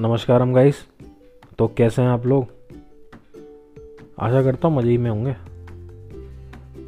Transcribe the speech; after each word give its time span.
नमस्कारम 0.00 0.52
guys 0.54 0.76
तो 1.58 1.66
कैसे 1.76 2.02
हैं 2.02 2.08
आप 2.08 2.26
लोग? 2.26 2.46
आशा 4.18 4.42
करता 4.42 4.68
हूँ 4.68 4.76
मज़े 4.76 4.96
में 4.98 5.10
होंगे। 5.10 5.32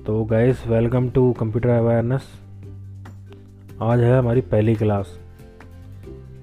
तो 0.05 0.25
guys 0.25 0.67
welcome 0.67 1.11
to 1.11 1.33
computer 1.33 1.69
awareness 1.69 2.31
आज 3.83 4.01
है 4.01 4.19
हमारी 4.19 4.41
पहली 4.41 4.75
क्लास 4.75 5.13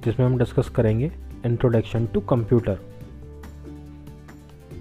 जिसमें 0.05 0.25
हम 0.25 0.37
डिस्कस 0.37 0.69
करेंगे 0.69 1.11
इंट्रोडक्शन 1.45 2.05
टू 2.05 2.19
कंप्यूटर 2.29 2.79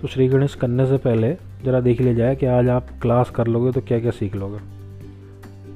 तो 0.01 0.09
श्री 0.09 0.29
गणेश, 0.29 0.55
करने 0.55 0.87
से 0.87 0.97
पहले 0.99 1.35
ज़रा 1.65 1.81
देख 1.81 2.01
लिया 2.01 2.15
जाए 2.15 2.37
कि 2.37 2.47
आज 2.47 2.69
आप 2.69 2.89
क्लास 3.03 3.31
कर 3.31 3.47
लोगे 3.47 3.73
तो 3.73 3.81
क्या 3.81 4.01
क्या 4.01 4.11
सीख 4.11 4.37
लोगे। 4.37 4.59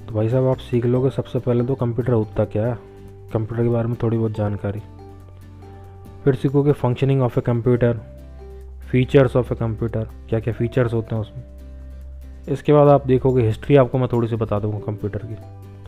तो 0.07 0.15
भाई 0.15 0.29
साहब, 0.29 0.45
आप 0.45 0.59
सीख 0.61 0.87
लोगे 0.87 1.11
सबसे 1.11 1.39
पहले 1.39 1.65
तो 1.65 1.75
कंप्यूटर 1.75 2.13
होता 2.13 2.45
क्या 2.45 2.67
है? 2.67 2.79
कंप्यूटर 3.33 3.63
के 3.63 3.69
बारे 3.69 3.89
में 3.89 3.97
थोड़ी 4.03 4.19
बहुत 4.19 4.33
जानकारी। 4.33 4.81
फिर 6.25 6.35
सीखोगे 6.35 6.73
functioning 6.73 7.23
of 7.23 7.39
a 7.39 7.43
computer 7.43 8.01
features 8.91 9.37
of 9.37 9.53
a 9.53 9.57
computer 9.57 10.09
क्या 10.29 10.41
क्या 10.41 10.55
फीचर्स 10.55 10.93
होते 10.95 11.15
हैं 11.15 11.23
उसमें। 11.23 12.53
इसके 12.53 12.73
बाद 12.73 12.89
आप 12.89 13.07
देखोगे 13.07 13.43
हिस्ट्री 13.43 13.77
आपको 13.77 13.99
मैं 13.99 14.09
थोड़ी 14.13 14.29
सी 14.29 14.37
बता 14.37 14.59
दूँगा 14.61 14.79
कंप्यूटर 14.87 15.23
की। 15.25 15.35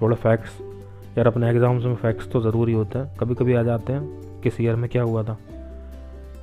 थोड़े 0.01 0.17
फैक्ट्स 0.17 0.61
यार 1.19 1.27
अपने 1.27 1.51
एग्ज़ाम्स 1.51 1.85
में 1.85 1.95
फैक्ट्स 1.97 2.31
तो 2.31 2.41
ज़रूरी 2.41 2.73
होते 2.73 2.99
हैं। 2.99 3.17
कभी 3.19 3.35
कभी 3.35 3.55
आ 3.55 3.63
जाते 3.63 3.93
हैं, 3.93 4.41
किस 4.43 4.61
ईयर 4.61 4.77
में 4.77 4.89
क्या 4.91 5.03
हुआ 5.03 5.23
था। 5.23 5.39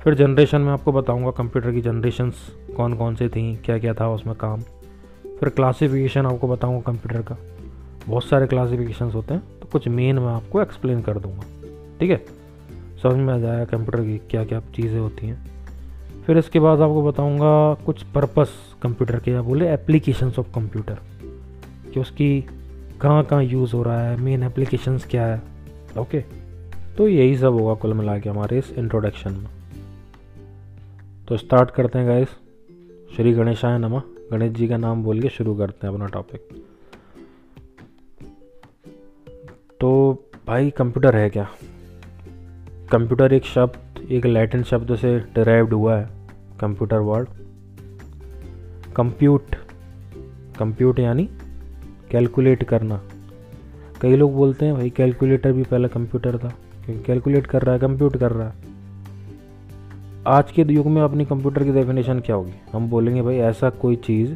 फिर 0.02 0.14
जनरेशन 0.14 0.60
में 0.60 0.72
आपको 0.72 0.92
बताऊँगा 0.92 1.30
कंप्यूटर 1.30 1.72
की 1.72 1.80
जनरेशन्स 1.80 2.48
कौन 2.76 2.94
कौन 2.94 3.14
से 3.14 3.28
थी 3.28 3.54
क्या 3.56 3.78
क्या 3.78 3.94
था 3.94 4.08
उसमें 4.08 4.34
काम। 4.36 4.60
फिर 5.40 5.48
क्लासिफिकेशन 5.48 6.26
आपको 6.26 6.48
बताऊँगा 6.48 6.80
कंप्यूटर 6.82 7.22
का। 7.22 7.36
बहुत 8.06 8.24
सारे 8.24 8.46
क्लासिफिकेशंस 8.46 9.14
होते 9.14 9.34
हैं 9.34 9.42
तो 9.60 9.68
कुछ 9.72 9.88
मेन 9.88 10.18
मैं 10.18 10.32
आपको 10.34 10.62
एक्सप्लेन 10.62 11.02
कर 11.02 11.18
दूँगा। 11.18 11.42
ठीक 12.00 12.10
है? 12.10 12.24
समझ 13.02 13.16
में 13.16 13.32
आ 13.34 13.38
जाएगा 13.38 13.64
कंप्यूटर 13.66 14.02
की 14.02 14.18
क्या 14.30 14.44
क्या 14.44 14.60
चीज़ें 14.74 14.98
होती 14.98 15.26
हैं। 15.26 16.24
फिर 16.26 16.38
इसके 16.38 16.60
बाद 16.60 16.80
आपको 16.80 17.02
बताऊँगा 17.02 17.74
कुछ 17.86 18.02
पर्पस 18.04 18.50
कंप्यूटर 18.82 19.18
के, 19.18 19.30
या 19.30 19.42
बोले 19.42 19.72
एप्लीकेशंस 19.72 20.38
ऑफ़ 20.38 20.52
कंप्यूटर 20.54 20.98
कि 21.92 22.00
उसकी 22.00 22.40
कहाँ 23.00 23.24
कहाँ 23.24 23.44
यूज़ 23.44 23.72
हो 23.72 23.82
रहा 23.82 24.02
है 24.02 24.16
मेन 24.20 24.42
एप्लीकेशंस 24.42 25.06
क्या 25.06 25.26
है। 25.26 25.40
ओके 25.98 26.20
तो 26.96 27.08
यही 27.08 27.36
सब 27.38 27.52
होगा 27.52 27.74
कुल 27.74 27.94
मिला 27.94 28.18
के 28.18 28.28
हमारे 28.28 28.58
इस 28.58 28.72
इंट्रोडक्शन 28.72 29.32
में। 29.32 29.48
तो 31.28 31.36
स्टार्ट 31.36 31.70
करते 31.70 31.98
हैं 31.98 32.08
गाइस 32.08 32.28
श्री 33.16 33.32
गणेशाय 33.32 33.78
नमः। 33.78 34.02
गणेश 34.32 34.52
जी 34.52 34.68
का 34.68 34.76
नाम 34.76 35.02
बोल 35.04 35.20
के 35.20 35.28
शुरू 35.28 35.54
करते 35.54 35.86
हैं 35.86 35.94
अपना 35.94 36.06
टॉपिक 36.08 36.48
तो 39.80 39.90
भाई 40.46 40.70
कंप्यूटर 40.70 41.16
है 41.16 41.28
क्या? 41.30 41.48
कंप्यूटर 42.90 43.32
एक 43.32 43.44
शब्द, 43.44 44.10
एक 44.10 44.26
लैटिन 44.26 44.62
शब्द 44.62 44.94
से 44.96 45.18
डिराइव्ड 45.18 45.72
हुआ 45.72 45.96
है 45.96 46.08
कंप्यूटर 46.60 46.96
वर्ड 46.96 47.28
कंप्यूट 48.96 49.54
कंप्यूट 50.58 50.98
यानी 50.98 51.28
कैलकुलेट 52.10 52.62
करना। 52.62 53.00
कई 54.00 54.16
लोग 54.16 54.34
बोलते 54.34 54.64
हैं, 54.64 54.74
भाई 54.74 54.90
कैलकुलेटर 54.90 55.52
भी 55.52 55.62
पहले 55.62 55.88
कंप्यूटर 55.88 56.38
था, 56.38 56.48
क्योंकि 56.84 57.02
कैलकुलेट 57.04 57.46
कर 57.46 57.62
रहा 57.62 57.74
है 57.74 57.80
कंप्यूट 57.80 58.16
कर 58.16 58.32
रहा 58.32 58.48
है। 58.48 58.54
आज 60.26 60.52
के 60.52 60.62
युग 60.62 60.86
में 60.86 61.02
अपनी 61.02 61.24
कंप्यूटर 61.24 61.64
की 61.64 61.72
डेफिनेशन 61.72 62.20
क्या 62.20 62.36
होगी? 62.36 62.52
हम 62.72 62.88
बोलेंगे, 62.90 63.22
भाई, 63.22 63.36
ऐसा 63.36 63.70
कोई 63.70 63.96
चीज़ 63.96 64.34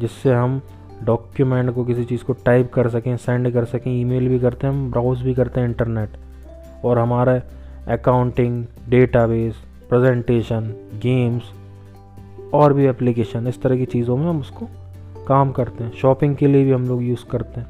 जिससे 0.00 0.32
हम 0.32 0.60
डॉक्यूमेंट 1.02 1.74
को 1.74 1.84
किसी 1.84 2.04
चीज़ 2.04 2.24
को 2.24 2.32
टाइप 2.32 2.72
कर 2.72 2.88
सकें 2.88 3.16
सेंड 3.16 3.52
कर 3.52 3.64
सकें 3.64 4.00
ईमेल 4.00 4.28
भी 4.28 4.38
करते 4.38 4.66
हैं, 4.66 4.74
हम 4.74 4.90
ब्राउज 4.90 5.22
भी 5.22 5.34
करते 5.34 5.60
हैं 5.60 5.68
इंटरनेट 5.68 6.08
और 6.84 6.98
हमारा 6.98 7.40
अकाउंटिंग 7.88 8.64
डेटाबेस 8.88 9.56
प्रेजेंटेशन 9.88 10.72
गेम्स 11.02 11.42
और 12.54 12.72
भी 12.72 12.86
एप्लीकेशन 12.86 13.46
इस 13.46 13.60
तरह 13.62 13.76
की 13.76 13.84
चीज़ों 13.84 14.16
में 14.16 14.26
हम 14.26 14.40
उसको 14.40 14.68
काम 15.26 15.52
करते 15.52 15.84
हैं। 15.84 15.92
शॉपिंग 15.92 16.36
के 16.36 16.46
लिए 16.46 16.64
भी 16.64 16.72
हम 16.72 16.88
लोग 16.88 17.02
यूज़ 17.02 17.24
करते 17.30 17.60
हैं। 17.60 17.66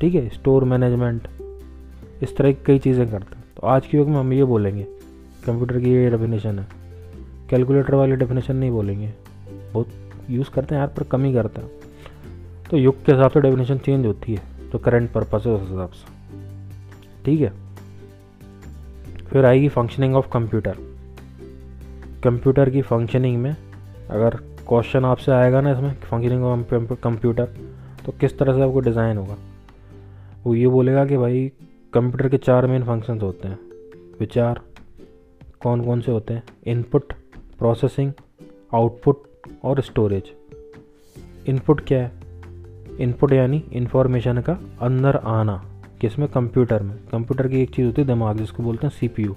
ठीक 0.00 0.14
है? 0.14 0.28
स्टोर 0.28 0.64
मैनेजमेंट 0.64 1.28
इस 2.22 2.36
तरह 2.36 2.52
की 2.52 2.64
कई 2.66 2.78
चीज़ें 2.78 3.10
करते 3.10 3.36
हैं। 3.36 3.44
तो 3.56 3.66
आज 3.66 3.86
के 3.86 3.96
युग 3.96 4.08
में 4.08 4.16
हम 4.16 4.32
ये 4.32 4.44
बोलेंगे 4.44 4.82
कंप्यूटर 5.46 5.78
की 5.80 5.90
ये 5.90 6.10
डेफिनेशन 6.10 6.58
है। 6.58 6.66
कैलकुलेटर 7.50 7.94
वाली 7.94 8.16
डेफिनेशन 8.16 8.56
नहीं 8.56 8.70
बोलेंगे। 8.70 9.12
बहुत 9.72 9.88
यूज़ 10.30 10.50
करते 10.50 10.74
हैं 10.74 10.80
यार, 10.80 10.88
पर 10.88 11.02
कम 11.02 11.24
ही 11.24 11.32
करते 11.32 11.60
हैं। 11.60 11.70
तो 12.70 12.76
युग 12.76 13.04
के 13.04 13.12
हिसाब 13.12 13.30
से 13.30 13.40
डेफिनेशन 13.40 13.78
चेंज 13.78 14.06
होती 14.06 14.34
है 14.34 14.70
तो 14.72 14.78
करंट 14.78 15.10
पर्पज 15.12 15.46
है 15.46 15.52
उस 15.52 15.70
हिसाब 15.70 15.90
से। 15.90 17.24
ठीक 17.24 17.40
है? 17.40 17.52
फिर 19.30 19.44
आएगी 19.44 19.68
फंक्शनिंग 19.68 20.14
ऑफ़ 20.16 20.28
कंप्यूटर 20.32 20.76
कंप्यूटर 22.24 22.70
की 22.70 22.82
फंक्शनिंग 22.82 23.36
में 23.42 23.56
अगर 24.10 24.36
क्वेश्चन 24.68 25.04
आपसे 25.04 25.32
आएगा 25.32 25.60
ना 25.60 25.72
इसमें 25.72 25.92
फंक्शनिंग 26.00 26.44
ऑफ़ 26.44 26.94
कंप्यूटर 26.94 27.54
तो 28.06 28.12
किस 28.20 28.38
तरह 28.38 28.54
से 28.54 28.62
आपको 28.62 28.80
डिज़ाइन 28.80 29.16
होगा? 29.16 29.36
वो 30.44 30.54
ये 30.54 30.68
बोलेगा 30.68 31.04
कि 31.06 31.16
भाई 31.16 31.52
कंप्यूटर 31.92 32.28
के 32.28 32.38
चार 32.38 32.66
मेन 32.66 32.84
फ़ंक्शंस 32.84 33.22
होते 33.22 33.48
हैं। 33.48 33.58
विचार 34.20 34.60
कौन 35.62 35.84
कौन 35.84 36.00
से 36.00 36.12
होते 36.12 36.34
हैं? 36.34 36.42
इनपुट 36.66 37.12
प्रोसेसिंग 37.58 38.12
आउटपुट 38.74 39.22
और 39.64 39.80
स्टोरेज 39.80 40.32
इनपुट 41.48 41.80
क्या 41.80 42.02
है? 42.02 42.12
इनपुट 43.00 43.32
यानी 43.32 43.62
इन्फॉर्मेशन 43.72 44.40
का 44.40 44.58
अंदर 44.82 45.16
आना। 45.16 45.62
किसमें? 46.00 46.28
कंप्यूटर 46.28 46.82
में। 46.82 46.96
कंप्यूटर 47.12 47.48
की 47.48 47.60
एक 47.62 47.74
चीज़ 47.74 47.86
होती 47.86 48.02
है 48.02 48.06
दिमाग, 48.08 48.36
जिसको 48.36 48.62
बोलते 48.62 48.86
हैं 48.86 48.94
सीपीयू 48.94 49.36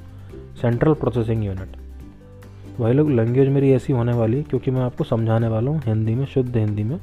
सेंट्रल 0.62 0.94
प्रोसेसिंग 0.94 1.44
यूनिट 1.46 1.78
भाई 2.80 2.94
लोग 2.94 3.10
लैंग्वेज 3.10 3.50
मेरी 3.50 3.72
ऐसी 3.72 3.94
होने 3.94 4.14
वाली 4.14 4.38
है, 4.38 4.44
क्योंकि 4.44 4.72
मैं 4.72 4.82
आपको 4.82 5.04
समझाने 5.04 5.48
वाला 5.48 5.72
हूँ, 5.72 5.82
हिंदी 5.86 6.16
में, 6.16 6.26
शुद्ध 6.26 6.56
हिंदी 6.58 6.84
में। 6.84 6.98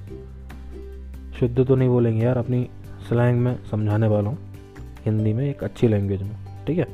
शुद्ध 1.41 1.67
तो 1.67 1.75
नहीं 1.77 1.89
बोलेंगे 1.89 2.25
यार, 2.25 2.39
अपनी 2.39 2.69
स्लैंग 3.09 3.41
में 3.41 3.57
समझाने 3.71 4.07
वाला 4.07 4.31
हूँ। 4.31 4.39
हिंदी 5.05 5.33
में 5.33 5.45
एक 5.51 5.65
अच्छी 5.65 5.89
लैंग्वेज 5.89 6.23
में, 6.23 6.37
ठीक 6.67 6.79
है? 6.79 6.87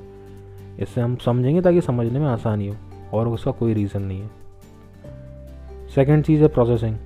इससे 0.80 1.00
हम 1.00 1.16
समझेंगे 1.16 1.60
ताकि 1.60 1.80
समझने 1.80 2.18
में 2.18 2.26
आसानी 2.26 2.68
हो, 2.68 2.76
और 3.12 3.28
उसका 3.28 3.50
कोई 3.50 3.74
रीज़न 3.74 4.02
नहीं 4.02 4.20
है। 4.20 4.30
सेकेंड 5.94 6.24
चीज़ 6.24 6.42
है 6.42 6.48
प्रोसेसिंग 6.48 6.96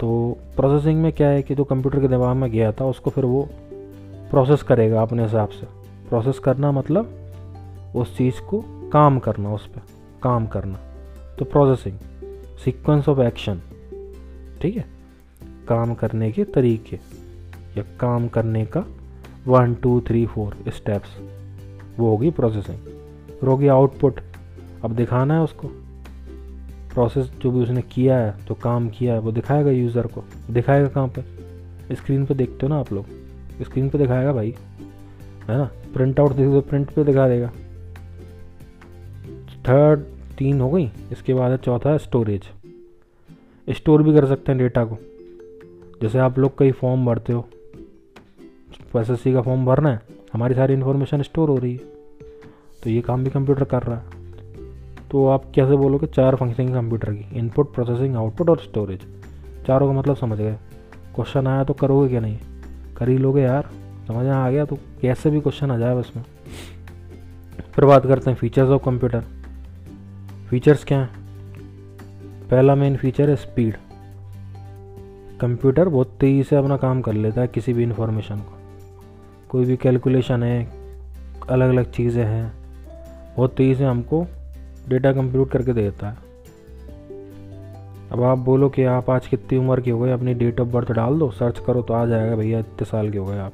तो 0.00 0.38
प्रोसेसिंग 0.56 1.00
में 1.02 1.12
क्या 1.12 1.28
है 1.28 1.42
कि 1.42 1.54
जो 1.54 1.64
कंप्यूटर 1.64 2.00
के 2.00 2.08
दिमाग 2.08 2.36
में 2.36 2.50
गया 2.50 2.72
था, 2.72 2.84
उसको 2.84 3.10
फिर 3.10 3.24
वो 3.24 3.48
प्रोसेस 4.30 4.62
करेगा 4.62 5.02
अपने 5.02 5.22
हिसाब 5.22 5.48
से। 5.48 5.66
प्रोसेस 6.08 6.38
करना 6.38 6.72
मतलब 6.72 7.14
उस 7.96 8.16
चीज़ 8.16 8.40
को 8.40 8.64
काम 8.92 9.18
करना, 9.18 9.54
उस 9.54 9.66
पर 9.66 9.80
काम 10.22 10.46
करना। 10.46 10.78
तो 11.38 11.44
प्रोसेसिंग, 11.44 11.98
सीक्वेंस 12.64 13.08
ऑफ़ 13.08 13.20
एक्शन, 13.20 13.60
ठीक 14.62 14.76
है? 14.76 14.84
काम 15.68 15.94
करने 15.94 16.32
के 16.32 16.44
तरीके 16.44 16.96
या 17.76 17.82
काम 18.00 18.28
करने 18.28 18.66
का 18.66 18.84
one, 19.46 19.74
two, 19.74 20.00
three, 20.00 20.26
four 20.26 20.56
steps, 20.68 21.08
वो 21.98 22.10
होगी 22.10 22.30
प्रोसेसिंग। 22.30 22.78
फिर 23.40 23.48
होगी 23.48 23.68
आउटपुट, 23.68 24.20
अब 24.84 24.90
दिखाना 24.90 25.34
है 25.34 25.40
उसको। 25.40 25.68
प्रोसेस 26.94 27.32
जो 27.42 27.50
भी 27.50 27.62
उसने 27.62 27.82
किया 27.82 28.18
है, 28.18 28.34
जो 28.48 28.54
काम 28.54 28.88
किया 28.88 29.14
है, 29.14 29.20
वो 29.20 29.32
दिखाएगा 29.32 29.70
यूज़र 29.70 30.06
को। 30.06 30.24
दिखाएगा 30.50 30.88
कहाँ 30.88 31.08
पे? 31.08 31.22
स्क्रीन 31.94 32.26
पे 32.26 32.34
देखते 32.34 32.58
हो 32.62 32.68
ना 32.68 32.78
आप 32.78 32.92
लोग। 32.92 33.06
स्क्रीन 33.62 33.88
पे 33.88 33.98
दिखाएगा 33.98 34.32
भाई, 34.32 34.54
है 35.48 35.56
ना? 35.58 35.70
प्रिंट 35.94 36.20
आउट 36.20 36.32
देखो 36.32 36.60
प्रिंट 36.60 36.90
पे 36.90 37.04
दिखा 37.04 37.28
देगा। 37.28 37.50
थर्ड 39.68 40.00
तीन 40.38 40.60
हो 40.60 40.70
गई, 40.70 40.90
इसके 41.12 41.34
बाद 41.34 41.50
है 41.50 41.56
चौथा 41.56 41.96
स्टोरेज 41.96 42.48
स्टोर 43.68 44.02
भी 44.02 44.12
कर 44.14 44.26
सकते 44.26 44.52
हैं 44.52 44.58
डेटा 44.58 44.84
को। 44.84 44.98
जैसे 46.02 46.18
आप 46.18 46.38
लोग 46.38 46.58
कई 46.58 46.72
फॉर्म 46.72 47.06
भरते 47.06 47.32
हो 47.32 47.48
एस 48.96 49.22
का 49.26 49.40
फॉर्म 49.42 49.64
भरना 49.66 49.90
है, 49.90 50.00
हमारी 50.32 50.54
सारी 50.54 50.74
इन्फॉर्मेशन 50.74 51.22
स्टोर 51.22 51.48
हो 51.48 51.56
रही 51.56 51.72
है। 51.72 51.78
तो 52.82 52.90
ये 52.90 53.00
काम 53.00 53.24
भी 53.24 53.30
कंप्यूटर 53.30 53.64
कर 53.64 53.82
रहा 53.82 53.96
है। 53.96 54.16
तो 55.10 55.26
आप 55.26 55.44
कैसे 55.54 55.76
बोलोगे, 55.76 56.06
चार 56.06 56.36
फंक्शनिंग 56.36 56.74
कंप्यूटर 56.74 57.12
की 57.12 57.38
इनपुट 57.38 57.74
प्रोसेसिंग 57.74 58.16
आउटपुट 58.16 58.50
और 58.50 58.58
स्टोरेज 58.58 59.00
चारों 59.66 59.86
का 59.86 59.98
मतलब 59.98 60.16
समझ 60.16 60.38
गए। 60.38 60.56
क्वेश्चन 61.14 61.46
आया 61.46 61.64
तो 61.64 61.74
करोगे 61.74 62.08
क्या 62.08 62.20
नहीं? 62.20 62.38
कर 62.98 63.08
ही 63.08 63.16
लोगे 63.18 63.42
यार। 63.42 63.68
समझ 64.08 64.26
आ 64.26 64.50
गया? 64.50 64.64
तो 64.64 64.76
कैसे 65.00 65.30
भी 65.30 65.40
क्वेश्चन 65.40 65.70
आ 65.70 65.76
जाए 65.78 65.94
उसमें 65.94 66.24
फिर 67.74 67.84
बात 67.84 68.06
करते 68.06 68.30
हैं 68.30 68.36
फीचर्स 68.36 68.68
ऑफ़ 68.68 68.82
कंप्यूटर 68.84 69.24
फीचर्स 70.50 70.84
क्या 70.84 70.98
हैं? 70.98 71.10
पहला 72.50 72.74
मेन 72.74 72.96
फीचर 72.96 73.30
है 73.30 73.36
स्पीड 73.36 73.76
कंप्यूटर 75.40 75.88
बहुत 75.88 76.16
तेज़ी 76.20 76.42
से 76.42 76.56
अपना 76.56 76.76
काम 76.76 77.00
कर 77.00 77.12
लेता 77.12 77.40
है 77.40 77.48
किसी 77.48 77.72
भी 77.72 77.82
इंफॉर्मेशन 77.82 78.36
को। 78.36 78.56
कोई 79.48 79.64
भी 79.64 79.76
कैलकुलेशन 79.76 80.42
है 80.42 80.64
अलग 81.50 81.68
अलग 81.68 81.90
चीज़ें 81.90 82.24
हैं, 82.24 82.52
बहुत 83.36 83.54
तेज़ी 83.56 83.74
से 83.74 83.84
हमको 83.84 84.26
डेटा 84.88 85.12
कंप्यूट 85.12 85.50
करके 85.50 85.72
देता 85.72 86.08
है। 86.08 86.27
अब 88.12 88.22
आप 88.22 88.38
बोलो 88.38 88.68
कि 88.68 88.84
आप 88.84 89.10
आज 89.10 89.26
कितनी 89.26 89.58
उम्र 89.58 89.80
के 89.80 89.90
हो 89.90 89.98
गए? 90.00 90.10
अपनी 90.10 90.34
डेट 90.34 90.60
ऑफ़ 90.60 90.68
बर्थ 90.68 90.92
डाल 90.92 91.18
दो। 91.18 91.30
सर्च 91.30 91.58
करो 91.58 91.82
तो 91.82 91.94
आ 91.94 92.04
जाएगा 92.06 92.36
भैया, 92.36 92.58
इतने 92.58 92.84
साल 92.84 93.10
के 93.10 93.18
हो 93.18 93.24
गए 93.26 93.38
आप। 93.38 93.52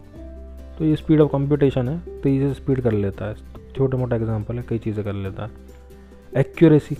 तो 0.78 0.84
ये 0.84 0.96
स्पीड 0.96 1.20
ऑफ़ 1.20 1.32
कंप्यूटेशन 1.32 1.88
है 1.88 1.98
तेज़ी 2.22 2.48
से 2.48 2.54
स्पीड 2.54 2.80
कर 2.80 2.92
लेता 2.92 3.24
है। 3.24 3.34
छोटा 3.76 3.98
मोटा 3.98 4.16
एग्ज़ाम्पल 4.16 4.56
है, 4.56 4.64
कई 4.68 4.78
चीज़ें 4.78 5.04
कर 5.04 5.12
लेता 5.12 5.44
है। 5.44 5.50
एक्यूरेसी 6.36 6.96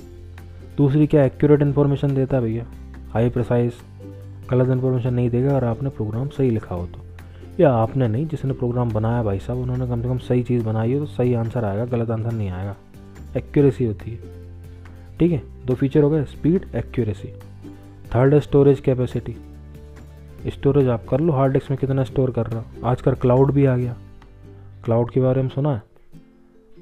दूसरी 0.77 1.07
क्या 1.07 1.25
एक्यूरेट 1.25 1.63
इन्फॉर्मेशन 1.63 2.15
देता 2.15 2.37
है 2.37 2.43
भैया। 2.43 2.67
हाई 3.13 3.31
प्रिसाइज 3.31 3.75
गलत 4.51 4.69
इन्फॉर्मेशन 4.69 5.15
नहीं 5.15 5.31
देगा 5.31 5.57
अगर 5.57 5.65
आपने 5.65 5.89
प्रोग्राम 5.89 6.29
सही 6.29 6.51
लिखा 6.51 6.75
हो 6.75 6.87
तो। 6.87 7.01
या 7.61 7.73
आपने 7.73 8.09
नहीं, 8.09 8.27
जिसने 8.27 8.53
प्रोग्राम 8.53 8.93
बनाया 8.93 9.23
भाई 9.23 9.39
साहब, 9.39 9.59
उन्होंने 9.59 9.87
कम 9.87 10.03
से 10.03 10.09
कम 10.09 10.19
सही 10.19 10.43
चीज़ 10.43 10.65
बनाई 10.65 10.95
हो 10.95 11.01
तो 11.01 11.07
सही 11.07 11.35
आंसर 11.35 11.65
आएगा, 11.65 11.85
गलत 11.85 12.11
आंसर 12.11 12.33
नहीं 12.33 12.51
आएगा। 12.51 12.77
एक्यूरेसी 13.37 13.85
होती 13.85 14.11
है। 14.11 14.44
ठीक 15.19 15.33
है? 15.33 15.43
दो 15.67 15.75
फीचर 15.75 16.03
हो 16.03 16.11
गए 16.11 16.25
स्पीड 16.25 16.67
एक्यूरेसी 16.77 17.29
थर्ड 18.15 18.35
है 18.35 18.41
स्टोरेज 18.41 18.81
कैपेसिटी 18.81 19.37
स्टोरेज 20.47 20.89
आप 20.89 21.05
कर 21.05 21.21
लो 21.21 21.33
हार्ड 21.33 21.53
डिस्क 21.53 21.71
में 21.71 21.79
कितना 21.79 22.05
स्टोर 22.05 22.31
कर 22.31 22.47
रहा 22.47 22.61
हो? 22.61 22.87
आजकल 22.87 23.15
क्लाउड 23.15 23.53
भी 23.53 23.65
आ 23.65 23.77
गया। 23.77 23.97
क्लाउड 24.85 25.11
के 25.11 25.21
बारे 25.21 25.43
में 25.43 25.49
सुना 25.49 25.75
है? 25.75 25.83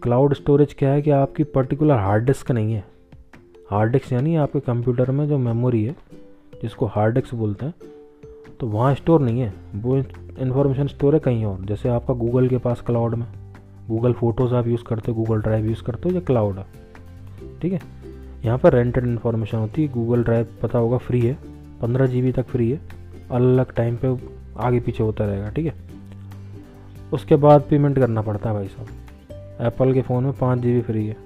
क्लाउड 0.03 0.35
स्टोरेज 0.35 0.75
क्या 0.75 0.91
है 0.91 1.03
कि 1.03 1.11
आपकी 1.11 1.45
पर्टिकुलर 1.45 1.95
हार्ड 1.95 2.25
डिस्क 2.25 2.51
नहीं 2.51 2.73
है। 2.75 2.85
हार्ड 3.71 3.93
डिस्क 3.93 4.13
यानी 4.13 4.37
आपके 4.37 4.61
कंप्यूटर 4.61 5.11
में 5.11 5.27
जो 5.29 5.39
मेमोरी 5.39 5.85
है, 5.85 5.97
जिसको 6.63 6.87
हार्ड 6.87 7.15
डिस्क 7.15 7.35
बोलते 7.35 7.67
हैं 7.67 7.75
तो 8.61 8.67
वहाँ 8.67 8.95
स्टोर 8.95 9.21
नहीं 9.21 9.41
है। 9.41 9.53
वो 9.75 9.97
इन्फॉर्मेशन 9.97 10.87
स्टोर 10.87 11.15
है 11.15 11.21
कहीं 11.21 11.45
और। 11.45 11.65
जैसे 11.65 11.89
आपका 11.89 12.15
गूगल 12.15 12.49
के 12.49 12.59
पास 12.59 12.81
क्लाउड 12.81 13.15
में। 13.15 13.27
गूगल 13.89 14.13
फ़ोटोज़ 14.13 14.55
आप 14.55 14.67
यूज़ 14.67 14.85
करते 14.85 15.13
हो 15.13 15.23
गूगल 15.23 15.41
ड्राइव 15.43 15.67
यूज़ 15.67 15.83
करते 15.83 16.09
हो, 16.09 16.15
या 16.15 16.21
क्लाउड 16.21 16.59
है। 16.59 16.67
ठीक 17.63 17.73
है? 17.73 17.81
यहाँ 18.45 18.59
पर 18.59 18.73
रेंटेड 18.73 19.05
इन्फॉर्मेशन 19.05 19.59
होती 19.59 19.83
है 19.83 19.89
गूगल 19.89 20.23
ड्राइव 20.25 20.47
पता 20.63 20.79
होगा 20.79 20.99
फ्री 20.99 21.21
है, 21.21 21.37
पंद्रह 21.83 22.07
जीबी 22.07 22.33
तक 22.33 22.47
फ्री 22.47 22.71
है, 22.71 22.81
अलग 23.31 23.49
अलग 23.49 23.73
टाइम 23.75 23.97
पे 23.97 24.17
आगे 24.59 24.81
पीछे 24.81 25.03
होता 25.03 25.25
रहेगा, 25.25 25.49
ठीक 25.49 25.67
है? 25.67 25.75
उसके 27.13 27.37
बाद 27.37 27.65
पेमेंट 27.71 27.99
करना 27.99 28.23
पड़ता 28.23 28.49
है 28.49 28.55
भाई 28.55 28.69
साहब। 28.69 29.67
एप्पल 29.67 29.93
के 29.95 30.03
फ़ोन 30.03 30.25
में 30.25 30.33
पाँच 30.33 30.61
जी 30.61 30.81
फ्री 30.81 31.07
है। 31.07 31.17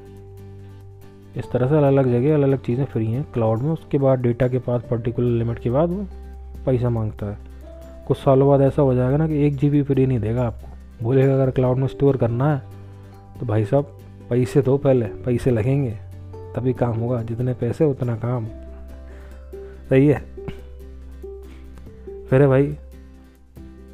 इस 1.36 1.50
तरह 1.52 1.68
से 1.68 1.76
अलग 1.76 1.86
अलग 1.88 2.12
जगह 2.12 2.34
अलग 2.34 2.42
अलग 2.42 2.62
चीज़ें 2.62 2.84
फ्री 2.84 3.06
हैं। 3.06 3.24
क्लाउड 3.32 3.62
में, 3.62 3.70
उसके 3.70 3.98
बाद 3.98 4.20
डेटा 4.20 4.48
के 4.48 4.58
पास 4.58 4.82
पर्टिकुलर 4.90 5.38
लिमिट 5.38 5.58
के 5.58 5.70
बाद 5.70 5.90
वो 5.90 6.06
पैसा 6.66 6.90
माँगता 6.90 7.26
है। 7.26 7.38
कुछ 8.06 8.18
सालों 8.18 8.48
बाद 8.48 8.60
ऐसा 8.60 8.82
हो 8.82 8.94
जाएगा 8.94 9.16
ना 9.16 9.26
कि 9.28 9.44
एक 9.46 9.56
जी 9.56 9.82
फ्री 9.82 10.06
नहीं 10.06 10.18
देगा 10.20 10.46
आपको। 10.46 11.04
बोलेगा, 11.04 11.34
अगर 11.34 11.50
क्लाउड 11.50 11.78
में 11.78 11.86
स्टोर 11.88 12.16
करना 12.16 12.54
है 12.54 12.62
तो 13.40 13.46
भाई 13.46 13.64
साहब, 13.64 13.92
पैसे 14.30 14.62
दो 14.62 14.76
पहले, 14.78 15.06
पैसे 15.24 15.50
लगेंगे। 15.50 15.96
तभी 16.56 16.72
काम 16.72 16.96
होगा, 16.96 17.22
जितने 17.22 17.54
पैसे 17.54 17.84
उतना 17.84 18.16
काम। 18.16 18.46
सही 19.90 20.06
है? 20.06 20.36
फिर 22.30 22.42
है 22.42 22.46
भाई 22.46 22.76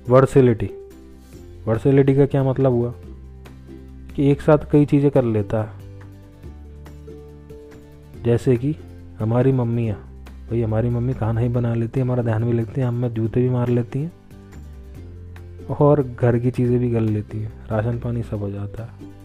वर्सिलिटी 0.08 0.70
वर्सिलिटी 1.66 2.14
का 2.14 2.26
क्या 2.26 2.44
मतलब 2.44 2.72
हुआ? 2.72 2.94
कि 4.16 4.30
एक 4.30 4.40
साथ 4.40 4.58
कई 4.72 4.86
चीज़ें 4.86 5.10
कर 5.10 5.24
लेता। 5.24 5.62
है 5.62 5.82
जैसे 8.24 8.56
कि 8.56 8.76
हमारी 9.18 9.52
मम्मियाँ 9.52 9.96
भाई, 10.50 10.62
हमारी 10.62 10.88
मम्मी 10.88 11.14
खाना 11.14 11.40
ही 11.40 11.48
बना 11.48 11.74
लेती 11.74 12.00
है, 12.00 12.06
हमारा 12.06 12.22
ध्यान 12.22 12.44
भी 12.44 12.52
लगती 12.52 12.80
है, 12.80 12.86
हमें 12.86 13.14
जूते 13.14 13.40
भी 13.40 13.50
मार 13.50 13.68
लेती 13.68 13.98
हैं। 13.98 14.12
और 15.66 16.02
घर 16.02 16.38
की 16.38 16.50
चीज़ें 16.50 16.78
भी 16.78 16.90
कर 16.90 17.00
लेती 17.00 17.38
हैं। 17.38 17.52
राशन 17.70 17.98
पानी 17.98 18.22
सब 18.22 18.38
हो 18.38 18.50
जाता 18.50 18.84
है। 18.84 19.21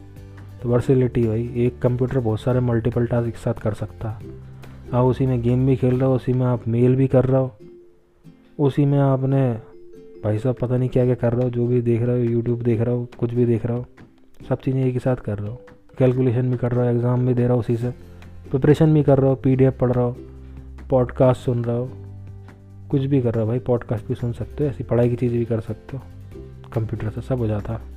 वर्सिलिटी 0.68 1.28
भाई 1.28 1.50
एक 1.58 1.80
कंप्यूटर 1.80 2.19
बहुत 2.19 2.42
सारे 2.42 2.60
मल्टीपल 2.60 3.06
टास्क 3.08 3.28
एक 3.28 3.36
साथ 3.36 3.62
कर 3.62 3.74
सकता 3.74 4.10
है 4.10 4.36
आप 4.94 5.06
उसी 5.06 5.25
में 5.25 5.42
गेम 5.42 5.66
भी 5.68 5.75
खेल 5.75 6.00
रहे 6.00 6.10
हो 6.10 6.16
उसी 6.16 6.34
में 6.34 6.46
आप 6.46 6.68
मेल 6.68 6.96
भी 6.96 7.08
कर 7.08 7.25
रहे 7.25 7.42
हो 7.42 7.52
उसी 8.60 8.86
में 8.86 8.98
आपने 9.00 9.42
भाई 10.24 10.38
साहब 10.38 10.56
पता 10.62 10.78
नहीं 10.78 10.90
क्या 10.90 11.06
क्या 11.06 11.16
कर 11.16 11.34
रहे 11.34 11.44
हो 11.44 11.50
जो 11.50 11.68
भी 11.68 11.81
देख 11.81 12.02
रहे 12.02 12.18
हो 12.18 12.31
यूट्यूब 12.31 12.62
देख 12.62 12.81
रहे 12.81 12.96
हो 12.96 13.08
कुछ 13.19 13.34
भी 13.34 13.46
देख 13.46 13.66
रहे 13.66 13.78
हो 13.78 13.86
सब 14.50 14.62
चीज़ें 14.62 14.84
एक 14.86 14.94
ही 14.94 15.00
साथ 15.00 15.16
कर 15.16 15.38
रहे 15.38 15.50
हो 15.50 15.60
कैलकुलेशन 16.00 16.52
भी 16.52 16.58
कर 16.58 16.72
रहे 16.72 16.88
हो 16.88 16.94
एग्ज़ाम 16.94 17.25
भी 17.28 17.34
दे 17.34 17.44
रहा 17.44 17.54
हो 17.54 17.60
उसी 17.60 17.78
से 17.78 17.90
प्रिपरेशन 18.52 18.94
भी 18.94 19.04
कर 19.04 19.19
रहे 19.19 19.30
हो 19.30 19.36
पीडीएफ 19.36 19.78
पढ़ 19.81 19.92
रहे 19.92 20.06
हो 20.06 20.16
पॉडकास्ट 20.90 21.42
सुन 21.42 21.64
रहे 21.66 21.78
हो 21.78 21.90
कुछ 22.90 23.06
भी 23.06 23.22
कर 23.22 23.34
रहे 23.34 23.44
हो 23.44 23.48
भाई 23.48 23.60
पॉडकास्ट 23.60 24.08
भी 24.08 24.16
सुन 24.16 24.34
सकते 24.34 24.64
हो 24.64 24.69
ऐसी 24.69 24.84
पढ़ाई 24.84 25.10
की 25.10 25.16
चीज़ 25.16 25.34
भी 25.34 25.46
कर 25.46 25.60
सकते 25.60 25.98
हो 25.98 26.04
कंप्यूटर 26.74 27.10
से 27.10 27.22
सब 27.22 27.40
हो 27.40 27.48
जाता 27.48 27.74
है 27.74 27.97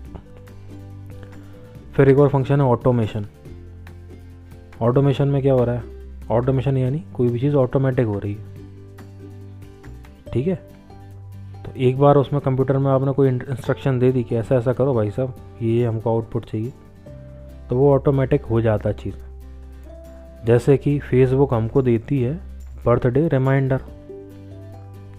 फिर 1.97 2.09
एक 2.09 2.19
और 2.19 2.29
फ़ंक्शन 2.29 2.61
है 2.61 2.67
ऑटोमेशन 2.67 3.27
ऑटोमेशन 4.83 5.29
में 5.29 5.43
क्या 5.43 5.55
हो 5.55 5.65
रहा 5.65 5.75
है? 5.75 5.83
ऑटोमेशन 6.31 6.77
यानी 6.77 7.05
कोई 7.15 7.29
भी 7.29 7.41
चीज़ 7.41 7.55
ऑटोमेटिक 7.55 8.07
हो 8.07 8.19
रही 8.19 8.35
है। 8.35 8.45
ठीक 10.33 10.47
है? 10.47 10.55
तो 11.65 11.73
एक 11.77 11.99
बार 11.99 12.17
उसमें 12.17 12.43
कंप्यूटर 12.43 12.79
में 12.79 12.91
आपने 12.91 13.13
कोई 13.13 13.29
इंस्ट्रक्शन 13.29 13.99
दे 13.99 14.13
दी 14.13 14.25
कि 14.25 14.37
ऐसा 14.37 14.57
ऐसा 14.57 14.73
करो 14.73 14.95
भाई 14.95 15.11
साहब, 15.11 15.35
ये 15.63 15.87
हमको 15.87 16.11
आउटपुट 16.11 16.45
चाहिए। 16.45 16.73
तो 17.71 17.77
वो 17.77 17.95
ऑटोमेटिक 17.95 18.45
हो 18.45 18.61
जाता 18.61 18.93
चीज़। 18.93 19.15
जैसे 20.47 20.77
कि 20.77 20.99
फेसबुक 20.99 21.55
हमको 21.55 21.83
देती 21.83 22.23
है 22.23 22.41
बर्थडे 22.87 23.29
रिमाइंडर 23.29 23.81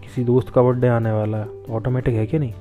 किसी 0.03 0.24
दोस्त 0.24 0.50
का 0.50 0.62
बर्थडे 0.62 0.88
आने 0.88 1.12
वाला 1.12 1.38
है 1.38 1.45
तो 1.45 1.74
ऑटोमेटिक 1.74 2.15
है 2.15 2.27
कि 2.27 2.39
नहीं? 2.39 2.53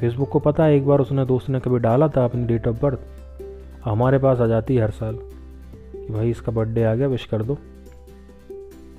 फेसबुक 0.00 0.28
को 0.28 0.38
पता 0.38 0.64
है, 0.64 0.76
एक 0.76 0.86
बार 0.86 1.00
उसने, 1.00 1.24
दोस्त 1.24 1.48
ने 1.48 1.60
कभी 1.60 1.78
डाला 1.78 2.08
था 2.08 2.24
अपनी 2.24 2.46
डेट 2.46 2.68
ऑफ़ 2.68 2.82
बर्थ 2.82 2.98
हमारे 3.84 4.18
पास 4.18 4.40
आ 4.40 4.46
जाती 4.46 4.76
है 4.76 4.82
हर 4.82 4.90
साल 4.92 5.18
कि 5.96 6.12
भाई 6.12 6.30
इसका 6.30 6.52
बर्थडे 6.52 6.82
आ 6.84 6.94
गया 6.94 7.06
विश 7.08 7.24
कर 7.24 7.42
दो। 7.42 7.58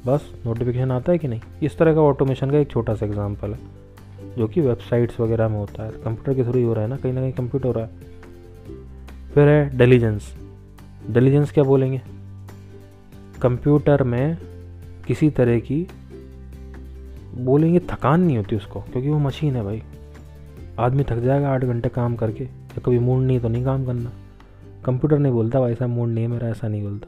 बस 0.06 0.30
नोटिफिकेशन 0.46 0.92
आता 0.92 1.12
है 1.12 1.18
कि 1.18 1.28
नहीं? 1.28 1.42
इस 1.64 1.78
तरह 1.78 1.94
का 1.94 2.02
ऑटोमेशन 2.02 2.52
का 2.52 2.58
एक 2.58 2.70
छोटा 2.70 2.94
सा 2.96 3.06
एग्ज़ाम्पल 3.06 3.54
है, 3.54 3.60
जो 4.38 4.48
कि 4.48 4.62
वेबसाइट्स 4.62 5.20
वगैरह 5.20 5.48
में 5.50 5.58
होता 5.58 5.84
है। 5.84 5.92
कंप्यूटर 5.94 6.34
के 6.34 6.44
थ्रू 6.44 6.58
ही 6.58 6.64
हो 6.64 6.74
रहा 6.74 6.84
है 6.84 6.90
ना, 6.90 6.98
कहीं 6.98 7.14
ना 7.14 7.22
कहीं 7.22 7.32
कंप्यूटर 7.34 7.68
हो 7.68 7.72
रहा 7.72 7.86
है। 7.86 8.14
फिर 9.34 9.48
है 9.48 9.78
डेलीजेंस 9.78 10.34
डेलीजेंस 11.10 11.52
क्या 11.52 11.64
बोलेंगे? 11.64 12.02
कंप्यूटर 13.42 14.04
में 14.04 14.38
किसी 15.08 15.30
तरह 15.30 15.60
की 15.60 15.86
बोलेंगे 17.36 17.80
थकान 17.90 18.22
नहीं 18.22 18.38
होती 18.38 18.56
उसको, 18.56 18.80
क्योंकि 18.82 19.10
वो 19.10 19.20
मशीन 19.20 19.56
है 19.56 19.64
भाई। 19.64 19.82
आदमी 20.80 21.04
थक 21.04 21.20
जाएगा 21.20 21.50
आठ 21.50 21.64
घंटे 21.64 21.90
काम 21.90 22.16
करके, 22.16 22.44
या 22.44 22.82
कभी 22.86 23.00
मूड 23.00 23.24
नहीं 23.24 23.40
तो 23.40 23.50
नहीं 23.50 23.64
काम 23.66 23.86
करना। 23.86 24.12
कंप्यूटर 24.86 25.20
नहीं 25.20 25.32
बोलता 25.32 25.60
भाई 25.60 25.72
ऐसा 25.72 25.88
मूड 25.88 26.10
नहीं 26.10 26.24
है 26.24 26.30
मेरा, 26.30 26.48
ऐसा 26.48 26.68
नहीं 26.68 26.84
बोलता। 26.84 27.08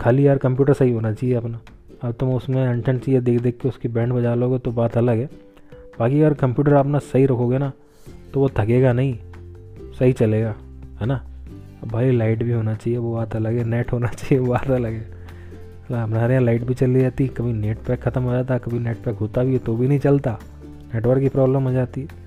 खाली 0.00 0.26
यार 0.26 0.38
कंप्यूटर 0.38 0.72
सही 0.72 0.92
होना 0.92 1.12
चाहिए 1.12 1.36
अपना। 1.36 1.60
अब 2.02 2.12
तुम 2.12 2.34
उसमें 2.34 2.66
अंटन 2.66 2.98
चाहिए, 2.98 3.20
देख 3.20 3.40
देख 3.40 3.58
के 3.60 3.68
उसकी 3.68 3.88
बैंड 3.88 4.12
बजा 4.12 4.34
लोगे 4.34 4.58
तो 4.58 4.72
बात 4.72 4.96
अलग 4.96 5.18
है। 5.18 5.26
बाकी 5.98 6.22
अगर 6.22 6.34
कंप्यूटर 6.34 6.72
अपना 6.72 6.98
सही 6.98 7.26
रखोगे 7.26 7.58
ना 7.58 7.72
तो 8.34 8.40
वो 8.40 8.48
थकेगा 8.48 8.92
नहीं, 8.92 9.18
सही 9.98 10.12
चलेगा, 10.12 10.54
है 11.00 11.06
ना? 11.06 11.14
अब 11.82 11.88
भाई 11.88 12.10
लाइट 12.10 12.42
भी 12.42 12.52
होना 12.52 12.74
चाहिए, 12.74 12.98
वो 12.98 13.14
बात 13.14 13.36
अलग 13.36 13.52
है, 13.52 13.64
नेट 13.64 13.92
होना 13.92 14.08
चाहिए, 14.18 14.38
वो 14.38 14.52
बात 14.52 14.70
अलग 14.70 14.92
है। 14.92 15.14
हमारे 15.92 16.34
यहाँ 16.34 16.44
लाइट 16.44 16.64
भी 16.64 16.74
चली 16.74 17.00
जाती, 17.00 17.28
कभी 17.28 17.52
नेट 17.52 17.78
पैक 17.78 18.00
ख़त्म 18.00 18.22
हो 18.22 18.32
जाता, 18.32 18.58
कभी 18.58 18.78
नेट 18.78 18.96
पैक 18.96 19.16
होता 19.16 19.44
भी 19.44 19.52
है 19.52 19.58
तो 19.58 19.76
भी 19.76 19.88
नहीं 19.88 19.98
चलता। 19.98 20.38
नेटवर्क 20.94 21.20
की 21.20 21.28
प्रॉब्लम 21.28 21.62
हो 21.62 21.72
जाती। 21.72 22.00
है 22.00 22.24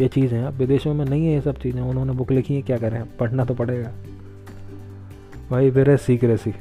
ये 0.00 0.08
चीज़ें 0.08 0.42
अब 0.42 0.54
विदेशों 0.54 0.94
में 0.94 1.04
नहीं 1.04 1.26
है 1.26 1.32
ये 1.34 1.40
सब 1.40 1.58
चीज़ें, 1.58 1.80
उन्होंने 1.80 2.12
बुक 2.12 2.32
लिखी 2.32 2.54
है, 2.54 2.62
क्या 2.62 2.78
करें, 2.78 3.16
पढ़ना 3.16 3.44
तो 3.44 3.54
पड़ेगा। 3.54 3.92
भाई 5.50 5.70
है 5.70 5.96
सीक्रेसी 5.96 6.52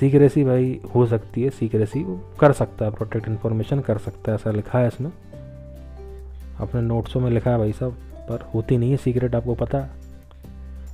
सीक्रेसी 0.00 0.44
भाई, 0.44 0.80
हो 0.94 1.06
सकती 1.06 1.42
है 1.42 1.50
सीक्रेसी 1.50 2.04
कर 2.40 2.52
सकता 2.52 2.84
है 2.84 2.90
प्रोटेक्ट 2.90 3.28
इन्फॉर्मेशन 3.28 3.80
कर 3.80 3.98
सकता 3.98 4.30
है, 4.30 4.34
ऐसा 4.34 4.50
लिखा 4.50 4.78
है 4.78 4.88
इसमें 4.88 5.10
अपने 6.60 6.80
नोट्सों 6.80 7.20
में 7.20 7.30
लिखा 7.30 7.50
है 7.50 7.58
भाई 7.58 7.72
साहब, 7.72 7.92
पर 8.28 8.48
होती 8.54 8.78
नहीं 8.78 8.90
है 8.90 8.96
सीक्रेट 8.96 9.34
आपको 9.34 9.54
पता 9.54 9.78
है। 9.78 9.90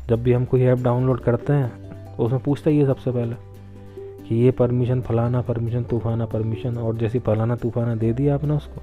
जब 0.09 0.23
भी 0.23 0.33
हम 0.33 0.45
कोई 0.45 0.63
ऐप 0.63 0.79
डाउनलोड 0.79 1.21
करते 1.21 1.53
हैं 1.53 2.17
तो 2.17 2.25
उसमें 2.25 2.43
पूछता 2.43 2.71
ही 2.71 2.79
है 2.79 2.87
सबसे 2.87 3.11
पहले 3.11 3.37
कि 4.29 4.35
ये 4.35 4.51
परमिशन 4.51 5.01
फलाना 5.01 5.41
परमिशन 5.43 5.85
तूफाना 5.85 6.27
परमिशन 6.27 6.79
और 6.79 6.97
जैसी 6.97 7.19
फलाना 7.19 7.57
तूफाना 7.57 7.95
दे 7.95 8.13
दिया 8.13 8.35
आपने 8.35 8.55
उसको 8.55 8.81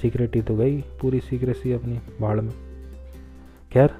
सीक्रेटी 0.00 0.42
तो 0.42 0.56
गई, 0.56 0.80
पूरी 1.00 1.20
सीक्रेसी 1.20 1.72
अपनी 1.72 2.00
भाड़ 2.20 2.40
में। 2.40 2.52
खैर 3.72 3.90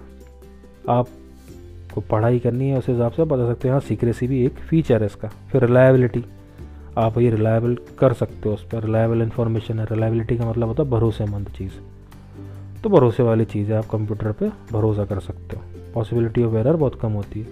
आपको 1.91 2.01
पढ़ाई 2.01 2.39
करनी 2.39 2.69
है, 2.69 2.79
उस 2.79 2.89
हिसाब 2.89 3.13
से 3.13 3.25
बता 3.25 3.47
सकते 3.47 3.69
हैं 3.69 3.73
हाँ 3.73 3.81
सीक्रेसी 3.81 4.27
भी 4.27 4.45
एक 4.47 4.59
फीचर 4.61 5.01
है 5.01 5.07
इसका। 5.07 5.29
फिर 5.51 5.65
रिलायबिलिटी 5.65 6.25
आप 6.99 7.19
ये 7.19 7.31
रिलायबल 7.31 7.77
कर 7.99 8.13
सकते 8.13 8.49
हो 8.49 8.55
उस 8.55 8.63
पर। 8.65 8.85
रिलायबल 8.85 9.23
इन्फॉर्मेशन 9.23 9.79
है 9.79 9.85
रिलायबिलिटी 9.85 10.37
का 10.39 10.49
मतलब 10.51 10.69
होता 10.69 10.83
है 10.83 10.91
भरोसेमंद 10.91 11.49
चीज़। 11.49 11.73
तो 12.83 12.91
भरोसे 12.91 13.23
वाली 13.23 13.45
चीज़ 13.45 13.73
है 13.73 13.79
आप 13.79 13.87
कंप्यूटर 13.87 14.33
पे 14.33 14.49
भरोसा 14.73 15.05
कर 15.05 15.21
सकते 15.21 15.57
हो। 15.57 15.63
पॉसिबिलिटी 15.95 16.45
ऑफ़ 16.45 16.55
एरर 16.57 16.77
बहुत 16.77 17.01
कम 17.01 17.13
होती 17.13 17.41
है। 17.41 17.47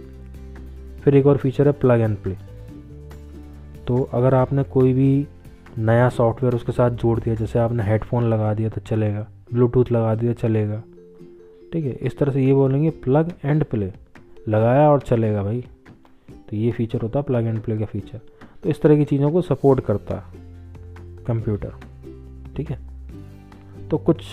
फिर 1.01 1.17
एक 1.17 1.27
और 1.27 1.37
फीचर 1.37 1.67
है 1.67 1.73
प्लग 1.75 2.01
एंड 2.01 2.17
प्ले 2.17 2.37
तो 3.87 4.03
अगर 4.13 4.35
आपने 4.35 4.63
कोई 4.65 4.93
भी 4.93 5.27
नया 5.79 6.09
सॉफ्टवेयर 6.11 6.55
उसके 6.55 6.73
साथ 6.73 6.91
जोड़ 6.93 7.19
दिया, 7.21 7.35
जैसे 7.35 7.59
आपने 7.59 7.83
हेडफोन 7.85 8.31
लगा 8.31 8.55
दिया 8.55 8.69
तो 8.69 8.81
चलेगा 8.81 9.27
ब्लूटूथ 9.53 9.93
लगा 9.93 10.15
दिया 10.15 10.33
चलेगा। 10.35 10.83
ठीक 11.73 11.85
है, 11.85 11.93
इस 11.93 12.19
तरह 12.19 12.33
से 12.33 12.45
ये 12.45 12.55
बोलेंगे 12.55 12.91
प्लग 12.91 13.33
एंड 13.45 13.65
प्ले 13.65 13.93
लगाया 14.49 14.89
और 14.91 15.01
चलेगा 15.01 15.43
भाई। 15.43 15.65
तो 16.51 16.57
ये 16.57 16.71
फीचर 16.73 17.01
होता 17.01 17.19
है 17.19 17.23
प्लग 17.23 17.47
एंड 17.47 17.63
प्ले 17.63 17.77
का 17.79 17.85
फीचर 17.85 18.21
तो 18.63 18.69
इस 18.71 18.81
तरह 18.83 18.97
की 18.97 19.05
चीज़ों 19.05 19.31
को 19.31 19.43
सपोर्ट 19.43 19.81
करता 19.81 20.15
है 20.15 21.25
कंप्यूटर 21.27 21.73
ठीक 22.57 22.71
है? 22.71 22.79
तो 23.89 23.99
कुछ 23.99 24.25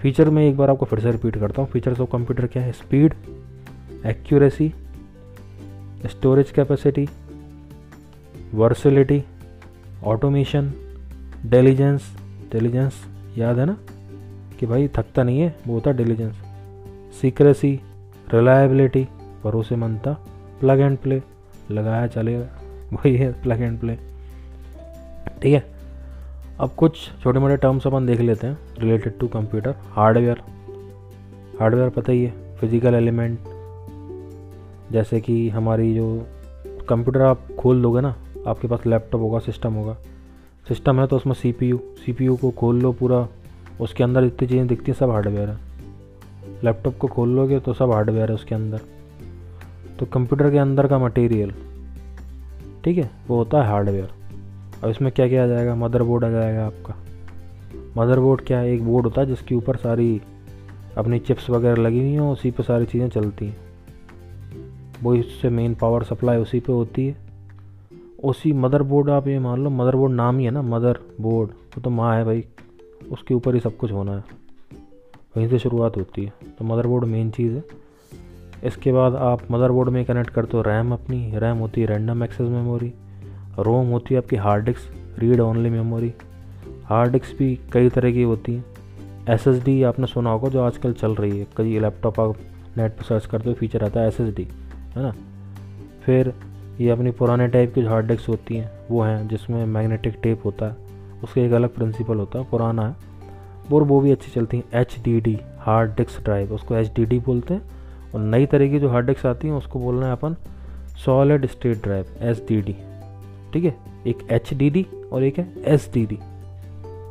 फीचर 0.00 0.30
में 0.30 0.44
एक 0.48 0.56
बार 0.56 0.70
आपको 0.70 0.86
फिर 0.86 1.00
से 1.00 1.10
रिपीट 1.10 1.38
करता 1.38 1.62
हूँ। 1.62 1.68
फीचर्स 1.70 2.00
ऑफ़ 2.00 2.10
कंप्यूटर 2.10 2.46
क्या 2.46 2.62
है? 2.62 2.72
Speed 2.72 3.14
accuracy 4.06 4.72
storage 6.06 6.50
capacity 6.50 7.08
versatility 8.54 9.22
automation 10.04 10.72
diligence 11.46 12.16
diligence 12.52 13.04
याद 13.38 13.58
है 13.58 13.66
ना? 13.66 13.76
कि 14.58 14.66
भाई 14.66 14.88
थकता 14.88 15.22
नहीं 15.22 15.40
है, 15.40 15.56
वो 15.66 15.74
होता 15.74 15.90
डिलीजेंस 15.90 16.42
सीक्रेसी 17.20 17.80
रिलायबिलिटी 18.34 19.08
भरोसेमंदता 19.44 20.12
प्लग 20.60 20.80
एंड 20.80 20.98
प्ले 20.98 21.20
लगाया 21.70 22.06
चलेगा। 22.06 22.48
वही 22.92 23.16
है 23.16 23.32
प्लग 23.42 23.62
एंड 23.62 23.78
प्ले 23.80 23.96
ठीक 25.42 25.52
है? 25.54 25.64
अब 26.60 26.70
कुछ 26.76 26.98
छोटे 27.22 27.38
मोटे 27.38 27.56
टर्म्स 27.56 27.86
अपन 27.86 28.06
देख 28.06 28.20
लेते 28.20 28.46
हैं 28.46 28.58
related 28.78 29.18
to 29.18 29.28
computer 29.28 29.74
hardware 29.92 30.42
hardware 31.60 31.88
पता 31.90 32.12
ही 32.12 32.24
है 32.24 32.56
फ़िज़िकल 32.56 32.94
एलिमेंट 32.94 33.38
जैसे 34.92 35.20
कि 35.20 35.48
हमारी 35.48 35.94
जो 35.94 36.06
कंप्यूटर 36.88 37.20
आप 37.20 37.46
खोल 37.58 37.82
दोगे 37.82 38.00
ना, 38.00 38.14
आपके 38.46 38.68
पास 38.68 38.86
लैपटॉप 38.86 39.20
होगा 39.20 39.38
सिस्टम 39.38 39.74
होगा। 39.74 39.96
सिस्टम 40.68 41.00
है 41.00 41.06
तो 41.06 41.16
उसमें 41.16 41.34
C 41.34 41.52
P 41.52 41.68
U 41.68 41.78
C 42.04 42.12
P 42.12 42.24
U 42.24 42.36
को 42.36 42.50
खोल 42.50 42.80
लो 42.82 42.92
पूरा, 42.92 43.26
उसके 43.80 44.04
अंदर 44.04 44.24
जितनी 44.24 44.48
चीज़ें 44.48 44.66
दिखती 44.66 44.90
हैं, 44.90 44.98
सब 44.98 45.10
हार्डवेयर 45.10 45.48
है। 45.48 45.56
लैपटॉप 46.64 46.98
को 46.98 47.08
खोल 47.08 47.28
लोगे 47.28 47.58
तो 47.60 47.72
सब 47.74 47.92
हार्डवेयर 47.92 48.28
है 48.28 48.34
उसके 48.34 48.54
अंदर। 48.54 48.80
तो 50.02 50.06
कंप्यूटर 50.06 50.50
के 50.50 50.58
अंदर 50.58 50.86
का 50.86 50.98
मटेरियल 50.98 51.52
ठीक 52.84 52.98
है, 52.98 53.10
वो 53.28 53.36
होता 53.36 53.62
है 53.62 53.68
हार्डवेयर 53.68 54.10
अब 54.84 54.90
इसमें 54.90 55.12
क्या 55.12 55.28
क्या 55.28 55.44
आ 55.44 55.46
जाएगा? 55.46 55.74
मदरबोर्ड 55.74 56.24
आ 56.24 56.28
जाएगा 56.28 56.66
आपका। 56.66 56.94
मदरबोर्ड 57.96 58.40
क्या 58.40 58.58
है? 58.58 58.72
एक 58.72 58.82
बोर्ड 58.84 59.06
होता 59.06 59.20
है 59.20 59.26
जिसके 59.26 59.54
ऊपर 59.54 59.76
सारी 59.76 60.20
अपनी 60.96 61.18
चिप्स 61.18 61.50
वगैरह 61.50 61.82
लगी 61.82 61.98
हुई 61.98 62.08
हैं, 62.08 62.20
उसी 62.20 62.50
पर 62.50 62.64
सारी 62.64 62.86
चीज़ें 62.86 63.08
चलती 63.08 63.46
हैं। 63.46 63.56
वो 65.02 65.14
इससे 65.14 65.48
मेन 65.48 65.74
पावर 65.74 66.02
सप्लाई 66.02 66.36
उसी 66.36 66.60
पे 66.60 66.72
होती 66.72 67.06
है। 67.06 67.16
उसी 68.24 68.52
मदरबोर्ड 68.52 69.10
आप 69.10 69.28
ये 69.28 69.38
मान 69.38 69.64
लो 69.64 69.70
मदरबोर्ड 69.70 70.12
नाम 70.12 70.38
ही 70.38 70.44
है 70.44 70.50
ना 70.50 70.62
मदर 70.62 70.98
बोर्ड 71.20 71.50
वो 71.50 71.80
तो 71.80 71.90
माँ 71.90 72.16
है 72.16 72.24
भाई। 72.24 72.44
उसके 73.12 73.34
ऊपर 73.34 73.54
ही 73.54 73.60
सब 73.60 73.76
कुछ 73.76 73.92
होना 73.92 74.12
है। 74.12 74.24
वहीं 75.36 75.48
से 75.48 75.58
शुरुआत 75.58 75.96
होती 75.96 76.24
है। 76.24 76.32
तो 76.58 76.64
मदरबोर्ड 76.64 77.04
मेन 77.04 77.30
चीज़ 77.30 77.52
है। 77.52 77.81
इसके 78.64 78.92
बाद 78.92 79.14
आप 79.14 79.40
मदरबोर्ड 79.50 79.88
में 79.88 80.04
कनेक्ट 80.04 80.30
करते 80.30 80.56
हो 80.56 80.62
रैम 80.62 80.92
अपनी। 80.92 81.32
रैम 81.34 81.56
होती 81.56 81.80
है 81.80 81.86
रैंडम 81.86 82.24
एक्सेस 82.24 82.48
मेमोरी 82.48 82.92
रोम 83.58 83.88
होती 83.88 84.14
है 84.14 84.20
आपकी 84.20 84.36
hard 84.36 84.64
disk 84.64 85.18
read 85.18 85.40
only 85.40 85.70
memory 85.70 86.12
hard 86.84 87.12
disk 87.12 87.36
भी 87.38 87.58
कई 87.72 87.88
तरह 87.88 88.12
की 88.12 88.22
होती 88.22 88.54
हैं। 88.54 88.64
एस 89.30 89.46
एस 89.48 89.64
डी 89.64 89.82
आपने 89.82 90.06
सुना 90.06 90.30
होगा 90.30 90.48
जो 90.48 90.62
आजकल 90.62 90.92
चल 90.92 91.14
रही 91.14 91.38
है। 91.38 91.46
कई 91.56 91.78
लैपटॉप 91.78 92.20
आप 92.20 92.36
नेट 92.78 92.92
पर 92.92 93.02
सर्च 93.02 93.26
करते 93.26 93.48
हो 93.48 93.54
फीचर 93.54 93.84
आता 93.84 94.00
है 94.00 94.08
एस 94.08 94.20
एस 94.20 94.34
डी 94.34 94.48
है 94.96 95.02
ना? 95.02 95.14
फिर 96.04 96.34
ये 96.80 96.90
अपनी 96.90 97.10
पुराने 97.10 97.48
टाइप 97.48 97.74
की 97.74 97.82
जो 97.82 97.88
हार्ड 97.88 98.06
डिस्क 98.06 98.28
होती 98.28 98.56
हैं, 98.56 98.70
वो 98.90 99.02
हैं 99.02 99.28
जिसमें 99.28 99.66
मैग्नेटिक 99.66 100.16
टेप 100.22 100.42
होता 100.44 100.66
है। 100.66 100.76
उसका 101.24 101.40
एक 101.40 101.52
अलग 101.52 101.74
प्रिंसिपल 101.74 102.16
होता 102.16 102.38
है, 102.38 102.46
पुराना 102.50 102.88
है। 102.88 102.96
और 103.72 103.82
वो 103.82 104.00
भी 104.00 104.10
अच्छी 104.10 104.30
चलती 104.30 104.56
हैं 104.56 104.80
H 104.80 104.96
D 105.04 105.20
D 105.20 105.38
hard 105.58 105.90
disk 105.90 106.24
drive 106.24 106.52
उसको 106.52 106.74
एच 106.74 106.92
डी 106.96 107.04
डी 107.04 107.18
बोलते 107.18 107.54
हैं। 107.54 107.62
और 108.14 108.20
नई 108.20 108.46
तरह 108.46 108.68
की 108.68 108.78
जो 108.78 108.88
हार्ड 108.88 109.06
डिस्क 109.06 109.26
आती 109.26 109.48
हैं, 109.48 109.54
उसको 109.54 109.78
बोलना 109.78 110.06
है 110.06 110.12
अपन 110.12 110.36
सॉलिड 111.04 111.46
स्टेट 111.46 111.82
ड्राइव 111.82 112.06
डी 112.50 112.76
ठीक 113.52 113.64
है? 113.64 113.76
एक 114.06 114.52
डी 114.52 114.86
और 115.12 115.22
एक 115.22 115.38
है 115.38 115.76
डी 116.06 116.18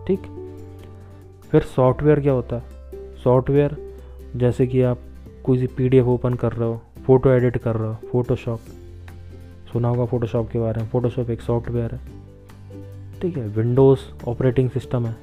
ठीक? 0.07 0.21
फिर 1.51 1.61
सॉफ्टवेयर 1.61 2.19
क्या 2.19 2.33
होता 2.33 2.55
है? 2.55 2.63
सॉफ्टवेयर 3.23 3.95
जैसे 4.35 4.67
कि 4.67 4.81
आप 4.81 4.97
कोई 5.43 5.59
सी 5.59 5.67
पी 5.67 5.99
ओपन 5.99 6.33
कर 6.33 6.51
रहे 6.51 6.69
हो 6.69 6.81
फ़ोटो 7.05 7.29
एडिट 7.29 7.57
कर 7.57 7.75
रहे 7.75 7.87
हो 7.87 7.95
फ़ोटोशॉप 8.11 8.59
सुना 9.73 9.87
होगा 9.87 10.05
फ़ोटोशॉप 10.05 10.49
के 10.49 10.59
बारे 10.59 10.81
में। 10.81 10.87
फ़ोटोशॉप 10.89 11.29
एक 11.29 11.41
सॉफ्टवेयर 11.41 11.95
है। 11.95 11.99
ठीक 13.21 13.37
है? 13.37 13.47
विंडोज़ 13.47 13.99
ऑपरेटिंग 14.27 14.69
सिस्टम 14.69 15.05
है। 15.05 15.15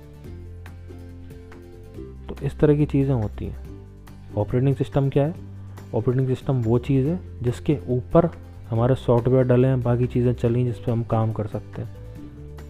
तो 2.29 2.47
इस 2.47 2.59
तरह 2.61 2.77
की 2.77 2.87
चीज़ें 2.87 3.15
होती 3.15 3.47
हैं। 3.47 3.69
ऑपरेटिंग 4.37 4.77
सिस्टम 4.77 5.09
क्या 5.09 5.25
है? 5.27 5.35
ऑपरेटिंग 5.95 6.27
सिस्टम 6.27 6.55
वो 6.55 6.79
चीज़ 6.79 7.07
है 7.07 7.21
जिसके 7.43 7.79
ऊपर 7.89 8.31
हमारे 8.71 8.95
सॉफ्टवेयर 8.95 9.45
डले 9.45 9.69
हैं, 9.69 9.83
बाकी 9.83 10.07
चीज़ें 10.07 10.33
चली 10.33 10.65
जिस 10.65 10.79
पर 10.79 10.93
हम 10.93 11.03
काम 11.03 11.33
कर 11.33 11.47
सकते 11.47 11.83
हैं। 11.83 11.97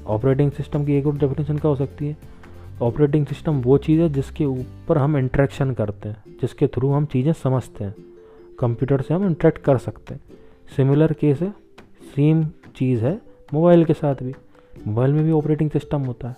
ऑपरेटिंग 0.07 0.53
सिस्टम 0.53 0.85
की 0.85 0.95
एक 0.95 1.07
और 1.07 1.17
डेफिनेशन 1.19 1.59
क्या 1.59 1.69
हो 1.69 1.77
सकती 1.77 2.07
है? 2.07 2.17
ऑपरेटिंग 2.83 3.27
सिस्टम 3.27 3.61
वो 3.61 3.79
चीज़ 3.79 4.01
है 4.01 4.09
जिसके 4.09 4.45
ऊपर 4.45 4.99
हम 4.99 5.17
इंट्रैक्शन 5.17 5.71
करते 5.71 6.09
हैं, 6.09 6.23
जिसके 6.41 6.67
थ्रू 6.67 6.93
हम 6.93 7.07
चीज़ें 7.07 7.33
समझते 7.33 7.85
हैं। 7.85 7.95
कंप्यूटर 8.61 9.01
से 9.01 9.15
हम 9.15 9.27
इंट्रैक्ट 9.27 9.59
कर 9.59 9.79
सकते 9.79 10.15
हैं। 10.15 10.21
सिमिलर 10.77 11.13
केस 11.13 11.41
है, 11.41 11.51
सेम 12.17 12.45
चीज़ 12.77 13.05
है 13.05 13.21
मोबाइल 13.55 13.85
के 13.85 13.93
साथ 13.93 14.15
भी। 14.15 14.35
मोबाइल 14.87 15.13
में 15.13 15.25
भी 15.25 15.31
ऑपरेटिंग 15.31 15.71
सिस्टम 15.71 16.03
होता 16.03 16.29
है। 16.29 16.37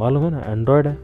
मालूम 0.00 0.24
है 0.24 0.30
ना 0.30 0.40
एंड्रॉयड 0.40 0.86
है। 0.86 0.98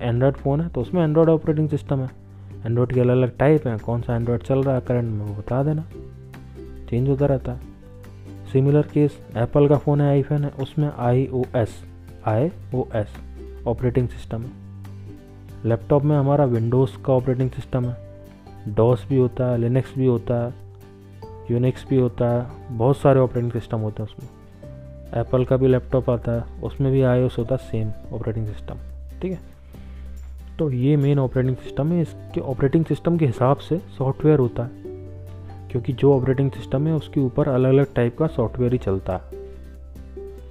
एंड्रॉयड 0.00 0.34
फ़ोन 0.34 0.60
है 0.60 0.68
तो 0.68 0.80
उसमें 0.80 1.02
एंड्रॉयड 1.02 1.28
ऑपरेटिंग 1.28 1.68
सिस्टम 1.68 2.00
है। 2.00 2.21
एंड्रॉयड 2.66 2.92
के 2.92 3.00
अलग 3.00 3.16
अलग 3.16 3.36
टाइप 3.38 3.66
हैं। 3.66 3.78
कौन 3.78 4.00
सा 4.00 4.16
एंड्रॉयड 4.16 4.42
चल 4.42 4.62
रहा 4.62 4.74
है 4.74 4.80
करंट 4.80 5.10
में, 5.10 5.24
वो 5.26 5.34
बता 5.34 5.62
देना। 5.62 5.84
चेंज 6.90 7.08
होता 7.08 7.26
रहता 7.26 7.52
है। 7.52 7.60
सिमिलर 8.52 8.82
केस 8.82 9.18
एप्पल 9.36 9.68
का 9.68 9.76
फ़ोन 9.76 10.00
है 10.00 10.08
आईफोन 10.08 10.44
है, 10.44 10.50
उसमें 10.50 10.90
I 10.98 11.26
O 11.26 11.42
S 11.56 11.82
I 12.26 12.50
O 12.74 12.84
S 12.94 13.14
operating 13.66 14.08
system 14.08 14.42
है। 14.42 14.50
लैपटॉप 15.64 16.02
में 16.02 16.16
हमारा 16.16 16.44
विंडोज़ 16.44 16.96
का 17.02 17.12
ऑपरेटिंग 17.12 17.50
सिस्टम 17.50 17.84
है। 17.84 17.96
डॉस 18.68 19.06
भी 19.08 19.16
होता 19.16 19.50
है 19.50 19.58
लिनक्स 19.58 19.94
भी 19.98 20.06
होता 20.06 20.44
है 20.44 20.54
यूनिक्स 21.50 21.86
भी 21.88 21.96
होता 21.96 22.28
है, 22.30 22.46
बहुत 22.70 22.96
सारे 22.96 23.20
ऑपरेटिंग 23.20 23.52
सिस्टम 23.52 23.78
होते 23.78 24.02
हैं 24.02 24.10
उसमें। 24.10 25.20
एप्पल 25.20 25.44
का 25.44 25.56
भी 25.56 25.68
लैपटॉप 25.68 26.10
आता 26.10 26.32
है, 26.32 26.60
उसमें 26.62 26.92
भी 26.92 27.02
आई 27.02 27.28
होता 27.38 27.54
है 27.54 27.70
सेम 27.70 28.16
ऑपरेटिंग 28.16 28.46
सिस्टम 28.46 28.74
ठीक 29.22 29.32
है? 29.32 29.51
तो 30.62 30.70
ये 30.70 30.96
मेन 30.96 31.18
ऑपरेटिंग 31.18 31.56
सिस्टम 31.56 31.88
है। 31.88 32.00
इसके 32.02 32.40
ऑपरेटिंग 32.40 32.84
सिस्टम 32.84 33.16
के 33.18 33.26
हिसाब 33.26 33.56
से 33.58 33.76
सॉफ्टवेयर 33.96 34.38
होता 34.38 34.62
है, 34.62 34.70
क्योंकि 35.70 35.92
जो 35.92 36.12
ऑपरेटिंग 36.14 36.50
सिस्टम 36.50 36.86
है, 36.86 36.92
उसके 36.94 37.20
ऊपर 37.20 37.48
अलग 37.48 37.68
अलग 37.68 37.94
टाइप 37.94 38.16
का 38.18 38.26
सॉफ्टवेयर 38.26 38.72
ही 38.72 38.78
चलता 38.78 39.16
है। 39.16 39.40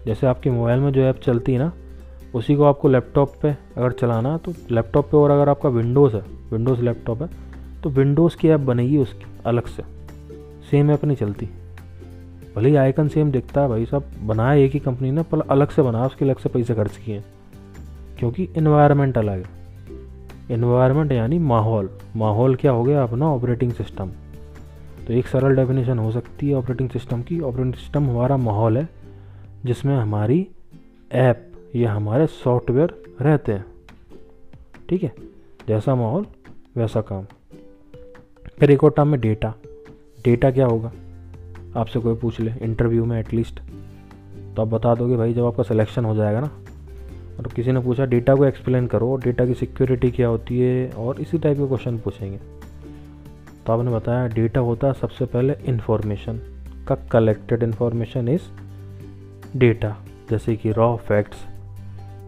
जैसे 0.05 0.27
आपके 0.27 0.49
मोबाइल 0.49 0.79
में 0.79 0.91
जो 0.93 1.01
ऐप 1.01 1.19
चलती 1.19 1.53
है 1.53 1.59
ना, 1.59 1.71
उसी 2.35 2.55
को 2.55 2.63
आपको 2.63 2.87
लैपटॉप 2.87 3.35
पे 3.41 3.51
अगर 3.77 3.91
चलाना 3.91 4.35
तो 4.37 4.53
लैपटॉप 4.71 5.09
पे 5.11 5.17
और 5.17 5.31
अगर 5.31 5.49
आपका 5.49 5.69
विंडोज़ 5.69 6.15
है 6.15 6.23
विंडोज़ 6.51 6.81
लैपटॉप 6.81 7.21
है 7.21 7.29
तो 7.83 7.89
विंडोज़ 7.89 8.37
की 8.37 8.49
ऐप 8.49 8.59
बनेगी 8.59 8.97
उसकी 8.97 9.25
अलग 9.45 9.67
से। 9.67 9.83
सेम 10.71 10.91
ऐप 10.91 11.05
नहीं 11.05 11.17
चलती। 11.17 11.49
भले 12.55 12.69
ही 12.69 12.75
आइकन 12.75 13.07
सेम 13.07 13.31
दिखता 13.31 13.61
है 13.61 13.69
भाई 13.69 13.85
साहब 13.85 14.11
बनाया 14.23 14.53
एक 14.55 14.71
ही 14.71 14.79
कंपनी 14.79 15.11
ने, 15.11 15.23
पर 15.23 15.47
अलग 15.49 15.69
से 15.69 15.81
बनाया 15.81 16.05
उसके 16.05 16.25
अलग 16.25 16.37
से 16.37 16.49
पैसे 16.49 16.75
खर्च 16.75 16.97
किए 16.97 17.23
क्योंकि 18.19 18.49
इन्वायरमेंट 18.57 19.17
अलग 19.17 19.45
है। 19.45 19.60
इन्वायरमेंट 20.51 21.11
यानी 21.11 21.39
माहौल। 21.39 21.89
माहौल 22.15 22.55
क्या 22.55 22.71
हो 22.71 22.83
गया 22.83 23.03
अपना? 23.03 23.27
ऑपरेटिंग 23.27 23.71
सिस्टम 23.71 24.11
तो 25.07 25.13
एक 25.13 25.27
सरल 25.27 25.55
डेफिनेशन 25.55 25.99
हो 25.99 26.11
सकती 26.11 26.49
है 26.49 26.55
ऑपरेटिंग 26.55 26.89
सिस्टम 26.89 27.21
की। 27.21 27.39
ऑपरेटिंग 27.39 27.73
सिस्टम 27.73 28.09
हमारा 28.09 28.37
माहौल 28.37 28.77
है, 28.77 28.87
जिसमें 29.65 29.95
हमारी 29.97 30.47
ऐप 31.11 31.51
या 31.75 31.93
हमारे 31.93 32.27
सॉफ्टवेयर 32.27 32.93
रहते 33.21 33.51
हैं। 33.51 33.65
ठीक 34.89 35.03
है? 35.03 35.13
जैसा 35.67 35.95
माहौल, 35.95 36.25
वैसा 36.75 37.01
काम। 37.01 37.25
फिर 38.59 38.71
एक 38.71 38.83
और 38.83 38.91
टर्म 38.91 39.07
में 39.07 39.19
डेटा 39.21 39.53
डेटा 40.25 40.51
क्या 40.51 40.65
होगा? 40.65 40.91
आपसे 41.75 41.99
कोई 41.99 42.15
पूछ 42.15 42.39
ले 42.39 42.51
इंटरव्यू 42.61 43.05
में 43.05 43.19
एटलीस्ट 43.19 43.59
तो 44.55 44.61
आप 44.61 44.67
बता 44.67 44.93
दोगे 44.95 45.15
भाई, 45.17 45.33
जब 45.33 45.45
आपका 45.45 45.63
सिलेक्शन 45.63 46.05
हो 46.05 46.15
जाएगा 46.15 46.39
ना 46.39 46.49
और 47.39 47.47
किसी 47.55 47.71
ने 47.71 47.79
पूछा, 47.79 48.05
डेटा 48.05 48.35
को 48.35 48.45
एक्सप्लेन 48.45 48.87
करो, 48.87 49.15
डेटा 49.15 49.45
की 49.45 49.53
सिक्योरिटी 49.53 50.11
क्या 50.11 50.27
होती 50.27 50.59
है? 50.59 50.89
और 50.89 51.21
इसी 51.21 51.37
टाइप 51.37 51.57
के 51.57 51.67
क्वेश्चन 51.67 51.97
पूछेंगे। 51.97 52.37
तो 53.65 53.73
आपने 53.73 53.91
बताया, 53.91 54.27
डेटा 54.27 54.59
होता 54.59 54.87
है 54.87 54.93
सबसे 54.93 55.25
पहले 55.25 55.53
इन्फॉर्मेशन 55.65 56.39
का 56.87 56.95
कलेक्टेड 56.95 57.63
इन्फॉर्मेशन 57.63 58.27
इज़ 58.27 58.41
डेटा 59.57 59.97
जैसे 60.29 60.55
कि 60.55 60.71
रॉ 60.71 60.95
फैक्ट्स 60.95 61.37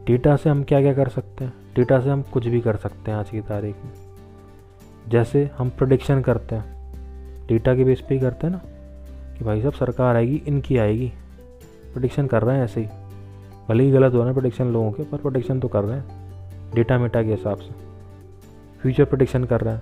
डेटा 0.08 0.36
से 0.36 0.50
हम 0.50 0.64
क्या 0.64 0.82
क्या 0.82 0.94
कर 0.94 1.10
सकते 1.10 1.44
हैं? 1.44 1.54
डेटा 1.76 2.00
से 2.00 2.10
हम 2.10 2.22
कुछ 2.22 2.48
भी 2.48 2.62
कर 2.62 2.76
सकते 2.76 3.12
हैं 3.12 3.18
आज 3.18 3.30
की 3.30 3.42
तारीख 3.42 3.76
में। 3.86 3.92
जैसे 5.10 5.50
हम 5.58 5.70
प्रोडिक्शन 5.70 6.22
करते 6.22 6.56
हैं। 6.56 6.94
डेटा 7.48 7.76
के 7.76 7.84
बेस 7.84 8.02
पे 8.02 8.16
ही 8.16 8.22
करते 8.22 8.48
हैं 8.48 8.54
ना? 8.54 8.62
कि 9.38 9.46
भाई 9.46 9.62
साहब, 9.62 9.74
सरकार 9.74 10.16
आएगी, 10.16 10.42
इनकी 10.48 10.78
आएगी। 10.78 11.12
प्रोडिक्शन 11.94 12.28
कर 12.28 12.42
रहे 12.42 12.58
हैं 12.58 12.64
ऐसे 12.64 12.82
ही। 12.82 12.88
भले 13.70 13.84
ही 13.84 13.92
गलत 13.92 14.14
हो 14.14 14.18
रहा 14.18 14.28
है 14.28 14.34
प्रोडिक्शन 14.34 14.68
लोगों 14.68 14.92
के, 14.92 15.04
पर 15.04 15.18
प्रोडिक्शन 15.18 15.60
तो 15.60 15.68
कर 15.68 15.84
रहे 15.84 16.00
हैं। 16.00 16.72
डेटा 16.76 16.98
मेटा 16.98 17.24
के 17.24 17.30
हिसाब 17.30 17.58
से। 17.58 17.72
फ्यूचर 18.82 19.06
प्रोडिक्शन 19.06 19.44
कर 19.44 19.62
रहे 19.62 19.74
हैं। 19.74 19.82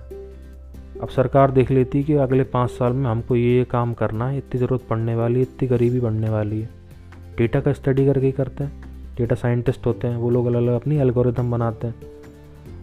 अब 1.00 1.08
सरकार 1.08 1.50
देख 1.50 1.70
लेती 1.70 1.98
है 1.98 2.04
कि 2.04 2.14
अगले 2.14 2.44
पाँच 2.44 2.70
साल 2.70 2.92
में 2.92 3.10
हमको 3.10 3.36
ये 3.36 3.56
ये 3.58 3.64
काम 3.64 3.94
करना 3.94 4.28
है, 4.28 4.38
इतनी 4.38 4.60
ज़रूरत 4.60 4.82
पड़ने 4.90 5.14
वाली 5.14 5.34
है, 5.34 5.42
इतनी 5.42 5.68
गरीबी 5.68 6.00
बढ़ने 6.00 6.30
वाली 6.30 6.60
है। 6.60 6.68
डेटा 7.36 7.60
का 7.60 7.72
स्टडी 7.72 8.06
करके 8.06 8.26
ही 8.26 8.32
करते 8.32 8.64
हैं। 8.64 8.84
डेटा 9.16 9.34
साइंटिस्ट 9.34 9.86
होते 9.86 10.08
हैं, 10.08 10.16
वो 10.16 10.30
लोग 10.30 10.46
अलग 10.46 10.56
अलग 10.56 10.74
अपनी 10.74 10.96
एल्गोरिथम 10.96 11.50
बनाते 11.50 11.86
हैं। 11.86 11.94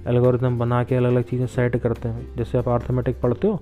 एल्गोरिदम 0.08 0.60
बना 0.60 0.84
के 0.84 0.96
अलग 0.96 1.12
अलग 1.12 1.24
चीज़ें 1.24 1.46
सेट 1.48 1.78
करते 1.78 2.10
हैं। 2.10 2.36
जैसे 2.36 2.58
आप 2.58 2.68
आर्थमेटिक 2.68 3.22
पढ़ते 3.22 3.48
हो, 3.48 3.60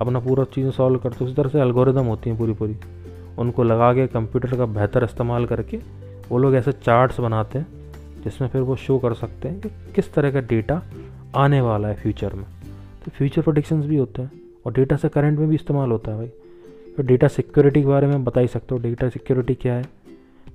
अपना 0.00 0.20
पूरा 0.20 0.44
चीज़ें 0.44 0.70
सॉल्व 0.70 0.98
करते 0.98 1.16
हो, 1.20 1.26
उसी 1.26 1.34
तरह 1.34 1.48
से 1.48 1.60
एल्गोरिदम 1.60 2.06
होती 2.06 2.30
हैं 2.30 2.38
पूरी 2.38 2.52
पूरी 2.52 2.76
उनको 3.38 3.62
लगा 3.62 3.92
के 3.94 4.06
कंप्यूटर 4.06 4.56
का 4.56 4.66
बेहतर 4.66 5.04
इस्तेमाल 5.04 5.46
करके 5.46 5.76
वो 6.30 6.38
लोग 6.38 6.54
ऐसे 6.54 6.72
चार्ट्स 6.72 7.20
बनाते 7.20 7.58
हैं, 7.58 7.66
जिसमें 8.24 8.48
फिर 8.48 8.60
वो 8.60 8.76
शो 8.76 8.98
कर 8.98 9.14
सकते 9.14 9.48
हैं 9.48 9.60
कि 9.60 9.68
किस 9.94 10.12
तरह 10.14 10.30
का 10.30 10.40
डेटा 10.40 10.82
आने 11.36 11.60
वाला 11.60 11.88
है 11.88 11.94
फ्यूचर 11.94 12.34
में। 12.34 12.44
तो 13.04 13.10
फ्यूचर 13.10 13.42
प्रोडिक्शंस 13.42 13.84
भी 13.84 13.96
होते 13.96 14.22
हैं 14.22 14.30
और 14.66 14.72
डेटा 14.72 14.96
से 14.96 15.08
करंट 15.08 15.38
में 15.38 15.48
भी 15.48 15.54
इस्तेमाल 15.54 15.90
होता 15.90 16.10
है 16.10 16.18
भाई। 16.18 16.30
फिर 16.96 17.06
डेटा 17.06 17.28
सिक्योरिटी 17.28 17.80
के 17.80 17.86
बारे 17.86 18.06
में 18.06 18.24
बता 18.24 18.40
ही 18.40 18.48
सकते 18.48 18.74
हो 18.74 18.80
डेटा 18.80 19.08
सिक्योरिटी 19.08 19.54
क्या 19.54 19.74
है? 19.74 19.82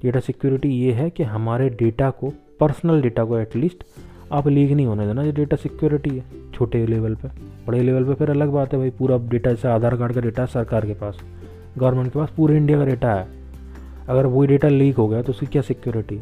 डेटा 0.03 0.19
सिक्योरिटी 0.19 0.69
ये 0.69 0.93
है 0.93 1.09
कि 1.09 1.23
हमारे 1.23 1.69
डेटा 1.69 2.09
को 2.09 2.33
पर्सनल 2.59 3.01
डेटा 3.01 3.23
को 3.25 3.37
एटलीस्ट 3.37 3.83
आप 4.31 4.47
लीक 4.47 4.71
नहीं 4.71 4.85
होने 4.85 5.07
देना, 5.07 5.23
ये 5.23 5.31
डेटा 5.31 5.57
सिक्योरिटी 5.57 6.09
है, 6.09 6.23
छोटे 6.53 6.85
लेवल 6.87 7.15
पे। 7.15 7.27
बड़े 7.67 7.81
लेवल 7.81 8.03
पे 8.03 8.13
फिर 8.13 8.29
अलग 8.29 8.49
बात 8.49 8.73
है 8.73 8.79
भाई, 8.79 8.89
पूरा 8.89 9.17
डेटा 9.29 9.49
जैसे 9.49 9.67
आधार 9.67 9.95
कार्ड 9.97 10.13
का 10.13 10.21
डेटा 10.21 10.45
सरकार 10.45 10.85
के 10.85 10.93
पास 10.93 11.19
गवर्नमेंट 11.77 12.11
के 12.13 12.19
पास, 12.19 12.29
पूरे 12.37 12.57
इंडिया 12.57 12.77
का 12.77 12.85
डेटा 12.85 13.13
है। 13.13 13.40
अगर 14.09 14.25
वही 14.25 14.47
डेटा 14.47 14.67
लीक 14.67 14.97
हो 14.97 15.07
गया 15.07 15.21
तो 15.21 15.31
उसकी 15.31 15.45
क्या 15.45 15.61
सिक्योरिटी 15.61 16.15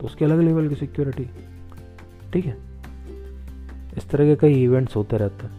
तो 0.00 0.06
उसके 0.06 0.24
अलग 0.24 0.40
लेवल 0.40 0.68
की 0.68 0.74
सिक्योरिटी 0.74 1.30
ठीक 2.32 2.46
है? 2.46 2.56
इस 3.96 4.08
तरह 4.10 4.24
के 4.24 4.36
कई 4.36 4.62
इवेंट्स 4.62 4.96
होते 4.96 5.16
रहते 5.16 5.46
हैं। 5.46 5.52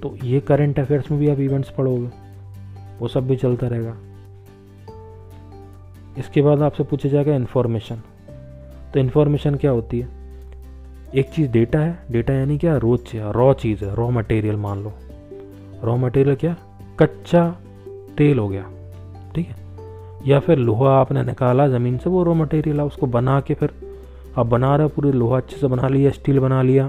तो 0.00 0.18
ये 0.24 0.40
करंट 0.40 0.78
अफेयर्स 0.78 1.10
में 1.10 1.20
भी 1.20 1.28
आप 1.28 1.38
इवेंट्स 1.38 1.70
पढ़ोगे। 1.70 2.08
वो 2.98 3.08
सब 3.08 3.26
भी 3.26 3.36
चलता 3.36 3.68
रहेगा। 3.68 3.96
इसके 6.18 6.42
बाद 6.42 6.62
आपसे 6.62 6.84
पूछा 6.84 7.08
जाएगा 7.08 7.34
इन्फॉर्मेशन 7.34 7.96
तो 8.94 9.00
इन्फॉर्मेशन 9.00 9.54
क्या 9.54 9.70
होती 9.70 10.00
है? 10.00 10.08
एक 11.14 11.30
चीज़ 11.30 11.50
डेटा 11.50 11.78
है। 11.78 11.98
डेटा 12.10 12.34
यानी 12.34 12.58
क्या? 12.58 12.76
रोज 12.76 13.00
रॉ 13.14 13.54
चीज़ 13.54 13.84
है। 13.84 13.94
रॉ 13.94 14.10
मटेरियल 14.10 14.56
मान 14.56 14.82
लो। 14.82 14.92
रॉ 15.84 15.96
मटेरियल 15.96 16.36
क्या? 16.36 16.56
कच्चा 16.98 17.56
तेल 18.18 18.38
हो 18.38 18.48
गया। 18.48 18.70
या 20.26 20.38
फिर 20.40 20.58
लोहा 20.58 20.94
आपने 20.94 21.22
निकाला 21.22 21.66
ज़मीन 21.68 21.96
से, 21.98 22.10
वो 22.10 22.22
रॉ 22.22 22.34
मटेरियल 22.34 22.80
है, 22.80 22.84
उसको 22.86 23.06
बना 23.06 23.40
के 23.40 23.54
फिर 23.54 23.70
आप 24.38 24.46
बना 24.46 24.74
रहे 24.76 24.84
हो, 24.84 24.88
पूरे 24.88 25.12
लोहा 25.12 25.36
अच्छे 25.36 25.56
से 25.56 25.66
बना 25.66 25.88
लिया 25.88 26.10
स्टील 26.10 26.38
बना 26.38 26.60
लिया, 26.62 26.88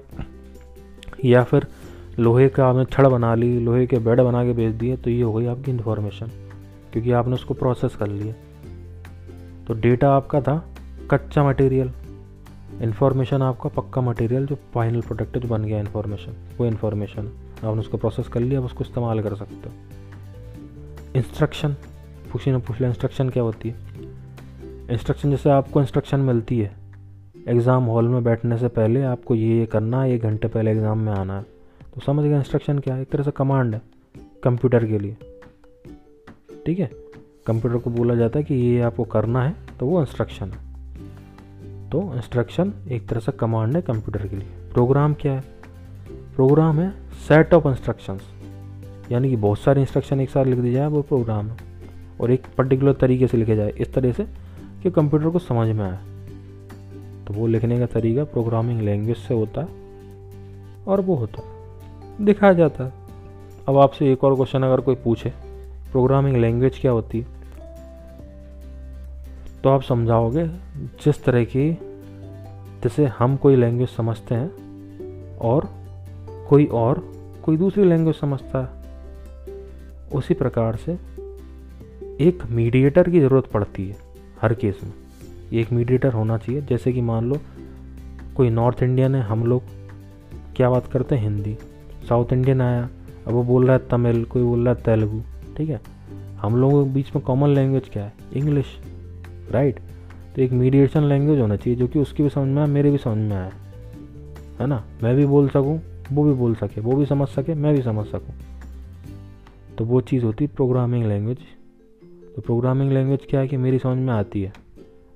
या 1.25 1.43
फिर 1.43 1.67
लोहे 2.19 2.47
का 2.49 2.65
आपने 2.67 2.85
छड़ 2.85 3.07
बना 3.07 3.33
ली, 3.35 3.57
लोहे 3.59 3.85
के 3.87 3.97
बेड 3.99 4.21
बना 4.21 4.43
के 4.45 4.53
बेच 4.53 4.73
दिए 4.75 4.97
तो 4.97 5.09
ये 5.09 5.21
हो 5.21 5.33
गई 5.33 5.45
आपकी 5.45 5.71
इन्फॉर्मेशन 5.71 6.31
क्योंकि 6.91 7.11
आपने 7.11 7.33
उसको 7.33 7.53
प्रोसेस 7.53 7.95
कर 7.95 8.07
लिया। 8.07 8.33
तो 9.67 9.73
डेटा 9.73 10.11
आपका 10.15 10.41
था 10.41 10.55
कच्चा 11.11 11.43
मटेरियल 11.43 11.91
इन्फॉर्मेशन 12.81 13.41
आपका 13.41 13.69
पक्का 13.69 14.01
मटेरियल 14.01 14.45
जो 14.45 14.57
फाइनल 14.73 15.01
प्रोडक्ट 15.01 15.37
जो 15.37 15.47
बन 15.47 15.63
गया 15.63 15.79
इन्फॉर्मेशन 15.79 16.35
वो 16.57 16.65
इन्फॉर्मेशन 16.65 17.31
आपने 17.63 17.79
उसको 17.79 17.97
प्रोसेस 17.97 18.27
कर 18.27 18.39
लिया 18.39 18.59
अब 18.59 18.65
उसको 18.65 18.83
इस्तेमाल 18.83 19.21
कर 19.21 19.35
सकते 19.35 19.69
हो। 19.69 19.73
इंस्ट्रक्शन 21.15 21.75
पूछी 22.31 22.51
ना 22.51 22.57
पूछ 22.57 22.79
लिया 22.79 22.89
इंस्ट्रक्शन 22.89 23.29
क्या 23.29 23.43
होती 23.43 23.69
है? 23.69 23.75
इंस्ट्रक्शन 24.91 25.31
जैसे 25.31 25.49
आपको 25.49 25.81
इंस्ट्रक्शन 25.81 26.19
मिलती 26.21 26.59
है। 26.59 26.71
एग्ज़ाम 27.47 27.83
हॉल 27.83 28.07
में 28.07 28.23
बैठने 28.23 28.57
से 28.57 28.67
पहले 28.69 29.03
आपको 29.03 29.35
ये 29.35 29.57
ये 29.59 29.65
करना 29.65 30.01
है 30.01 30.11
एक 30.11 30.21
घंटे 30.21 30.47
पहले 30.47 30.71
एग्ज़ाम 30.71 30.99
में 30.99 31.11
आना। 31.13 31.37
है 31.37 31.45
तो 31.93 32.01
समझ 32.01 32.25
गया 32.25 32.37
इंस्ट्रक्शन 32.37 32.79
क्या 32.79 32.95
है? 32.95 33.01
एक 33.01 33.09
तरह 33.09 33.23
से 33.23 33.31
कमांड 33.31 33.73
है 33.75 33.81
कंप्यूटर 34.43 34.85
के 34.85 34.99
लिए। 34.99 35.15
ठीक 36.65 36.79
है? 36.79 36.89
कंप्यूटर 37.47 37.77
को 37.77 37.89
बोला 37.89 38.15
जाता 38.15 38.39
है 38.39 38.45
कि 38.45 38.55
ये 38.55 38.81
आपको 38.81 39.03
करना 39.05 39.43
है 39.43 39.55
तो 39.79 39.85
वो 39.85 40.01
इंस्ट्रक्शन 40.01 40.51
है। 40.51 40.69
तो 41.89 42.01
इंस्ट्रक्शन 42.15 42.73
एक 42.91 43.07
तरह 43.07 43.19
से 43.19 43.31
कमांड 43.31 43.75
है 43.75 43.81
कंप्यूटर 43.81 44.27
के 44.27 44.35
लिए। 44.35 44.47
प्रोग्राम 44.73 45.13
क्या 45.13 45.33
है? 45.33 45.43
प्रोग्राम 46.35 46.79
है 46.79 46.91
सेट 47.27 47.53
ऑफ़ 47.53 47.67
इंस्ट्रक्शंस 47.67 48.29
यानी 49.11 49.29
कि 49.29 49.35
बहुत 49.37 49.59
सारे 49.59 49.81
इंस्ट्रक्शन 49.81 50.19
एक 50.19 50.29
साथ 50.29 50.45
लिख 50.45 50.59
दिया 50.59 50.73
जाए, 50.73 50.87
वो 50.87 51.01
प्रोग्राम 51.01 51.47
है। 51.47 51.70
और 52.21 52.31
एक 52.31 52.43
पर्टिकुलर 52.57 52.93
तरीके 52.93 53.27
से 53.27 53.37
लिखे 53.37 53.55
जाए, 53.55 53.69
इस 53.69 53.93
तरह 53.93 54.11
से 54.11 54.23
कि 54.83 54.91
कंप्यूटर 54.91 55.29
को 55.29 55.39
समझ 55.39 55.67
में 55.75 55.85
आए। 55.85 55.99
तो 57.25 57.33
वो 57.33 57.47
लिखने 57.47 57.79
का 57.79 57.85
तरीका 57.85 58.23
प्रोग्रामिंग 58.23 58.81
लैंग्वेज 58.81 59.17
से 59.17 59.33
होता 59.33 59.61
है 59.61 59.67
और 60.87 61.01
वो 61.01 61.15
होता 61.15 61.41
है 61.41 62.25
दिखाया 62.25 62.53
जाता। 62.53 62.83
है 62.83 62.93
अब 63.67 63.77
आपसे 63.77 64.11
एक 64.13 64.23
और 64.23 64.35
क्वेश्चन 64.35 64.63
अगर 64.63 64.81
कोई 64.81 64.95
पूछे 64.95 65.29
प्रोग्रामिंग 65.91 66.37
लैंग्वेज 66.37 66.79
क्या 66.79 66.91
होती 66.91 67.19
है? 67.19 67.27
तो 69.63 69.69
आप 69.69 69.81
समझाओगे, 69.81 70.47
जिस 71.03 71.23
तरह 71.23 71.43
की 71.43 71.77
जैसे 72.83 73.05
हम 73.05 73.35
कोई 73.35 73.55
लैंग्वेज 73.55 73.89
समझते 73.89 74.35
हैं 74.35 74.51
और 75.37 75.69
कोई 76.49 76.65
और 76.65 77.11
कोई 77.45 77.57
दूसरी 77.57 77.83
लैंग्वेज 77.83 78.15
समझता 78.15 78.61
है, 78.61 78.69
उसी 80.13 80.33
प्रकार 80.33 80.75
से 80.75 80.97
एक 82.21 82.43
मीडिएटर 82.49 83.09
की 83.09 83.19
ज़रूरत 83.19 83.45
पड़ती 83.45 83.89
है, 83.89 83.95
हर 84.41 84.53
केस 84.53 84.79
में। 84.83 84.93
एक 85.53 85.71
मीडिएटर 85.71 86.13
होना 86.13 86.37
चाहिए, 86.37 86.61
जैसे 86.61 86.93
कि 86.93 87.01
मान 87.01 87.29
लो, 87.29 87.37
कोई 88.35 88.49
नॉर्थ 88.49 88.83
इंडियन 88.83 89.15
है, 89.15 89.21
हम 89.21 89.45
लोग 89.45 89.63
क्या 90.55 90.69
बात 90.69 90.87
करते 90.87 91.15
हैं, 91.15 91.23
हिंदी। 91.23 91.57
साउथ 92.09 92.33
इंडियन 92.33 92.61
आया, 92.61 92.89
अब 93.27 93.33
वो 93.33 93.43
बोल 93.43 93.67
रहा 93.67 93.77
है 93.77 93.87
तमिल, 93.87 94.23
कोई 94.25 94.43
बोल 94.43 94.65
रहा 94.65 94.73
है 94.73 94.81
तेलुगु, 94.81 95.21
ठीक 95.57 95.69
है? 95.69 95.81
हम 96.37 96.55
लोगों 96.55 96.85
के 96.85 96.93
बीच 96.93 97.15
में 97.15 97.25
कॉमन 97.25 97.49
लैंग्वेज 97.49 97.89
क्या 97.93 98.03
है? 98.03 98.13
इंग्लिश 98.33 98.65
राइट 99.51 99.79
तो 100.35 100.41
एक 100.41 100.51
मीडिएशन 100.51 101.03
लैंग्वेज 101.03 101.39
होना 101.39 101.55
चाहिए, 101.55 101.79
जो 101.79 101.87
कि 101.87 101.99
उसकी 101.99 102.23
भी 102.23 102.29
समझ 102.29 102.47
में 102.47 102.61
आए, 102.61 102.67
मेरे 102.67 102.91
भी 102.91 102.97
समझ 102.97 103.17
में 103.17 103.37
आए। 103.37 103.51
है 104.59 104.67
ना? 104.67 104.83
मैं 105.03 105.15
भी 105.15 105.25
बोल 105.25 105.49
सकूँ, 105.49 105.81
वो 106.11 106.23
भी 106.23 106.33
बोल 106.33 106.55
सके, 106.55 106.81
वो 106.81 106.95
भी 106.95 107.05
समझ 107.05 107.27
सके, 107.27 107.53
मैं 107.53 107.75
भी 107.75 107.81
समझ 107.81 108.05
सकूँ। 108.05 108.35
तो 109.77 109.85
वो 109.85 110.01
चीज़ 110.01 110.23
होती 110.23 110.47
प्रोग्रामिंग 110.47 111.05
लैंग्वेज 111.05 111.37
तो 112.35 112.41
प्रोग्रामिंग 112.41 112.91
लैंग्वेज 112.91 113.25
क्या 113.29 113.39
है 113.39 113.47
कि 113.47 113.57
मेरी 113.57 113.79
समझ 113.79 113.97
में 113.97 114.13
आती 114.13 114.41
है? 114.41 114.51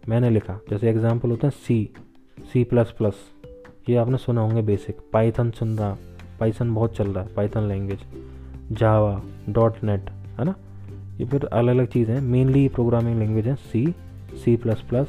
मैंने 0.10 0.30
लिखा, 0.30 0.60
जैसे 0.70 0.90
एग्ज़ाम्पल 0.90 1.30
होता 1.30 1.48
है 1.48 1.52
सी 1.58 1.90
सी 2.54 2.64
प्लस 2.64 2.92
प्लस 2.98 3.16
ये 3.90 3.96
आपने 3.96 4.18
सुना 4.18 4.42
होंगे 4.42 4.62
बेसिक 4.62 4.98
पाइथन 5.14 5.52
सुन 5.52 5.78
रहा 5.78 5.98
पाइथन 6.40 6.74
बहुत 6.76 6.96
चल 6.96 7.08
रहा 7.08 7.24
है 7.24 7.34
Python 7.34 7.68
language 7.68 8.00
Java 8.72 9.22
dot 9.50 9.84
net 9.84 10.10
है 10.40 10.46
ना? 10.46 10.56
ये 11.20 11.26
फिर 11.26 11.46
अलग 11.46 11.76
अलग 11.76 11.88
चीज़ें 11.88 12.14
हैं। 12.14 12.22
मेनली 12.22 12.68
प्रोग्रामिंग 12.70 13.20
लैंग्वेज 13.20 13.48
है 13.48 13.56
C 13.56 13.86
C 14.44 14.56
plus 14.56 14.82
plus 14.82 15.08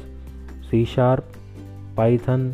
C 0.69 0.85
sharp 0.85 1.33
Python 1.97 2.53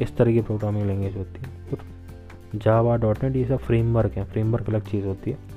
इस 0.00 0.16
तरह 0.16 0.32
की 0.32 0.40
प्रोग्रामिंग 0.40 0.86
लैंग्वेज 0.86 1.16
होती 1.16 1.40
है। 1.40 1.66
फिर 1.66 2.58
जावा 2.58 2.96
डॉट 2.96 3.24
नेट 3.24 3.36
ये 3.36 3.44
सब 3.44 3.58
फ्रेमवर्क 3.58 4.12
है। 4.12 4.24
फ्रेमवर्क 4.24 4.68
अलग 4.68 4.88
चीज़ 4.88 5.06
होती 5.06 5.30
है। 5.30 5.47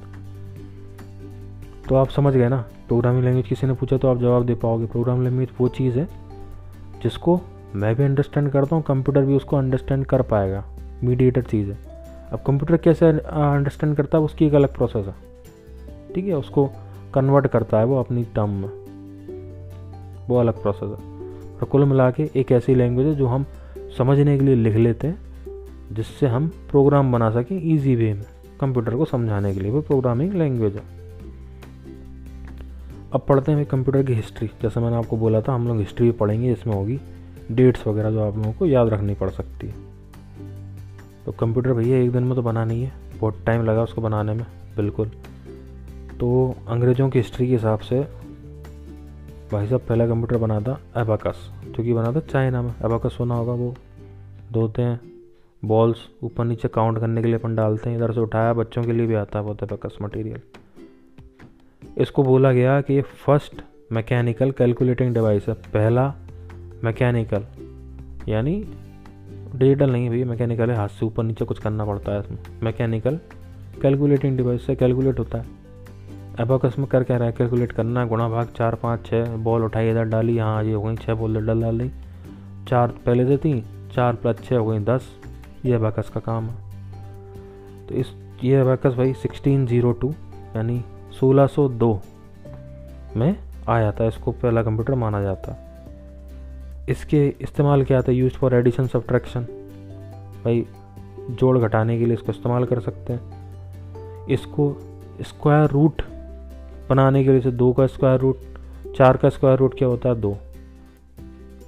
तो 1.92 1.96
आप 1.96 2.10
समझ 2.10 2.34
गए 2.34 2.50
ना 2.50 2.58
प्रोग्रामिंग 2.88 3.24
लैंग्वेज 3.24 3.48
किसी 3.48 3.68
ने 3.68 3.74
पूछा 3.74 3.98
तो 3.98 4.08
आप 4.08 4.18
जवाब 4.18 4.46
दे 4.46 4.56
पाओगे। 4.56 4.86
प्रोग्रामिंग 4.86 5.24
लैंग्वेज 5.24 5.50
वो 5.62 5.68
चीज़ 5.68 6.00
है 6.00 6.08
जिसको 7.04 7.42
मैं 7.76 7.96
भी 7.96 8.04
अंडरस्टैंड 8.04 8.52
करता 8.52 8.76
हूँ 8.76 8.84
कंप्यूटर 8.84 9.22
भी 9.22 9.36
उसको 9.36 9.58
अंडरस्टैंड 9.58 10.06
कर 10.06 10.22
पाएगा। 10.22 10.64
मीडिएटर 11.04 11.42
चीज़ 11.42 11.72
है। 11.72 11.78
अब 12.32 12.40
कंप्यूटर 12.48 12.78
कैसे 12.78 13.06
अंडरस्टैंड 13.06 13.98
करता 13.98 14.18
है, 14.18 14.24
उसकी 14.24 14.46
एक 14.46 14.54
अलग 14.54 14.76
प्रोसेस 14.76 15.06
है। 15.06 15.14
ठीक 16.16 16.26
है, 16.26 16.34
उसको 16.34 16.70
कन्वर्ट 17.14 17.48
करता 17.48 17.80
है 17.80 17.86
वो 17.86 18.00
अपनी 18.00 18.24
टर्म 18.24 18.50
में। 18.50 18.70
वो 20.28 20.38
अलग 20.38 20.62
प्रोसेस 20.62 20.90
है। 20.90 21.12
और 21.56 21.64
कुल 21.64 21.86
मिला 21.86 22.12
के 22.12 22.30
एक 22.36 22.52
ऐसी 22.52 22.76
लैंग्वेज 22.76 23.08
है 23.08 23.16
जो 23.16 23.28
हम 23.28 23.46
समझने 23.98 24.38
के 24.38 24.46
लिए 24.46 24.56
लिख 24.56 24.76
लेते 24.76 25.08
हैं, 25.08 25.18
जिससे 25.92 26.28
हम 26.28 26.48
प्रोग्राम 26.48 27.12
बना 27.12 27.32
सकें 27.32 27.62
ईजी 27.64 27.96
वे 27.96 28.14
में। 28.14 28.26
कंप्यूटर 28.62 28.96
को 28.96 29.06
समझाने 29.06 29.54
के 29.54 29.60
लिए 29.60 29.72
वो 29.72 29.82
प्रोग्रामिंग 29.82 30.34
लैंग्वेज 30.34 30.76
है। 30.76 31.01
अब 33.14 33.22
पढ़ते 33.22 33.52
हैं 33.52 33.66
कंप्यूटर 33.66 34.04
की 34.04 34.14
हिस्ट्री। 34.14 34.48
जैसे 34.48 34.80
मैंने 34.80 34.96
आपको 34.96 35.18
बोला 35.18 35.42
था, 35.42 35.54
हम 35.54 35.68
लोग 35.68 35.78
हिस्ट्री 35.78 36.06
भी 36.06 36.12
पढ़ेंगे 36.12 36.52
इसमें 36.52 36.74
होगी 36.74 37.00
डेट्स 37.52 37.88
वगैरह 37.88 38.12
जो 38.12 38.22
आप 38.22 38.38
लोगों 38.38 38.54
को 38.54 38.66
याद 38.66 38.90
रखनी 38.90 39.14
पड़ 39.14 39.30
सकती 39.30 39.68
है। 39.68 39.74
तो 41.26 41.32
कंप्यूटर 41.32 41.74
भैया, 41.74 41.98
एक 41.98 42.12
दिन 42.12 42.24
में 42.24 42.36
तो 42.36 42.42
बना 42.42 42.66
नहीं 42.66 42.84
है। 42.84 42.92
बहुत 43.20 43.36
टाइम 43.46 43.66
लगा 43.66 43.84
उसको 43.84 44.02
बनाने 44.02 44.34
में, 44.34 44.46
बिल्कुल। 44.78 45.08
तो 46.20 46.56
अंग्रेज़ों 46.68 47.10
की 47.10 47.20
हिस्ट्री 47.20 47.48
के 47.48 47.54
हिसाब 47.54 47.80
से, 47.80 48.00
भाई 49.52 49.68
साहब 49.68 49.82
पहला 49.82 50.08
कंप्यूटर 50.08 50.38
बना 50.38 50.60
था 50.60 50.80
एबाकस, 50.98 51.52
जो 51.66 51.84
कि 51.84 51.94
बना 51.94 52.12
था 52.12 52.20
चाइना 52.20 52.62
में। 52.62 52.74
एबाकस 52.86 53.14
सुना 53.14 53.36
होगा 53.36 53.54
वो? 53.54 53.76
धोते 54.54 54.82
हैं 54.82 55.00
बॉल्स 55.66 55.98
ऊपर 56.24 56.46
नीचे 56.46 56.68
काउंट 56.68 57.00
करने 57.00 57.22
के 57.22 57.28
लिए 57.28 57.38
अपन 57.38 57.56
डालते 57.56 57.90
हैं। 57.90 57.98
इधर 57.98 58.12
से 58.12 58.20
उठाया, 58.20 58.54
बच्चों 58.54 58.84
के 58.84 58.92
लिए 58.92 59.06
भी 59.06 59.14
आता 59.14 59.40
है 59.40 59.46
बहुत 59.46 59.64
एबाकस 59.64 59.98
मटेरियल 60.02 60.40
इसको 61.98 62.24
बोला 62.24 62.52
गया 62.52 62.82
कि 62.82 62.94
ये 62.94 63.02
फ़र्स्ट 63.02 63.62
मैकेनिकल 63.92 64.52
कैलकुलेटिंग 64.52 65.14
डिवाइस 65.14 65.48
है। 65.48 65.54
पहला 65.54 66.14
मैकेनिकल 66.84 67.44
यानी 68.28 68.66
डिजिटल 69.56 69.92
नहीं 69.92 70.10
भैया 70.10 70.26
मैकेनिकल 70.26 70.70
है। 70.70 70.76
हाथ 70.76 70.88
से 70.88 71.06
ऊपर 71.06 71.24
नीचे 71.24 71.46
कुछ 71.46 71.60
करना 71.60 71.86
पड़ता 71.86 72.12
है 72.12 72.20
इसमें। 72.20 72.38
मैकेनिकल 72.64 73.20
कैलकुलेटिंग 73.82 74.38
डिवाइस 74.38 74.66
से 74.66 74.76
कैलकुलेट 74.76 75.20
होता 75.20 75.38
है। 75.38 75.46
एबाकस 76.40 76.76
में 76.80 76.88
कर 76.88 77.04
क्या 77.04 77.18
रहा 77.18 77.28
है? 77.28 77.34
कैलकुलेट 77.38 77.72
करना 77.72 78.06
गुणा 78.06 78.30
भाग 78.30 78.48
चार, 78.48 78.76
पाँच 78.76 79.06
छः 79.06 79.36
बॉल 79.36 79.64
उठाई, 79.64 79.90
इधर 79.90 80.04
डाली 80.04 80.38
हाँ 80.38 80.64
ये 80.64 80.74
हो 80.74 80.84
गई 80.84 80.96
छः 80.96 81.14
बॉल 81.14 81.38
इधर 81.38 81.62
डाल 81.62 81.80
दी 81.80 81.92
चार 82.68 82.88
पहले 82.88 83.26
से 83.26 83.38
थी, 83.38 83.64
चार 83.96 84.16
प्लस 84.16 84.40
छः 84.44 84.58
हो 84.58 84.66
गई, 84.66 84.80
दस। 84.80 85.10
ये 85.66 85.74
अबैकस 85.74 86.10
का 86.10 86.20
काम 86.20 86.46
है। 86.46 86.56
तो 87.88 87.96
इस, 87.96 88.14
ये 88.44 88.56
अबैकस 88.56 88.94
भाई 88.94 89.14
1602 89.14 90.12
यानी 90.56 90.84
1602 91.24 92.00
में 93.16 93.36
आया 93.70 93.92
था 93.92 94.08
इसको 94.08 94.32
पहला 94.32 94.64
कंप्यूटर 94.64 94.96
माना 94.96 95.22
जाता। 95.22 95.68
इसके 96.90 97.28
इस्तेमाल 97.42 97.84
क्या 97.84 98.02
था? 98.02 98.12
यूज़ 98.12 98.34
फॉर 98.34 98.56
एडिशन 98.56 98.88
सब्ट्रैक्शन 98.88 99.42
भाई, 100.46 100.66
जोड़ 101.30 101.58
घटाने 101.58 102.00
के 102.00 102.06
लिए 102.06 102.14
इसको 102.14 102.32
इस्तेमाल 102.32 102.66
कर 102.66 102.80
सकते 102.80 103.14
हैं। 103.14 103.22
इसको 104.28 104.78
स्क्वायर 105.22 105.70
रूट 105.70 106.02
बनाने 106.90 107.24
के 107.24 107.32
लिए 107.32 107.42
से 107.42 107.52
दो 107.52 107.74
का 107.74 107.88
स्क्वायर 107.88 108.20
रूट 108.20 108.38
चार 108.98 109.18
का 109.18 109.30
स्क्वायर 109.30 109.60
रूट 109.60 109.78
क्या 109.78 109.88
होता 109.88 110.10
है? 110.10 110.22
दो। 110.22 110.38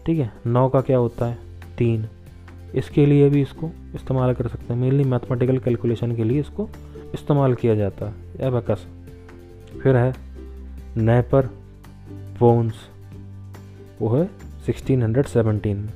ठीक 0.05 0.19
है? 0.19 0.33
नौ 0.45 0.69
का 0.69 0.81
क्या 0.81 0.97
होता 0.97 1.25
है? 1.25 1.37
तीन। 1.77 2.07
इसके 2.75 3.05
लिए 3.05 3.29
भी 3.29 3.41
इसको 3.41 3.67
इस्तेमाल 3.95 4.33
कर 4.33 4.47
सकते 4.47 4.73
हैं। 4.73 4.81
मेनली 4.81 5.03
मैथमेटिकल 5.03 5.57
कैलकुलेशन 5.57 6.15
के 6.15 6.23
लिए 6.23 6.39
इसको 6.39 6.69
इस्तेमाल 7.13 7.53
किया 7.53 7.75
जाता 7.75 8.05
है। 8.05 8.13
या 8.39 8.47
एबकस 8.47 8.87
फिर 9.84 9.96
है 9.96 10.13
नेपर 10.98 11.46
बोन्स 12.39 12.74
वो 14.02 14.10
है 14.10 14.30
1617 14.67 15.76
में 15.76 15.93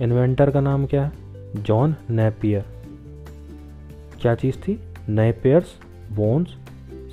इन्वेंटर 0.00 0.50
का 0.50 0.60
नाम 0.60 0.86
क्या 0.86 1.04
है? 1.04 1.12
जॉन 1.62 1.94
नेपियर 2.10 2.64
क्या 4.20 4.34
चीज़ 4.34 4.56
थी? 4.56 4.80
नेपियर्स 5.08 5.80
बोन्स 6.12 6.56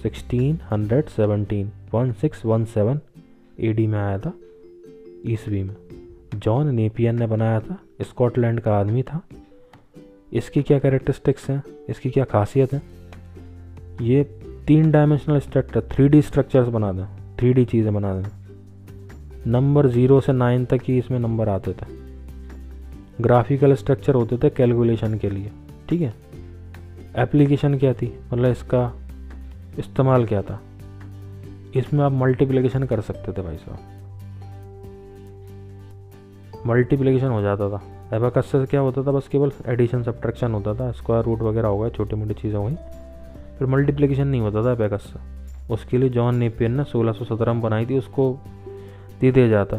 1617 0.05 1.71
1617 1.95 2.99
एडी 3.59 3.87
में 3.87 3.99
आया 3.99 4.19
था, 4.19 4.33
ईसवी 5.25 5.63
में। 5.63 5.75
जॉन 6.35 6.75
नेपियर 6.75 7.13
ने 7.13 7.27
बनाया 7.27 7.59
था, 7.59 7.79
स्कॉटलैंड 8.01 8.59
का 8.59 8.77
आदमी 8.77 9.03
था। 9.03 9.21
इसकी 10.33 10.63
क्या 10.63 10.79
कैरेक्टरिस्टिक्स 10.79 11.49
हैं? 11.49 11.63
इसकी 11.89 12.09
क्या 12.09 12.23
खासियत 12.23 12.73
है? 12.73 12.81
ये 14.01 14.40
तीन 14.67 14.91
dimensional 14.91 15.39
structure 15.39 15.81
three 15.91 16.07
D 16.09 16.21
structures 16.21 16.67
बना 16.67 16.91
दें 16.91 17.05
थ्री 17.37 17.53
डी 17.53 17.65
चीज़ें 17.65 17.93
बना 17.93 18.13
दें। 18.13 18.29
नंबर 19.47 19.87
ज़ीरो 19.87 20.19
से 20.21 20.33
नाइन 20.33 20.65
तक 20.65 20.81
ही 20.83 20.97
इसमें 20.97 21.19
नंबर 21.19 21.49
आते 21.49 21.71
थे। 21.71 21.85
ग्राफिकल 23.21 23.73
स्ट्रक्चर 23.73 24.13
होते 24.13 24.37
थे 24.37 24.49
कैलकुलेशन 24.49 25.17
के 25.17 25.29
लिए, 25.29 25.51
ठीक 25.89 26.01
है? 26.01 26.13
एप्लीकेशन 27.17 27.77
क्या 27.77 27.93
थी? 27.93 28.13
मतलब 28.33 28.51
इसका 28.51 28.93
इस्तेमाल 29.79 30.25
क्या 30.25 30.41
था? 30.41 30.59
इसमें 31.75 32.03
आप 32.05 32.11
मल्टीप्लिकेशन 32.11 32.83
कर 32.83 33.01
सकते 33.01 33.31
थे 33.31 33.41
भाई 33.41 33.57
साहब। 33.57 33.79
मल्टीप्लिकेशन 36.67 37.27
हो 37.27 37.41
जाता 37.41 37.69
था। 37.69 37.81
एबाकस 38.13 38.45
से 38.45 38.65
क्या 38.65 38.79
होता 38.79 39.03
था? 39.03 39.11
बस 39.11 39.27
केवल 39.27 39.51
एडिशन 39.65 40.03
सब्ट्रैक्शन 40.03 40.51
होता 40.51 40.73
था। 40.73 40.91
स्क्वायर 40.91 41.25
रूट 41.25 41.41
वगैरह 41.41 41.67
हो 41.67 41.79
गए 41.79 41.89
छोटी 41.89 42.15
मोटी 42.15 42.33
चीज़ें 42.33 42.57
हो 42.57 42.65
गई 42.65 42.75
फिर 43.61 43.69
मल्टीप्लिकेशन 43.69 44.27
नहीं 44.27 44.41
होता 44.41 44.63
था 44.65 44.71
एबाकस 44.71 45.03
से। 45.03 45.73
उसके 45.73 45.97
लिए 45.97 46.09
जॉन 46.09 46.35
नेपियन 46.35 46.71
ने 46.71 46.83
सोलह 46.83 47.11
सौ 47.11 47.25
सत्रह 47.25 47.53
में 47.53 47.61
बनाई 47.61 47.85
थी, 47.85 47.97
उसको 47.97 48.39
दे 49.21 49.31
दिया 49.31 49.47
जाता। 49.47 49.77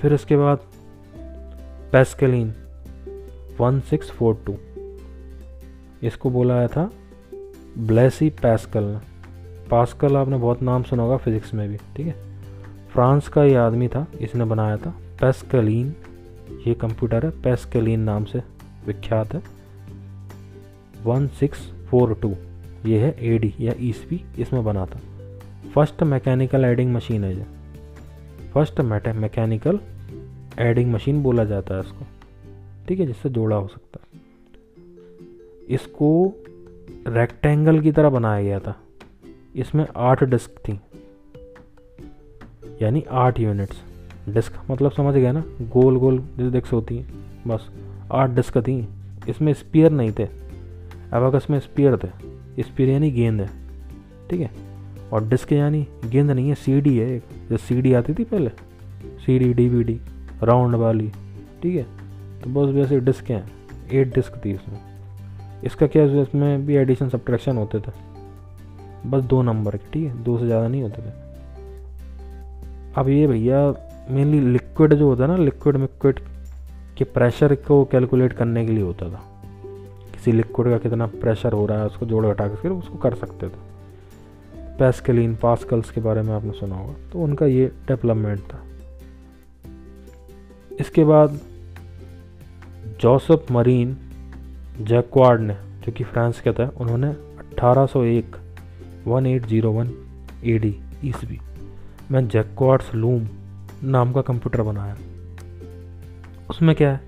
फिर 0.00 0.12
इसके 0.14 0.36
बाद 0.36 0.58
Pascaline 1.92 2.54
one 3.60 3.80
six 3.80 4.10
four 4.10 4.42
two 4.46 4.54
इसको 6.02 6.30
बुलाया 6.30 6.68
था 6.68 6.90
ब्लेसी 7.78 8.30
पैस्कल 8.30 8.84
ने। 8.84 8.98
पास्कल 9.68 10.16
आपने 10.16 10.36
बहुत 10.36 10.62
नाम 10.62 10.82
सुना 10.82 11.02
होगा 11.02 11.16
फिजिक्स 11.16 11.54
में 11.54 11.68
भी, 11.68 11.76
ठीक 11.76 12.06
है? 12.06 12.14
फ्रांस 12.92 13.28
का 13.28 13.44
ये 13.44 13.54
आदमी 13.54 13.88
था, 13.88 14.06
इसने 14.20 14.44
बनाया 14.44 14.76
था। 14.76 14.90
पेस्कलीन 15.20 15.94
ये 16.66 16.74
कंप्यूटर 16.74 17.24
है 17.24 17.30
पेस्कलीन 17.30 18.00
नाम 18.00 18.24
से 18.24 18.42
विख्यात 18.86 19.34
है। 19.34 19.59
वन 21.04 21.28
सिक्स 21.28 21.72
फोर 21.90 22.14
टू 22.14 22.36
ये 22.86 22.98
है 22.98 23.16
ए 23.20 23.38
डी 23.38 23.54
या 23.60 23.74
ईसवी 23.78 24.24
इसमें 24.38 24.64
बना 24.64 24.86
था। 24.86 25.00
फ़र्स्ट 25.74 26.02
मैकेनिकल 26.02 26.64
एडिंग 26.64 26.94
मशीन 26.94 27.24
है 27.24 27.36
ये। 27.36 27.44
फ़र्स्ट 28.54 28.80
मैकेनिकल 28.80 29.80
एडिंग 30.58 30.92
मशीन 30.92 31.22
बोला 31.22 31.44
जाता 31.44 31.74
है 31.74 31.80
इसको। 31.80 32.06
ठीक 32.88 33.00
है, 33.00 33.06
जिससे 33.06 33.28
जोड़ा 33.28 33.56
हो 33.56 33.68
सकता 33.68 33.98
है। 34.02 34.20
इसको 35.68 36.32
रेक्टेंगल 37.06 37.80
की 37.80 37.92
तरह 37.92 38.10
बनाया 38.10 38.42
गया 38.42 38.60
था। 38.60 38.76
इसमें 39.56 39.86
आठ 39.96 40.24
डिस्क 40.24 40.50
थी। 40.50 40.80
यानी 42.82 43.04
आठ 43.10 43.40
यूनिट्स 43.40 43.82
डिस्क 44.28 44.52
मतलब 44.70 44.90
समझ 44.90 45.14
गया 45.14 45.32
ना? 45.32 45.44
गोल 45.48 45.96
गोल 45.96 46.18
डिस्क 46.38 46.66
होती 46.66 46.98
हैं। 46.98 47.14
बस 47.46 47.70
आठ 48.12 48.30
डिस्क 48.30 48.58
थी। 48.58 48.88
इसमें 49.28 49.52
स्पीयर 49.52 49.90
नहीं 49.90 50.12
थे। 50.12 50.49
अब 51.12 51.34
इसमें 51.36 51.58
स्पीयर 51.60 51.96
थे 51.96 52.62
स्पीयर 52.62 52.88
यानी 52.88 53.10
गेंद 53.10 53.40
है, 53.40 53.48
ठीक 54.30 54.40
है? 54.40 54.50
और 55.12 55.28
डिस्क 55.28 55.52
यानी 55.52 55.86
गेंद 56.06 56.30
नहीं 56.30 56.48
है 56.48 56.54
सीडी 56.56 56.96
है 56.98 57.08
एक। 57.10 57.22
जो 57.50 57.56
सीडी 57.58 57.92
आती 57.94 58.14
थी 58.14 58.24
पहले 58.24 58.50
सीडी 59.20 59.52
डीवीडी 59.54 59.98
राउंड 60.42 60.74
वाली, 60.76 61.08
ठीक 61.62 61.76
है? 61.76 61.82
तो 62.42 62.50
बस 62.50 62.74
वैसे 62.74 63.00
डिस्क 63.00 63.30
हैं 63.30 63.44
एट 63.90 64.14
डिस्क 64.14 64.40
थी 64.44 64.50
इसमें 64.50 64.78
इसका 65.64 65.86
क्या 65.86 66.04
इसमें 66.22 66.66
भी 66.66 66.76
एडिशन 66.76 67.08
सब्ट्रैक्शन 67.08 67.56
होते 67.56 67.78
थे। 67.78 67.92
बस 69.06 69.22
दो 69.24 69.40
नंबर 69.42 69.76
के, 69.76 69.90
ठीक 69.92 70.04
है? 70.04 70.22
दो 70.24 70.38
से 70.38 70.46
ज़्यादा 70.46 70.68
नहीं 70.68 70.82
होते 70.82 71.02
थे। 71.02 71.12
अब 72.96 73.08
ये 73.08 73.26
भैया 73.26 73.66
मेनली 74.10 74.40
लिक्विड 74.42 74.94
जो 74.94 75.08
होता 75.08 75.24
है 75.24 75.28
ना 75.30 75.36
लिक्विड 75.36 75.76
मिक्विड 75.76 76.20
के 76.98 77.04
प्रेशर 77.06 77.54
को 77.66 77.84
कैलकुलेट 77.84 78.32
करने 78.32 78.64
के 78.66 78.72
लिए 78.72 78.82
होता 78.82 79.08
था। 79.10 79.22
किसी 80.20 80.32
लिक्विड 80.32 80.68
का 80.68 80.78
कितना 80.78 81.06
प्रेशर 81.06 81.52
हो 81.52 81.66
रहा 81.66 81.78
है, 81.78 81.86
उसको 81.86 82.06
जोड़ 82.06 82.26
घटा 82.26 82.48
कर 82.48 82.68
उसको 82.68 82.98
कर 82.98 83.14
सकते 83.14 83.48
थे। 83.48 83.52
पैस्कलिन 84.78 85.36
पास्कल्स 85.36 85.90
के 85.90 86.00
बारे 86.00 86.22
में 86.22 86.34
आपने 86.34 86.52
सुना 86.52 86.76
होगा। 86.76 86.94
तो 87.12 87.18
उनका 87.18 87.46
ये 87.46 87.72
डेवलपमेंट 87.88 88.40
था। 88.40 88.64
इसके 90.80 91.04
बाद 91.04 91.40
जोसेफ 93.00 93.46
मरीन 93.50 93.96
जैकवार्ड 94.80 95.40
ने, 95.40 95.54
जो 95.54 95.92
कि 95.92 96.04
फ्रांस 96.04 96.40
के 96.40 96.52
था, 96.52 96.72
उन्होंने 96.76 97.10
1801 97.38 98.36
1801 99.06 99.90
एडी 100.44 100.80
ईस्वी 101.04 101.40
में 102.10 102.28
जैकवार्ड्स 102.28 102.94
लूम 102.94 103.26
नाम 103.84 104.12
का 104.12 104.20
कंप्यूटर 104.20 104.62
बनाया। 104.62 104.96
उसमें 106.50 106.76
क्या 106.76 106.92
है? 106.92 107.00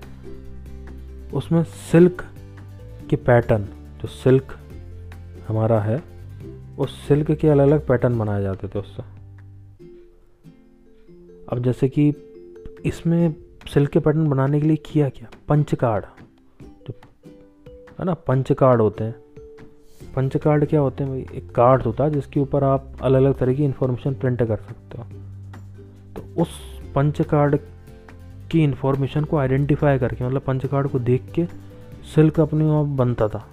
उसमें 1.33 1.63
सिल्क 1.63 2.25
के 3.09 3.15
पैटर्न 3.15 3.63
जो 4.01 4.07
सिल्क 4.07 4.59
हमारा 5.47 5.79
है 5.79 6.03
उस 6.79 7.07
सिल्क 7.07 7.31
के 7.31 7.47
अलग 7.47 7.67
अलग 7.67 7.87
पैटर्न 7.87 8.19
बनाए 8.19 8.41
जाते 8.41 8.67
थे 8.67 8.79
उससे। 8.79 9.03
अब 11.51 11.63
जैसे 11.63 11.89
कि 11.89 12.13
इसमें 12.85 13.35
सिल्क 13.73 13.89
के 13.89 13.99
पैटर्न 13.99 14.29
बनाने 14.29 14.61
के 14.61 14.67
लिए 14.67 14.75
किया 14.75 15.09
क्या? 15.09 15.31
पंच 15.47 15.75
कार्ड 15.75 16.05
जो 16.63 16.93
है 17.99 18.05
ना, 18.05 18.13
पंच 18.13 18.51
कार्ड 18.51 18.81
होते 18.81 19.03
हैं। 19.03 19.15
पंच 20.15 20.37
कार्ड 20.37 20.65
क्या 20.65 20.79
होते 20.79 21.03
हैं? 21.03 21.11
भाई, 21.11 21.37
एक 21.37 21.55
कार्ड 21.55 21.81
होता 21.81 22.03
है 22.03 22.11
जिसके 22.11 22.39
ऊपर 22.39 22.63
आप 22.63 22.93
अलग 23.01 23.23
अलग 23.23 23.37
तरह 23.37 23.53
की 23.53 23.63
इन्फॉर्मेशन 23.63 24.13
प्रिंट 24.13 24.43
कर 24.43 24.57
सकते 24.57 24.97
हो। 24.97 25.03
तो 26.15 26.41
उस 26.41 26.49
पंच 26.95 27.21
कार्ड 27.21 27.59
की 28.51 28.63
इन्फॉर्मेशन 28.63 29.23
को 29.23 29.37
आइडेंटिफाई 29.37 29.99
करके 29.99 30.25
मतलब 30.25 30.41
पंच 30.41 30.65
कार्ड 30.65 30.87
को 30.87 30.99
देख 30.99 31.31
के 31.35 31.47
सिल्क 32.03 32.39
अपने 32.39 32.69
आप 32.69 32.85
बनता 32.85 33.27
था 33.27 33.45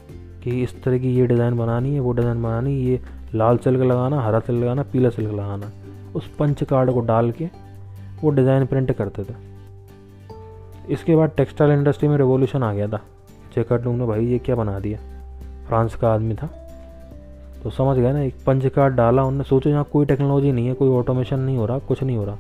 कि 0.45 0.63
इस 0.63 0.83
तरह 0.83 0.99
की 0.99 1.15
ये 1.15 1.27
डिज़ाइन 1.27 1.57
बनानी 1.57 1.95
है, 1.95 2.01
वो 2.01 2.13
डिज़ाइन 2.13 2.43
बनानी 2.43 2.75
है, 2.75 2.81
ये 2.81 3.01
लाल 3.35 3.59
सिल्क 3.59 3.81
लगाना, 3.81 4.21
हरा 4.21 4.41
सिल्क 4.41 4.63
लगाना, 4.63 4.83
पीला 4.83 5.11
सिल्क 5.11 5.33
लगाना। 5.33 5.71
उस 6.15 6.29
पंच 6.39 6.63
कार्ड 6.65 6.91
को 6.91 7.01
डाल 7.01 7.31
के 7.31 7.49
वो 8.23 8.31
डिज़ाइन 8.31 8.67
प्रिंट 8.67 8.93
करते 8.93 9.25
थे। 9.25 9.35
इसके 10.93 11.17
बाद 11.17 11.31
टेक्सटाइल 11.37 11.73
इंडस्ट्री 11.73 12.09
में 12.09 12.17
रिवोल्यूशन 12.17 12.63
आ 12.63 12.73
गया 12.73 12.89
था। 12.89 13.01
चेकर 13.55 13.85
ने, 13.85 14.07
भाई, 14.07 14.27
ये 14.27 14.39
क्या 14.39 14.57
बना 14.57 14.79
दिया? 14.81 14.99
फ्रांस 15.69 15.95
का 15.95 16.13
आदमी 16.15 16.35
था। 16.35 16.47
तो 17.63 17.71
समझ 17.71 17.97
गया 17.97 18.13
ना, 18.13 18.21
एक 18.21 18.35
पंच 18.47 18.67
कार्ड 18.67 18.95
डाला 18.95 19.23
उनने, 19.23 19.45
सोचा 19.45 19.71
यहाँ 19.71 19.85
कोई 19.93 20.07
टेक्नोलॉजी 20.07 20.53
नहीं 20.53 20.67
है, 20.67 20.75
कोई 20.75 20.89
ऑटोमेशन 20.89 21.41
नहीं 21.41 21.57
हो 21.57 21.67
रहा, 21.67 21.79
कुछ 21.79 22.03
नहीं 22.03 22.17
हो 22.17 22.25
रहा। 22.25 22.37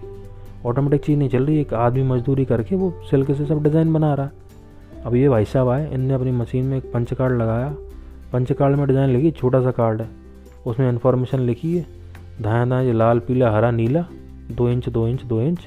ऑटोमेटिक 0.66 1.04
चीज़ 1.04 1.18
नहीं 1.18 1.28
चल 1.28 1.46
रही, 1.46 1.60
एक 1.60 1.74
आदमी 1.74 2.02
मजदूरी 2.02 2.44
करके 2.44 2.76
वो 2.76 2.92
सिल्क 3.10 3.32
से 3.32 3.46
सब 3.46 3.62
डिज़ाइन 3.62 3.92
बना 3.92 4.14
रहा 4.14 4.26
है। 4.26 4.32
अब 5.06 5.14
ये 5.14 5.28
भाई 5.28 5.44
साहब 5.44 5.68
आए, 5.68 5.90
इनने 5.94 6.14
अपनी 6.14 6.30
मशीन 6.30 6.64
में 6.64 6.76
एक 6.78 6.92
पंच 6.92 7.12
कार्ड 7.14 7.36
लगाया। 7.38 7.74
पंच 8.32 8.52
कार्ड 8.52 8.76
में 8.76 8.86
डिज़ाइन 8.86 9.10
लिखी 9.10 9.30
छोटा 9.30 9.60
सा 9.62 9.70
कार्ड 9.70 10.00
है। 10.00 10.08
उसमें 10.66 10.88
इन्फॉर्मेशन 10.88 11.40
लिखी 11.40 11.76
है 11.76 11.86
दाएँ 12.40 12.68
दाएँ 12.68 12.92
लाल, 12.92 13.18
पीला, 13.18 13.50
हरा, 13.50 13.70
नीला, 13.70 14.04
दो 14.52 14.68
इंच 14.68 14.88
दो 14.88 15.08
इंच 15.08 15.22
दो 15.22 15.40
इंच। 15.40 15.58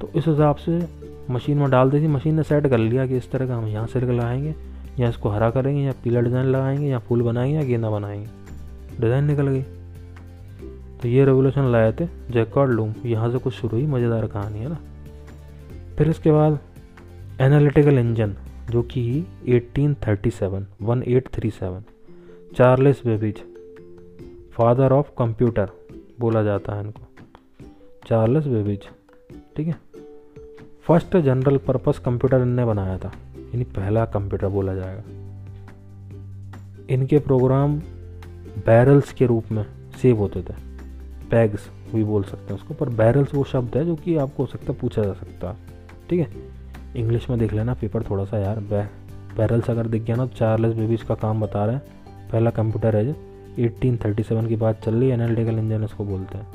तो 0.00 0.10
इस 0.16 0.26
हिसाब 0.26 0.56
से 0.56 0.88
मशीन 1.30 1.58
में 1.58 1.70
डाल 1.70 1.90
दी 1.90 2.00
थी 2.00 2.06
मशीन 2.06 2.34
ने 2.34 2.42
सेट 2.42 2.66
कर 2.66 2.78
लिया 2.78 3.06
कि 3.06 3.16
इस 3.16 3.30
तरह 3.30 3.46
का 3.46 3.56
हम 3.56 3.66
यहाँ 3.66 3.86
सिल्क 3.86 4.08
लगाएँगे, 4.08 4.54
या 4.98 5.08
इसको 5.08 5.28
हरा 5.28 5.50
करेंगे, 5.50 5.82
या 5.82 5.92
पीला 6.04 6.20
डिज़ाइन 6.20 6.46
लगाएँगे, 6.46 6.86
या 6.86 6.98
फूल 6.98 7.22
बनाएँगे, 7.22 7.56
या 7.56 7.62
गेंदा 7.62 7.90
बनाएँगे। 7.90 8.26
डिज़ाइन 9.00 9.24
निकल 9.24 9.48
गई। 9.48 9.62
तो 11.02 11.08
ये 11.08 11.24
रेवोल्यूशन 11.24 11.72
लाए 11.72 11.92
थे 11.92 12.06
जैकॉर्ड 12.30 12.70
लूम 12.70 12.94
यहाँ 13.06 13.30
से 13.30 13.38
कुछ 13.38 13.54
शुरू 13.54 13.76
हुई, 13.76 13.86
मज़ेदार 13.86 14.26
कहानी, 14.26 14.58
है 14.58 14.68
ना? 14.68 14.78
फिर 15.98 16.08
इसके 16.08 16.32
बाद 16.32 16.58
एनालिटिकल 17.40 17.98
इंजन, 17.98 18.36
जो 18.70 18.82
कि 18.82 19.26
1837 19.48 20.66
1837 20.82 21.82
Charles 22.56 23.02
Babbage, 23.06 23.34
father 24.52 24.92
of 24.92 25.10
computer 25.18 25.68
बोला 26.20 26.42
जाता 26.42 26.74
है 26.74 26.84
इनको। 26.84 27.00
चार्ल्स 28.08 28.46
बेबीज, 28.46 28.80
ठीक 29.56 29.66
है? 29.66 29.76
फ़र्स्ट 30.82 31.16
जनरल 31.16 31.56
पर्पस 31.56 31.98
कंप्यूटर 31.98 32.36
इनने 32.36 32.64
बनाया 32.64 32.98
था। 32.98 33.12
यानी 33.38 33.64
पहला 33.64 34.04
कंप्यूटर 34.04 34.46
बोला 34.46 34.74
जाएगा। 34.74 35.02
इनके 36.90 37.18
प्रोग्राम 37.18 37.78
बैरल्स 38.66 39.12
के 39.12 39.26
रूप 39.26 39.44
में 39.52 39.66
सेव 40.02 40.16
होते 40.16 40.42
थे। 40.42 40.54
पैग्स, 41.30 41.70
भी 41.94 42.04
बोल 42.04 42.22
सकते 42.22 42.54
हैं 42.54 42.60
उसको, 42.60 42.74
पर 42.74 42.88
बैरल्स 42.88 43.34
वो 43.34 43.44
शब्द 43.44 43.76
है 43.76 43.86
जो 43.86 43.96
कि 43.96 44.16
आपको 44.16 44.42
हो 44.42 44.46
सकता 44.46 44.72
पूछा 44.72 45.02
जा 45.02 45.12
सकता 45.12 45.50
है। 45.50 45.56
ठीक 46.10 46.20
है? 46.20 46.63
इंग्लिश 46.96 47.30
में 47.30 47.38
देख 47.38 47.52
लेना 47.52 47.74
पेपर 47.74 48.02
थोड़ा 48.02 48.24
सा 48.24 48.38
यार, 48.38 48.60
बै 48.60 48.88
बैरल्स 49.36 49.70
अगर 49.70 49.86
दिख 49.86 50.02
गया 50.02 50.16
ना 50.16 50.26
चार्ल्स 50.26 50.76
बेबीज 50.76 51.02
का 51.02 51.14
काम 51.14 51.40
बता 51.40 51.64
रहे 51.64 51.74
हैं। 51.74 51.82
पहला 52.32 52.50
कंप्यूटर 52.50 52.96
है 52.96 53.06
जो 53.06 53.14
1837 53.58 54.48
की 54.48 54.56
बात 54.56 54.84
चल 54.84 54.94
रही 54.94 55.08
है 55.08 55.14
एनालिटिकल 55.14 55.58
इंजन 55.58 55.84
इसको 55.84 56.04
बोलते 56.04 56.38
हैं। 56.38 56.46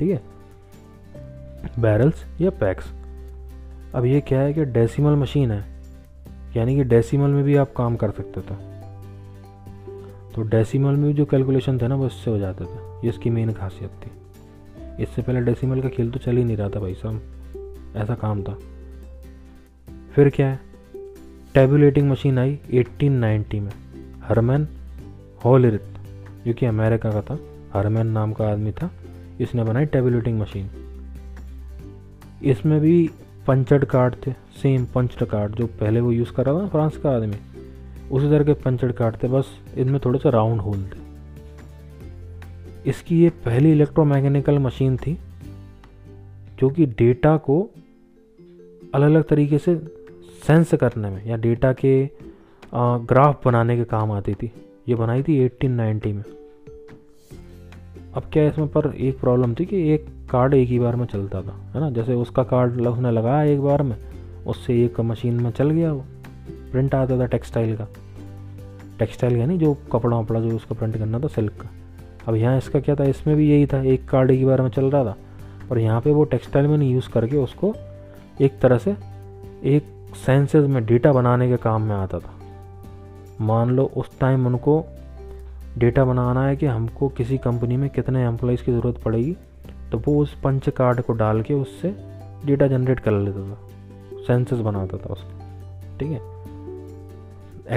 ठीक 0.00 0.10
है? 0.10 0.22
बैरल्स 1.78 2.24
या 2.40 2.50
पैक्स 2.50 2.92
अब 3.94 4.04
ये 4.04 4.20
क्या 4.20 4.40
है 4.40 4.52
कि 4.52 4.64
डेसिमल 4.64 5.12
मशीन 5.12 5.50
है, 5.50 5.64
यानी 6.56 6.76
कि 6.76 6.84
डेसिमल 6.84 7.30
में 7.30 7.44
भी 7.44 7.56
आप 7.56 7.72
काम 7.76 7.96
कर 7.96 8.10
सकते 8.10 8.40
थे। 8.40 8.54
तो 10.34 10.42
डेसिमल 10.42 10.92
में 10.92 11.06
भी 11.06 11.12
जो 11.12 11.24
कैलकुलेशन 11.24 11.78
थे 11.78 11.88
ना, 11.88 11.94
वो 11.94 12.06
इससे 12.06 12.30
हो 12.30 12.38
जाते 12.38 12.64
थे। 12.64 12.78
ये 13.04 13.08
इसकी 13.08 13.30
मेन 13.30 13.52
खासियत 13.52 13.90
थी। 13.90 14.10
इससे 15.02 15.22
पहले 15.22 15.40
डेसिमल 15.40 15.80
का 15.80 15.88
खेल 15.88 16.10
तो 16.10 16.18
चल 16.18 16.36
ही 16.36 16.44
नहीं 16.44 16.56
रहा 16.56 16.68
था 16.68 16.80
भाई 16.80 16.94
साहब। 16.94 17.94
ऐसा 17.96 18.14
काम 18.14 18.42
था। 18.42 18.58
फिर 20.16 20.28
क्या 20.28 20.46
है? 20.48 20.58
टेबुलेटिंग 21.54 22.08
मशीन 22.10 22.38
आई 22.38 22.58
1890 22.74 23.60
में। 23.60 23.72
हरमैन 24.22 24.66
हॉलरिथ 25.44 25.98
जो 26.46 26.52
कि 26.52 26.66
अमेरिका 26.66 27.10
का 27.10 27.20
था 27.20 27.38
हरमैन 27.74 28.06
नाम 28.06 28.32
का 28.32 28.48
आदमी 28.48 28.72
था, 28.72 28.90
इसने 29.40 29.64
बनाई 29.64 29.86
टेबुलेटिंग 29.86 30.38
मशीन 30.40 30.70
इसमें 32.44 32.80
भी 32.80 33.10
पंचड 33.46 33.84
कार्ड 33.84 34.14
थे 34.26 34.32
सेम 34.32 34.84
पंचड 34.84 35.24
कार्ड 35.24 35.54
जो 35.54 35.66
पहले 35.66 36.00
वो 36.00 36.12
यूज़ 36.12 36.32
कर 36.32 36.46
रहा 36.46 36.62
था 36.62 36.68
फ्रांस 36.68 36.96
का 36.96 37.10
आदमी। 37.10 37.36
उसी 38.10 38.26
तरह 38.26 38.44
के 38.44 38.52
पंचड 38.52 38.92
कार्ड 38.92 39.22
थे, 39.22 39.28
बस 39.28 39.46
इनमें 39.76 40.00
थोड़े 40.04 40.18
से 40.18 40.30
राउंड 40.30 40.60
होल 40.60 40.84
थे। 40.84 41.04
इसकी 42.90 43.22
ये 43.22 43.30
पहली 43.30 43.72
इलेक्ट्रोमैकेनिकल 43.72 44.58
मशीन 44.58 44.96
थी, 44.96 45.18
जो 46.58 46.70
कि 46.70 46.86
डेटा 46.86 47.36
को 47.36 47.70
अलग 48.94 49.06
अलग 49.06 49.22
तरीके 49.22 49.58
से 49.58 49.95
सेंस 50.46 50.74
करने 50.74 51.10
में, 51.10 51.26
या 51.26 51.36
डेटा 51.36 51.72
के 51.72 52.08
ग्राफ 52.74 53.44
बनाने 53.44 53.76
के 53.76 53.84
काम 53.84 54.12
आती 54.12 54.34
थी। 54.34 54.50
ये 54.88 54.94
बनाई 54.94 55.22
थी 55.22 55.38
1890 55.40 56.12
में। 56.12 56.22
अब 58.14 58.22
क्या 58.32 58.46
इसमें 58.46 58.68
पर 58.68 58.92
एक 58.96 59.18
प्रॉब्लम 59.20 59.54
थी 59.54 59.64
कि 59.64 59.80
एक 59.94 60.06
कार्ड 60.30 60.54
एक 60.54 60.68
ही 60.68 60.78
बार 60.78 60.96
में 60.96 61.06
चलता 61.06 61.40
था, 61.42 61.54
है 61.74 61.80
ना? 61.80 61.90
जैसे 61.90 62.14
उसका 62.14 62.42
कार्ड 62.42 62.80
उसने 62.80 63.10
लगाया 63.10 63.42
एक 63.44 63.60
बार 63.60 63.82
में, 63.82 63.96
उससे 64.46 64.84
एक 64.84 65.00
मशीन 65.00 65.40
में 65.40 65.50
चल 65.50 65.70
गया 65.70 65.92
वो। 65.92 66.04
प्रिंट 66.72 66.94
आता 66.94 67.18
था 67.18 67.26
टेक्सटाइल 67.26 67.76
का। 67.76 67.88
टेक्सटाइल 68.98 69.36
यानी 69.36 69.58
जो 69.58 69.74
कपड़ा 69.92 70.18
वपड़ा 70.18 70.40
जो 70.40 70.54
उसका 70.56 70.74
प्रिंट 70.74 70.96
करना 70.98 71.18
था 71.20 71.28
सिल्क 71.28 71.52
का। 71.52 71.68
अब 72.28 72.34
यहाँ 72.34 72.56
इसका 72.58 72.80
क्या 72.80 72.94
था? 72.94 73.04
इसमें 73.04 73.36
भी 73.36 73.50
यही 73.50 73.66
था, 73.66 73.82
एक 73.82 74.08
कार्ड 74.08 74.30
एक 74.30 74.46
बार 74.46 74.62
में 74.62 74.70
चल 74.70 74.90
रहा 74.90 75.04
था। 75.04 75.16
और 75.70 75.78
यहाँ 75.78 76.00
पे 76.00 76.10
वो 76.10 76.24
टेक्सटाइल 76.24 76.66
में 76.66 76.76
नहीं 76.78 76.92
यूज़ 76.94 77.08
करके 77.10 77.36
उसको 77.36 77.74
एक 78.40 78.58
तरह 78.62 78.78
से 78.78 78.96
एक 79.64 79.95
सेंसेस 80.16 80.68
में 80.68 80.84
डेटा 80.86 81.12
बनाने 81.12 81.48
के 81.48 81.56
काम 81.56 81.82
में 81.82 81.94
आता 81.96 82.18
था। 82.18 82.32
मान 83.40 83.70
लो 83.70 83.84
उस 83.96 84.18
टाइम 84.20 84.46
उनको 84.46 84.84
डेटा 85.78 86.04
बनाना 86.04 86.46
है 86.46 86.56
कि 86.56 86.66
हमको 86.66 87.08
किसी 87.08 87.38
कंपनी 87.38 87.76
में 87.76 87.88
कितने 87.90 88.24
एम्प्लॉयज़ 88.24 88.62
की 88.64 88.72
ज़रूरत 88.72 89.00
पड़ेगी 89.04 89.36
तो 89.92 89.98
वो 89.98 90.16
उस 90.22 90.34
पंच 90.34 90.68
कार्ड 90.68 91.00
को 91.00 91.12
डाल 91.12 91.42
के 91.42 91.54
उससे 91.54 91.94
डेटा 92.44 92.66
जनरेट 92.66 93.00
कर 93.00 93.12
लेता 93.12 93.40
था। 93.40 93.58
सेंसेस 94.26 94.58
बनाता 94.58 94.96
था 94.96 95.12
उसको। 95.12 95.98
ठीक 95.98 96.10
है? 96.10 96.20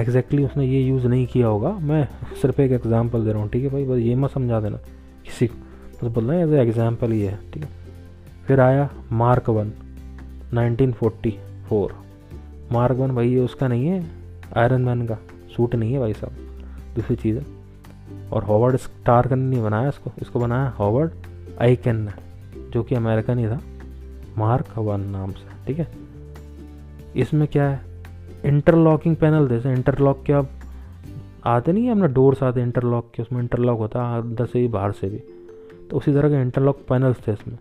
एग्जैक्टली 0.00 0.44
उसने 0.44 0.66
ये 0.66 0.80
यूज़ 0.80 1.06
नहीं 1.06 1.26
किया 1.26 1.46
होगा। 1.46 1.70
मैं 1.70 2.06
सिर्फ़ 2.42 2.60
एक 2.60 2.72
एग्ज़ाम्पल 2.72 3.24
दे 3.24 3.32
रहा 3.32 3.42
हूँ, 3.42 3.50
ठीक 3.50 3.64
है 3.64 3.70
भाई? 3.70 3.84
बस 3.84 3.98
ये 3.98 4.14
मत 4.14 4.30
समझा 4.30 4.60
देना 4.60 4.76
किसी 5.24 5.46
को। 5.46 6.06
बस 6.06 6.12
बोल 6.14 6.24
रहे 6.24 6.38
हैं 6.38 6.46
एज 6.46 6.54
एग्ज़ाम्पल 6.58 7.12
ये 7.12 7.28
है 7.28 7.38
ठीक 7.52 7.62
है? 7.62 7.68
फिर 8.46 8.60
आया 8.60 8.88
मार्क 9.12 9.50
वन 9.50 9.72
1944 10.54 11.92
मार्क 12.72 12.96
वन 12.96 13.14
भाई 13.14 13.28
ये 13.28 13.40
उसका 13.40 13.68
नहीं 13.68 13.86
है। 13.86 14.06
आयरन 14.56 14.82
मैन 14.82 15.06
का 15.06 15.18
सूट 15.56 15.74
नहीं 15.74 15.92
है 15.92 15.98
भाई 15.98 16.12
साहब। 16.12 16.32
दूसरी 16.94 17.16
चीज़ 17.16 17.38
है। 17.38 17.44
और 18.30 18.44
हॉवर्ड 18.44 18.76
स्टार 18.76 19.30
ने 19.30 19.50
नहीं 19.50 19.62
बनाया 19.62 19.88
इसको। 19.88 20.10
इसको 20.22 20.40
बनाया 20.40 20.68
हॉवर्ड 20.68 21.10
आइकन 21.60 21.96
ने, 21.96 22.12
जो 22.70 22.82
कि 22.82 22.94
अमेरिकन 22.94 23.38
ही 23.38 23.46
था। 23.48 23.60
मार्क 24.38 24.78
वन 24.78 25.00
नाम 25.00 25.32
से, 25.32 25.66
ठीक 25.66 25.78
है? 25.78 25.88
इसमें 27.16 27.48
क्या 27.48 27.68
है? 27.68 27.80
इंटरलॉकिंग 28.44 29.16
पैनल 29.16 29.48
जैसे 29.48 29.72
इंटरलॉक 29.72 30.22
के 30.24 30.32
अब 30.32 30.48
आते 31.44 31.72
नहीं 31.72 31.84
है 31.84 31.92
अपना 31.92 32.06
डोर्स 32.06 32.42
आते 32.42 32.62
इंटरलॉक 32.62 33.10
के 33.14 33.22
उसमें 33.22 33.40
इंटरलॉक 33.40 33.78
होता 33.78 34.08
है 34.08 34.20
अंदर 34.20 34.46
से 34.46 34.60
भी 34.60 34.68
बाहर 34.68 34.92
से 34.92 35.08
भी। 35.08 35.18
तो 35.90 35.96
उसी 35.96 36.12
तरह 36.12 36.28
के 36.28 36.42
इंटरलॉक 36.42 36.84
पैनल्स 36.88 37.16
थे 37.28 37.32
इसमें, 37.32 37.58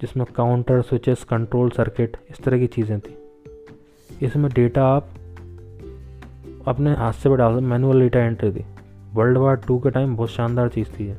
जिसमें 0.00 0.26
काउंटर 0.36 0.82
स्विचेस 0.82 1.24
कंट्रोल 1.24 1.70
सर्किट 1.70 2.16
इस 2.30 2.38
तरह 2.38 2.58
की 2.58 2.66
चीज़ें 2.66 3.00
थी। 3.00 3.25
इसमें 4.22 4.50
डेटा 4.52 4.86
आप 4.86 5.08
अपने 6.66 6.94
हाथ 6.94 7.12
से 7.12 7.28
भी 7.28 7.36
डाल 7.36 7.60
मैनुअल 7.62 8.00
डेटा 8.00 8.20
एंट्री 8.20 8.50
थी। 8.52 8.64
वर्ल्ड 9.14 9.38
वार 9.38 9.56
टू 9.56 9.78
के 9.78 9.90
टाइम 9.90 10.16
बहुत 10.16 10.30
शानदार 10.30 10.68
चीज़ 10.68 10.88
थी 10.90 11.06
ये। 11.06 11.16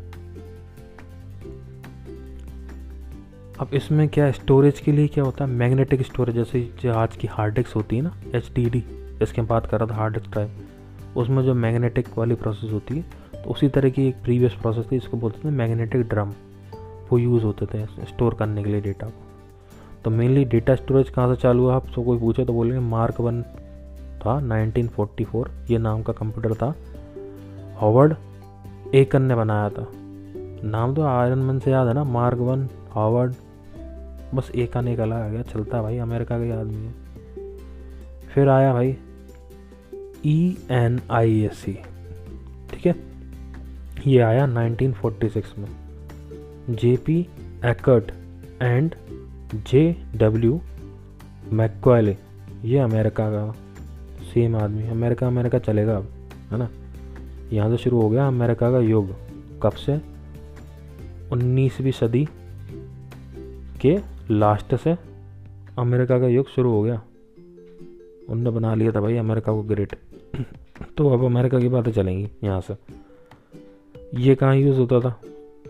अब 3.60 3.70
इसमें 3.74 4.08
क्या 4.10 4.32
स्टोरेज 4.32 4.80
के 4.80 4.92
लिए 4.92 5.08
क्या 5.08 5.24
होता 5.24 5.46
है? 5.46 5.52
मैग्नेटिक 5.52 6.02
स्टोरेज 6.02 6.36
जैसे 6.36 6.62
जो 6.82 6.94
आज 6.94 7.16
की 7.18 7.28
हार्ड 7.28 7.54
डिस्क 7.56 7.76
होती 7.76 7.96
है 7.96 8.02
ना 8.02 8.12
एच 8.36 8.52
डी 8.56 8.70
डी 8.70 8.84
जिसके 9.20 9.42
बात 9.44 9.66
कर 9.66 9.80
रहा 9.80 9.90
था 9.90 9.96
हार्ड 9.96 10.14
डिस्क 10.14 10.30
ड्राइव 10.32 11.20
उसमें 11.20 11.44
जो 11.44 11.54
मैग्नेटिक 11.56 12.08
वाली 12.18 12.36
प्रोसेस 12.36 12.72
होती 12.74 12.98
है 12.98 13.02
तो 13.34 13.50
उसी 13.50 13.68
तरह 13.70 13.90
की 13.90 14.08
एक 14.08 14.16
प्रीवियस 14.24 14.54
प्रोसेस 14.54 14.86
थी, 14.92 14.96
इसको 14.96 15.18
बोलते 15.18 15.44
थे 15.44 15.54
मैग्नेटिक 15.54 16.02
ड्रम 16.10 16.34
वो 17.12 17.18
यूज़ 17.18 17.44
होते 17.44 17.66
थे 17.66 17.86
स्टोर 18.06 18.34
करने 18.34 18.64
के 18.64 18.70
लिए 18.70 18.82
डेटा 18.82 19.08
को। 19.08 19.27
तो 20.08 20.12
मेनली 20.12 20.46
डेटा 20.46 20.76
स्टोरेज 20.76 21.10
कहाँ 21.10 21.36
से 21.36 21.42
चालू 21.42 21.64
हुआ? 21.64 21.76
आप 21.76 21.88
सो 21.88 22.04
कोई 22.04 22.20
पूछे 22.20 22.46
तो 22.46 22.54
बोलेंगे 22.54 22.80
मार्क 22.80 23.22
वन 23.22 23.42
था 24.22 24.64
1944 24.66 25.48
ये 25.70 25.78
नाम 25.78 26.02
का 26.02 26.14
कंप्यूटर 26.14 26.54
था। 26.54 26.76
हॉवर्ड 27.82 28.14
एकन 28.96 29.22
ने 29.22 29.36
बनाया 29.36 29.70
था। 29.70 29.88
नाम 30.64 30.96
तो 30.96 31.02
आयरन 31.02 31.40
मैन 31.40 31.60
से 31.60 31.72
याद 31.72 31.88
है 31.88 31.94
ना? 31.94 32.04
मार्क 32.04 32.38
वन 32.38 32.70
हॉवर्ड 32.96 33.34
बस 34.34 34.52
एकन 34.56 34.88
एक 34.88 34.98
का 34.98 35.04
आ 35.04 35.28
गया, 35.30 35.42
चलता 35.42 35.82
भाई 35.82 35.98
अमेरिका 35.98 36.38
का 36.40 36.60
आदमी 36.60 36.86
है। 36.86 36.94
फिर 38.34 38.50
आया 38.50 38.74
भाई 38.74 38.98
ई 40.26 40.58
एन 40.72 41.00
आई 41.12 41.42
एस 41.42 41.58
सी 41.58 41.74
ठीक 42.74 42.86
है? 42.86 42.96
ये 44.08 44.20
आया 44.20 44.48
1946 44.48 45.58
में। 45.58 45.70
J 46.70 46.98
P 46.98 47.20
Eckert 47.66 48.12
and 48.62 48.96
J 49.56 50.04
W 50.16 50.62
Mauchly 51.52 52.18
ये 52.64 52.78
अमेरिका 52.78 53.30
का 53.30 53.52
सेम 54.34 54.56
आदमी, 54.56 54.88
अमेरिका 54.88 55.28
अमेरिका 55.28 55.60
चलेगा 55.60 55.98
अब, 55.98 56.04
है 56.52 56.58
ना? 56.58 56.70
यहाँ 57.54 57.70
से 57.70 57.78
शुरू 57.78 58.02
हो 58.02 58.10
गया 58.10 58.28
अमेरिका 58.28 58.72
का 58.72 58.80
युग। 58.80 59.16
कब 59.64 59.72
से? 59.72 60.02
उन्नीसवीं 61.32 61.92
सदी 61.92 62.28
के 63.82 64.00
लास्ट 64.32 64.76
से 64.76 64.98
अमेरिका 65.80 66.20
का 66.20 66.28
युग 66.28 66.48
शुरू 66.48 66.72
हो 66.72 66.84
गया। 66.84 67.02
उनने 68.30 68.50
बना 68.50 68.76
लिया 68.76 68.92
था 68.92 69.02
भाई 69.02 69.18
अमेरिका 69.18 69.52
को 69.52 69.64
ग्रेट। 69.64 69.96
तो 70.98 71.10
अब 71.10 71.24
अमेरिका 71.24 71.60
की 71.60 71.70
बातें 71.70 71.92
चलेंगी 71.92 72.30
यहाँ 72.44 72.62
से। 72.62 72.74
ये 74.16 74.36
कहाँ 74.36 74.56
यूज़ 74.56 74.80
होता 74.80 75.00
था? 75.00 75.22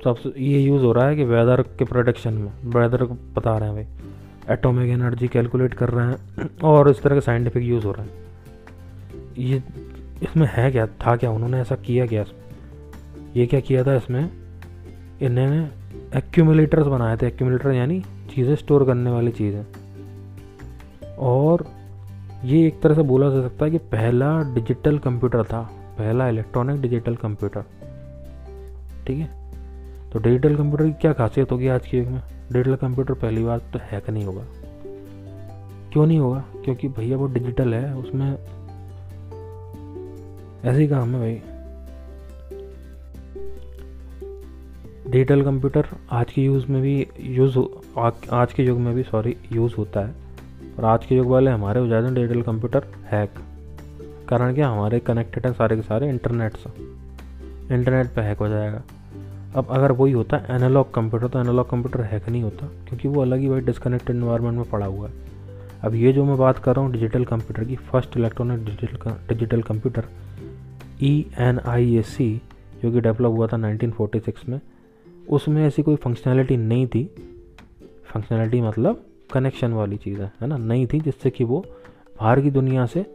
सबसे 0.04 0.44
ये 0.44 0.60
यूज़ 0.60 0.84
हो 0.84 0.92
रहा 0.92 1.08
है 1.08 1.16
कि 1.16 1.24
वेदर 1.24 1.62
के 1.62 1.86
प्रोडक्शन 1.86 2.34
में 2.34 2.52
वेदर 2.64 3.06
को 3.06 3.14
बता 3.14 3.58
रहे 3.58 3.70
हैं 3.70 3.86
भाई। 3.86 3.86
एटॉमिक 4.54 4.90
एनर्जी 4.90 5.28
कैलकुलेट 5.28 5.74
कर 5.74 5.90
रहे 5.90 6.08
हैं 6.08 6.50
और 6.64 6.90
इस 6.90 7.02
तरह 7.02 7.16
का 7.16 7.20
साइंटिफिक 7.20 7.64
यूज़ 7.64 7.86
हो 7.86 7.92
रहा 7.92 8.04
है। 8.04 8.10
ये, 9.38 9.64
इसमें 10.24 10.50
है 10.52 10.72
क्या, 10.72 10.88
था 10.88 11.16
क्या, 11.16 11.32
उन्होंने 11.32 11.60
ऐसा 11.60 11.76
किया 11.76 12.06
क्या? 12.06 12.26
ये 13.36 13.46
क्या 13.46 13.60
किया 13.60 13.84
था 13.84 13.96
इसमें? 13.96 14.32
इन्होंने 15.22 15.70
एक्यूमुलेटर्स 16.18 16.88
बनाए 16.88 17.18
थे। 17.18 17.28
एक्यूमुलेटर 17.28 17.72
यानी 17.72 18.02
चीज़ें 18.36 18.56
स्टोर 18.56 18.86
करने 18.86 19.12
वाली 19.12 19.32
चीज़ें। 19.32 19.66
और 21.20 21.66
ये 22.46 22.68
एक 22.68 22.82
तरह 22.82 22.96
से 22.96 23.02
बोला 23.02 23.30
जा 23.30 23.42
सकता 23.42 23.66
है 23.66 23.72
कि 23.72 23.78
पहला 23.78 24.54
डिजिटल 24.54 25.00
कंप्यूटर 25.00 25.44
था। 25.44 25.62
पहला 25.98 26.30
इलेक्ट्रॉनिक 26.30 26.82
डिजिटल 26.82 27.16
कंप्यूटर 27.16 27.62
ठीक 29.08 29.18
है? 29.18 29.37
तो 30.14 30.20
डिजिटल 30.20 30.56
कंप्यूटर 30.56 30.86
की 30.86 30.92
क्या 30.92 31.14
खासियत 31.14 31.52
होगी 31.52 31.68
आज 31.68 31.88
के 31.88 31.98
युग 31.98 32.08
में? 32.08 32.22
डिजिटल 32.52 32.76
कंप्यूटर 32.76 33.14
पहली 33.14 33.44
बार 33.44 33.58
तो 33.58 33.80
हैक 33.82 34.10
नहीं 34.10 34.26
होगा। 34.26 34.44
क्यों 35.94 36.06
नहीं 36.06 36.20
होगा? 36.20 36.46
क्योंकि 36.66 36.88
भैया 36.88 37.18
वो 37.18 37.28
डिजिटल 37.28 37.74
है, 37.74 37.96
उसमें 37.96 38.32
ऐसे 40.64 40.82
ही 40.82 40.88
काम 40.88 41.16
है 41.16 41.20
भाई। 41.20 41.42
डिजिटल 45.12 45.42
कंप्यूटर 45.42 45.86
आज 46.12 46.32
के 46.32 46.42
यूज़ 46.42 46.72
में 46.72 46.82
भी 46.82 47.08
यूज़ 47.20 47.60
आज 48.32 48.54
के 48.54 48.64
युग 48.64 48.80
में 48.80 48.96
भी 48.96 49.04
सॉरी 49.04 49.38
यूज़ 49.52 49.76
होता 49.76 50.00
है। 50.00 50.14
और 50.78 50.86
आज 50.86 51.06
के 51.06 51.16
युग 51.16 51.28
वाले 51.28 51.52
हमारे 51.52 51.80
हो 51.80 51.88
जाते 51.88 52.06
हैं 52.06 52.16
डिजिटल 52.16 52.42
कंप्यूटर 52.42 52.84
हैक 53.06 53.30
कारण 54.30 54.54
क्या? 54.54 54.70
हमारे 54.70 55.00
कनेक्टेड 55.00 55.46
हैं 55.46 55.54
सारे 55.54 55.76
के 55.76 55.82
सारे 55.82 56.10
इंटरनेट 56.10 56.54
से। 56.54 56.70
इंटरनेट 57.76 58.08
पे 58.08 58.22
हैक 58.22 58.38
हो 58.38 58.48
जाएगा। 58.48 58.82
अब 59.58 59.68
अगर 59.70 59.92
वही 59.92 60.12
होता 60.14 60.38
एनालॉग 60.50 60.94
कंप्यूटर 60.94 61.28
तो 61.28 61.40
एनालॉग 61.40 61.70
कंप्यूटर 61.70 62.02
हैक 62.02 62.28
नहीं 62.30 62.42
होता, 62.44 62.66
क्योंकि 62.88 63.08
वो 63.08 63.22
अलग 63.22 63.40
ही 63.40 63.50
भाई 63.50 63.62
डिस्कनेक्टेड 63.62 64.16
इन्वायरमेंट 64.16 64.56
में 64.56 64.70
पड़ा 64.70 64.86
हुआ 64.86 65.08
है। 65.08 65.14
अब 65.84 65.96
ये 65.96 66.12
जो 66.14 66.26
मैं 66.26 66.38
बात 66.38 66.58
कर 66.58 66.76
रहा 66.76 66.86
हूँ 66.86 66.92
डिजिटल 66.94 67.26
कंप्यूटर 67.26 67.64
की 67.64 67.76
first 67.76 68.18
electronic 68.18 68.66
digital 68.66 69.14
digital 69.30 69.62
computer 69.62 70.06
E 71.02 71.26
N 71.40 71.60
I 71.60 71.96
A 71.98 72.02
C 72.02 72.30
जो 72.84 72.92
कि 72.92 73.02
डेवलप 73.02 73.32
हुआ 73.32 73.48
था 73.48 73.58
1946 73.58 74.48
में, 74.50 74.60
उसमें 75.30 75.66
ऐसी 75.66 75.84
कोई 75.84 75.96
फंक्शनैलिटी 75.96 76.58
नहीं 76.58 76.88
थी। 76.88 77.04
फंक्शनैलिटी 78.06 78.62
मतलब 78.62 79.04
कनेक्शन 79.34 79.74
वाली 79.74 79.98
चीज़ 79.98 80.22
है 80.22 80.32
है 80.42 80.48
ना? 80.48 80.58
नहीं 80.58 80.86
थी, 80.88 81.00
जिससे 81.00 81.30
कि 81.30 81.44
वो 81.44 81.66
बाहर 82.22 82.42
की 82.42 82.52
दुनिया 82.52 82.86
से 82.86 83.06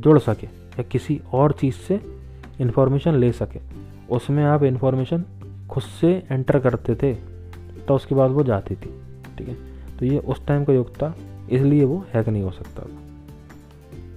जुड़ 0.00 0.18
सके, 0.18 0.46
या 0.46 0.82
किसी 0.82 1.20
और 1.32 1.52
चीज़ 1.52 1.74
से 1.78 2.00
इन्फॉर्मेशन 2.60 3.14
ले 3.14 3.32
सके। 3.32 3.60
उसमें 4.10 4.42
आप 4.44 4.62
इन्फॉर्मेशन 4.62 5.24
खुद 5.70 5.82
से 5.82 6.10
एंटर 6.30 6.58
करते 6.58 6.94
थे 6.94 7.12
तो 7.80 7.94
उसके 7.94 8.14
बाद 8.14 8.30
वो 8.30 8.42
जाती 8.44 8.74
थी, 8.74 8.90
ठीक 9.38 9.48
है? 9.48 9.54
तो 9.98 10.06
ये 10.06 10.18
उस 10.18 10.44
टाइम 10.46 10.64
का 10.64 10.72
युग 10.72 10.90
था, 10.96 11.14
इसलिए 11.50 11.84
वो 11.84 12.04
हैक 12.14 12.28
नहीं 12.28 12.42
हो 12.42 12.50
सकता 12.50 12.82
था। 12.82 12.98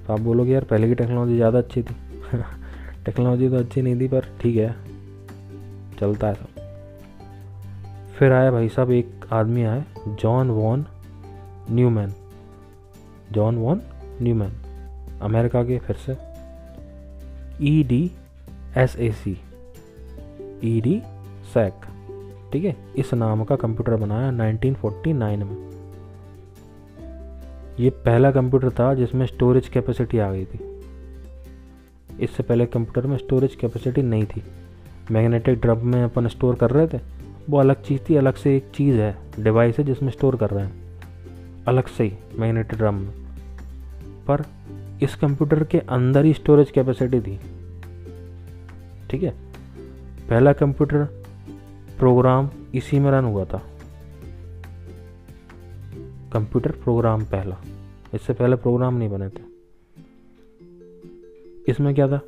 तो 0.07 0.13
आप 0.13 0.19
बोलोगे, 0.19 0.51
यार, 0.51 0.63
पहले 0.63 0.87
की 0.87 0.95
टेक्नोलॉजी 0.95 1.35
ज़्यादा 1.35 1.59
अच्छी 1.59 1.83
थी। 1.83 1.95
टेक्नोलॉजी 3.05 3.49
तो 3.49 3.57
अच्छी 3.57 3.81
नहीं 3.81 3.99
थी, 3.99 4.07
पर 4.07 4.27
ठीक 4.41 4.55
है, 4.55 4.75
चलता 5.99 6.27
है 6.27 6.33
सब। 6.33 6.61
फिर 8.17 8.31
आया 8.31 8.51
भाई 8.51 8.69
साहब, 8.69 8.91
एक 8.91 9.25
आदमी 9.33 9.63
आया 9.63 9.85
John 10.19 10.49
von 10.51 10.85
Neumann 11.69 12.13
John 13.31 13.57
von 13.57 13.81
Neumann 14.21 14.51
America 15.21 15.63
के 15.63 15.79
फिर 15.79 15.95
से। 15.95 16.17
E 17.61 17.83
D 17.83 18.11
S 18.77 18.95
A 18.95 19.11
C 19.13 19.37
E 20.63 20.79
D 20.81 21.01
sac 21.53 21.73
ठीक 22.53 22.65
है? 22.65 22.75
इस 22.95 23.13
नाम 23.13 23.43
का 23.43 23.55
कंप्यूटर 23.55 23.95
बनाया 23.95 24.31
1949 24.31 25.43
में। 25.43 25.69
ये 27.79 27.89
पहला 27.89 28.31
कंप्यूटर 28.31 28.69
था 28.69 28.93
जिसमें 28.93 29.25
स्टोरेज 29.25 29.69
कैपेसिटी 29.69 30.17
आ 30.17 30.31
गई 30.31 30.45
थी। 30.45 30.79
इससे 32.21 32.43
पहले 32.43 32.65
कंप्यूटर 32.65 33.07
में 33.07 33.17
स्टोरेज 33.17 33.55
कैपेसिटी 33.55 34.01
नहीं 34.01 34.25
थी। 34.25 34.43
मैग्नेटिक 35.11 35.61
ड्रम 35.61 35.87
में 35.87 36.03
अपन 36.03 36.27
स्टोर 36.27 36.55
कर 36.55 36.71
रहे 36.71 36.87
थे। 36.87 36.99
वो 37.49 37.57
अलग 37.57 37.83
चीज़ 37.83 38.01
थी, 38.09 38.15
अलग 38.15 38.35
से 38.35 38.57
एक 38.57 38.71
चीज़ 38.75 38.95
है 38.95 39.17
डिवाइस 39.39 39.77
है 39.77 39.83
जिसमें 39.83 40.11
स्टोर 40.11 40.35
कर 40.35 40.49
रहे 40.49 40.65
हैं। 40.65 40.99
अलग 41.67 41.87
से 41.87 42.03
ही 42.03 42.13
मैग्नेटिक 42.39 42.79
ड्रम 42.79 42.93
में। 42.93 43.13
पर 44.27 44.43
इस 45.03 45.15
कंप्यूटर 45.15 45.63
के 45.63 45.79
अंदर 45.79 46.25
ही 46.25 46.33
स्टोरेज 46.33 46.71
कैपेसिटी 46.71 47.21
थी। 47.21 47.39
ठीक 49.09 49.23
है? 49.23 49.29
पहला 50.29 50.53
कंप्यूटर 50.53 51.22
प्रोग्राम 51.99 52.49
इसी 52.75 52.99
में 52.99 53.11
रन 53.11 53.25
हुआ 53.25 53.45
था। 53.45 53.61
कंप्यूटर 56.33 56.71
प्रोग्राम 56.71 57.23
पहला। 57.23 57.57
इससे 58.13 58.33
पहले 58.33 58.55
प्रोग्राम 58.55 58.95
नहीं 58.95 59.09
बने 59.09 59.29
थे। 59.29 59.53
इसमें 61.67 61.95
क्या 61.95 62.07
था? 62.07 62.21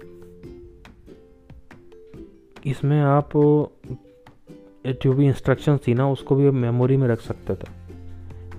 इसमें 2.66 3.02
आप 3.02 3.30
जो 4.88 5.14
भी 5.14 5.26
इंस्ट्रक्शन 5.26 5.78
थी 5.78 5.94
ना, 5.94 6.10
उसको 6.10 6.36
भी 6.36 6.50
मेमोरी 6.50 6.98
में 6.98 7.08
रख 7.08 7.22
सकते 7.22 7.56
थे। 7.56 7.68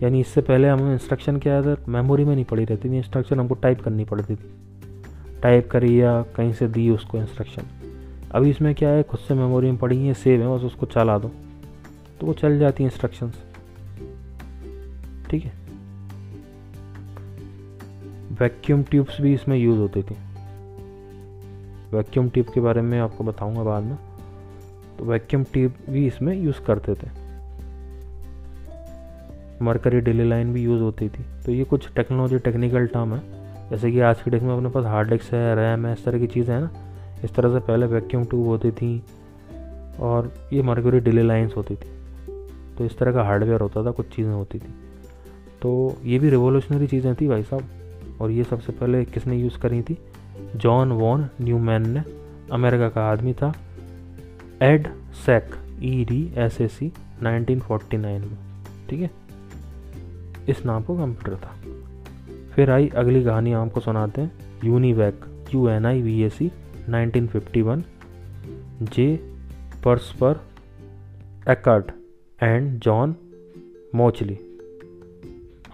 यानी 0.02 0.20
इससे 0.20 0.40
पहले 0.40 0.68
हमें 0.68 0.92
इंस्ट्रक्शन 0.92 1.38
क्या 1.38 1.62
था? 1.62 1.76
मेमोरी 1.88 2.24
में 2.24 2.34
नहीं 2.34 2.44
पड़ी 2.44 2.64
रहती 2.64 2.90
थी। 2.90 2.96
इंस्ट्रक्शन 2.96 3.40
हमको 3.40 3.54
टाइप 3.54 3.80
करनी 3.80 4.04
पड़ती 4.04 4.36
थी। 4.36 4.50
टाइप 5.42 5.70
करी 5.70 6.00
या 6.00 6.22
कहीं 6.22 6.52
से 6.52 6.68
दी 6.68 6.90
उसको 6.90 7.18
इंस्ट्रक्शन 7.18 7.62
अभी 8.32 8.50
इसमें 8.50 8.74
क्या 8.74 8.88
है, 8.88 9.02
खुद 9.02 9.20
से 9.20 9.34
मेमोरी 9.34 9.66
में 9.66 9.76
पड़ी 9.76 10.06
है 10.06 10.14
सेव 10.14 10.42
है, 10.42 10.58
बस 10.58 10.64
उसको 10.64 10.86
चला 10.86 11.18
दो। 11.18 11.30
तो 12.20 12.26
वो 12.26 12.32
चल 12.32 12.58
जाती 12.58 12.82
है 12.82 12.90
इंस्ट्रक्शंस 12.90 13.42
ठीक 15.30 15.44
है? 15.44 15.52
वैक्यूम 18.40 18.82
ट्यूब्स 18.82 19.20
भी 19.20 19.34
इसमें 19.34 19.56
यूज़ 19.56 19.78
होती 19.78 20.02
थी। 20.02 20.16
वैक्यूम 21.96 22.28
ट्यूब 22.28 22.46
के 22.46 22.60
बारे 22.60 22.80
में 22.80 23.00
आपको 23.00 23.24
बताऊँगा 23.24 23.62
बाद 23.62 23.82
में। 23.82 23.98
तो 24.98 25.04
वैक्यूम 25.04 25.44
ट्यूब 25.44 25.72
भी 25.90 26.06
इसमें 26.06 26.42
यूज़ 26.42 26.60
करते 26.60 26.94
थे। 26.94 27.08
मरकरी 29.62 30.00
डेली 30.00 30.28
लाइन 30.28 30.52
भी 30.52 30.62
यूज़ 30.62 30.82
होती 30.82 31.08
थी। 31.08 31.24
तो 31.46 31.52
ये 31.52 31.64
कुछ 31.64 31.92
टेक्नोलॉजी 31.92 32.38
टेक्निकल 32.38 32.86
टर्म 32.86 33.14
है। 33.14 33.22
जैसे 33.70 33.92
कि 33.92 34.00
आज 34.00 34.22
की 34.22 34.30
डेट 34.30 34.42
में 34.42 34.56
अपने 34.56 34.68
पास 34.68 34.84
हार्ड 34.84 35.08
डिस्क 35.08 35.34
है 35.34 35.56
रैम 35.56 35.86
है, 35.86 35.92
इस 35.92 36.04
तरह 36.04 36.18
की 36.18 36.26
चीज़ें 36.26 36.54
हैं 36.54 36.62
ना। 36.62 36.85
इस 37.26 37.34
तरह 37.34 37.52
से 37.52 37.58
पहले 37.58 37.86
वैक्यूम 37.86 38.24
ट्यूब 38.24 38.46
होती 38.46 38.70
थी 38.70 39.02
और 40.00 40.34
ये 40.52 40.62
मरकरी 40.62 41.00
डिले 41.00 41.22
लाइन्स 41.22 41.56
होती 41.56 41.74
थी। 41.74 41.90
तो 42.78 42.84
इस 42.84 42.98
तरह 42.98 43.12
का 43.12 43.22
हार्डवेयर 43.22 43.60
होता 43.60 43.84
था, 43.84 43.90
कुछ 43.90 44.06
चीज़ें 44.16 44.32
होती 44.32 44.58
थी। 44.58 44.74
तो 45.62 45.96
ये 46.04 46.18
भी 46.18 46.30
रिवोल्यूशनरी 46.30 46.86
चीज़ें 46.86 47.14
थी 47.14 47.28
भाई 47.28 47.42
साहब 47.42 47.64
और 48.20 48.30
ये 48.30 48.44
सबसे 48.44 48.72
पहले 48.72 49.04
किसने 49.04 49.36
यूज़ 49.36 49.58
करी 49.58 49.82
थी? 49.82 49.98
जॉन 50.56 50.92
वॉन 50.92 51.28
न्यूमैन 51.40 51.90
ने। 51.90 52.02
अमेरिका 52.52 52.88
का 52.88 53.06
आदमी 53.06 53.32
था। 53.32 53.54
EDSAC 55.26 55.54
E 55.82 56.04
D 56.04 56.32
S 56.36 56.60
A 56.60 56.68
C 56.68 56.92
nineteen 57.22 57.62
में। 57.94 58.38
ठीक 58.90 59.00
है? 59.00 59.10
इस 60.48 60.66
नाम 60.66 60.82
को 60.82 60.96
कंप्यूटर 60.96 61.40
था। 61.44 61.54
फिर 62.54 62.70
आई 62.70 62.88
अगली 62.88 63.24
कहानी 63.24 63.52
आपको 63.52 63.80
सुनाते 63.80 64.20
हैं। 64.20 64.32
UNIVAC 64.64 65.24
U 65.54 65.68
N 65.68 65.86
I 65.86 66.02
V 66.02 66.22
A 66.22 66.28
C 66.28 66.52
1951 66.90 67.82
J 68.82 69.36
Presper 69.84 70.40
Eckert 71.50 71.92
and 72.42 72.80
John 72.80 73.16
Mauchly. 73.94 74.34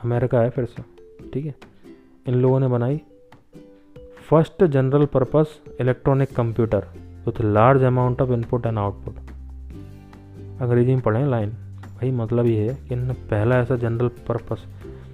America 0.05 0.41
है 0.41 0.51
फिर 0.51 0.65
से, 0.65 0.83
ठीक 1.33 1.47
है? 1.47 1.55
इन 2.27 2.35
लोगों 2.35 2.61
ने 2.61 2.69
बनाई 2.69 3.01
first 4.29 4.65
general 4.65 5.07
purpose 5.07 5.61
electronic 5.81 6.37
computer 6.37 6.87
with 7.27 7.41
large 7.41 7.83
amount 7.83 8.23
of 8.23 8.31
input 8.31 8.67
and 8.67 8.79
output. 8.79 9.15
Angrezi 10.63 10.93
में 10.93 11.03
पढ़ें 11.03 11.27
लाइन, 11.27 11.51
भाई 11.51 12.11
मतलब 12.11 12.47
ये 12.47 12.71
है 12.71 12.89
कि 12.89 12.95
इन्होंने 12.95 13.15
पहला 13.15 13.57
ऐसा 13.57 13.77
जनरल 13.77 14.09
पर्पस, 14.09 14.65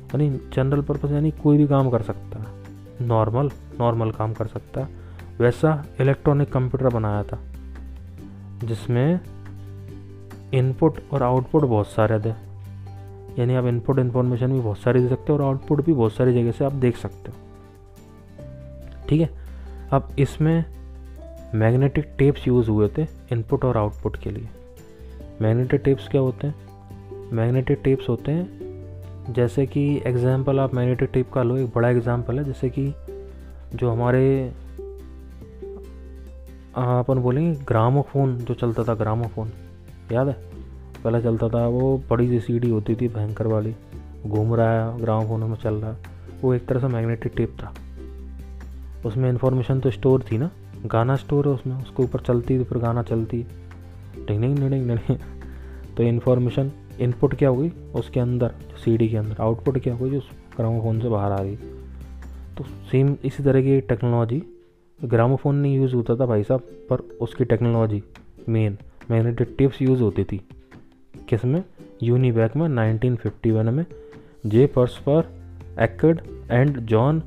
यानी 0.05 0.41
जनरल 0.53 0.83
पर्पस 0.83 1.11
यानी 1.11 1.31
कोई 1.31 1.57
भी 1.57 1.67
काम 1.67 1.91
कर 1.91 2.03
सकता 2.03 2.39
है। 2.39 2.47
नॉर्मल 3.07 3.51
नॉर्मल 3.81 4.11
काम 4.11 4.33
कर 4.33 4.47
सकता 4.47 4.85
है। 4.85 4.98
वैसा 5.41 5.85
इलेक्ट्रॉनिक 6.01 6.53
कंप्यूटर 6.53 6.95
बनाया 6.95 7.23
था, 7.23 7.39
जिसमें 8.65 9.21
इनपुट 10.55 10.99
और 11.13 11.23
आउटपुट 11.23 11.65
बहुत 11.65 11.87
सारे 11.87 12.21
थे। 12.21 12.35
यानी 13.39 13.55
आप 13.55 13.65
इनपुट 13.65 13.99
इन्फॉर्मेशन 13.99 14.53
भी 14.53 14.61
बहुत 14.61 14.79
सारी 14.79 15.01
दे 15.01 15.09
सकते 15.09 15.33
हो 15.33 15.39
और 15.39 15.45
आउटपुट 15.45 15.85
भी 15.85 15.93
बहुत 15.93 16.13
सारी 16.13 16.33
जगह 16.33 16.51
से 16.51 16.65
आप 16.65 16.73
देख 16.73 16.97
सकते 16.97 17.31
हो। 17.31 17.37
ठीक 19.09 19.21
है? 19.21 19.31
अब 19.91 20.09
इसमें 20.19 20.65
मैग्नेटिक 21.55 22.15
टेप्स 22.19 22.49
यूज़ 22.49 22.71
हुए 22.71 22.89
थे 22.99 23.03
इनपुट 23.03 23.65
और 23.65 23.77
आउटपुट 23.77 24.17
के 24.17 24.31
लिए। 24.31 24.49
मैग्नेटिक 25.43 25.81
टेप्स 25.81 26.09
क्या 26.09 26.21
होते 26.21 26.47
हैं? 26.47 26.55
मैग्नेटिक 27.33 27.81
टेप्स 27.85 28.09
होते 28.09 28.33
हैं, 28.33 28.59
जैसे 29.31 29.67
कि 29.67 30.03
एग्जांपल 30.07 30.61
आप 30.61 30.75
मैग्नेटिक 30.75 31.11
टेप 31.13 31.33
का 31.33 31.43
लो, 31.43 31.57
एक 31.57 31.71
बड़ा 31.75 31.89
एग्जांपल 31.89 32.39
है, 32.39 32.45
जैसे 32.45 32.71
कि 32.71 32.95
जो 33.75 33.91
हमारे 33.91 34.53
अपन 36.79 37.19
बोलेंगे 37.19 37.61
ग्रामोफोन, 37.61 38.37
जो 38.37 38.55
चलता 38.55 38.85
था 38.85 38.95
ग्रामोफोन, 38.95 39.51
याद 40.13 40.29
है? 40.29 40.37
पहले 41.05 41.23
चलता 41.23 41.49
था, 41.49 41.67
वो 41.67 42.03
बड़ी 42.11 42.29
सी 42.29 42.41
सीडी 42.41 42.71
होती 42.71 42.95
थी, 42.95 43.09
भयंकर 43.09 43.47
वाली, 43.47 43.77
घूम 44.27 44.55
रहा 44.55 44.87
है, 44.87 45.01
ग्रामोफोन 45.01 45.51
में 45.51 45.57
चल 45.57 45.75
रहा 45.75 45.93
है। 45.93 45.99
वो 46.43 46.55
एक 46.55 46.67
तरह 46.67 46.81
से 46.81 46.87
मैग्नेटिक 46.87 47.33
टेप 47.37 47.57
था। 47.63 47.75
उसमें 49.07 49.31
इन्फॉर्मेशन 49.31 49.81
तो 49.81 49.91
स्टोर 49.91 50.23
थी 50.33 50.39
ना? 50.39 50.51
गाना 50.87 51.17
स्टोर 51.17 51.49
है 51.49 51.55
उसमें, 51.55 51.83
उसके 51.83 52.03
ऊपर 52.03 52.21
चलती 52.21 52.59
तो 52.59 52.65
फिर 52.65 52.79
गाना 52.79 53.03
चलती। 53.03 53.47
टिंग 54.29 54.41
डिंग 54.41 54.71
डिंग 54.71 54.99
तो 55.97 56.03
इन्फॉर्मेशन 56.03 56.73
इनपुट 57.01 57.35
क्या 57.35 57.49
हुई? 57.49 57.73
उसके 57.95 58.21
अंदर 58.21 58.49
सीडी 58.85 59.09
के 59.09 59.17
अंदर। 59.17 59.43
आउटपुट 59.43 59.79
क्या 59.79 59.95
हुई? 59.95 60.11
जो 60.11 60.21
ग्रामोफोन 60.57 61.01
से 61.01 61.09
बाहर 61.09 61.33
आ 61.33 61.37
रही। 61.37 61.57
तो 62.59 62.65
सेम 62.65 63.17
इसी 63.25 63.43
तरह 63.43 63.63
की 63.63 63.81
टेक्नोलॉजी 63.81 64.58
ग्रामोफोन 65.05 65.57
नहीं 65.57 65.77
यूज़ 65.77 65.95
होता 65.95 66.17
था 66.17 66.27
भाई 66.27 66.43
साहब, 66.43 66.61
पर 66.61 66.99
उसकी 67.21 67.45
technology 67.45 68.03
main 68.49 68.79
magnetic 69.11 69.55
tapes 69.59 69.83
use 69.83 70.03
होती 70.03 70.25
थी। 70.25 70.41
किसमें? 71.29 71.65
यूनिवैक 72.03 72.57
में 72.57 72.69
1951 72.69 73.71
में 73.71 73.87
जे 74.47 74.67
पर्स 74.67 74.97
पर 74.97 75.29
एक्कड 75.81 76.21
एंड 76.51 76.81
जॉन 76.81 77.23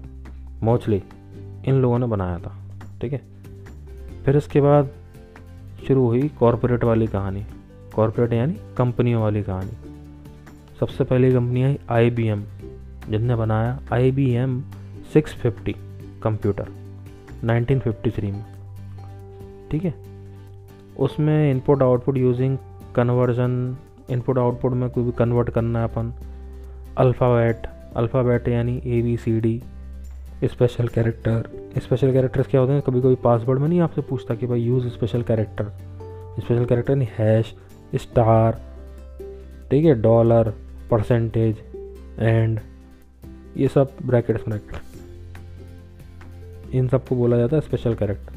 मोचली 0.63 1.03
इन 1.65 1.75
लोगों 1.75 1.99
ने 1.99 2.05
बनाया 2.05 2.37
था, 2.39 2.55
ठीक 3.01 3.13
है? 3.13 3.21
फिर 4.25 4.37
इसके 4.37 4.61
बाद 4.61 4.89
शुरू 5.87 6.05
हुई 6.05 6.27
कॉरपोरेट 6.27 6.83
वाली 6.83 7.07
कहानी। 7.07 7.45
कॉरपोरेट 7.95 8.33
यानी 8.33 8.55
कंपनियों 8.77 9.21
वाली 9.21 9.43
कहानी। 9.43 9.71
सबसे 10.79 11.03
पहली 11.03 11.31
company 11.31 11.63
I 11.63 11.79
I 11.89 12.09
B 12.09 12.27
M, 12.27 12.43
जिनने 13.09 13.35
बनाया 13.35 13.79
I 13.93 14.11
B 14.11 14.31
M 14.31 14.61
six 15.13 15.33
fifty 15.33 15.75
computer 16.23 16.80
1953 17.45 18.31
में। 18.31 18.45
ठीक 19.71 19.83
है? 19.83 19.93
उसमें 20.99 21.51
input 21.51 21.83
output 21.83 22.17
using 22.17 22.57
conversion 22.95 23.77
input 24.09 24.37
output 24.37 24.73
में 24.73 24.89
कोई 24.89 25.03
भी 25.03 25.11
कन्वर्ट 25.11 25.49
करना 25.49 25.79
है 25.79 25.85
अपन। 25.85 26.13
अल्फ़ाबेट 26.97 27.67
अल्फ़ाबेट 27.95 28.47
यानी 28.47 28.81
A 28.85 29.01
B 29.01 29.17
C 29.17 29.39
D 29.39 29.61
special 30.43 30.87
character 30.87 31.49
special 31.77 32.11
characters 32.13 32.47
क्या 32.47 32.61
होते 32.61 32.73
हैं? 32.73 32.81
कभी 32.81 33.01
कभी 33.01 33.15
पासवर्ड 33.15 33.59
में 33.59 33.67
नहीं 33.69 33.81
आपसे 33.81 34.01
पूछता 34.01 34.35
कि 34.35 34.47
भाई 34.47 34.61
use 34.61 34.87
special 34.87 35.21
character 35.21 35.63
special 36.39 36.65
character 36.65 36.95
नहीं 36.95 37.07
हैश 37.17 37.55
स्टार 37.95 38.61
ठीक 39.71 39.85
है? 39.85 40.01
डॉलर 40.01 40.53
परसेंटेज 40.91 41.57
एंड 42.19 42.59
ये 43.57 43.67
सब 43.67 43.91
ब्रैकेट्स 44.05 44.47
ब्रैकेट 44.47 44.90
इन 46.73 46.87
सबको 46.87 47.15
बोला 47.15 47.37
जाता 47.37 47.55
है 47.55 47.61
स्पेशल 47.61 47.95
कैरेक्टर 47.95 48.35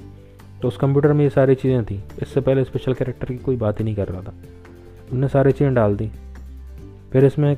तो 0.62 0.68
उस 0.68 0.76
कंप्यूटर 0.76 1.12
में 1.12 1.24
ये 1.24 1.30
सारी 1.30 1.54
चीज़ें 1.54 1.84
थी। 1.84 2.02
इससे 2.22 2.40
पहले 2.40 2.64
स्पेशल 2.64 2.94
कैरेक्टर 2.94 3.26
की 3.26 3.38
कोई 3.38 3.56
बात 3.56 3.80
ही 3.80 3.84
नहीं 3.84 3.94
कर 3.94 4.08
रहा 4.08 4.22
था। 4.22 4.34
उनने 5.12 5.28
सारी 5.28 5.52
चीज़ें 5.52 5.74
डाल 5.74 5.96
दी। 5.96 6.10
फिर 7.12 7.24
इसमें 7.24 7.56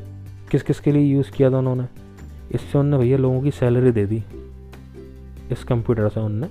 किस 0.51 0.62
किस 0.62 0.81
के 0.81 0.93
लिए 0.93 1.03
यूज़ 1.03 1.31
किया 1.31 1.51
था 1.51 1.59
उन्होंने? 1.59 1.87
इससे 2.53 2.79
उनने 2.79 2.99
भैया 2.99 3.18
लोगों 3.18 3.41
की 3.43 3.51
सैलरी 3.51 3.91
दे 3.91 4.07
दी। 4.07 4.22
इस 5.53 5.64
कंप्यूटर 5.64 6.09
से 6.09 6.20
उनने 6.20 6.49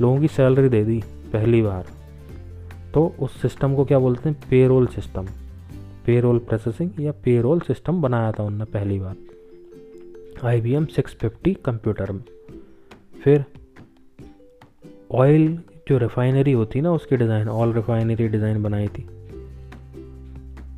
लोगों 0.00 0.20
की 0.20 0.28
सैलरी 0.28 0.68
दे 0.68 0.84
दी 0.84 1.02
पहली 1.32 1.62
बार। 1.62 1.86
तो 2.94 3.14
उस 3.20 3.40
सिस्टम 3.42 3.74
को 3.74 3.84
क्या 3.84 3.98
बोलते 3.98 4.28
हैं? 4.28 4.36
पेरोल 4.50 4.86
सिस्टम 4.86 5.26
पेरोल 6.06 6.38
प्रोसेसिंग 6.38 6.90
या 7.00 7.12
पेरोल 7.24 7.60
सिस्टम 7.60 8.02
बनाया 8.02 8.32
था 8.32 8.42
उनने 8.42 8.64
पहली 8.64 8.98
बार। 8.98 10.46
I 10.46 10.60
B 10.60 10.72
M 10.72 10.86
six 10.86 11.14
fifty 11.14 11.54
computer 11.54 12.12
में। 12.12 12.22
फिर 13.24 13.44
ऑयल 15.12 15.58
जो 15.88 15.98
रिफाइनरी 15.98 16.52
होती 16.52 16.80
ना, 16.80 16.92
उसकी 16.92 17.16
डिज़ाइन 17.16 17.48
ऑयल 17.48 17.72
रिफाइनरी 17.72 18.28
डिज़ाइन 18.28 18.62
बनाई 18.62 18.88
थी। 18.88 19.08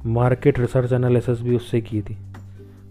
मार्केट 0.07 0.59
रिसर्च 0.59 0.93
एनालिसिस 0.93 1.41
भी 1.41 1.57
उससे 1.57 1.81
की 1.81 2.03
थी। 2.03 2.17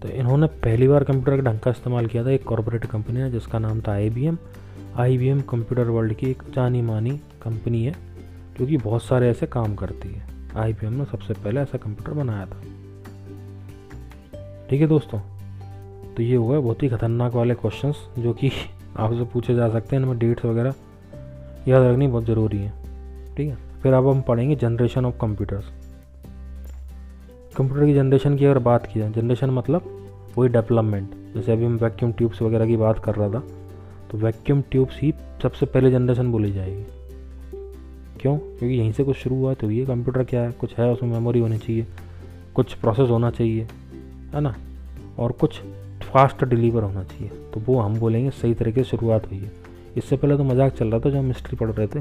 तो 0.01 0.07
इन्होंने 0.07 0.47
पहली 0.47 0.88
बार 0.88 1.03
कंप्यूटर 1.03 1.41
का 1.41 1.51
ढंग 1.51 1.59
का 1.59 1.71
इस्तेमाल 1.71 2.05
किया 2.05 2.25
था, 2.25 2.29
एक 2.29 2.43
कॉरपोरेट 2.43 2.86
कंपनी 2.86 3.19
है, 3.19 3.31
जिसका 3.31 3.59
नाम 3.59 3.81
था 3.81 3.91
I 3.91 4.09
B 4.09 4.25
M 4.25 4.38
I 4.97 5.17
B 5.17 5.27
M 5.27 5.41
computer 5.41 5.89
world 5.89 6.13
की 6.13 6.29
एक 6.29 6.43
जानी 6.55 6.81
मानी 6.81 7.11
कंपनी 7.43 7.86
है, 7.86 7.95
जो 8.59 8.65
कि 8.65 8.77
बहुत 8.77 9.03
सारे 9.03 9.29
ऐसे 9.29 9.45
काम 9.45 9.75
करती 9.75 10.09
है। 10.09 10.27
आई 10.57 10.73
बी 10.73 10.86
एम 10.86 10.93
ने 10.93 11.05
सबसे 11.05 11.33
पहले 11.33 11.61
ऐसा 11.61 11.77
कंप्यूटर 11.77 12.13
बनाया 12.13 12.45
था। 12.45 12.61
ठीक 14.69 14.81
है 14.81 14.88
दोस्तों 14.88 15.19
तो 16.15 16.23
ये 16.23 16.36
हुआ 16.36 16.59
बहुत 16.59 16.83
ही 16.83 16.89
खतरनाक 16.89 17.33
वाले 17.33 17.53
क्वेश्चंस 17.53 17.95
जो 18.19 18.33
कि 18.33 18.51
आपसे 18.97 19.23
पूछे 19.23 19.55
जा 19.55 19.69
सकते 19.69 19.95
हैं, 19.95 20.03
इनमें 20.03 20.19
डेट्स 20.19 20.45
वगैरह। 20.45 20.73
याद 21.68 21.84
रखनी 21.84 22.07
बहुत 22.07 22.26
ज़रूरी 22.26 22.57
है, 22.57 22.72
ठीक 23.38 23.47
है? 23.47 23.57
फिर 23.84 23.93
अब 23.93 24.07
हम 24.07 24.22
पढ़ेंगे 24.22 24.55
जनरेशन 24.55 25.05
ऑफ़ 25.05 25.18
कंप्यूटर्स 25.22 25.66
कंप्यूटर 27.57 27.86
की 27.86 27.93
जनरेशन 27.93 28.36
की 28.38 28.45
अगर 28.45 28.59
बात 28.59 28.86
की 28.86 28.99
जाए 28.99 29.11
जनरेशन 29.11 29.49
मतलब 29.49 29.89
वही 30.38 30.49
डेवलपमेंट 30.49 31.09
जैसे 31.36 31.51
अभी 31.51 31.66
हम 31.66 31.76
वैक्यूम 31.76 32.11
ट्यूब्स 32.11 32.41
वगैरह 32.41 32.68
की 32.68 32.78
बात 32.78 32.99
कर 32.99 33.16
रहा 33.16 33.30
था 33.30 33.43
तो 34.11 34.18
वैक्यूम 34.18 34.61
ट्यूब्स 34.61 34.99
ही 35.01 35.13
सबसे 35.43 35.66
पहले 35.66 35.91
जनरेशन 35.91 36.32
बोली 36.32 36.51
जाएगी. 36.51 36.84
क्यों? 38.22 38.38
क्योंकि 38.38 38.76
यहीं 38.76 38.91
से 38.91 39.03
कुछ 39.03 39.16
शुरू 39.16 39.36
हुआ 39.36 39.53
तो 39.53 39.72
ये 39.72 39.86
कंप्यूटर 39.86 40.24
क्या 40.24 40.41
है? 40.41 40.51
कुछ 40.51 40.78
है 40.78 40.91
उसमें 40.91 41.09
मेमोरी 41.09 41.39
होनी 41.39 41.57
चाहिए, 41.57 41.86
कुछ 42.55 42.74
प्रोसेस 42.74 43.09
होना 43.09 43.30
चाहिए, 43.32 43.68
है 44.34 44.41
ना? 44.41 44.55
और 45.20 45.32
कुछ 45.32 45.59
फास्ट 46.03 46.43
डिलीवर 46.45 46.84
होना 46.84 47.03
चाहिए 47.03 47.30
तो 47.53 47.61
वो 47.66 47.80
हम 47.80 47.99
बोलेंगे 47.99 48.30
सही 48.32 48.53
तरीके 48.53 48.84
से 48.84 48.89
शुरुआत 48.89 49.30
हुई 49.30 49.39
है. 49.39 49.64
इससे 49.98 50.16
पहले 50.18 50.38
तो 50.38 50.43
मज़ाक 50.43 50.74
चल 50.74 50.88
रहा 50.88 51.00
था 51.00 51.10
जो 51.10 51.20
हम 51.20 51.28
हिस्ट्री 51.28 51.58
पढ़ 51.58 51.72
रहे 51.72 51.88
थे, 51.88 52.00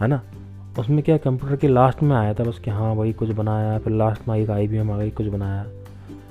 है 0.00 0.06
ना? 0.06 0.20
उसमें 0.78 1.02
क्या 1.02 1.16
कंप्यूटर 1.16 1.56
के 1.56 1.68
लास्ट 1.68 2.02
में 2.02 2.16
आया 2.16 2.34
था 2.34 2.44
बस 2.44 2.58
कि 2.58 2.70
हाँ 2.70 2.94
भाई 2.96 3.12
कुछ 3.12 3.28
बनाया, 3.30 3.78
फिर 3.78 3.92
लास्ट 3.92 4.28
में 4.28 4.34
आई 4.46 4.66
बी 4.68 4.76
एम 4.76 4.90
आ 4.90 4.96
गई, 4.98 5.10
कुछ 5.10 5.26
बनाया। 5.26 5.62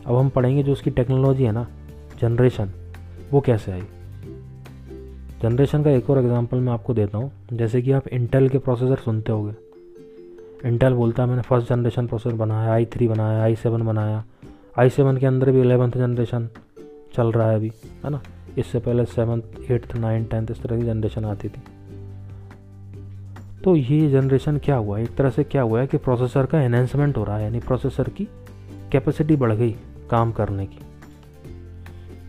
अब 0.07 0.15
हम 0.15 0.29
पढ़ेंगे 0.29 0.63
जो 0.63 0.71
उसकी 0.71 0.91
टेक्नोलॉजी 0.91 1.43
है 1.43 1.51
ना 1.51 1.67
जनरेशन 2.21 2.71
वो 3.31 3.41
कैसे 3.41 3.71
आई? 3.71 3.81
जनरेशन 5.41 5.83
का 5.83 5.89
एक 5.89 6.09
और 6.09 6.19
एग्जांपल 6.19 6.57
मैं 6.57 6.73
आपको 6.73 6.93
देता 6.93 7.17
हूँ, 7.17 7.31
जैसे 7.53 7.81
कि 7.81 7.91
आप 7.91 8.07
इंटेल 8.07 8.49
के 8.49 8.57
प्रोसेसर 8.57 8.95
सुनते 8.95 9.31
होगे। 9.31 9.53
इंटेल 10.67 10.93
बोलता 10.93 11.23
है, 11.23 11.29
मैंने 11.29 11.41
फ़र्स्ट 11.41 11.69
जनरेशन 11.69 12.07
प्रोसेसर 12.07 12.35
बनाया 12.35 12.73
आई 12.73 12.85
थ्री 12.85 13.07
बनाया 13.07 13.43
आई 13.43 13.55
सेवन 13.55 13.85
बनाया। 13.85 14.23
आई 14.79 14.89
सेवन 14.89 15.17
के 15.17 15.25
अंदर 15.25 15.51
भी 15.51 15.59
एलेवंथ 15.59 15.91
जनरेशन 15.91 16.49
चल 17.15 17.31
रहा 17.31 17.49
है 17.49 17.55
अभी, 17.55 17.71
है 18.05 18.09
ना? 18.09 18.21
इससे 18.57 18.79
पहले 18.79 19.05
सेवन्थ 19.05 19.71
एट्थ 19.71 19.95
नाइन्थ 19.95 20.29
टेंथ 20.31 20.47
इस 20.51 20.61
तरह 20.61 20.79
की 20.79 20.85
जनरेशन 20.85 21.25
आती 21.25 21.49
थी। 21.49 21.61
तो 23.63 23.75
ये 23.75 24.09
जनरेशन 24.09 24.57
क्या 24.57 24.75
हुआ? 24.75 24.99
एक 24.99 25.15
तरह 25.15 25.29
से 25.29 25.43
क्या 25.43 25.61
हुआ 25.61 25.79
है 25.79 25.87
कि 25.87 25.97
प्रोसेसर 25.97 26.45
का 26.45 26.61
एनहेंसमेंट 26.61 27.17
हो 27.17 27.23
रहा 27.23 27.37
है, 27.37 27.43
यानी 27.43 27.59
प्रोसेसर 27.59 28.09
की 28.09 28.27
कैपेसिटी 28.91 29.35
बढ़ 29.35 29.51
गई 29.51 29.75
काम 30.11 30.31
करने 30.31 30.65
की। 30.65 30.79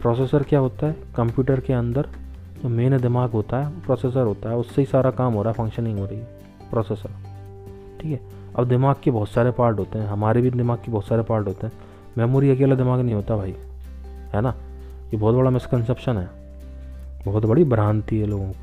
प्रोसेसर 0.03 0.43
क्या 0.43 0.59
होता 0.59 0.87
है? 0.87 0.97
कंप्यूटर 1.17 1.61
के 1.61 1.73
अंदर 1.73 2.03
जो 2.03 2.63
तो 2.63 2.69
मेन 2.69 2.99
दिमाग 2.99 3.31
होता 3.31 3.59
है 3.59 3.81
प्रोसेसर 3.81 4.23
होता 4.23 4.51
है, 4.51 4.57
उससे 4.57 4.81
ही 4.83 4.87
सारा 4.87 5.11
काम 5.11 5.35
हो 5.35 5.43
रहा 5.43 5.53
है 5.53 5.57
फंक्शनिंग 5.59 5.99
हो 5.99 6.07
रही 6.07 6.19
है 6.19 6.41
प्रोसेसर 6.71 7.09
ठीक 8.01 8.11
है? 8.13 8.21
अब 8.57 8.69
दिमाग 8.69 8.97
के 9.03 9.11
बहुत 9.11 9.29
सारे 9.29 9.51
पार्ट 9.51 9.79
होते 9.79 9.99
हैं, 9.99 10.07
हमारे 10.07 10.41
भी 10.41 10.51
दिमाग 10.51 10.79
के 10.79 10.93
बहुत 10.93 11.07
सारे 11.07 11.23
पार्ट 11.23 11.47
होते 11.47 11.67
हैं। 11.67 11.73
मेमोरी 12.19 12.51
अकेला 12.51 12.75
दिमाग 12.75 13.01
नहीं 13.01 13.15
होता 13.15 13.37
भाई, 13.37 13.55
है 14.35 14.41
ना? 14.41 14.55
ये 15.11 15.17
बहुत 15.17 15.35
बड़ा 15.35 15.51
मिसकनसप्शन 15.51 16.17
है। 16.17 16.31
बहुत 17.25 17.47
बड़ी 17.47 17.65
भ्रांति 17.65 18.19
है 18.19 18.27
लोगों 18.27 18.47
को। 18.47 18.55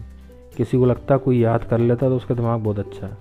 किसी 0.57 0.77
को 0.77 0.85
लगता 0.85 1.17
कोई 1.17 1.39
याद 1.39 1.63
कर 1.63 1.77
लेता 1.77 2.09
तो 2.09 2.15
उसका 2.15 2.35
दिमाग 2.35 2.59
बहुत 2.59 2.79
अच्छा 2.79 3.07
है। 3.07 3.17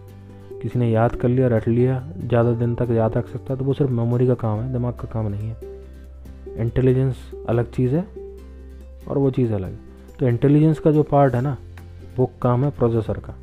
किसी 0.62 0.78
ने 0.78 0.90
याद 0.90 1.16
कर 1.16 1.28
लिया, 1.28 1.48
रट 1.48 1.68
लिया, 1.68 2.08
ज़्यादा 2.16 2.52
दिन 2.52 2.74
तक 2.74 2.88
याद 2.90 3.16
रख 3.16 3.28
सकता 3.28 3.56
तो 3.56 3.64
वो 3.64 3.72
सिर्फ़ 3.74 3.92
मेमोरी 3.92 4.26
का 4.26 4.34
काम 4.34 4.60
है, 4.60 4.72
दिमाग 4.72 4.94
का 4.94 5.08
काम 5.12 5.28
नहीं 5.28 5.48
है। 5.48 5.56
इंटेलिजेंस 6.56 7.16
अलग 7.48 7.70
चीज़ 7.70 7.94
है 7.94 8.06
और 9.08 9.18
वो 9.18 9.30
चीज़ 9.30 9.52
अलग 9.52 9.70
है। 9.70 9.78
तो 10.18 10.28
इंटेलिजेंस 10.28 10.78
का 10.78 10.90
जो 10.90 11.02
पार्ट 11.02 11.34
है 11.34 11.40
ना, 11.40 11.56
वो 12.16 12.30
काम 12.42 12.64
है 12.64 12.70
प्रोसेसर 12.70 13.18
का। 13.18 13.34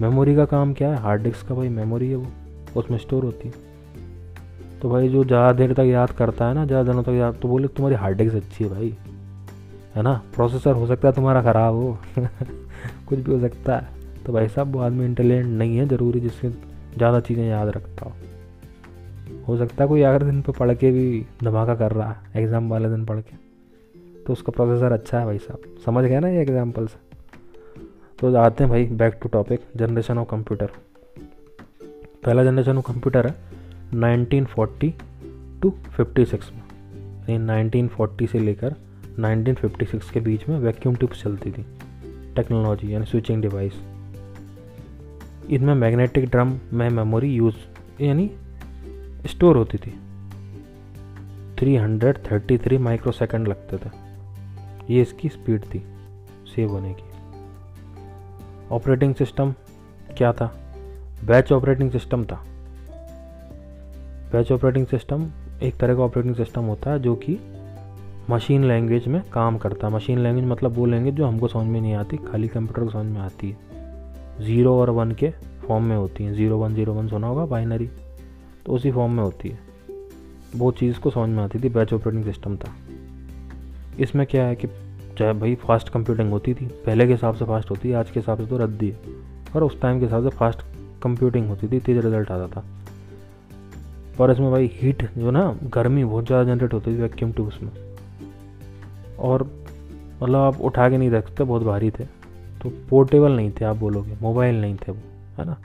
मेमोरी 0.00 0.34
का 0.34 0.44
काम 0.44 0.72
क्या 0.74 0.88
है? 0.88 0.96
हार्ड 0.96 1.22
डिस्क 1.22 1.46
का 1.46 1.54
भाई 1.54 1.68
मेमोरी 1.68 2.08
है 2.08 2.16
वो, 2.16 2.26
उसमें 2.76 2.98
स्टोर 2.98 3.24
होती 3.24 3.48
है। 3.48 3.63
तो 4.84 4.88
भाई 4.90 5.08
जो 5.08 5.24
ज़्यादा 5.24 5.52
देर 5.52 5.72
तक 5.72 5.80
याद 5.80 6.10
करता 6.10 6.48
है 6.48 6.54
ना, 6.54 6.66
ज़्यादा 6.66 6.92
दिनों 6.92 7.02
तक 7.02 7.10
याद 7.10 7.38
तो 7.42 7.48
बोले, 7.48 7.68
तुम्हारी 7.68 7.96
हार्ड 7.96 8.18
डिस्क 8.18 8.34
अच्छी 8.36 8.64
है 8.64 8.70
भाई। 8.70 8.96
है 9.96 10.02
ना? 10.02 10.12
प्रोसेसर 10.34 10.72
हो 10.72 10.86
सकता 10.86 11.08
है 11.08 11.14
तुम्हारा 11.14 11.42
ख़राब 11.42 11.74
हो। 11.74 11.98
कुछ 13.08 13.18
भी 13.18 13.32
हो 13.32 13.40
सकता 13.40 13.76
है। 13.76 13.88
तो 14.26 14.32
भाई 14.32 14.48
साहब, 14.48 14.76
वो 14.76 14.80
आदमी 14.80 15.04
इंटेलिजेंट 15.04 15.46
नहीं 15.46 15.76
है, 15.76 15.86
ज़रूरी 15.88 16.20
जिससे 16.20 16.50
ज़्यादा 16.50 17.20
चीज़ें 17.20 17.44
याद 17.44 17.68
रखता 17.68 18.04
हो। 18.04 18.12
हो 19.48 19.56
सकता 19.56 19.84
है 19.84 19.88
कोई 19.88 20.02
अगर 20.02 20.22
दिन 20.22 20.42
पे 20.42 20.52
पढ़ 20.52 20.74
के 20.74 20.90
भी 20.90 21.26
धमाका 21.44 21.74
कर 21.74 21.92
रहा 21.92 22.10
है 22.10 22.42
एग्ज़ाम 22.42 22.68
वाले 22.70 22.88
दिन 22.88 23.04
पढ़ 23.04 23.20
के। 23.20 23.36
तो 24.24 24.32
उसका 24.32 24.52
प्रोसेसर 24.52 24.92
अच्छा 24.92 25.18
है 25.18 25.24
भाई 25.24 25.38
साहब। 25.38 25.82
समझ 25.86 26.04
गए 26.04 26.20
ना 26.20 26.28
ये 26.28 26.42
एग्ज़ाम्पल 26.42 26.86
से? 26.86 26.98
तो 28.18 28.34
आते 28.36 28.64
हैं 28.64 28.70
भाई 28.70 28.84
back 28.84 29.18
to 29.22 29.28
topic 29.28 29.60
generation 29.76 30.18
of 30.18 30.28
computer 30.28 30.70
पहला 32.24 32.44
जनरेशन 32.44 32.78
ऑफ़ 32.78 32.92
कंप्यूटर 32.92 33.26
है। 33.26 33.63
1940 33.94 34.92
टू 35.62 35.70
56 35.70 36.52
में। 36.52 36.62
यानी 37.30 37.68
1940 37.68 38.26
से 38.26 38.38
लेकर 38.38 38.74
1956 39.18 40.10
के 40.10 40.20
बीच 40.20 40.48
में 40.48 40.58
वैक्यूम 40.58 40.94
ट्यूब्स 40.94 41.22
चलती 41.22 41.50
थी। 41.50 41.66
टेक्नोलॉजी 42.36 42.94
यानी 42.94 43.06
स्विचिंग 43.06 43.42
डिवाइस 43.42 43.72
इनमें 45.50 45.74
मैग्नेटिक 45.74 46.30
ड्रम 46.30 46.58
में 46.72 46.88
मेमोरी 46.90 47.34
यूज़ 47.34 47.54
यानी 48.00 48.30
स्टोर 49.26 49.56
होती 49.56 49.78
थी। 49.78 49.98
333 51.58 52.78
माइक्रोसेकंड 52.78 53.48
लगते 53.48 53.76
थे। 53.76 53.90
ये 54.94 55.02
इसकी 55.02 55.28
स्पीड 55.28 55.62
थी 55.62 55.84
सेव 56.54 56.68
होने 56.68 56.94
की। 56.94 57.14
ऑपरेटिंग 58.70 59.14
सिस्टम 59.14 59.54
क्या 60.16 60.32
था? 60.32 60.60
बैच 61.24 61.52
ऑपरेटिंग 61.52 61.90
सिस्टम 61.90 62.24
था। 62.24 62.46
बैच 64.34 64.52
ऑपरेटिंग 64.52 64.86
सिस्टम 64.86 65.26
एक 65.62 65.76
तरह 65.76 65.94
का 65.94 66.02
ऑपरेटिंग 66.02 66.34
सिस्टम 66.34 66.62
होता 66.62 66.90
है 66.90 66.98
जो 66.98 67.14
कि 67.14 67.38
मशीन 68.30 68.64
लैंग्वेज 68.64 69.06
में 69.08 69.22
काम 69.32 69.58
करता 69.58 69.86
है। 69.86 69.92
मशीन 69.92 70.18
लैंग्वेज 70.18 70.46
मतलब 70.46 70.72
वो 70.72 70.86
लैंग्वेज 70.86 71.14
जो 71.14 71.26
हमको 71.26 71.48
समझ 71.48 71.66
में 71.66 71.80
नहीं 71.80 71.94
आती, 71.94 72.16
खाली 72.16 72.48
कंप्यूटर 72.48 72.84
को 72.84 72.90
समझ 72.90 73.06
में 73.06 73.20
आती 73.20 73.50
है। 73.50 73.56
ज़ीरो 74.40 74.80
और 74.80 74.90
वन 74.90 75.12
के 75.12 75.30
फॉर्म 75.68 75.84
में 75.84 75.96
होती 75.96 76.24
हैं। 76.24 76.34
ज़ीरो 76.34 76.58
वन 76.58 76.74
ज़ीरो 76.74 76.92
वन 76.92 77.08
सुना 77.08 77.26
होगा? 77.26 77.46
बाइनरी 77.46 77.90
तो 78.66 78.72
उसी 78.72 78.92
फॉर्म 78.92 79.12
में 79.12 79.22
होती 79.22 79.48
है। 79.48 79.58
वो 80.56 80.72
चीज़ 80.72 81.00
को 81.00 81.10
समझ 81.10 81.28
में 81.28 81.42
आती 81.42 81.58
थी 81.58 81.68
बैच 81.68 81.92
ऑपरेटिंग 81.92 82.24
सिस्टम 82.24 82.56
था। 82.56 82.72
इसमें 84.00 84.26
क्या 84.26 84.44
है 84.44 84.54
कि 84.54 84.66
चाहे 85.18 85.32
भाई 85.32 85.54
फास्ट 85.54 85.88
कंप्यूटिंग 85.88 86.30
होती 86.30 86.54
थी, 86.54 86.66
पहले 86.66 87.06
के 87.06 87.12
हिसाब 87.12 87.34
से 87.34 87.44
फास्ट 87.44 87.70
होती 87.70 87.88
है 87.88 87.94
आज 87.94 88.10
के 88.10 88.20
हिसाब 88.20 88.38
से 88.38 88.46
तो 88.46 88.58
रद्दी 88.58 88.88
है। 88.88 88.96
और 89.56 89.64
उस 89.64 89.80
टाइम 89.80 89.98
के 89.98 90.04
हिसाब 90.04 90.22
से 90.22 90.36
फास्ट 90.36 90.62
कंप्यूटिंग 91.02 91.48
होती 91.48 91.68
थी, 91.68 91.80
तेज़ 91.80 91.98
रिज़ल्ट 91.98 92.30
आता 92.30 92.46
था। 92.46 92.64
पर 94.18 94.30
इसमें 94.30 94.50
भाई 94.50 94.70
हीट 94.74 95.02
जो 95.18 95.30
ना, 95.30 95.58
गर्मी 95.64 96.04
बहुत 96.04 96.26
ज़्यादा 96.26 96.54
जनरेट 96.54 96.74
होती 96.74 96.92
थी 96.92 97.02
वैक्यूम 97.02 97.32
ट्यूब्स 97.32 97.62
में। 97.62 97.70
और 99.18 99.42
मतलब 100.22 100.36
आप 100.36 100.60
उठा 100.60 100.90
के 100.90 100.98
नहीं 100.98 101.10
रखते 101.10 101.44
बहुत 101.44 101.62
भारी 101.62 101.90
थे। 101.90 102.04
तो 102.62 102.70
पोर्टेबल 102.90 103.32
नहीं 103.32 103.50
थे 103.50 103.64
आप 103.64 103.76
बोलोगे 103.76 104.16
मोबाइल 104.22 104.60
नहीं 104.60 104.76
थे 104.76 104.92
वो, 104.92 104.98
है 105.38 105.44
ना? 105.44 105.56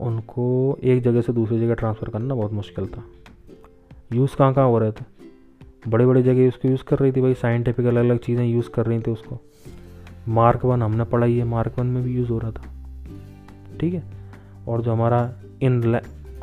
उनको 0.00 0.78
एक 0.82 1.02
जगह 1.02 1.20
से 1.20 1.32
दूसरी 1.32 1.60
जगह 1.60 1.74
ट्रांसफ़र 1.74 2.08
करना 2.08 2.34
बहुत 2.34 2.52
मुश्किल 2.52 2.86
था। 2.86 3.04
यूज़ 4.12 4.36
कहाँ 4.36 4.54
कहाँ 4.54 4.68
हो 4.68 4.78
रहे 4.78 4.92
थे? 4.92 5.04
बड़े 5.88 6.06
बड़े 6.06 6.22
जगह 6.22 6.48
उसको 6.48 6.68
यूज़ 6.68 6.82
कर 6.84 6.98
रही 6.98 7.12
थी 7.12 7.20
भाई 7.20 7.34
साइंटिफिक 7.34 7.86
अलग 7.86 8.04
अलग 8.04 8.18
चीज़ें 8.18 8.44
यूज़ 8.46 8.70
कर 8.70 8.86
रही 8.86 9.00
थी 9.00 9.10
उसको। 9.10 9.38
मार्क 10.28 10.64
वन 10.64 10.82
हमने 10.82 11.04
पढ़ाई 11.04 11.36
है 11.36 11.44
मार्क 11.44 11.78
वन 11.78 11.86
में 11.86 12.02
भी 12.02 12.14
यूज़ 12.14 12.30
हो 12.30 12.38
रहा 12.38 12.50
था। 12.50 12.62
ठीक 13.80 13.94
है? 13.94 14.02
और 14.68 14.82
जो 14.82 14.92
हमारा 14.92 15.32
इन 15.62 16.00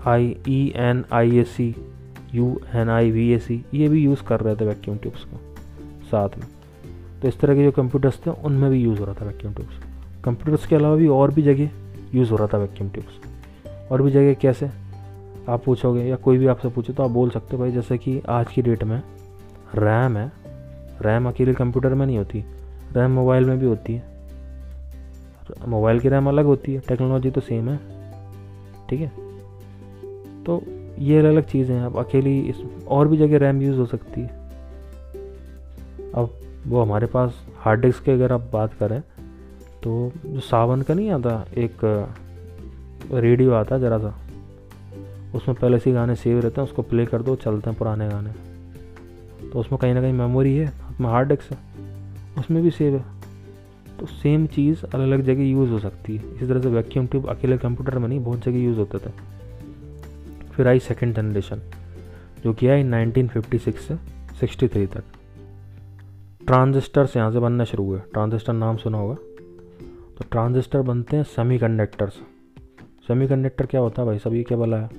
I 0.07 0.35
E 0.49 0.61
N 0.75 1.03
I 1.13 1.37
S 1.37 1.49
C 1.49 1.75
U 2.33 2.45
N 2.75 2.89
I 2.89 3.11
V 3.11 3.29
A 3.31 3.37
C 3.39 3.63
ये 3.73 3.87
भी 3.89 4.03
यूज़ 4.03 4.23
कर 4.23 4.39
रहे 4.39 4.55
थे 4.55 4.65
वैक्यूम 4.65 4.97
ट्यूब्स 4.97 5.23
को, 5.23 5.37
साथ 6.03 6.37
में। 6.37 6.47
तो 7.21 7.27
इस 7.27 7.39
तरह 7.39 7.55
के 7.55 7.63
जो 7.63 7.71
कंप्यूटर्स 7.71 8.19
थे, 8.25 8.31
उनमें 8.31 8.69
भी 8.71 8.81
यूज़ 8.81 8.99
हो 8.99 9.05
रहा 9.05 9.15
था 9.15 9.25
वैक्यूम 9.25 9.53
ट्यूब्स 9.53 10.23
कंप्यूटर्स 10.23 10.65
के 10.67 10.75
अलावा 10.75 10.95
भी 10.95 11.07
और 11.07 11.33
भी 11.33 11.41
जगह 11.41 11.69
यूज़ 12.15 12.31
हो 12.31 12.37
रहा 12.37 12.47
था 12.47 12.57
वैक्यूम 12.57 12.89
ट्यूब्स 12.89 13.91
और 13.91 14.01
भी 14.01 14.11
जगह 14.11 14.33
कैसे? 14.33 14.69
आप 15.49 15.63
पूछोगे 15.65 16.03
या 16.03 16.15
कोई 16.15 16.37
भी 16.37 16.47
आपसे 16.47 16.69
पूछे 16.69 16.93
तो 16.93 17.03
आप 17.03 17.11
बोल 17.11 17.29
सकते 17.29 17.55
हो 17.55 17.61
भाई, 17.61 17.71
जैसे 17.71 17.97
कि 17.97 18.21
आज 18.29 18.51
की 18.53 18.61
डेट 18.61 18.83
में 18.83 19.01
रैम 19.75 20.17
है। 20.17 20.31
रैम 21.01 21.27
अकेले 21.29 21.53
कंप्यूटर 21.53 21.93
में 21.93 22.05
नहीं 22.05 22.17
होती 22.17 22.43
रैम 22.95 23.11
मोबाइल 23.11 23.45
में 23.45 23.59
भी 23.59 23.65
होती 23.65 23.93
है। 23.93 24.09
मोबाइल 25.67 25.99
की 25.99 26.09
रैम 26.09 26.27
अलग 26.29 26.45
होती 26.45 26.73
है 26.73 26.79
टेक्नोलॉजी 26.79 27.31
तो 27.31 27.41
सेम 27.41 27.69
है, 27.69 27.77
ठीक 28.89 29.01
है? 29.01 29.30
तो 30.45 30.61
ये 30.99 31.19
अलग 31.19 31.31
अलग 31.31 31.45
चीज़ें 31.45 31.75
हैं। 31.75 31.83
अब 31.83 31.97
अकेली 31.97 32.39
इस 32.41 32.61
और 32.87 33.07
भी 33.07 33.17
जगह 33.17 33.37
रैम 33.37 33.61
यूज़ 33.61 33.77
हो 33.77 33.85
सकती 33.85 34.21
है। 34.21 34.27
अब 36.15 36.29
वो 36.67 36.81
हमारे 36.81 37.07
पास 37.07 37.41
हार्ड 37.57 37.81
डिस्क 37.81 38.03
की 38.03 38.11
अगर 38.11 38.31
आप 38.31 38.49
बात 38.53 38.73
करें 38.73 39.01
तो 39.83 40.11
जो 40.25 40.39
सावन 40.39 40.81
का 40.81 40.93
नहीं 40.93 41.09
आता, 41.11 41.45
एक 41.57 41.77
रेडियो 43.13 43.51
आता 43.53 43.77
ज़रा 43.77 43.97
सा। 43.97 44.13
उसमें 45.35 45.57
पहले 45.57 45.79
से 45.79 45.91
गाने 45.91 46.15
सेव 46.15 46.39
रहते 46.39 46.61
हैं, 46.61 46.67
उसको 46.67 46.81
प्ले 46.81 47.05
कर 47.05 47.21
दो, 47.21 47.35
चलते 47.35 47.69
हैं 47.69 47.77
पुराने 47.79 48.07
गाने। 48.09 48.29
तो 49.49 49.59
उसमें 49.59 49.79
कहीं 49.81 49.93
ना 49.93 50.01
कहीं 50.01 50.13
मेमोरी 50.13 50.55
है 50.55 50.67
अपना 50.87 51.09
हार्ड 51.09 51.29
डिस्क 51.29 51.51
है, 51.51 51.57
उसमें 52.37 52.61
भी 52.63 52.71
सेव 52.71 52.95
है। 52.95 53.03
तो 53.99 54.05
सेम 54.05 54.45
चीज़ 54.47 54.83
अलग 54.85 55.01
अलग 55.01 55.21
जगह 55.21 55.43
यूज़ 55.43 55.69
हो 55.71 55.79
सकती 55.79 56.15
है। 56.15 56.35
इसी 56.35 56.47
तरह 56.47 56.61
से 56.61 56.69
वैक्यूम 56.69 57.07
ट्यूब 57.07 57.27
अकेले 57.29 57.57
कंप्यूटर 57.57 57.97
में 57.99 58.07
नहीं, 58.07 58.19
बहुत 58.19 58.43
जगह 58.43 58.57
यूज़ 58.57 58.77
होते 58.77 58.97
थे। 58.97 59.11
फिर 60.51 60.67
आई 60.67 60.79
सेकेंड 60.79 61.15
जनरेशन, 61.15 61.59
जो 62.43 62.53
कि 62.53 62.67
आई 62.67 62.83
1956 62.83 63.77
से 63.77 63.97
63 64.35 64.87
तक। 64.87 65.03
ट्रांजिस्टर्स 66.47 67.17
यहाँ 67.17 67.31
से 67.31 67.39
बनना 67.39 67.63
शुरू 67.63 67.85
हुए। 67.85 67.99
ट्रांजिस्टर 67.99 68.53
नाम 68.53 68.77
सुना 68.77 68.97
होगा? 68.97 69.15
तो 70.17 70.25
ट्रांजिस्टर 70.31 70.81
बनते 70.81 71.17
हैं 71.17 71.23
सेमी 71.23 71.57
कंडक्टर्स 71.57 72.13
सेमी 73.07 73.27
कंडक्टर 73.27 73.65
क्या 73.65 73.81
होता 73.81 74.01
है 74.01 74.05
भाई? 74.05 74.19
सब 74.19 74.33
ये 74.33 74.43
क्या 74.43 74.57
बोला 74.57 74.77
है? 74.77 74.89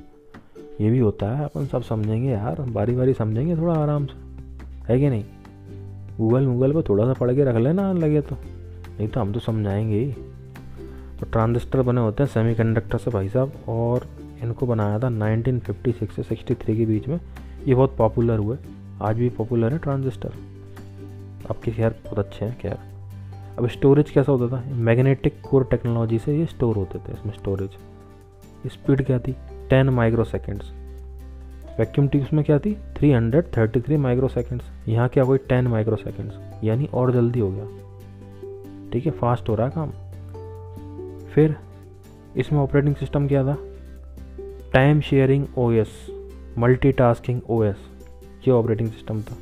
ये 0.80 0.90
भी 0.90 0.98
होता 0.98 1.36
है। 1.36 1.44
अपन 1.44 1.66
सब 1.66 1.82
समझेंगे 1.82 2.30
यार। 2.30 2.60
बारी 2.60 2.94
बारी 2.94 3.14
समझेंगे 3.14 3.56
थोड़ा 3.56 3.74
आराम 3.74 4.06
से। 4.06 4.12
है 4.92 5.00
कि 5.00 5.10
नहीं? 5.10 5.24
गूगल 6.18 6.46
गूगल 6.46 6.72
पर 6.72 6.82
थोड़ा 6.82 7.04
सा 7.04 7.12
पढ़ 7.12 7.34
के 7.34 7.44
रख 7.44 7.56
लेना 7.56 7.92
लगे 7.92 8.20
तो। 8.20 8.36
नहीं 8.98 9.08
तो 9.08 9.20
हम 9.20 9.32
तो 9.32 9.40
समझाएँगे 9.40 9.98
ही। 9.98 10.12
तो 11.20 11.26
ट्रांजिस्टर 11.26 11.82
बने 11.82 12.00
होते 12.00 12.22
हैं 12.22 12.30
सेमी 12.30 12.54
कंडक्टर 12.54 12.98
से 12.98 13.10
भाई 13.10 13.28
साहब। 13.28 13.52
और 13.68 14.06
इनको 14.42 14.66
बनाया 14.66 14.98
था 14.98 15.08
1956 15.08 16.10
से 16.16 16.22
63 16.22 16.76
के 16.76 16.86
बीच 16.86 17.08
में। 17.08 17.20
ये 17.66 17.74
बहुत 17.74 17.96
पॉपुलर 17.96 18.38
हुए। 18.38 18.56
आज 19.02 19.16
भी 19.16 19.28
पॉपुलर 19.28 19.72
है 19.72 19.78
ट्रांजिस्टर। 19.78 20.32
आपके 21.50 21.70
खैर 21.70 21.90
बहुत 21.90 22.18
अच्छे 22.18 22.44
हैं 22.44 22.58
खैर 22.58 22.78
अब 23.58 23.68
स्टोरेज 23.68 24.10
कैसा 24.10 24.32
होता 24.32 24.56
था? 24.56 24.74
मैग्नेटिक 24.74 25.40
कोर 25.50 25.64
टेक्नोलॉजी 25.64 26.18
से 26.18 26.38
ये 26.38 26.46
स्टोर 26.46 26.76
होते 26.76 26.98
थे 26.98 27.12
इसमें 27.12 27.32
स्टोरेज। 27.32 27.70
स्पीड 28.66 29.06
क्या 29.06 29.18
थी? 29.18 29.36
Ten 29.70 29.88
micro 29.88 30.24
seconds 30.24 30.72
vacuum 31.78 32.08
tubes 32.08 32.32
में 32.32 32.44
क्या 32.44 32.58
थी? 32.58 32.74
Three 32.96 33.12
hundred 33.12 33.44
thirty 33.56 33.80
three 33.80 33.96
micro 33.96 34.28
seconds 34.28 34.64
यहाँ 34.88 35.08
क्या 35.08 35.24
हुई? 35.24 35.38
टेन 35.38 35.66
माइक्रो 35.66 35.96
सेकेंड्स 35.96 36.34
यानी 36.64 36.88
और 36.94 37.12
जल्दी 37.12 37.40
हो 37.40 37.50
गया। 37.50 37.66
ठीक 38.92 39.06
है, 39.06 39.12
फास्ट 39.12 39.48
हो 39.48 39.54
रहा 39.54 39.66
है 39.66 39.72
काम। 39.78 39.90
फिर 41.26 41.56
इसमें 42.36 42.60
ऑपरेटिंग 42.60 42.94
सिस्टम 42.94 43.28
क्या 43.28 43.44
था? 43.44 43.56
Time 44.74 45.00
sharing 45.00 45.44
O 45.58 45.70
S 45.72 45.88
multi 46.58 46.90
tasking 46.92 47.40
O 47.50 47.62
S 47.62 47.76
ये 48.46 48.50
ऑपरेटिंग 48.50 48.88
सिस्टम 48.88 49.20
था। 49.22 49.36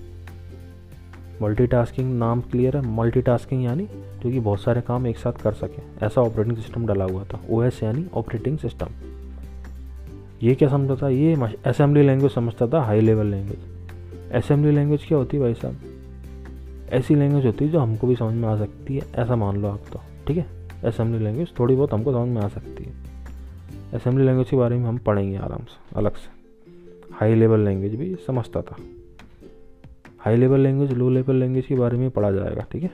मल्टी 1.43 1.67
टास्किंग 1.67 2.09
नाम 2.19 2.41
क्लियर 2.41 2.77
है 2.77 2.83
मल्टी 2.95 3.21
टास्किंग 3.23 3.63
यानी 3.65 3.87
जो 4.23 4.31
कि 4.31 4.41
बहुत 4.41 4.61
सारे 4.61 4.81
काम 4.81 5.07
एक 5.07 5.19
साथ 5.19 5.43
कर 5.43 5.53
सके, 5.53 5.83
ऐसा 6.07 6.21
ऑपरेटिंग 6.21 6.57
सिस्टम 6.57 6.87
डला 6.87 7.05
हुआ 7.05 7.25
था 7.25 7.41
ओ 7.51 7.63
एस 7.63 7.83
यानी 7.83 8.05
ऑपरेटिंग 8.15 8.59
सिस्टम। 8.59 8.87
ये 10.43 10.55
क्या 10.55 10.69
समझता 10.69 10.97
था? 10.97 11.09
ये 11.09 11.37
असेंबली 11.67 12.03
लैंग्वेज 12.03 12.33
समझता 12.33 12.67
था, 12.67 12.83
high 12.83 13.01
level 13.01 13.27
language. 13.27 14.33
Assembly 14.35 14.73
language 14.73 15.05
क्या 15.09 15.19
होती 15.19 15.37
है 15.37 15.43
भाई 15.43 15.55
साहब? 15.55 15.77
ऐसी 16.93 17.15
लैंग्वेज 17.15 17.47
होती 17.47 17.65
है 17.65 17.71
जो 17.71 17.81
हमको 17.81 18.07
भी 18.07 18.17
समझ 18.17 18.35
में 18.35 18.49
आ 18.49 18.57
सकती 18.59 18.97
है, 18.97 19.07
ऐसा 19.15 19.37
मान 19.37 19.63
लो 19.63 19.69
आप 19.69 19.85
तो 19.93 20.01
ठीक 20.27 20.37
है? 20.37 20.47
असेंबली 20.85 21.25
लैंग्वेज 21.25 21.59
थोड़ी 21.59 21.75
बहुत 21.75 21.95
हमको 21.95 22.13
समझ 22.13 22.29
में 22.29 22.43
आ 22.43 22.49
सकती 22.49 22.85
है। 22.85 23.10
असेंबली 23.95 24.25
लैंग्वेज 24.25 24.51
के 24.51 24.57
बारे 24.57 24.77
में 24.77 24.89
हम 24.89 24.99
पढ़ेंगे 24.99 25.37
आराम 25.37 25.65
से, 25.65 25.79
अलग 25.97 26.15
से। 26.15 26.29
हाई 27.15 27.35
लेवल 27.35 27.61
लैंग्वेज 27.61 27.95
भी 27.95 28.15
समझता 28.27 28.63
था। 28.63 28.77
High 30.19 30.37
level 30.37 30.61
language 30.61 30.93
low 30.93 31.09
level 31.11 31.37
language 31.37 31.67
के 31.67 31.75
बारे 31.75 31.99
में 31.99 32.11
पढ़ा 32.11 32.31
जाएगा, 32.31 32.65
ठीक 32.73 32.83
है? 32.83 32.91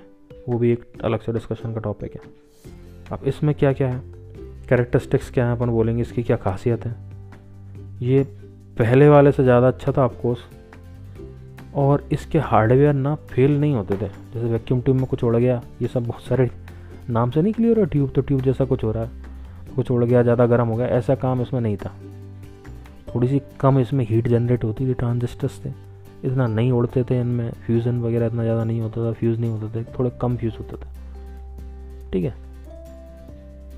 वो 0.49 0.59
भी 0.59 0.73
एक 0.73 0.85
अलग 1.05 1.21
से 1.21 1.33
डिस्कशन 1.33 1.73
का 1.75 1.81
टॉपिक 1.81 2.15
है। 2.15 2.21
अब 3.13 3.27
इसमें 3.27 3.55
क्या 3.55 3.73
क्या 3.73 3.89
है? 3.89 4.01
कैरेक्टरिस्टिक्स 4.69 5.31
क्या 5.31 5.47
है? 5.47 5.57
अपन 5.57 5.71
बोलेंगे 5.71 6.03
इसकी 6.03 6.23
क्या 6.23 6.37
खासियत 6.37 6.87
है? 6.87 6.95
ये 8.03 8.23
पहले 8.79 9.09
वाले 9.09 9.33
से 9.33 9.43
ज़्यादा 9.43 9.69
अच्छा 9.69 9.93
था 9.93 10.05
ऑफकोर्स 10.05 10.39
और 11.75 12.09
इसके 12.13 12.39
हार्डवेयर 12.39 12.93
ना 12.93 13.15
फेल 13.31 13.59
नहीं 13.61 13.75
होते 13.75 13.97
थे। 13.97 14.09
जैसे 14.35 14.47
वैक्यूम 14.47 14.81
ट्यूब 14.81 14.97
में 14.97 15.07
कुछ 15.07 15.25
उड़ 15.25 15.37
गया, 15.37 15.61
ये 15.83 15.89
सब 15.89 16.07
बहुत 16.07 16.23
सारे 16.23 16.51
नाम 17.11 17.31
से 17.31 17.43
नहीं 17.43 17.53
क्लियर 17.53 17.81
है 17.81 17.87
ट्यूब 17.87 18.11
तो 18.11 18.21
ट्यूब 18.21 18.41
जैसा 18.41 18.65
कुछ 18.65 18.85
हो 18.85 18.93
रहा 18.93 19.05
है। 19.05 19.26
कुछ 19.77 19.91
उड़ 19.91 20.05
गया, 20.05 20.23
ज़्यादा 20.23 20.47
गर्म 20.47 20.69
हो 20.69 20.77
गया, 20.77 20.87
ऐसा 20.89 21.15
काम 21.15 21.43
इसमें 21.43 21.61
नहीं 21.61 21.77
था। 21.77 21.93
थोड़ी 23.09 23.29
सी 23.29 23.41
कम 23.61 23.79
इसमें 23.79 24.05
हीट 24.07 24.29
जनरेट 24.29 24.65
होती 24.65 24.87
थी 24.89 24.95
ट्रांजिस्टर्स 24.95 25.61
थे। 25.65 25.71
इतना 26.25 26.47
नहीं 26.47 26.73
उड़ते 26.73 27.03
थे 27.05 27.21
इनमें 27.21 27.51
फ्यूज़न 27.67 28.01
वगैरह 28.03 28.27
इतना 28.27 28.43
ज़्यादा 28.43 28.65
नहीं 28.65 28.81
होता 28.81 29.05
था 29.05 29.13
फ्यूज़ 29.13 29.39
नहीं 29.41 29.51
होते 29.51 29.75
थे, 29.75 29.85
थोड़े 29.99 30.11
कम 30.21 30.37
फ्यूज़ 30.37 30.57
होते 30.59 30.77
थे। 30.77 32.11
ठीक 32.13 32.25
है? 32.25 32.35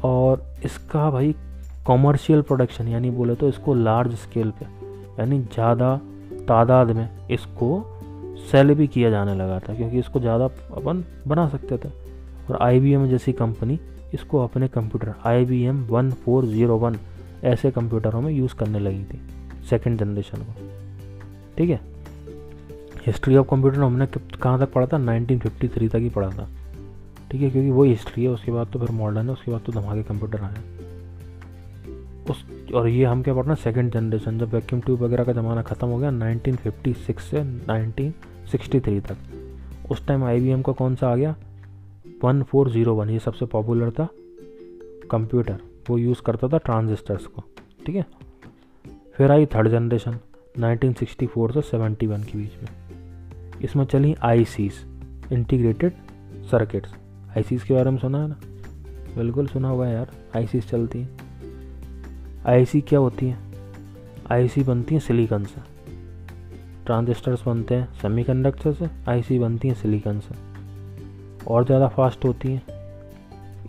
और 0.04 0.44
इसका 0.64 1.10
भाई 1.10 1.34
कॉमर्शियल 1.86 2.42
प्रोडक्शन 2.42 2.88
यानी 2.88 3.10
बोले 3.10 3.34
तो 3.34 3.48
इसको 3.48 3.74
लार्ज 3.74 4.14
स्केल 4.16 4.50
पे, 4.50 4.66
यानी 5.18 5.40
ज़्यादा 5.44 5.96
तादाद 6.48 6.90
में 6.90 7.08
इसको 7.30 7.84
सेल 8.50 8.74
भी 8.74 8.86
किया 8.86 9.10
जाने 9.10 9.34
लगा 9.34 9.58
था, 9.58 9.74
क्योंकि 9.74 9.98
इसको 9.98 10.20
ज़्यादा 10.20 10.44
अपन 10.44 11.04
बना 11.26 11.48
सकते 11.48 11.76
थे। 11.78 11.88
और 12.48 12.58
आई 12.62 13.08
जैसी 13.08 13.32
कंपनी 13.34 13.78
इसको 14.14 14.44
अपने 14.44 14.68
computer 14.68 15.14
I 15.24 15.44
B 15.44 15.62
M 15.62 15.84
one 15.84 16.12
four 16.12 16.46
zero 16.46 16.76
one 16.76 16.96
ऐसे 17.44 17.70
कंप्यूटरों 17.70 18.20
में 18.20 18.32
यूज़ 18.32 18.54
करने 18.54 18.78
लगी 18.78 19.04
थी 19.04 19.20
सेकेंड 19.70 19.98
जनरेशन 19.98 20.38
को। 20.38 20.54
ठीक 21.58 21.70
है? 21.70 21.80
हिस्ट्री 23.06 23.36
ऑफ़ 23.36 23.48
कंप्यूटर 23.48 23.78
हमने 23.78 24.06
कहाँ 24.42 24.58
तक 24.58 24.72
पढ़ा 24.72 24.86
था? 24.86 24.96
1953 24.96 25.88
तक 25.88 25.96
ही 25.96 26.08
पढ़ा 26.08 26.30
था। 26.30 26.48
ठीक 27.30 27.42
है? 27.42 27.50
क्योंकि 27.50 27.70
वो 27.70 27.84
हिस्ट्री 27.84 28.22
है, 28.24 28.30
उसके 28.30 28.52
बाद 28.52 28.66
तो 28.66 28.78
फिर 28.78 28.90
मॉडर्न 28.90 29.26
है, 29.26 29.32
उसके 29.32 29.50
बाद 29.50 29.60
तो 29.60 29.72
धमाके 29.72 30.02
कंप्यूटर 30.02 30.40
आए। 30.40 30.54
उस, 32.30 32.44
और 32.74 32.88
ये 32.88 33.04
हम 33.04 33.22
क्या 33.22 33.34
पढ़ना 33.34 33.54
सेकेंड 33.54 33.92
जनरेशन 33.92 34.38
जब 34.38 34.54
वैक्यूम 34.54 34.82
ट्यूब 34.82 35.00
वगैरह 35.00 35.24
का 35.24 35.32
ज़माना 35.32 35.62
ख़त्म 35.62 35.86
हो 35.86 35.98
गया 35.98 36.10
1956 36.10 37.20
से 37.20 37.42
1963 37.42 39.00
तक। 39.00 39.16
उस 39.90 40.06
टाइम 40.06 40.24
आई 40.24 40.62
का 40.66 40.72
कौन 40.72 40.94
सा 40.94 41.08
आ 41.08 41.16
गया? 41.16 41.36
वन 42.24 42.42
फोर 42.42 42.70
ज़ीरो 42.70 42.94
वन, 42.94 43.10
ये 43.10 43.18
सबसे 43.18 43.46
पॉपुलर 43.46 43.90
था 43.90 44.08
कंप्यूटर 45.10 45.58
वो 45.90 45.98
यूज़ 45.98 46.22
करता 46.22 46.48
था 46.48 46.58
ट्रांजिस्टर्स 46.58 47.26
को, 47.26 47.42
ठीक 47.86 47.96
है? 47.96 48.06
फिर 49.14 49.30
आई 49.30 49.46
थर्ड 49.46 49.68
जनरेशन 49.68 50.18
1964 50.58 51.52
से 51.52 51.62
71 51.62 52.24
के 52.24 52.38
बीच 52.38 52.50
में। 52.62 52.68
इसमें 53.62 53.84
चली 53.84 54.14
आई 54.22 54.46
इंटीग्रेटेड 55.32 55.92
सर्किट्स 56.50 56.94
आई 57.36 57.42
के 57.42 57.74
बारे 57.74 57.90
में 57.90 57.98
सुना 57.98 58.22
है 58.22 58.28
ना? 58.28 58.36
बिल्कुल 59.16 59.46
सुना 59.46 59.68
होगा 59.68 59.88
यार 59.88 60.10
आई 60.36 60.46
चलती 60.46 61.00
हैं। 61.00 61.28
आईसी 62.46 62.80
क्या 62.80 62.98
होती 62.98 63.26
हैं? 63.26 63.38
आईसी 64.32 64.62
बनती 64.62 64.94
हैं 64.94 65.02
सिलिकन 65.02 65.44
से। 65.44 65.60
ट्रांजिस्टर्स 66.86 67.46
बनते 67.46 67.74
हैं 67.74 67.94
सेमीकंडक्टर 67.94 68.72
से 68.72 68.88
आईसी 69.08 69.38
बनती 69.38 69.68
हैं 69.68 69.74
सिलिकन 69.74 70.20
से। 70.20 70.47
और 71.48 71.64
ज़्यादा 71.64 71.88
फास्ट 71.88 72.24
होती 72.24 72.52
हैं। 72.52 72.62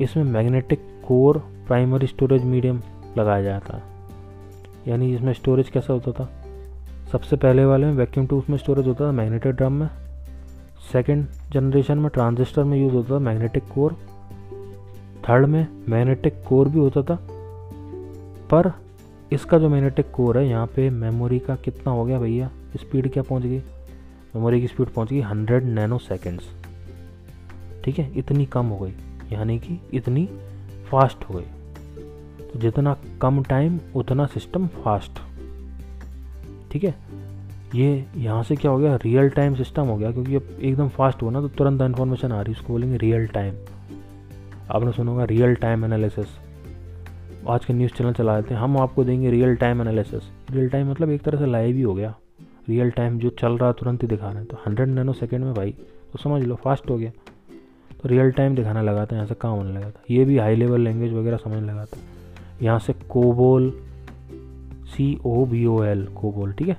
इसमें 0.01 0.23
magnetic 0.23 0.79
core 1.07 1.37
primary 1.67 2.07
storage 2.07 2.43
medium 2.43 2.81
लगाया 3.17 3.41
जाता 3.43 3.77
है। 3.77 3.83
यानी 4.87 5.13
इसमें 5.15 5.33
स्टोरेज 5.33 5.69
कैसा 5.69 5.93
होता 5.93 6.11
था? 6.11 6.29
सबसे 7.11 7.35
पहले 7.35 7.65
वाले 7.65 7.85
में 7.85 7.93
वैक्यूम 7.93 8.27
ट्यूब 8.27 8.45
में 8.49 8.57
स्टोरेज 8.57 8.87
होता 8.87 9.07
था 9.07 9.11
मैग्नेटिक 9.11 9.51
ड्रम 9.51 9.73
में। 9.73 9.89
सेकेंड 10.91 11.25
जनरेशन 11.53 11.97
में 11.97 12.09
ट्रांजिस्टर 12.09 12.63
में 12.63 12.77
यूज़ 12.77 12.93
होता 12.93 13.13
था 13.15 13.19
मैग्नेटिक 13.19 13.63
कोर 13.67 13.93
थर्ड 15.29 15.45
में 15.45 15.67
मैग्नेटिक 15.89 16.43
कोर 16.47 16.69
भी 16.69 16.79
होता 16.79 17.01
था। 17.01 17.17
पर 18.53 18.71
इसका 19.31 19.57
जो 19.57 19.69
मैग्नेटिक 19.69 20.11
कोर 20.11 20.37
है, 20.37 20.47
यहाँ 20.47 20.67
पे 20.67 20.89
मेमोरी 20.89 21.39
का 21.39 21.55
कितना 21.55 21.91
हो 21.91 22.05
गया 22.05 22.19
भैया? 22.19 22.49
स्पीड 22.79 23.11
क्या 23.13 23.23
पहुँच 23.23 23.43
गई? 23.43 23.59
मेमोरी 24.35 24.61
की 24.61 24.67
स्पीड 24.67 24.87
पहुँच 24.87 25.09
गई 25.09 25.19
हंड्रेड 25.21 25.63
नैनो 25.65 25.97
सेकेंड्स 25.97 26.47
ठीक 27.83 27.99
है, 27.99 28.11
इतनी 28.17 28.45
कम 28.47 28.65
हो 28.65 28.77
गई, 28.79 28.93
यानी 29.31 29.57
कि 29.59 29.79
इतनी 29.93 30.27
फास्ट 30.89 31.23
हो 31.23 31.35
गई। 31.35 31.45
तो 32.43 32.59
जितना 32.59 32.95
कम 33.21 33.41
टाइम 33.43 33.79
उतना 33.95 34.25
सिस्टम 34.27 34.67
फास्ट 34.75 35.19
ठीक 36.71 36.83
है? 36.83 36.93
ये 37.75 38.05
यहाँ 38.17 38.43
से 38.43 38.55
क्या 38.55 38.71
हो 38.71 38.77
गया? 38.77 38.95
रियल 38.95 39.29
टाइम 39.29 39.55
सिस्टम 39.55 39.87
हो 39.87 39.95
गया, 39.97 40.11
क्योंकि 40.11 40.35
अब 40.35 40.57
एकदम 40.61 40.89
फास्ट 40.89 41.21
हुआ 41.21 41.31
ना 41.31 41.41
तो 41.41 41.47
तुरंत 41.49 41.81
इन्फॉर्मेशन 41.81 42.31
आ 42.31 42.41
रही 42.41 42.53
है 42.53 42.59
उसको 42.59 42.73
बोलेंगे 42.73 42.97
रियल 42.97 43.27
टाइम 43.27 43.55
आपने 44.71 44.91
सुना 44.91 45.11
होगा 45.11 45.23
रियल 45.25 45.55
टाइम 45.55 45.85
एनालिसिस 45.85 46.37
आज 47.47 47.65
के 47.65 47.73
न्यूज़ 47.73 47.93
चैनल 47.93 48.13
चला 48.13 48.39
देते 48.41 48.53
हैं, 48.53 48.61
हम 48.61 48.77
आपको 48.77 49.03
देंगे 49.03 49.31
real 49.31 49.55
time 49.55 49.81
analysis 49.81 50.23
real 50.51 50.69
time 50.69 50.89
मतलब 50.91 51.09
एक 51.09 51.21
तरह 51.21 51.39
से 51.39 51.45
लाइव 51.45 51.75
ही 51.75 51.81
हो 51.81 51.93
गया। 51.93 52.13
रियल 52.69 52.89
टाइम 52.91 53.17
जो 53.19 53.29
चल 53.31 53.57
रहा 53.57 53.69
है, 53.69 53.73
तुरंत 53.73 54.03
ही 54.03 54.07
दिखा 54.07 54.27
रहे 54.27 54.37
हैं। 54.37 54.45
तो 54.45 54.57
हंड्रेड 54.67 54.89
नैनो 54.89 55.13
सेकेंड 55.13 55.43
में 55.45 55.53
भाई 55.53 55.71
तो 56.11 56.19
समझ 56.19 56.41
लो 56.43 56.55
फास्ट 56.55 56.89
हो 56.89 56.97
गया। 56.97 57.11
तो 57.99 58.09
रियल 58.09 58.31
टाइम 58.31 58.55
दिखाना 58.55 58.81
लगा 58.81 59.05
था 59.05 59.15
यहाँ 59.15 59.27
से 59.27 59.35
काम 59.35 59.51
होने 59.51 59.73
लगा 59.73 59.89
था। 59.89 60.01
ये 60.11 60.25
भी 60.25 60.37
हाई 60.37 60.55
लेवल 60.55 60.81
लैंग्वेज 60.81 61.13
वगैरह 61.13 61.37
समझने 61.37 61.61
लगा 61.61 61.85
था। 61.85 61.97
यहाँ 62.61 62.79
से 62.79 62.93
COBOL 63.09 63.71
C 64.87 65.17
O 65.25 65.45
B 65.45 65.65
O 65.65 65.83
L 65.83 66.05
COBOL 66.15 66.53
ठीक 66.53 66.67
है? 66.67 66.77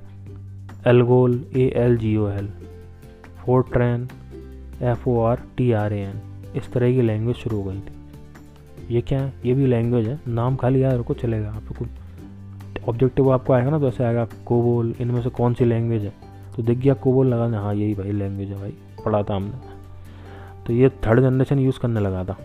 ALGOL 0.87 1.45
A 1.57 1.71
L 1.77 1.97
G 1.97 2.17
O 2.17 2.29
L 2.29 2.49
FORTRAN 3.45 4.09
F 4.83 5.09
O 5.09 5.19
R 5.21 5.41
T 5.57 5.71
R 5.73 5.93
A 5.93 6.01
N 6.01 6.21
इस 6.57 6.73
तरह 6.73 6.93
की 6.93 7.03
लैंग्वेज 7.03 7.37
शुरू 7.37 7.57
हो 7.57 7.71
गई 7.71 7.79
थी। 7.79 8.95
ये 8.95 9.01
क्या 9.01 9.21
है? 9.21 9.33
ये 9.45 9.55
भी 9.55 9.67
लैंग्वेज 9.67 10.09
है। 10.09 10.19
नाम 10.29 10.57
खाली 10.57 10.83
याद 10.83 10.95
रखो, 10.95 11.15
चलेगा 11.15 11.51
आपको 11.51 11.87
ऑब्जेक्टिव 12.89 13.31
आपको 13.33 13.53
आएगा 13.53 13.71
ना 13.71 13.79
तो 13.79 13.89
ऐसे 13.89 14.05
आएगा 14.05 14.25
कोबोल 14.47 14.95
इनमें 15.01 15.21
से 15.23 15.31
कौन 15.31 15.55
सी 15.55 15.65
लैंग्वेज 15.65 16.05
है? 16.05 16.13
तो 16.57 16.63
दिख 16.63 16.79
गया 16.79 16.95
कोबोल 16.97 17.27
लगा 17.27 17.59
हाँ 17.59 17.75
यही 17.75 17.95
भाई 17.95 18.13
लैंग्वेज 18.13 18.49
है 18.49 18.61
भाई, 18.61 18.75
पढ़ा 19.05 19.23
था 19.23 19.35
हमने। 19.35 19.70
तो 20.71 20.75
ये 20.75 20.89
थर्ड 20.89 21.21
जनरेशन 21.21 21.59
यूज़ 21.59 21.79
करने 21.81 22.01
लगा 22.01 22.25
था। 22.25 22.37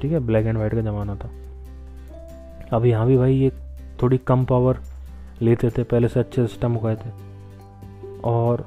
ठीक 0.00 0.12
है? 0.12 0.18
ब्लैक 0.18 0.46
एंड 0.46 0.58
वाइट 0.58 0.74
का 0.74 0.80
ज़माना 0.80 1.14
था। 1.14 1.30
अब 2.72 2.84
यहाँ 2.84 3.06
भी 3.06 3.16
भाई 3.16 3.34
ये 3.34 3.50
थोड़ी 4.02 4.18
कम 4.18 4.44
पावर 4.44 4.78
लेते 5.42 5.70
थे, 5.70 5.82
पहले 5.82 6.08
से 6.08 6.20
अच्छे 6.20 6.46
सिस्टम 6.46 6.72
हो 6.72 6.80
गए 6.80 6.96
थे। 6.96 7.10
और 8.24 8.66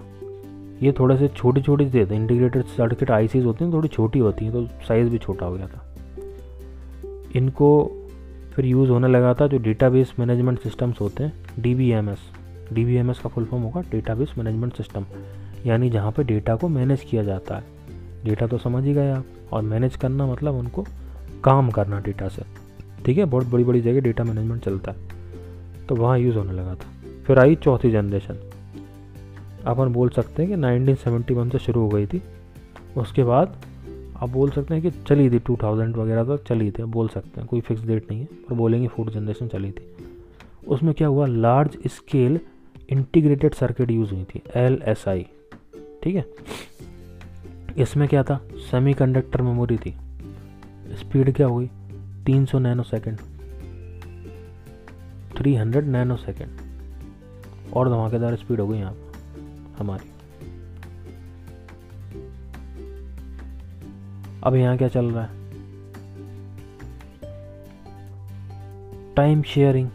ये 0.82 0.92
थोड़े 0.92 1.18
से 1.18 1.28
छोटी 1.28 1.62
छोटी 1.62 1.86
थे 1.86 2.16
इंटीग्रेटेड 2.16 2.64
सर्किट 2.64 3.12
आईसीज 3.12 3.46
होती 3.46 3.66
हैं, 3.66 3.74
थोड़ी 3.74 3.88
छोटी 3.88 4.20
होती 4.20 4.46
हैं 4.46 4.54
तो 4.54 4.86
साइज़ 4.86 5.10
भी 5.10 5.18
छोटा 5.18 5.46
हो 5.46 5.54
गया 5.54 5.68
था। 5.68 5.84
इनको 7.36 7.92
फिर 8.54 8.66
यूज़ 8.66 8.90
होने 8.90 9.08
लगा 9.08 9.34
था 9.34 9.48
जो 9.48 9.58
डेटाबेस 9.58 10.14
मैनेजमेंट 10.20 10.60
सिस्टम्स 10.60 11.02
होते 11.02 11.24
हैं 11.24 11.34
D 11.60 11.76
B 11.76 11.92
M 11.92 12.10
S 12.10 12.20
D 12.74 12.86
B 12.86 12.96
M 12.96 13.12
S 13.12 13.20
का 13.20 13.30
फुल 13.30 13.46
फॉर्म 13.46 13.64
होगा 13.64 13.82
डेटाबेस 13.82 14.34
मैनेजमेंट 14.38 14.74
सिस्टम 14.74 15.06
यानी 15.66 15.90
जहाँ 15.90 16.12
पे 16.12 16.24
डेटा 16.24 16.56
को 16.56 16.68
मैनेज 16.70 17.02
किया 17.02 17.24
जाता 17.24 17.56
है। 17.56 17.75
डेटा 18.26 18.48
तो 18.48 18.58
समझ 18.58 18.84
ही 18.84 18.94
गए 18.94 19.12
आप, 19.12 19.26
और 19.52 19.62
मैनेज 19.62 19.96
करना 19.96 20.26
मतलब 20.28 20.56
उनको 20.56 20.86
काम 21.44 21.70
करना 21.70 22.00
डेटा 22.00 22.28
से। 22.28 22.42
ठीक 23.06 23.18
है? 23.18 23.26
बहुत 23.26 23.46
बड़ी 23.46 23.64
बड़ी 23.64 23.82
जगह 23.82 24.00
डेटा 24.00 24.24
मैनेजमेंट 24.24 24.64
चलता 24.64 24.92
है। 24.92 24.98
तो 25.90 25.96
वहाँ 25.96 26.20
यूज़ 26.20 26.38
होने 26.38 26.54
लगा 26.54 26.76
था। 26.76 27.10
फिर 27.28 27.40
आई 27.40 27.56
चौथी 27.56 27.92
जनरेशन 27.92 28.38
अपन 29.66 29.94
बोल 29.94 30.10
सकते 30.10 30.44
हैं 30.44 30.52
कि 30.52 30.58
1971 30.58 31.52
से 31.52 31.60
शुरू 31.60 31.82
हो 31.82 31.90
गई 31.90 32.06
थी। 32.06 32.22
उसके 32.98 33.24
बाद 33.24 33.56
आप 34.18 34.30
बोल 34.30 34.50
सकते 34.50 34.74
हैं 34.74 34.84
कि 34.84 34.92
चली 34.92 35.30
थी 35.30 35.40
2000 35.40 35.98
वगैरह 35.98 36.24
तक 36.24 36.44
चली 36.44 36.72
थी। 36.72 36.84
बोल 36.84 37.08
सकते 37.08 37.40
हैं, 37.42 37.48
कोई 37.50 37.62
फिक्स 37.62 37.84
डेट 37.84 38.12
नहीं 38.12 38.20
है, 38.22 38.26
पर 38.26 38.56
बोलेंगे 38.56 38.88
फोर्थ 38.88 39.14
जनरेशन 39.14 39.48
चली 39.48 39.72
थी। 39.72 39.96
उसमें 40.68 40.94
क्या 40.94 41.08
हुआ? 41.08 41.26
Large 41.26 41.78
scale 41.88 42.40
integrated 42.90 43.54
circuit 43.54 43.92
use 43.92 44.14
हुई 44.14 44.24
थी 44.24 44.42
एल 44.56 44.82
एस 44.86 45.08
आई 45.08 45.26
ठीक 46.04 46.16
है? 46.16 46.26
इसमें 47.78 48.08
क्या 48.10 48.24
था? 48.24 48.40
सेमी 48.72 48.94
कंडक्टर 48.94 49.42
मेमोरी 49.42 49.78
थी। 49.78 49.92
स्पीड 50.96 51.36
क्या 51.36 51.48
हुई? 51.48 51.68
गई 51.68 52.26
तीन 52.26 52.46
सौ 52.46 52.60
nano 52.60 52.84
second 52.84 53.18
three 55.38 55.56
hundred 55.56 55.86
nano 55.86 56.16
second 56.16 56.50
और 57.74 57.90
धमाकेदार 57.90 58.36
स्पीड 58.36 58.60
हो 58.60 58.68
गई 58.68 58.78
यहाँ 58.78 58.96
हमारी। 59.80 60.10
अब 64.44 64.56
यहाँ 64.56 64.78
क्या 64.78 64.88
चल 64.88 65.06
रहा 65.06 65.24
है? 65.26 65.46
Time 69.16 69.42
sharing 69.44 69.90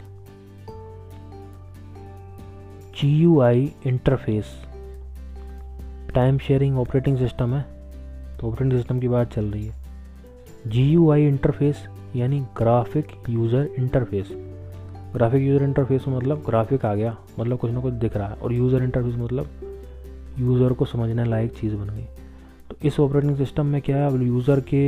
G 2.97 3.07
U 3.07 3.39
I 3.41 3.73
interface 3.87 4.70
time 6.13 6.37
sharing 6.37 6.77
operating 6.79 7.17
system 7.17 7.53
है 7.53 7.61
तो 8.39 8.47
ऑपरेटिंग 8.47 8.71
सिस्टम 8.71 8.99
की 8.99 9.07
बात 9.07 9.33
चल 9.33 9.45
रही 9.45 9.65
है। 9.65 9.73
जी 10.67 10.83
यू 10.83 11.09
आई 11.11 11.25
इंटरफेस 11.27 11.87
यानी 12.15 12.39
graphic 12.57 13.11
user 13.29 13.69
interface 13.77 14.31
graphic 15.13 15.41
user 15.41 15.63
interface 15.63 16.05
मतलब 16.07 16.43
ग्राफिक 16.45 16.85
आ 16.85 16.93
गया 16.95 17.15
मतलब 17.39 17.57
कुछ 17.57 17.71
ना 17.71 17.79
कुछ 17.79 17.93
दिख 17.93 18.17
रहा 18.17 18.27
है, 18.27 18.35
और 18.35 18.53
यूज़र 18.53 18.83
इंटरफेस 18.83 19.15
मतलब 19.17 19.49
यूज़र 20.39 20.73
को 20.73 20.85
समझने 20.85 21.25
लायक 21.25 21.53
चीज़ 21.53 21.75
बन 21.75 21.89
गई। 21.89 22.05
तो 22.69 22.75
इस 22.87 22.99
ऑपरेटिंग 22.99 23.35
सिस्टम 23.37 23.65
में 23.65 23.81
क्या 23.81 23.97
है 23.97 24.25
यूज़र 24.25 24.59
के 24.69 24.83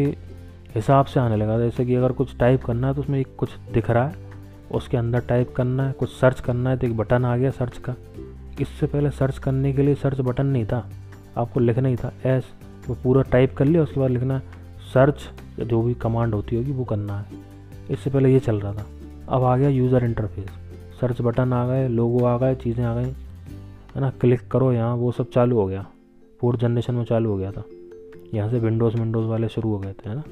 हिसाब 0.76 1.06
से 1.06 1.20
आने 1.20 1.36
लगा। 1.36 1.58
जैसे 1.60 1.86
कि 1.86 1.96
अगर 1.96 2.12
कुछ 2.12 2.38
टाइप 2.38 2.64
करना 2.64 2.88
है 2.88 2.94
तो 2.94 3.02
उसमें 3.02 3.20
एक 3.20 3.36
कुछ 3.38 3.50
दिख 3.74 3.90
रहा 3.90 4.08
है, 4.08 4.16
उसके 4.72 4.98
अंदर 4.98 5.20
टाइप 5.20 5.54
करना 5.56 5.88
है, 5.88 5.94
कुछ 5.94 6.10
सर्च 6.12 6.40
करना 6.40 6.70
है 6.70 6.78
तो 6.78 6.88
एक 6.88 6.98
बटन 6.98 7.26
आ 7.26 7.36
गया 7.38 7.52
सर्च 7.52 7.78
का। 7.80 7.96
इससे 8.62 8.88
पहले 8.88 9.10
सर्च 9.12 9.38
करने 9.38 9.74
के 9.74 9.82
लिए 9.82 9.96
सर्च 9.96 10.20
बटन 10.22 10.46
नहीं 10.46 10.66
था। 10.66 10.90
आपको 11.38 11.60
लिखना 11.60 11.88
ही 11.88 11.96
था 11.96 12.14
एस 12.26 12.44
वो 12.90 12.96
पूरा 13.04 13.22
टाइप 13.22 13.56
कर 13.58 13.66
लिया, 13.66 13.84
उसके 13.84 14.00
बाद 14.00 14.10
लिखना 14.10 14.40
सर्च 14.94 15.30
या 15.60 15.66
जो 15.66 15.82
भी 15.82 15.94
कमांड 15.94 16.34
होती 16.34 16.56
होगी, 16.56 16.72
वो 16.72 16.84
करना 16.84 17.20
है। 17.20 17.26
इससे 17.92 18.10
पहले 18.10 18.34
ये 18.34 18.40
चल 18.40 18.60
रहा 18.60 18.74
था। 18.74 18.86
अब 19.30 19.44
आ 19.44 19.58
गया 19.58 19.70
यूज़र 19.70 20.06
इंटरफेस 20.06 20.50
सर्च 21.02 21.22
बटन 21.22 21.54
आ 21.54 21.68
गए 21.68 21.88
लोगो 21.88 22.26
आ 22.26 22.38
गए, 22.38 22.56
चीज़ें 22.56 22.86
आ 22.86 22.96
गई। 22.96 23.10
है 23.96 24.02
ना? 24.02 24.10
क्लिक 24.10 24.48
करो 24.48 24.72
यहाँ, 24.72 24.96
वो 24.96 25.12
सब 25.12 25.30
चालू 25.30 25.60
हो 25.60 25.66
गया। 25.66 25.86
फोर्थ 26.42 26.60
जनरेशन 26.60 26.96
में 26.96 27.06
चालू 27.06 27.30
हो 27.30 27.38
गया 27.38 27.52
था। 27.52 27.64
यहाँ 28.34 28.50
से 28.50 28.60
विंडोज़ 28.60 28.98
विंडोज़ 28.98 29.28
वाले 29.28 29.48
शुरू 29.48 29.70
हो 29.70 29.80
गए 29.80 29.94
थे, 29.94 30.10
है 30.10 30.16
ना? 30.16 30.24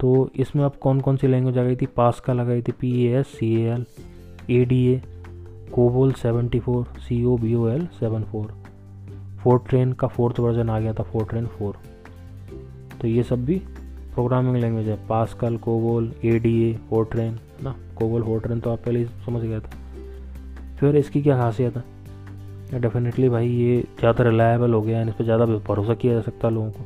तो 0.00 0.30
इसमें 0.36 0.64
अब 0.64 0.72
कौन 0.72 1.00
कौन 1.00 1.16
सी 1.16 1.26
लैंग्वेज 1.26 1.58
आ 1.58 1.62
गई 1.62 1.76
थी? 1.76 1.86
पास 1.86 2.20
का 2.20 2.32
लगाई 2.32 2.62
थी 2.62 2.72
P 2.72 3.06
A 3.06 3.20
S 3.20 3.26
C 3.26 3.54
A 3.54 3.64
L 3.64 3.86
A 4.50 4.64
D 4.64 4.86
A 4.86 5.02
COBOL 5.72 6.12
seventy 6.12 6.60
four 6.60 6.84
C 6.84 7.24
O 7.24 7.36
B 7.36 7.54
O 7.54 7.68
L 7.68 7.86
seven 7.86 8.24
four 8.24 8.63
FORTRAN 9.68 9.92
का 9.92 10.06
फोर्थ 10.08 10.38
वर्जन 10.40 10.70
आ 10.70 10.78
गया 10.80 10.92
था, 10.94 11.02
फोर 11.02 11.24
ट्रेन, 11.24 11.46
फोर। 11.48 11.76
तो 13.00 13.08
ये 13.08 13.22
सब 13.22 13.44
भी 13.44 13.56
प्रोग्रामिंग 14.14 14.56
लैंग्वेज 14.56 14.88
है। 14.88 14.96
Pascal 15.06 15.56
COBOL 15.56 16.12
A 16.24 16.38
D 16.38 16.52
A 16.62 16.72
FORTRAN 17.04 17.32
है 17.32 17.64
ना? 17.64 17.74
कोबोल 17.96 18.22
फोर 18.22 18.40
ट्रेन 18.40 18.60
तो 18.60 18.70
आप 18.70 18.78
पहले 18.84 18.98
ही 18.98 19.06
समझ 19.26 19.42
गया 19.42 19.60
था। 19.60 19.70
फिर 20.80 20.96
इसकी 20.96 21.22
क्या 21.22 21.36
खासियत 21.38 21.76
है? 21.76 22.80
डेफिनेटली 22.80 23.28
भाई 23.28 23.48
ये 23.48 23.80
ज़्यादा 23.98 24.24
रिलायबल 24.24 24.72
हो 24.74 24.80
गया 24.82 24.98
है, 24.98 25.08
इस 25.08 25.14
पर 25.14 25.24
ज़्यादा 25.24 25.46
भरोसा 25.46 25.94
किया 25.94 26.14
जा 26.14 26.20
सकता 26.20 26.48
है 26.48 26.54
लोगों 26.54 26.70
को। 26.70 26.84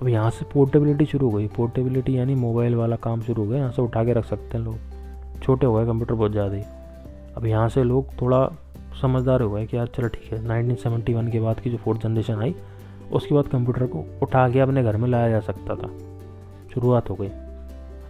अब 0.00 0.08
यहाँ 0.08 0.30
से 0.30 0.44
पोर्टेबिलिटी 0.52 1.04
शुरू 1.06 1.30
हो 1.30 1.36
गई। 1.38 1.46
पोर्टेबिलिटी 1.56 2.16
यानी 2.18 2.34
मोबाइल 2.36 2.74
वाला 2.74 2.96
काम 2.98 3.20
शुरू 3.20 3.44
हो 3.44 3.48
गया, 3.48 3.58
यहाँ 3.58 3.72
से 3.72 3.82
उठा 3.82 4.04
के 4.04 4.12
रख 4.12 4.24
सकते 4.24 4.58
हैं 4.58 4.64
लोग। 4.64 5.40
छोटे 5.42 5.66
हो 5.66 5.74
गए 5.74 5.86
कंप्यूटर 5.86 6.14
बहुत 6.14 6.32
ज़्यादा 6.32 6.56
ही। 6.56 6.62
अब 7.36 7.46
यहाँ 7.46 7.68
से 7.68 7.84
लोग 7.84 8.20
थोड़ा 8.20 8.38
समझदार 9.02 9.40
हो 9.40 9.50
गए 9.50 9.66
कि 9.66 9.76
यार 9.76 9.86
चलो 9.86 10.08
ठीक 10.08 10.32
है 10.32 10.64
1971 10.64 11.30
के 11.32 11.40
बाद 11.40 11.60
की 11.60 11.70
जो 11.70 11.76
फोर्थ 11.76 12.02
जनरेशन 12.02 12.34
आई, 12.34 12.54
उसके 13.12 13.34
बाद 13.34 13.48
कंप्यूटर 13.48 13.86
को 13.86 14.04
उठा 14.22 14.48
के 14.48 14.60
अपने 14.60 14.82
घर 14.82 14.96
में 14.96 15.08
लाया 15.08 15.28
जा 15.30 15.40
सकता 15.40 15.74
था। 15.74 15.90
शुरुआत 16.74 17.10
हो 17.10 17.14
गई। 17.14 17.28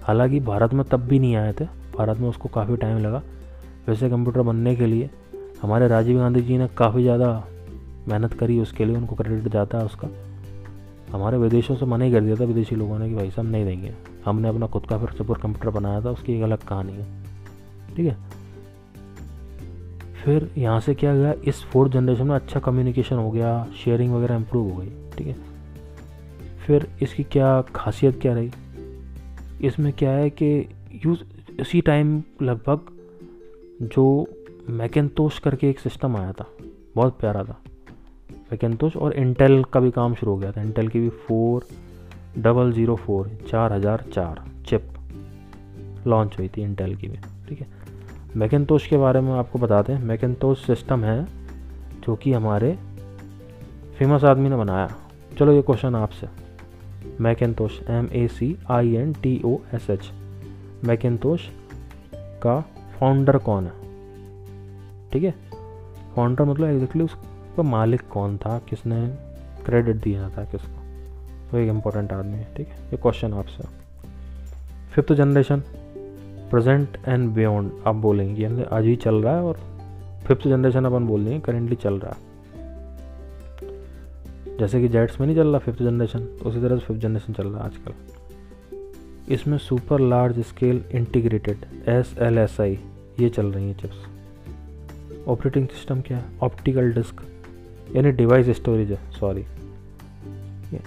हालाँकि 0.02 0.40
भारत 0.40 0.74
में 0.74 0.84
तब 0.84 1.00
भी 1.00 1.18
नहीं 1.18 1.36
आए 1.36 1.52
थे, 1.52 1.64
भारत 1.98 2.18
में 2.18 2.28
उसको 2.28 2.48
काफ़ी 2.48 2.76
टाइम 2.76 2.98
लगा। 2.98 3.22
वैसे 3.88 4.10
कंप्यूटर 4.10 4.42
बनने 4.42 4.76
के 4.76 4.86
लिए 4.86 5.10
हमारे 5.62 5.88
राजीव 5.88 6.18
गांधी 6.18 6.40
जी 6.40 6.58
ने 6.58 6.68
काफ़ी 6.68 7.02
ज़्यादा 7.02 7.44
मेहनत 8.08 8.34
करी 8.34 8.60
उसके 8.60 8.84
लिए, 8.84 8.96
उनको 8.96 9.16
क्रेडिट 9.16 9.52
जाता 9.52 9.78
है 9.78 9.84
उसका। 9.84 10.08
हमारे 11.12 11.38
विदेशों 11.38 11.76
से 11.76 11.86
मना 11.86 12.04
ही 12.04 12.12
कर 12.12 12.20
दिया 12.20 12.36
था 12.36 12.44
विदेशी 12.44 12.76
लोगों 12.76 12.98
ने 12.98 13.08
कि 13.08 13.14
भाई 13.14 13.30
साहब 13.30 13.48
नहीं 13.48 13.64
देंगे। 13.64 13.94
हमने 14.24 14.48
अपना 14.48 14.66
खुद 14.66 14.86
का 14.86 14.98
फिर 14.98 15.08
सुपर 15.08 15.38
कंप्यूटर 15.38 15.70
बनाया 15.70 16.00
था, 16.00 16.10
उसकी 16.10 16.36
एक 16.36 16.42
अलग 16.42 16.58
कहानी 16.58 16.92
है। 16.92 17.06
ठीक 17.96 18.06
है? 18.06 18.16
फिर 20.28 20.50
यहाँ 20.58 20.80
से 20.80 20.94
क्या 20.94 21.14
गया? 21.16 21.34
इस 21.44 21.62
फोर्थ 21.62 21.92
जनरेशन 21.92 22.26
में 22.26 22.34
अच्छा 22.34 22.60
कम्युनिकेशन 22.60 23.16
हो 23.16 23.30
गया 23.30 23.66
शेयरिंग 23.84 24.12
वगैरह 24.14 24.34
इम्प्रूव 24.34 24.70
हो 24.70 24.76
गई, 24.76 24.88
ठीक 25.18 25.26
है? 25.26 25.36
फिर 26.66 26.86
इसकी 27.02 27.22
क्या 27.24 27.62
खासियत 27.62 28.18
क्या 28.22 28.34
रही? 28.34 28.50
इसमें 29.62 29.92
क्या 29.92 30.10
है 30.10 30.30
कि 30.30 30.68
यूज़ 31.06 31.22
इसी 31.60 31.80
टाइम 31.80 32.22
लगभग 32.42 32.80
जो 33.82 34.26
मैकेंतोश 34.70 35.38
करके 35.38 35.70
एक 35.70 35.80
सिस्टम 35.80 36.16
आया 36.16 36.32
था, 36.32 36.46
बहुत 36.94 37.18
प्यारा 37.20 37.44
था। 37.44 37.60
मैकेंतोश 38.30 38.96
और 38.96 39.12
इंटेल 39.12 39.64
का 39.64 39.80
भी 39.80 39.90
काम 39.90 40.14
शुरू 40.14 40.32
हो 40.32 40.38
गया 40.38 40.52
था। 40.52 40.62
इंटेल 40.62 40.88
की 40.88 41.00
भी 41.00 41.08
फोर 41.08 41.66
डबल 42.38 42.72
ज़ीरो 42.72 42.96
फोर 42.96 43.38
चार 43.50 43.72
हज़ार 43.72 44.04
चार 44.12 44.44
चिप 44.66 44.92
लॉन्च 46.06 46.38
हुई 46.38 46.48
थी 46.48 46.62
इंटेल 46.62 46.96
की 46.96 47.08
भी, 47.08 47.18
ठीक 47.48 47.60
है? 47.60 47.77
मैकेंतोश 48.38 48.86
के 48.86 48.96
बारे 48.96 49.20
में 49.20 49.32
आपको 49.32 49.58
बताते 49.58 49.92
हैं। 49.92 50.04
मैकेंतोश 50.04 50.66
सिस्टम 50.66 51.04
है 51.04 51.24
जो 52.04 52.16
कि 52.16 52.32
हमारे 52.32 52.78
फ़ेमस 53.98 54.24
आदमी 54.24 54.48
ने 54.48 54.56
बनाया। 54.56 54.94
चलो 55.38 55.52
ये 55.52 55.62
क्वेश्चन 55.62 55.94
आपसे। 55.94 56.26
Macintosh 57.20 57.80
M 57.88 58.08
A 58.12 58.28
C 58.28 58.58
I 58.70 58.94
N 58.94 59.12
T 59.12 59.42
O 59.44 59.58
S 59.74 59.90
H 59.90 60.10
Macintosh 60.84 61.40
का 62.14 62.60
फाउंडर 63.00 63.38
कौन 63.38 63.64
है? 63.64 63.72
ठीक 65.10 65.22
है? 65.22 65.34
फाउंडर 66.16 66.44
मतलब 66.44 66.68
एग्जैक्टली 66.68 67.02
उसका 67.02 67.62
मालिक 67.62 68.08
कौन 68.08 68.36
था? 68.36 68.58
किसने 68.58 69.08
क्रेडिट 69.64 69.96
दिया 69.96 70.28
था 70.28 70.44
किसको? 70.44 70.82
वो 71.52 71.58
एक 71.58 71.68
इम्पोर्टेंट 71.68 72.12
आदमी 72.12 72.32
है, 72.32 72.48
ठीक 72.56 72.68
है? 72.68 72.74
ये 72.74 72.96
क्वेश्चन 72.96 73.32
आपसे। 73.32 73.64
Fifth 74.92 75.12
generation 75.12 75.62
present 76.50 76.96
and 77.08 77.28
beyond, 77.30 77.70
आप 77.86 77.94
बोलेंगे। 77.94 78.42
यानी 78.42 78.62
आज 78.62 78.84
ही 78.84 78.96
चल 78.96 79.14
रहा 79.14 79.36
है 79.36 79.42
और 79.42 79.58
फिफ्थ 80.26 80.48
जनरेशन 80.48 80.84
अपन 80.84 81.06
बोल 81.06 81.24
देंगे 81.24 81.40
करेंटली 81.40 81.76
चल 81.76 81.94
रहा 81.94 82.12
है। 82.12 82.26
जैसे 84.58 84.80
कि 84.80 84.88
जेट्स 84.88 85.20
में 85.20 85.26
नहीं 85.26 85.36
चल 85.36 85.48
रहा, 85.48 85.58
फिफ्थ 85.58 85.78
जनरेशन, 85.78 86.18
उसी 86.18 86.60
तरह 86.60 86.76
से 86.76 86.86
फिफ्थ 86.86 87.00
जनरेशन 87.00 87.32
चल 87.32 87.48
रहा 87.48 87.60
है 87.60 87.66
आजकल। 87.66 89.34
इसमें 89.34 89.58
super 89.58 90.00
large 90.00 90.40
scale 90.40 90.84
integrated 90.92 91.66
S 91.88 92.14
L 92.18 92.38
S 92.38 92.60
I 92.60 92.78
ये 93.20 93.28
चल 93.28 93.46
रही 93.46 93.68
हैं 93.68 93.76
चिप्स 93.78 95.26
ऑपरेटिंग 95.28 95.68
सिस्टम 95.68 96.00
क्या 96.00 96.18
है? 96.18 96.24
ऑप्टिकल 96.42 96.92
डिस्क 96.92 97.20
यानी 97.96 98.10
डिवाइस 98.12 98.50
स्टोरेज 98.50 98.92
है 98.92 98.98
सॉरी 99.12 99.44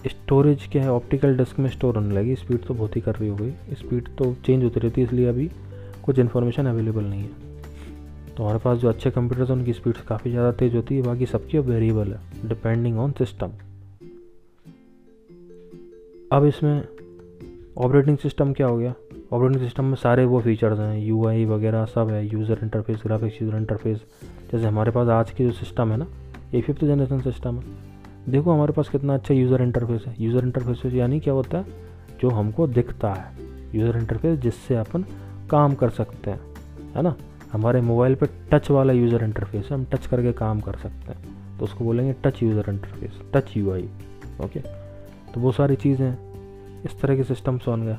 स्टोरेज 0.08 0.68
क्या 0.72 0.84
है? 0.84 0.92
ऑप्टिकल 0.92 1.38
डिस्क 1.38 1.60
में 1.60 1.70
स्टोर 1.70 1.96
होने 1.96 2.16
लगी। 2.16 2.36
स्पीड 2.36 2.66
तो 2.66 2.74
बहुत 2.74 2.96
ही 2.96 3.02
कर 3.02 3.16
रही 3.16 3.30
हो 3.30 3.36
गई 3.36 3.76
स्पीड 3.76 4.08
तो 4.18 4.34
चेंज 4.46 4.64
होती 4.64 4.80
रहती 4.80 5.02
है, 5.02 5.08
इसलिए 5.08 5.28
अभी 5.28 5.50
कुछ 6.06 6.20
इन्फॉर्मेशन 6.20 6.66
अवेलेबल 6.68 7.04
नहीं 7.04 7.22
है। 7.22 7.50
तो 8.28 8.44
हमारे 8.44 8.60
पास 8.60 8.78
जो 8.78 8.90
अच्छे 8.90 9.12
कंप्यूटर्स 9.12 9.50
हैं, 9.50 9.58
उनकी 9.58 9.74
स्पीड 9.74 9.98
काफ़ी 10.08 10.32
ज़्यादा 10.32 10.52
तेज़ 10.54 10.76
होती 10.76 10.96
है। 10.96 11.02
बाकी 11.04 11.26
सबकी 11.26 11.58
अब 11.58 11.66
वेरिएबल 11.66 12.14
है 12.14 12.48
डिपेंडिंग 12.50 13.00
ऑन 13.00 13.12
सिस्टम 13.18 13.52
अब 16.32 16.46
इसमें 16.46 16.84
ऑपरेटिंग 17.78 18.18
सिस्टम 18.18 18.54
क्या 18.54 18.68
हो 18.68 18.78
गया? 18.78 18.94
ऑपरेटिंग 19.34 19.62
सिस्टम 19.62 19.86
में 19.86 19.96
सारे 19.98 20.26
वो 20.26 20.40
फीचर्स 20.42 20.80
हैं। 20.80 20.98
यूआई 21.00 21.46
वगैरह 21.46 21.86
सब 21.88 22.10
है 22.10 22.26
user 22.28 22.60
interface 22.64 23.02
graphics 23.04 23.42
user 23.42 23.58
interface 23.58 24.02
जैसे 24.52 24.66
हमारे 24.66 24.92
पास 24.92 25.08
आज 25.10 25.32
की 25.32 25.46
जो 25.46 25.52
सिस्टम 25.54 25.92
है 25.92 25.98
ना 25.98 26.08
ये 26.54 26.62
फिफ्थ 26.62 26.84
जनरेशन 26.86 27.22
सिस्टम 27.22 27.56
है। 27.56 27.91
देखो 28.30 28.52
हमारे 28.52 28.74
पास 28.74 28.90
कितना 28.90 29.14
अच्छा 29.14 29.34
यूज़र 29.34 29.62
इंटरफेस 29.62 30.04
है। 30.08 30.16
यूज़र 30.20 30.46
इंटरफेस 30.46 30.94
यानी 30.94 31.20
क्या 31.20 31.34
होता 31.34 31.58
है? 31.58 31.66
जो 32.22 32.30
हमको 32.30 32.68
दिखता 32.68 33.14
है। 33.14 33.50
यूज़र 33.76 33.98
इंटरफेस 33.98 34.40
जिससे 34.40 34.76
अपन 34.76 35.06
काम 35.50 35.74
कर 35.76 35.90
सकते 35.90 36.32
हैं, 36.32 36.40
है 36.96 37.02
ना? 37.02 37.16
हमारे 37.52 37.82
मोबाइल 37.82 38.16
पे 38.16 38.26
टच 38.52 38.70
वाला 38.72 38.94
यूज़र 38.94 39.24
इंटरफेस 39.24 39.64
है, 39.64 39.74
हम 39.74 39.86
टच 39.86 40.06
करके 40.06 40.32
काम 40.34 40.60
कर 40.62 40.76
सकते 40.78 41.12
हैं। 41.12 41.58
तो 41.58 41.66
उसको 41.66 41.86
बोलेंगे 41.86 42.14
touch 42.24 42.44
user 42.44 42.70
interface 42.70 43.20
touch 43.34 43.56
UI 43.58 43.90
okay 44.44 44.60
तो 45.34 45.40
वो 45.42 45.52
सारी 45.52 45.76
चीज़ें 45.76 46.06
हैं। 46.06 46.84
इस 46.86 47.00
तरह 47.02 47.16
के 47.16 47.24
सिस्टम्स 47.24 47.68
बन 47.70 47.84
गए। 47.84 47.98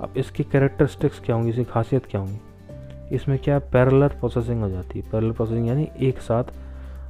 अब 0.00 0.14
इसकी 0.16 0.44
कैरेक्टरिस्टिक्स 0.44 1.20
क्या 1.20 1.36
होंगी, 1.36 1.50
इसकी 1.50 1.64
खासियत 1.64 2.06
क्या 2.06 2.20
होंगी? 2.20 3.14
इसमें 3.14 3.38
क्या 3.38 3.58
पैरलर 3.72 4.08
प्रोसेसिंग 4.20 4.62
हो 4.62 4.68
जाती 4.70 4.98
है। 4.98 5.10
पैरलर 5.10 5.32
प्रोसेसिंग 5.32 5.66
यानी 5.68 5.88
एक 6.00 6.18
साथ 6.18 6.44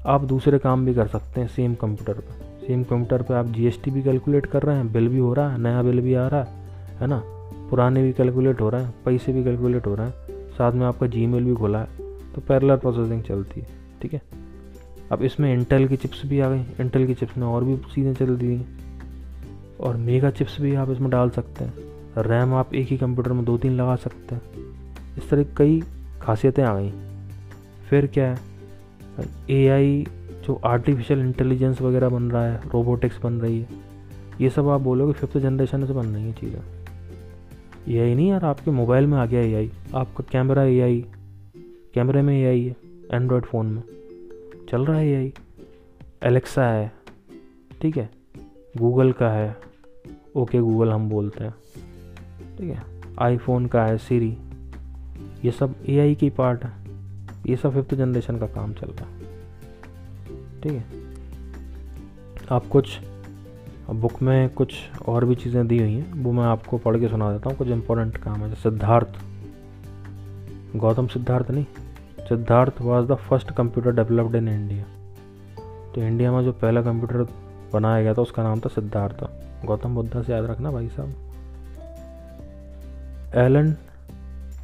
आप 0.06 0.24
दूसरे 0.24 0.58
काम 0.58 0.84
भी 0.86 0.94
कर 0.94 1.06
सकते 1.06 1.40
हैं 1.40 1.48
सेम 1.48 1.74
कंप्यूटर 1.74 2.20
पर 2.20 2.66
सेम 2.66 2.82
कंप्यूटर 2.82 3.22
पर 3.22 3.34
आप 3.34 3.46
जीएसटी 3.46 3.90
भी 3.90 4.02
कैलकुलेट 4.02 4.46
कर 4.46 4.62
रहे 4.62 4.76
हैं 4.76 4.92
बिल 4.92 5.08
भी 5.08 5.18
हो 5.18 5.32
रहा 5.34 5.50
है, 5.50 5.58
नया 5.58 5.82
बिल 5.82 6.00
भी 6.00 6.14
आ 6.14 6.26
रहा 6.28 6.42
है 6.42 6.98
है 7.00 7.06
ना? 7.06 7.22
पुराने 7.70 8.02
भी 8.02 8.12
कैलकुलेट 8.12 8.60
हो 8.60 8.68
रहे 8.68 8.82
हैं, 8.82 8.94
पैसे 9.04 9.32
भी 9.32 9.44
कैलकुलेट 9.44 9.86
हो 9.86 9.94
रहे 9.94 10.06
हैं। 10.06 10.50
साथ 10.50 10.72
में 10.72 10.86
आपका 10.86 11.06
जी 11.06 11.26
भी 11.26 11.54
खुला 11.54 11.78
है 11.78 12.04
तो 12.34 12.40
पैरलर 12.40 12.76
प्रोसेसिंग 12.76 13.22
चलती 13.22 13.60
है, 13.60 13.66
ठीक 14.02 14.14
है? 14.14 14.22
अब 15.12 15.22
इसमें 15.22 15.52
इंटेल 15.54 15.88
की 15.88 15.96
चिप्स 15.96 16.22
भी 16.26 16.40
आ 16.40 16.50
गई 16.50 16.64
इंटेल 16.80 17.06
की 17.06 17.14
चिप्स 17.14 17.36
में 17.38 17.46
और 17.46 17.64
भी 17.64 17.76
चीज़ें 17.94 18.14
चल 18.14 18.36
दी 18.36 18.60
और 19.80 19.96
मेगा 19.96 20.30
चिप्स 20.30 20.60
भी 20.60 20.74
आप 20.74 20.90
इसमें 20.90 21.10
डाल 21.10 21.30
सकते 21.30 21.64
हैं। 21.64 22.22
रैम 22.22 22.54
आप 22.54 22.74
एक 22.74 22.88
ही 22.88 22.96
कंप्यूटर 22.96 23.32
में 23.32 23.44
दो 23.44 23.58
तीन 23.58 23.72
लगा 23.72 23.96
सकते 23.96 24.34
हैं। 24.34 24.42
इस 25.18 25.28
तरह 25.30 25.44
कई 25.56 25.82
खासियतें 26.22 26.62
आ 26.64 26.74
गई। 26.78 26.92
फिर 27.90 28.06
क्या 28.06 28.26
है? 28.26 28.55
एआई 29.50 30.06
जो 30.46 30.60
आर्टिफिशियल 30.64 31.20
इंटेलिजेंस 31.20 31.80
वगैरह 31.82 32.08
बन 32.08 32.30
रहा 32.30 32.44
है 32.44 32.60
रोबोटिक्स 32.72 33.20
बन 33.22 33.40
रही 33.40 33.60
है, 33.60 33.68
ये 34.40 34.50
सब 34.50 34.68
आप 34.68 34.80
बोलोगे 34.80 35.12
फिफ्थ 35.12 35.38
जनरेशन 35.38 35.86
से 35.86 35.92
बन 35.92 36.06
रही 36.06 36.24
है 36.24 36.32
चीज़ें। 36.32 36.60
ए 37.88 37.98
आई 37.98 38.14
नहीं 38.14 38.28
यार, 38.28 38.44
आपके 38.44 38.70
मोबाइल 38.70 39.06
में 39.06 39.18
आ 39.18 39.26
गया 39.26 39.40
ए 39.40 39.54
आई 39.54 39.70
आपका 39.94 40.24
कैमरा 40.32 40.62
ए 40.62 40.80
आई 40.80 41.04
कैमरे 41.94 42.22
में 42.22 42.34
ए 42.34 42.44
आई 42.46 42.64
है 42.64 42.76
एंड्रॉयड 43.12 43.44
फ़ोन 43.44 43.66
में। 43.66 43.82
चल 44.70 44.86
रहा 44.86 44.98
है 44.98 45.08
ए 45.08 45.16
आई 45.16 45.32
एलेक्सा 46.24 46.68
है, 46.68 46.92
ठीक 47.82 47.96
है 47.96 48.08
गूगल 48.76 49.12
का 49.12 49.30
है 49.30 49.56
ओके 50.36 50.60
गूगल 50.60 50.90
हम 50.92 51.08
बोलते 51.08 51.44
हैं, 51.44 51.54
ठीक 52.58 52.70
है 52.70 52.82
आईफोन 53.20 53.66
का 53.66 53.84
है 53.86 53.98
सीरी 53.98 54.36
ये 55.44 55.50
सब 55.50 55.74
ए 55.88 55.98
आई 55.98 56.14
की 56.14 56.30
पार्ट 56.30 56.64
है। 56.64 56.85
ये 57.46 57.56
सब 57.56 57.74
फिफ्थ 57.74 57.94
जनरेशन 57.94 58.38
का 58.38 58.46
काम 58.46 58.72
चल 58.72 58.90
रहा 58.90 59.08
है। 59.08 59.18
ठीक 60.62 60.72
है? 60.72 60.84
आप 62.50 62.66
कुछ 62.66 62.98
बुक 63.92 64.20
में 64.22 64.48
कुछ 64.50 64.74
और 65.08 65.24
भी 65.24 65.34
चीज़ें 65.34 65.66
दी 65.68 65.78
हुई 65.78 65.92
हैं, 65.92 66.12
वो 66.14 66.32
मैं 66.32 66.44
आपको 66.44 66.78
पढ़ 66.78 66.98
के 67.00 67.08
सुना 67.08 67.32
देता 67.32 67.50
हूँ, 67.50 67.56
कुछ 67.58 67.68
इंपॉर्टेंट 67.68 68.16
काम 68.16 68.44
है 68.44 68.54
सिद्धार्थ। 68.54 69.18
गौतम 70.76 71.06
सिद्धार्थ 71.06 71.50
नहीं, 71.50 71.64
Siddharth 72.28 72.80
was 72.80 73.06
the 73.06 73.14
first 73.28 73.50
computer 73.50 73.92
developed 73.94 74.34
in 74.34 74.48
India 74.48 74.84
तो 75.94 76.02
इंडिया 76.02 76.32
में 76.32 76.42
जो 76.44 76.52
पहला 76.52 76.82
कंप्यूटर 76.82 77.26
बनाया 77.72 78.02
गया 78.02 78.14
था, 78.14 78.22
उसका 78.22 78.42
नाम 78.42 78.60
था 78.60 78.68
सिद्धार्थ। 78.68 79.24
गौतम 79.66 79.94
बुद्धा 79.94 80.22
से 80.22 80.32
याद 80.32 80.44
रखना 80.44 80.70
भाई 80.70 80.88
साहब। 80.88 81.14
एलन 83.36 83.72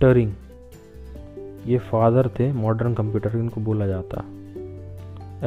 टरिंग 0.01 0.33
ये 1.67 1.79
फादर 1.79 2.29
थे 2.29 2.53
मॉडर्न 2.53 2.95
कंप्यूटर 2.95 3.37
इनको 3.37 3.61
बोला 3.61 3.87
जाता। 3.87 4.25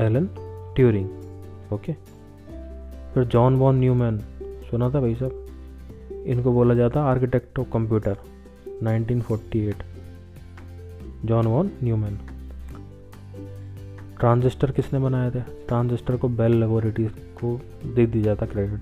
Alan 0.01 0.29
Turing, 0.75 1.09
okay? 1.73 1.93
फिर 3.13 3.23
जॉन 3.23 3.55
वॉन 3.55 3.75
न्यूमैन, 3.75 4.17
सुना 4.71 4.89
था 4.89 4.99
भाई 5.01 5.15
साहब? 5.15 5.45
इनको 6.27 6.51
बोला 6.51 6.73
जाता 6.73 7.03
architect 7.03 7.59
of 7.59 7.71
computer 7.73 8.17
1948 8.83 9.83
John 11.25 11.47
von 11.47 11.71
Neumann. 11.83 12.19
Transistor 14.19 14.71
किसने 14.71 14.99
बनाया 14.99 15.31
था? 15.31 15.39
ट्रांजिस्टर 15.67 16.17
को 16.17 16.29
बेल 16.29 16.59
लेबोरेटरीज 16.59 17.11
को 17.11 17.61
दे 17.95 18.05
दिया 18.05 18.23
जाता 18.23 18.45
क्रेडिट 18.45 18.79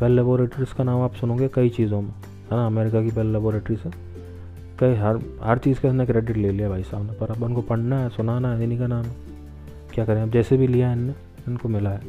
बेल 0.00 0.12
लेबोरेटरीज 0.12 0.72
का 0.72 0.84
नाम 0.84 1.02
आप 1.02 1.14
सुनोगे 1.14 1.48
कई 1.48 1.68
चीज़ों 1.68 2.00
में, 2.00 2.10
है 2.10 2.56
ना? 2.56 2.66
अमेरिका 2.66 3.02
की 3.02 3.10
बेल 3.10 3.26
लेबोरेटरीज 3.26 3.80
है। 3.80 4.13
कई 4.78 4.94
हर 4.94 5.38
हर 5.42 5.58
चीज़ 5.58 5.80
का 5.80 5.88
इसने 5.88 6.06
क्रेडिट 6.06 6.36
ले 6.36 6.50
लिया 6.50 6.68
भाई 6.68 6.82
साहब 6.82 7.06
ने, 7.06 7.12
पर 7.12 7.30
अब 7.30 7.42
उनको 7.42 7.62
पढ़ना 7.62 7.98
है, 7.98 8.08
सुनाना 8.08 8.54
है, 8.54 8.64
इन्हीं 8.64 8.78
का 8.78 8.86
नाम। 8.86 9.04
क्या 9.94 10.04
करें, 10.04 10.22
अब 10.22 10.30
जैसे 10.30 10.56
भी 10.56 10.66
लिया 10.66 10.90
है 10.90 10.96
इनने, 10.96 11.14
इनको 11.48 11.68
मिला 11.68 11.90
है। 11.90 12.00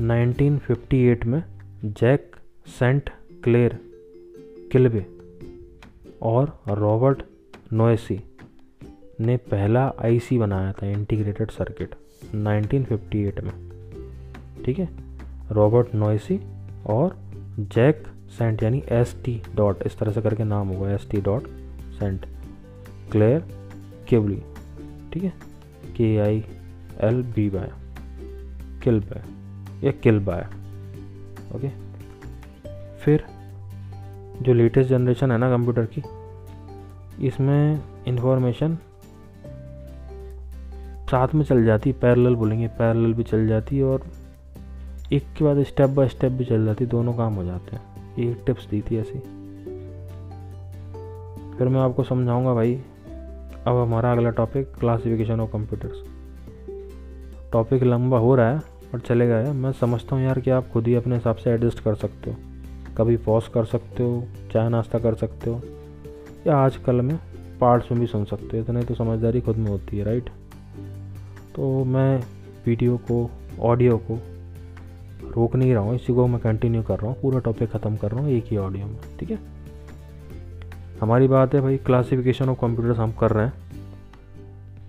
1958 0.00 1.26
में 1.26 1.44
जैक 1.84 2.36
सेंट 2.66 3.10
क्लेयर 3.44 3.78
किलबे 4.72 5.06
और 6.22 6.62
रॉबर्ट 6.68 7.22
नोएसी 7.72 8.20
ने 9.20 9.36
पहला 9.36 9.92
आईसी 10.02 10.38
बनाया 10.38 10.72
था, 10.72 10.86
इंटीग्रेटेड 10.86 11.50
सर्किट 11.50 11.94
1958 12.34 13.44
में। 13.44 13.70
ठीक 14.64 14.78
है? 14.78 14.88
रॉबर्ट 15.52 15.94
नोएसी 15.94 16.40
और 16.86 17.16
जैक 17.60 18.13
सेंट 18.38 18.62
यानी 18.62 18.82
एस 18.92 19.16
टी 19.24 19.40
डॉट 19.56 19.82
इस 19.86 19.98
तरह 19.98 20.12
से 20.12 20.22
करके 20.22 20.44
नाम 20.44 20.68
होगा 20.68 20.90
S 20.90 21.06
T 21.10 21.20
dot 21.20 21.46
saint 21.98 22.26
Clair 23.12 23.44
केबली 24.08 24.42
ठीक 25.12 25.22
है? 25.22 25.32
K 25.96 26.16
I 26.18 26.44
L 27.00 27.22
B 27.34 27.48
Y 27.50 27.70
Kilby 29.00 29.86
या 29.86 29.92
किल 30.02 30.18
बाय 30.18 30.46
ओके 31.54 31.68
फिर, 32.98 33.24
जो 34.42 34.52
लेटेस्ट 34.54 34.90
जनरेशन 34.90 35.32
है 35.32 35.38
ना 35.38 35.48
कंप्यूटर 35.50 35.86
की, 35.86 36.02
इसमें 37.26 37.82
इंफॉर्मेशन 38.06 38.76
साथ 41.10 41.34
में 41.34 41.44
चल 41.44 41.64
जाती 41.64 41.92
पैरेलल 41.92 42.34
बोलेंगे 42.34 42.68
पैरेलल 42.68 43.12
भी 43.14 43.22
चल 43.22 43.46
जाती 43.48 43.80
और 43.82 44.06
एक 45.12 45.24
के 45.38 45.44
बाद 45.44 45.62
स्टेप 45.62 45.90
बाय 45.90 46.08
स्टेप 46.08 46.32
भी 46.32 46.44
चल 46.44 46.64
जाती, 46.64 46.86
दोनों 46.86 47.14
काम 47.14 47.34
हो 47.34 47.44
जाते 47.44 47.76
हैं। 47.76 47.93
ये 48.18 48.34
टिप्स 48.46 48.66
दी 48.66 48.80
थी 48.80 48.96
ऐसी। 48.96 49.18
फिर 51.58 51.68
मैं 51.68 51.80
आपको 51.80 52.02
समझाऊँगा 52.02 52.54
भाई, 52.54 52.74
अब 53.66 53.76
हमारा 53.76 54.12
अगला 54.12 54.30
topic 54.30 54.72
classification 54.74 55.40
of 55.40 55.50
computers 55.52 56.02
topic 57.52 57.82
लंबा 57.82 58.18
हो 58.18 58.34
रहा 58.34 58.50
है 58.50 58.60
और 58.94 59.00
चलेगा 59.00 59.34
है 59.34 59.52
मैं 59.52 59.72
समझता 59.72 60.16
हूँ 60.16 60.24
यार 60.24 60.40
कि 60.40 60.50
आप 60.50 60.68
खुद 60.68 60.86
ही 60.86 60.94
अपने 60.94 61.14
हिसाब 61.14 61.36
से 61.36 61.50
एडजस्ट 61.50 61.80
कर 61.80 61.94
सकते 61.94 62.30
हो। 62.30 62.36
कभी 62.96 63.16
पॉज 63.16 63.48
कर 63.48 63.64
सकते 63.64 64.02
हो 64.02 64.24
चाय 64.52 64.68
नाश्ता 64.68 64.98
कर 64.98 65.14
सकते 65.14 65.50
हो, 65.50 65.60
या 66.46 66.56
आजकल 66.56 67.00
में 67.00 67.16
पार्ट्स 67.60 67.90
में 67.92 68.00
भी 68.00 68.06
सुन 68.06 68.24
सकते 68.24 68.56
हो। 68.56 68.62
इतने 68.62 68.82
तो 68.82 68.94
समझदारी 68.94 69.40
खुद 69.40 69.56
में 69.56 69.70
होती 69.70 69.98
है 69.98 70.04
राइट 70.04 70.30
तो 71.56 71.84
मैं 71.84 72.22
वीडियो 72.66 72.96
को 73.10 73.28
ऑडियो 73.60 73.96
को 73.98 74.18
रोक 75.36 75.56
नहीं 75.56 75.72
रहा 75.74 75.82
हूँ। 75.82 75.94
इसी 75.94 76.14
को 76.14 76.26
मैं 76.26 76.40
कंटिन्यू 76.40 76.82
कर 76.82 76.98
रहा 76.98 77.10
हूँ। 77.10 77.20
पूरा 77.20 77.38
टॉपिक 77.38 77.70
ख़त्म 77.70 77.96
कर 77.96 78.10
रहा 78.10 78.20
हूँ। 78.20 78.30
एक 78.30 78.44
ही 78.44 78.56
ऑडियो 78.56 78.86
में, 78.86 78.96
ठीक 79.20 79.30
है? 79.30 79.38
हमारी 81.00 81.28
बात 81.28 81.54
है 81.54 81.60
भाई 81.60 81.76
क्लासिफिकेशन 81.76 82.48
ऑफ़ 82.48 82.58
कंप्यूटर्स 82.60 82.98
हम 82.98 83.12
कर 83.12 83.30
रहे 83.30 83.46
हैं। 83.46 83.52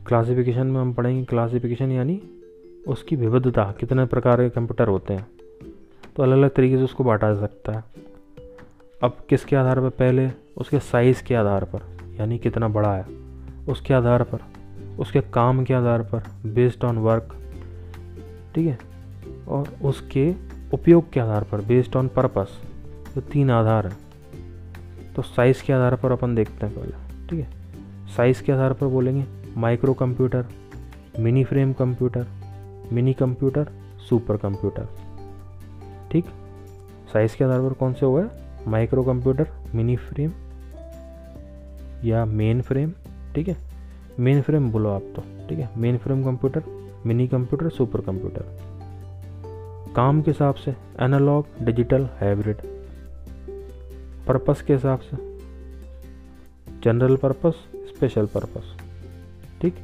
क्लासिफिकेशन 0.08 0.68
में 0.68 0.80
हम 0.82 0.94
पढ़ेंगे 0.94 1.24
क्लासिफिकेशन 1.26 1.92
यानी 1.92 2.22
उसकी 2.88 3.16
विविधता, 3.16 3.64
कितने 3.80 4.06
प्रकार 4.06 4.42
के 4.42 4.50
कंप्यूटर 4.50 4.88
होते 4.88 5.14
हैं। 5.14 5.28
तो 6.16 6.24
अलग 6.24 6.38
अलग 6.38 6.50
तरीके 6.50 6.78
से 6.78 6.84
उसको 6.84 7.04
बांटा 7.04 7.34
जा 7.34 7.40
सकता 7.40 7.72
है। 7.72 7.84
अब 9.04 9.18
किसके 9.30 9.56
आधार 9.56 9.80
पर? 9.80 9.90
पहले 9.90 10.30
उसके 10.58 10.80
साइज़ 10.80 11.24
के 11.24 11.36
आधार 11.36 11.64
पर, 11.66 11.82
यानी 12.20 12.38
कितना 12.38 12.68
बड़ा 12.68 12.94
है। 12.96 13.06
उसके 13.70 13.94
आधार 13.94 14.24
पर, 14.24 14.40
उसके 15.00 15.22
काम 15.22 15.64
के 15.64 15.74
आधार 15.74 16.02
पर 16.04 16.24
बेस्ड 16.46 16.84
ऑन 16.84 16.98
वर्क 16.98 17.36
ठीक 18.56 18.68
है? 18.68 18.78
और 19.48 19.76
उसके 19.84 20.34
उपयोग 20.74 21.12
के 21.12 21.20
आधार 21.20 21.44
पर 21.44 21.62
बेस्ड 21.62 21.96
ऑन 21.96 22.08
पर्पस 22.08 22.62
तो 23.16 23.22
तीन 23.22 23.52
आधार 23.52 23.88
हैं 23.88 23.98
तो 25.16 25.22
साइज़ 25.22 25.64
के 25.64 25.74
आधार 25.74 25.96
पर 25.96 26.12
अपन 26.12 26.36
देखते 26.36 26.66
हैं 26.66 26.76
पहले, 26.76 27.28
ठीक 27.30 27.40
है? 27.40 27.48
साइज़ 28.08 28.44
के 28.44 28.52
आधार 28.52 28.74
पर 28.74 28.88
बोलेंगे 28.88 29.26
micro 29.58 29.94
computer 29.94 30.46
mini 31.20 31.44
frame 31.44 31.74
computer 31.74 32.28
mini 32.92 33.14
computer 33.14 33.70
super 34.10 34.38
computer 34.38 34.88
ठीक? 36.12 36.26
साइज़ 37.14 37.36
के 37.36 37.44
आधार 37.44 37.60
पर 37.62 37.74
कौन 37.74 37.94
से 37.94 38.06
है 38.06 38.30
माइक्रो 38.68 39.04
कंप्यूटर 39.04 39.48
मिनी 39.76 39.96
फ्रेम 39.96 40.32
या 42.04 42.26
मेन 42.26 42.62
फ्रेम 42.62 42.92
ठीक 43.36 43.48
है? 43.48 43.58
मेन 44.20 44.42
फ्रेम 44.42 44.72
बोलो 44.72 44.90
आप 44.90 45.04
तो 45.16 45.24
ठीक 45.50 45.60
है? 45.60 45.70
Main 45.78 45.98
frame 45.98 46.24
computer 46.24 46.64
mini 47.06 47.28
computer 47.28 47.70
super 47.70 48.02
computer 48.02 48.65
काम 49.96 50.22
के 50.22 50.32
हिसाब 50.32 50.56
से 50.56 50.76
एनालॉग 51.00 51.46
डिजिटल 51.62 52.04
हाइब्रिड 52.06 52.58
पर्पस 54.28 54.62
के 54.62 54.74
हिसाब 54.74 55.00
से 55.00 55.18
जनरल 56.84 57.16
पर्पस 57.16 57.54
स्पेशल 57.76 58.26
पर्पस 58.26 58.78
ठीक? 59.62 59.76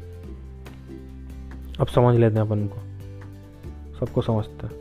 अब 1.79 1.87
समझ 1.87 2.17
लेते 2.17 2.35
हैं 2.35 2.41
अपन 2.41 2.67
को। 2.67 2.75
सबको 3.99 4.21
समझते 4.21 4.67
हैं। 4.67 4.73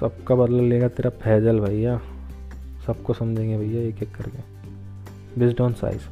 सबका 0.00 0.34
बदला 0.34 0.62
लेगा 0.62 0.88
तेरा 0.88 1.10
फैजल 1.10 1.60
भैया। 1.60 2.00
सबको 2.86 3.12
समझेंगे 3.12 3.58
भैया 3.58 3.82
एक 3.82 4.02
एक 4.02 4.14
करके। 4.14 4.38
Based 5.40 5.60
on 5.60 5.72
size 5.72 6.02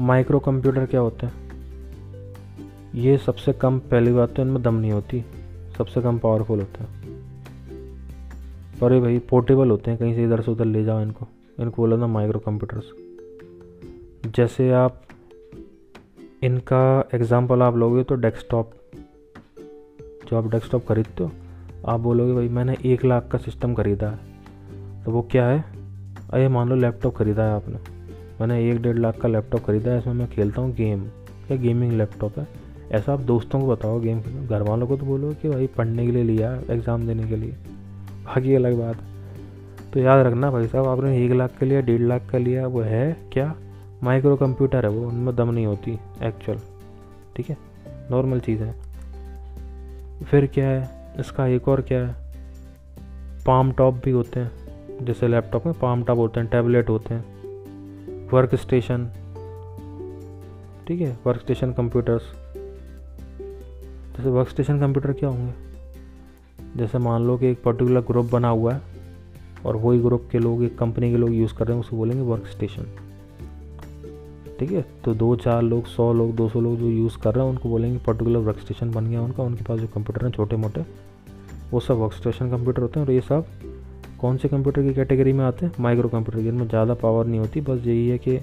micro 0.00 0.38
computer 0.38 0.86
क्या 0.86 1.00
होते 1.00 1.26
हैं? 1.26 1.34
ये 2.94 3.18
सबसे 3.18 3.52
कम 3.52 3.78
पहली 3.78 4.12
बात 4.12 4.34
तो 4.34 4.42
इनमें 4.42 4.62
दम 4.62 4.74
नहीं 4.74 4.92
होती। 4.92 5.24
सबसे 5.78 6.00
कम 6.02 6.18
पावरफुल 6.18 6.60
होते 6.60 6.84
हैं। 6.84 7.06
पर 8.80 8.92
ये 8.92 9.00
भाई 9.00 9.18
पोर्टेबल 9.30 9.70
होते 9.70 9.90
हैं, 9.90 9.98
कहीं 10.00 10.14
से 10.14 10.24
इधर 10.24 10.40
से 10.40 10.50
उधर 10.50 10.64
ले 10.64 10.84
जाओ 10.84 11.00
इनको। 11.02 11.26
इनको 11.60 11.82
बोला 11.82 11.96
ना 11.96 12.06
माइक्रो 12.06 12.40
कंप्यूटर्स 12.40 12.92
जैसे 14.26 14.70
आप 14.74 15.00
इनका 16.44 17.08
एग्ज़ाम्पल 17.14 17.62
आप 17.62 17.76
लोगे 17.76 18.02
तो 18.02 18.14
डेस्कटॉप 18.16 18.70
जो 20.28 20.36
आप 20.36 20.50
डेस्कटॉप 20.50 20.86
खरीदते 20.86 21.24
हो, 21.24 21.30
आप 21.86 22.00
बोलोगे, 22.00 22.32
भाई 22.32 22.48
मैंने 22.48 22.76
एक 22.84 23.04
लाख 23.04 23.28
का 23.32 23.38
सिस्टम 23.38 23.74
ख़रीदा 23.74 24.10
है। 24.10 25.04
तो 25.04 25.10
वो 25.10 25.22
क्या 25.30 25.46
है? 25.46 25.64
अरे 26.30 26.48
मान 26.48 26.68
लो 26.68 26.76
लैपटॉप 26.76 27.16
ख़रीदा 27.16 27.44
है 27.44 27.52
आपने। 27.52 27.78
मैंने 28.40 28.70
एक 28.70 28.82
डेढ़ 28.82 28.98
लाख 28.98 29.20
का 29.20 29.28
लैपटॉप 29.28 29.64
ख़रीदा 29.64 29.90
है, 29.90 29.98
इसमें 29.98 30.14
मैं 30.14 30.28
खेलता 30.28 30.62
हूँ 30.62 30.74
गेम 30.74 31.04
या 31.50 31.56
गेमिंग 31.56 31.92
लैपटॉप 31.92 32.38
है? 32.38 32.46
ऐसा 32.92 33.12
आप 33.12 33.20
दोस्तों 33.20 33.60
को 33.60 33.66
बताओ 33.66 34.00
गेम 34.00 34.20
घर 34.20 34.62
वालों 34.62 34.86
को 34.86 34.96
तो 34.96 35.06
बोलो 35.06 35.32
कि 35.42 35.48
भाई 35.48 35.66
पढ़ने 35.66 36.06
के 36.06 36.12
लिए 36.12 36.22
लिया 36.22 36.52
एग्ज़ाम 36.70 37.06
देने 37.06 37.28
के 37.28 37.36
लिए। 37.36 37.50
बाकी 38.26 38.54
अलग 38.54 38.78
बात। 38.78 38.96
तो 39.94 40.00
याद 40.00 40.26
रखना 40.26 40.50
भाई 40.50 40.66
साहब, 40.66 40.86
आपने 40.86 41.24
एक 41.24 41.32
लाख 41.32 41.50
का 41.50 41.66
लिया, 41.66 41.80
डेढ़ 41.80 42.00
लाख 42.00 42.28
का 42.30 42.38
लिया, 42.38 42.66
वो 42.66 42.80
है 42.80 43.16
क्या? 43.32 43.54
माइक्रो 44.02 44.36
कंप्यूटर 44.36 44.86
है 44.86 44.90
वो, 44.90 45.08
उनमें 45.08 45.36
दम 45.36 45.50
नहीं 45.50 45.66
होती 45.66 45.98
एक्चुअल 46.22 46.58
ठीक 47.36 47.50
है? 47.50 47.56
नॉर्मल 48.10 48.40
चीज़ 48.40 48.62
है। 48.62 48.74
फिर 50.24 50.46
क्या 50.46 50.68
है? 50.68 50.90
इसका 51.20 51.46
एक 51.46 51.68
और 51.68 51.80
क्या 51.80 52.06
है? 52.06 52.14
पाम 53.46 53.72
टॉप 53.72 53.94
भी 53.94 54.10
होते 54.10 54.40
हैं। 54.40 55.04
जैसे 55.04 55.28
लैपटॉप 55.28 55.66
में 55.66 55.74
पाम 55.82 56.02
टॉप 56.02 56.18
होते 56.18 56.40
हैं 56.40 56.48
टैबलेट 56.48 56.88
होते 56.88 57.14
हैं। 57.14 58.28
वर्क 58.28 58.54
स्टेशन 58.54 59.08
ठीक 60.88 61.00
है? 61.00 61.18
वर्क 61.26 61.40
स्टेशन 61.40 61.72
कंप्यूटर्स 61.72 62.22
जैसे 64.18 64.30
वर्क 64.30 64.48
स्टेशन 64.48 64.78
कंप्यूटर 64.80 65.12
क्या 65.12 65.28
होंगे? 65.28 65.52
जैसे 66.76 66.98
मान 66.98 67.26
लो 67.26 67.36
कि 67.38 67.46
एक 67.46 67.62
पर्टिकुलर 67.62 68.00
ग्रुप 68.00 68.30
बना 68.32 68.48
हुआ 68.48 68.72
है 68.74 68.80
और 69.66 69.76
वही 69.76 69.98
ग्रुप 69.98 70.28
के 70.32 70.38
लोग, 70.38 70.62
एक 70.62 70.78
कंपनी 70.78 71.10
के 71.10 71.16
लोग 71.16 71.34
यूज़ 71.34 71.54
कर 71.54 71.66
रहे 71.66 71.76
हैं 71.76 71.80
उसको 71.80 71.96
बोलेंगे 71.96 72.22
वर्क 72.22 72.46
स्टेशन 72.46 72.86
ठीक 74.58 74.70
है? 74.72 74.84
तो 75.04 75.14
दो 75.14 75.34
चार 75.36 75.62
लोग, 75.62 75.86
सौ 75.86 76.12
लोग, 76.12 76.34
दो 76.36 76.48
सौ 76.48 76.60
लोग 76.60 76.76
जो 76.76 76.88
यूज़ 76.88 77.18
कर 77.18 77.34
रहे 77.34 77.44
हैं, 77.44 77.50
उनको 77.50 77.68
बोलेंगे 77.68 77.98
पर्टिकुलर 77.98 78.38
वर्क 78.40 78.58
स्टेशन 78.58 78.90
बन 78.90 79.06
गया 79.06 79.22
उनका। 79.22 79.42
उनके 79.42 79.64
पास 79.64 79.80
जो 79.80 79.86
कंप्यूटर 79.86 80.24
हैं 80.24 80.32
छोटे 80.32 80.56
मोटे 80.56 80.84
वो 81.72 81.80
सब 81.80 81.94
वर्क 81.94 82.12
स्टेशन 82.12 82.50
कंप्यूटर 82.50 82.82
होते 82.82 83.00
हैं 83.00 83.06
और 83.06 83.12
ये 83.12 83.20
सब 83.20 83.46
कौन 84.20 84.36
से 84.36 84.48
कंप्यूटर 84.48 84.82
की 84.82 84.94
कैटेगरी 84.94 85.32
में 85.32 85.44
आते 85.44 85.66
हैं? 85.66 85.72
माइक्रो 85.80 86.08
कंप्यूटर 86.08 86.42
की। 86.42 86.48
इनमें 86.48 86.68
ज़्यादा 86.68 86.94
पावर 86.94 87.26
नहीं 87.26 87.40
होती, 87.40 87.60
बस 87.60 87.86
यही 87.86 88.08
है 88.08 88.18
कि 88.18 88.38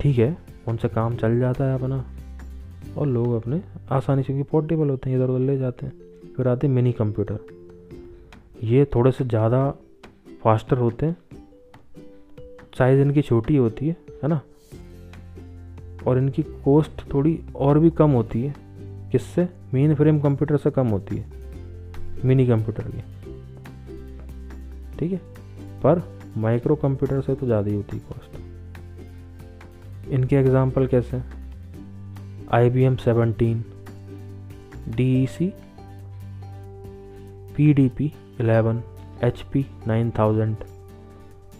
ठीक 0.00 0.18
है, 0.18 0.36
उनसे 0.68 0.88
काम 0.88 1.16
चल 1.16 1.38
जाता 1.38 1.64
है 1.64 1.74
अपना। 1.74 2.04
और 2.96 3.06
लोग 3.06 3.32
अपने 3.32 3.62
आसानी 3.90 4.22
से, 4.22 4.26
क्योंकि 4.26 4.50
पोर्टेबल 4.50 4.90
होते 4.90 5.10
हैं, 5.10 5.16
इधर 5.16 5.28
उधर 5.28 5.40
ले 5.40 5.58
जाते 5.58 5.86
हैं। 5.86 5.92
फिर 6.36 6.48
आते 6.48 6.66
हैं 6.66 6.74
मिनी 6.74 6.92
कंप्यूटर 6.92 7.38
ये 8.64 8.84
थोड़े 8.84 9.12
से 9.12 9.24
ज़्यादा 9.24 9.70
फास्टर 10.42 10.78
होते 10.78 11.06
हैं। 11.06 11.16
साइज़ 12.78 13.00
इनकी 13.00 13.22
छोटी 13.22 13.56
होती 13.56 13.88
है 13.88 13.96
है 14.22 14.28
ना? 14.28 14.40
और 16.06 16.18
इनकी 16.18 16.42
कॉस्ट 16.42 17.02
थोड़ी 17.14 17.38
और 17.56 17.78
भी 17.78 17.90
कम 17.90 18.10
होती 18.10 18.42
है। 18.42 18.54
किससे? 19.12 19.48
मेन 19.74 19.94
फ्रेम 19.94 20.20
कंप्यूटर 20.20 20.56
से 20.56 20.70
कम 20.70 20.86
होती 20.86 21.16
है। 21.16 21.24
मिनी 22.24 22.46
कंप्यूटर 22.46 22.84
की। 22.88 23.02
ठीक 24.98 25.12
है? 25.12 25.20
पर 25.82 26.02
माइक्रो 26.36 26.74
कंप्यूटर 26.76 27.20
से 27.20 27.34
तो 27.34 27.46
ज़्यादा 27.46 27.70
ही 27.70 27.76
होती 27.76 27.96
है 27.96 28.02
कॉस्ट 28.08 28.36
इनके 30.10 30.36
एग्जांपल 30.36 30.86
कैसे 30.86 31.16
I 32.52 32.70
B 32.70 32.82
M 32.82 32.96
seventeen 32.96 33.64
D 34.88 35.22
E 35.22 35.26
C 35.26 35.52
P 37.56 37.74
D 37.74 37.88
P 37.88 38.12
eleven 38.40 38.82
H 39.24 39.42
P 39.42 39.66
nine 39.86 40.12
thousand 40.18 40.56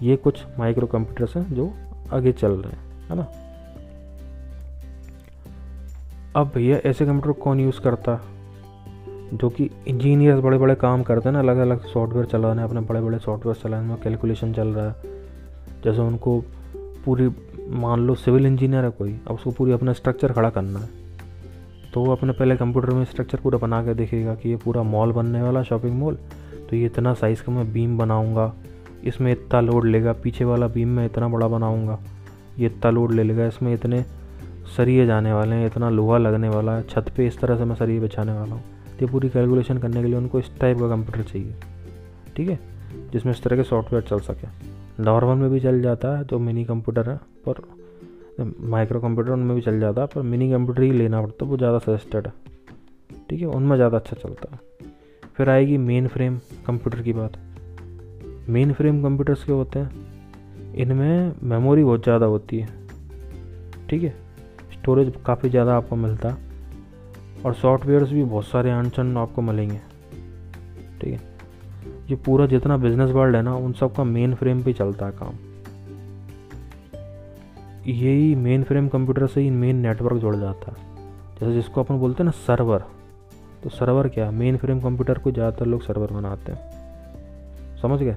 ये 0.03 0.16
कुछ 0.16 0.45
माइक्रो 0.59 0.86
कंप्यूटर्स 0.86 1.36
हैं 1.36 1.55
जो 1.55 1.74
आगे 2.12 2.32
चल 2.32 2.53
रहे 2.53 2.72
हैं, 2.72 3.09
है 3.11 3.16
ना? 3.16 3.26
अब 6.36 6.53
भैया 6.55 6.76
ऐसे 6.76 7.07
कंप्यूटर 7.07 7.41
कौन 7.41 7.61
यूज़ 7.61 7.80
करता? 7.80 8.20
जो 9.34 9.49
कि 9.49 9.70
इंजीनियर्स 9.89 10.41
बड़े 10.41 10.59
बड़े 10.59 10.74
काम 10.74 11.03
करते 11.03 11.28
हैं 11.28 11.32
ना 11.32 11.39
अलग 11.39 11.57
अलग 11.57 11.86
सॉफ्टवेयर 11.86 12.26
चलाने, 12.26 12.62
अपने 12.62 12.80
बड़े 12.80 13.01
बड़े 13.01 13.18
सॉफ्टवेयर 13.18 13.57
चलाने 13.57 13.86
में 13.86 13.97
कैलकुलेशन 13.97 14.53
चल 14.53 14.68
रहा 14.68 14.86
है। 14.86 14.95
जैसे 15.84 15.99
उनको 15.99 16.45
पूरी 17.05 17.28
मान 17.71 18.01
लो 18.01 18.14
सिविल 18.14 18.47
इंजीनियर 18.47 18.85
है 18.85 18.91
कोई, 18.91 19.12
अब 19.29 19.35
उसको 19.35 19.51
पूरी 19.51 19.73
अपना 19.73 19.93
स्ट्रक्चर 19.93 20.33
खड़ा 20.33 20.51
करना 20.51 20.79
है। 20.79 20.89
तो 21.95 22.01
वो 22.01 22.12
अपने 22.12 22.33
पहले 22.33 22.57
कंप्यूटर 22.57 22.91
में 22.91 23.05
स्ट्रक्चर 23.05 23.39
पूरा 23.39 23.59
बना 23.59 23.83
के 23.85 23.95
देखेगा 23.95 24.35
कि 24.35 24.49
ये 24.49 24.57
पूरा 24.57 24.83
मॉल 24.85 25.12
बनने 25.12 25.43
वाला 25.43 25.62
शॉपिंग 25.62 25.99
मॉल 25.99 26.19
तो 26.71 26.77
ये 26.77 26.87
इतना 26.87 27.12
साइज़ 27.14 27.43
का 27.43 27.53
मैं 27.53 27.73
बीम 27.73 27.97
बनाऊँगा, 27.99 28.53
इसमें 29.05 29.31
इतना 29.33 29.61
लोड 29.61 29.87
लेगा, 29.87 30.12
पीछे 30.12 30.45
वाला 30.45 30.69
बीम 30.69 30.89
मैं 30.89 31.07
इतना 31.07 31.29
बड़ा 31.29 31.49
बनाऊँगा, 31.49 31.99
ये 32.59 32.66
इतना 32.66 32.91
लोड 32.91 33.12
ले 33.12 33.23
लेगा, 33.23 33.47
इसमें 33.47 33.73
इतने 33.75 34.05
सरिये 34.77 35.07
जाने 35.07 35.33
वाले 35.33 35.57
हैं, 35.57 35.66
इतना 35.66 35.91
लोहा 35.91 36.19
लगने 36.19 36.49
वाला 36.49 36.77
है, 36.77 36.83
छत 36.83 37.12
पे 37.16 37.27
इस 37.27 37.39
तरह 37.41 37.57
से 37.57 37.64
मैं 37.64 37.77
सरिये 37.77 38.01
बिछाने 38.01 38.33
वाला 38.33 38.55
हूँ। 38.55 38.62
तो 38.89 39.05
ये 39.07 39.11
पूरी 39.12 39.29
कैलकुलेशन 39.29 39.79
करने 39.79 40.03
के 40.03 40.09
लिए 40.09 40.16
उनको 40.16 40.39
इस 40.39 40.51
टाइप 40.61 40.79
का 40.79 40.89
कंप्यूटर 40.89 41.23
चाहिए, 41.23 41.55
ठीक 42.37 42.49
है? 42.49 42.59
जिसमें 43.12 43.33
इस 43.33 43.43
तरह 43.43 43.57
के 43.57 43.62
सॉफ्टवेयर 43.62 44.05
चल 44.05 44.21
सके। 44.23 44.47
नॉर्मल 44.99 45.37
में 45.37 45.51
भी 45.51 45.61
चल 45.61 45.81
जाता 45.83 46.17
है, 46.19 46.25
जो 46.25 46.39
मिनी 46.39 46.65
कंप्यूटर 46.65 47.09
है, 47.11 47.17
पर 47.49 47.63
माइक्रो 48.69 49.01
कंप्यूटर 49.01 49.31
उनमें 49.31 49.55
भी 49.57 49.63
चल 49.63 49.81
जाता 49.81 50.01
है, 50.01 50.07
पर 50.07 50.23
मिनी 50.23 50.51
कंप्यूटर 50.51 50.83
ही 50.83 50.91
लेना 50.93 51.21
पड़ता 51.23 51.45
है, 51.45 51.51
वो 51.51 51.57
ज़्यादा 51.57 51.79
सजेस्टेड 51.79 52.27
है। 52.27 52.33
ठीक 53.31 53.41
है, 53.41 53.47
उनमें 53.47 53.77
ज़्यादा 53.77 53.97
अच्छा 53.97 54.17
चलता 54.19 54.53
है। 54.53 54.61
फिर 55.37 55.51
आएगी 55.51 55.77
मेन 55.79 56.07
फ्रेम 56.09 56.39
कंप्यूटर 56.67 57.03
की 57.03 57.13
बात। 57.13 57.39
मेन 58.49 58.73
फ्रेम 58.73 59.03
कंप्यूटर्स 59.03 59.45
के 59.45 59.53
होते 59.53 59.79
हैं? 59.79 60.07
इनमें 60.75 61.33
मेमोरी 61.45 61.85
बहुत 61.85 62.03
ज़्यादा 62.03 62.27
होती 62.27 62.59
है। 62.59 62.69
ठीक 63.91 64.03
है 64.03 64.15
स्टोरेज 64.73 65.13
काफ़ी 65.27 65.51
ज़्यादा 65.51 65.77
आपको 65.77 65.97
मिलता 65.97 66.29
है, 66.29 66.47
और 67.45 67.55
सॉफ्टवेयर्स 67.55 68.11
भी 68.11 68.25
बहुत 68.25 68.45
सारे 68.45 68.71
अनचन 68.71 69.17
आपको 69.17 69.43
मिलेंगे। 69.43 69.81
ठीक 71.01 71.13
है 71.13 71.38
ये 72.09 72.17
पूरा 72.17 72.47
जितना 72.47 72.77
बिज़नेस 72.77 73.11
वर्ल्ड 73.11 73.37
है 73.37 73.43
ना, 73.43 73.55
उन 73.55 73.73
सब 73.73 73.95
का 73.95 74.05
मेन 74.05 74.35
फ्रेम 74.35 74.63
पे 74.63 74.73
चलता 74.73 75.07
है 75.07 75.13
काम। 75.13 75.35
यही 77.87 78.35
मेन 78.37 78.63
फ्रेम 78.63 78.89
कंप्यूटर 78.89 79.27
से 79.27 79.41
ही 79.41 79.51
मेन 79.53 79.77
नेटवर्क 79.77 80.21
जुड़ 80.21 80.35
जाता 80.37 80.71
है। 80.71 80.87
जैसे 81.41 81.53
जिसको 81.55 81.83
अपन 81.83 81.99
बोलते 81.99 82.23
हैं 82.23 82.25
ना 82.25 82.31
सर्वर 82.47 82.85
तो 83.63 83.71
सर्वर 83.71 84.09
क्या 84.09 84.31
मेन 84.31 84.57
फ्रेम 84.57 84.81
कंप्यूटर 84.81 85.19
को 85.19 85.31
ज़्यादातर 85.31 85.67
लोग 85.67 85.83
सर्वर 85.83 86.13
बनाते 86.13 86.53
हैं। 86.53 87.77
समझ 87.83 88.01
गए? 88.01 88.17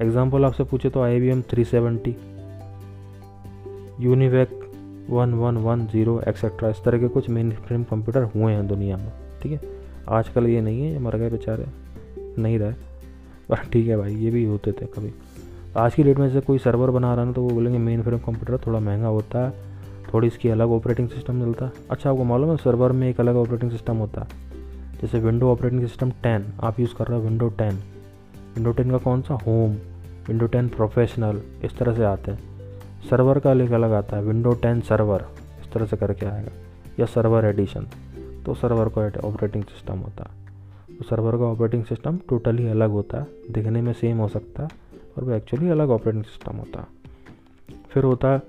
एग्ज़ाम्पल 0.00 0.44
आपसे 0.44 0.64
पूछे 0.64 0.90
तो 0.90 1.02
I 1.02 1.20
B 1.20 1.28
M 1.28 1.42
three 1.50 1.64
seventy 1.64 2.16
UNIVAC 4.00 4.50
one 5.10 5.34
one 5.34 5.56
one 5.56 5.86
zero 5.86 6.20
etcetera 6.28 6.68
इस 6.70 6.82
तरह 6.84 6.98
के 6.98 7.08
कुछ 7.08 7.28
मेन 7.28 7.50
फ्रेम 7.58 7.84
कंप्यूटर 7.84 8.22
हुए 8.34 8.52
हैं 8.52 8.66
दुनिया 8.68 8.96
में, 8.96 9.10
ठीक 9.42 9.52
है? 9.52 9.60
आजकल 10.08 10.46
ये 10.46 10.60
नहीं 10.60 10.82
है, 10.82 10.92
ये 10.92 10.98
मर 10.98 11.16
गए 11.16 11.30
बेचारे, 11.30 11.66
नहीं 12.38 12.58
रहे। 12.58 12.87
पर 13.48 13.56
ठीक 13.72 13.86
है 13.88 13.96
भाई, 13.96 14.14
ये 14.14 14.30
भी 14.30 14.44
होते 14.44 14.72
थे 14.72 14.86
कभी। 14.86 15.12
आज 15.76 15.94
की 15.94 16.02
डेट 16.02 16.18
में 16.18 16.26
जैसे 16.28 16.40
कोई 16.40 16.58
सर्वर 16.58 16.90
बना 16.90 17.14
रहा 17.14 17.24
ना 17.24 17.32
तो 17.32 17.42
वो 17.42 17.50
बोलेंगे 17.50 17.78
मेन 17.78 18.02
फ्रेम 18.02 18.18
कंप्यूटर 18.18 18.62
थोड़ा 18.66 18.80
महँगा 18.80 19.08
होता 19.08 19.46
है, 19.46 19.52
थोड़ी 20.12 20.26
इसकी 20.26 20.48
अलग 20.48 20.70
ऑपरेटिंग 20.70 21.08
सिस्टम 21.08 21.34
मिलता 21.34 21.66
है। 21.66 21.72
अच्छा 21.90 22.10
आपको 22.10 22.24
मालूम 22.24 22.50
है 22.50 22.56
सर्वर 22.56 22.92
में 22.92 23.08
एक 23.10 23.20
अलग 23.20 23.36
ऑपरेटिंग 23.36 23.70
सिस्टम 23.70 23.96
होता 23.96 24.20
है? 24.20 24.46
जैसे 25.02 25.18
विंडो 25.18 25.50
ऑपरेटिंग 25.52 25.80
सिस्टम 25.80 26.10
टेन 26.22 26.46
आप 26.60 26.80
यूज़ 26.80 26.94
कर 26.94 27.06
रहे 27.06 27.18
हो 27.18 27.24
विंडो 27.24 27.48
टेन 27.48 27.74
विंडो 28.54 28.72
टेन 28.72 28.90
का 28.90 28.98
कौन 28.98 29.22
सा? 29.22 29.34
होम 29.36 29.76
विंडो 30.28 30.46
टेन 30.46 30.68
प्रोफेशनल 30.68 31.40
इस 31.64 31.76
तरह 31.78 31.96
से 31.96 32.04
आते 32.04 32.30
हैं। 32.30 32.38
सर्वर 33.10 33.38
का 33.38 33.50
अलग 33.50 33.70
अलग 33.70 33.92
आता 33.92 34.16
है 34.16 34.22
विंडो 34.22 34.52
टेन 34.52 34.80
सर्वर 34.80 35.26
इस 35.60 35.72
तरह 35.72 35.86
से 35.86 35.96
करके 35.96 36.26
आएगा। 36.26 36.50
या 37.00 37.06
सर्वर 37.06 37.44
एडिशन 37.44 37.86
तो 38.46 38.54
सर्वर 38.54 38.88
का 38.88 39.28
ऑपरेटिंग 39.28 39.64
सिस्टम 39.64 39.98
होता 39.98 40.24
है। 40.24 40.47
सर्वर 41.02 41.32
का 41.32 41.44
ऑपरेटिंग 41.44 41.84
सिस्टम 41.84 42.16
टोटली 42.28 42.68
अलग 42.68 42.90
होता 42.90 43.18
है। 43.18 43.26
दिखने 43.50 43.82
में 43.82 43.92
सेम 43.92 44.16
हो 44.16 44.28
सकता 44.28 44.62
है 44.62 44.68
और 45.16 45.24
वो 45.24 45.32
एक्चुअली 45.32 45.68
अलग 45.68 45.90
ऑपरेटिंग 45.90 46.24
सिस्टम 46.24 46.56
होता 46.56 46.80
है। 46.80 46.86
फिर 47.90 48.04
होता 48.04 48.28
है 48.28 48.42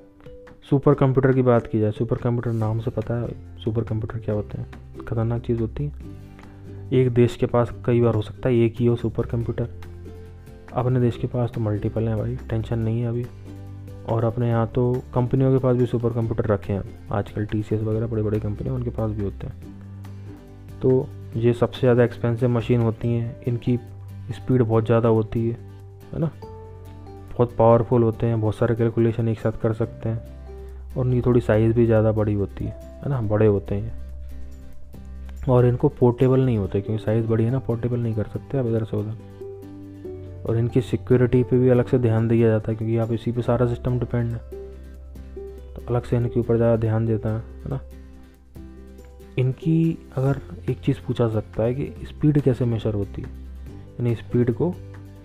सुपर 0.69 0.93
कंप्यूटर 0.93 1.33
की 1.33 1.41
बात 1.41 1.67
की 1.67 1.79
जाए। 1.79 1.91
सुपर 1.91 2.17
कंप्यूटर 2.17 2.51
नाम 2.51 2.79
से 2.79 2.91
पता 2.91 3.21
है 3.21 3.57
सुपर 3.57 3.83
कंप्यूटर 3.83 4.19
क्या 4.19 4.35
होते 4.35 4.57
हैं? 4.57 4.67
खतरनाक 5.05 5.41
चीज़ 5.41 5.59
होती 5.59 5.85
है। 5.85 5.91
एक 6.93 7.13
देश 7.13 7.35
के 7.35 7.45
पास 7.45 7.73
कई 7.85 8.01
बार 8.01 8.15
हो 8.15 8.21
सकता 8.21 8.49
है 8.49 8.55
एक 8.55 8.75
ही 8.79 8.85
हो 8.85 8.95
सुपर 8.95 9.25
कंप्यूटर 9.25 9.69
अपने 10.73 10.99
देश 10.99 11.17
के 11.17 11.27
पास 11.27 11.51
तो 11.55 11.61
मल्टीपल 11.61 12.07
हैं 12.07 12.17
भाई 12.17 12.35
टेंशन 12.35 12.79
नहीं 12.79 13.01
है 13.01 13.07
अभी। 13.07 13.25
और 14.09 14.23
अपने 14.23 14.47
यहाँ 14.49 14.67
तो 14.67 15.01
कंपनियों 15.15 15.51
के 15.51 15.63
पास 15.63 15.77
भी 15.77 15.85
सुपर 15.85 16.09
कंप्यूटर 16.09 16.45
रखे 16.45 16.73
हैं। 16.73 17.07
आजकल 17.11 17.45
टीसीएस 17.45 17.81
वगैरह 17.81 18.07
बड़ी 18.07 18.21
बड़े 18.21 18.39
कंपनियाँ 18.39 18.75
उनके 18.75 18.89
पास 18.89 19.11
भी 19.11 19.23
होते 19.23 19.47
हैं। 19.47 19.53
तो 20.81 21.07
ये 21.35 21.53
सबसे 21.53 21.79
ज़्यादा 21.79 22.03
एक्सपेंसिव 22.03 22.49
मशीन 22.49 22.81
होती 22.81 23.07
हैं, 23.07 23.41
इनकी 23.47 23.77
स्पीड 24.31 24.61
बहुत 24.61 24.85
ज़्यादा 24.85 25.09
होती 25.09 25.49
है 25.49 25.57
है 26.13 26.19
ना? 26.19 26.31
बहुत 27.31 27.55
पावरफुल 27.55 28.03
होते 28.03 28.25
हैं, 28.25 28.39
बहुत 28.41 28.55
सारे 28.55 28.75
कैलकुलेशन 28.75 29.27
एक 29.27 29.39
साथ 29.39 29.61
कर 29.61 29.73
सकते 29.73 30.09
हैं, 30.09 30.95
और 30.97 31.07
इनकी 31.07 31.21
थोड़ी 31.21 31.41
साइज़ 31.41 31.73
भी 31.73 31.85
ज़्यादा 31.85 32.11
बड़ी 32.11 32.33
होती 32.33 32.65
है 32.65 32.71
है 33.03 33.09
ना? 33.09 33.21
बड़े 33.21 33.45
होते 33.45 33.75
हैं। 33.75 33.97
और 35.49 35.65
इनको 35.65 35.89
पोर्टेबल 35.89 36.39
नहीं 36.39 36.57
होते, 36.57 36.81
क्योंकि 36.81 37.03
साइज़ 37.03 37.27
बड़ी 37.27 37.43
है 37.43 37.51
ना 37.51 37.59
पोर्टेबल 37.59 37.99
नहीं 37.99 38.15
कर 38.15 38.23
सकते 38.23 38.57
आप 38.57 38.65
इधर 38.65 38.83
से 38.83 38.97
उधर। 38.97 40.47
और 40.47 40.57
इनकी 40.57 40.81
सिक्योरिटी 40.81 41.43
पे 41.43 41.57
भी 41.57 41.69
अलग 41.69 41.87
से 41.87 41.97
ध्यान 41.99 42.27
दिया 42.27 42.49
जाता 42.49 42.71
है, 42.71 42.77
क्योंकि 42.77 42.97
आप 42.97 43.11
इसी 43.11 43.31
पे 43.31 43.41
सारा 43.41 43.67
सिस्टम 43.67 43.99
डिपेंड 43.99 44.31
है। 44.31 44.39
तो 45.75 45.85
अलग 45.89 46.03
से 46.03 46.17
इनके 46.17 46.39
ऊपर 46.39 46.57
ज़्यादा 46.57 46.75
ध्यान 46.75 47.05
देता 47.05 47.29
है 47.29 47.69
ना? 47.69 47.79
इनकी 49.39 50.07
अगर 50.15 50.39
एक 50.69 50.79
चीज़ 50.79 50.97
पूछा 51.07 51.29
सकता 51.29 51.63
है 51.63 51.73
कि 51.75 52.05
स्पीड 52.05 52.41
कैसे 52.41 52.65
मेजर 52.65 52.93
होती 52.93 53.21
है? 53.21 53.29
यानी 53.29 54.15
स्पीड 54.15 54.53
को 54.53 54.75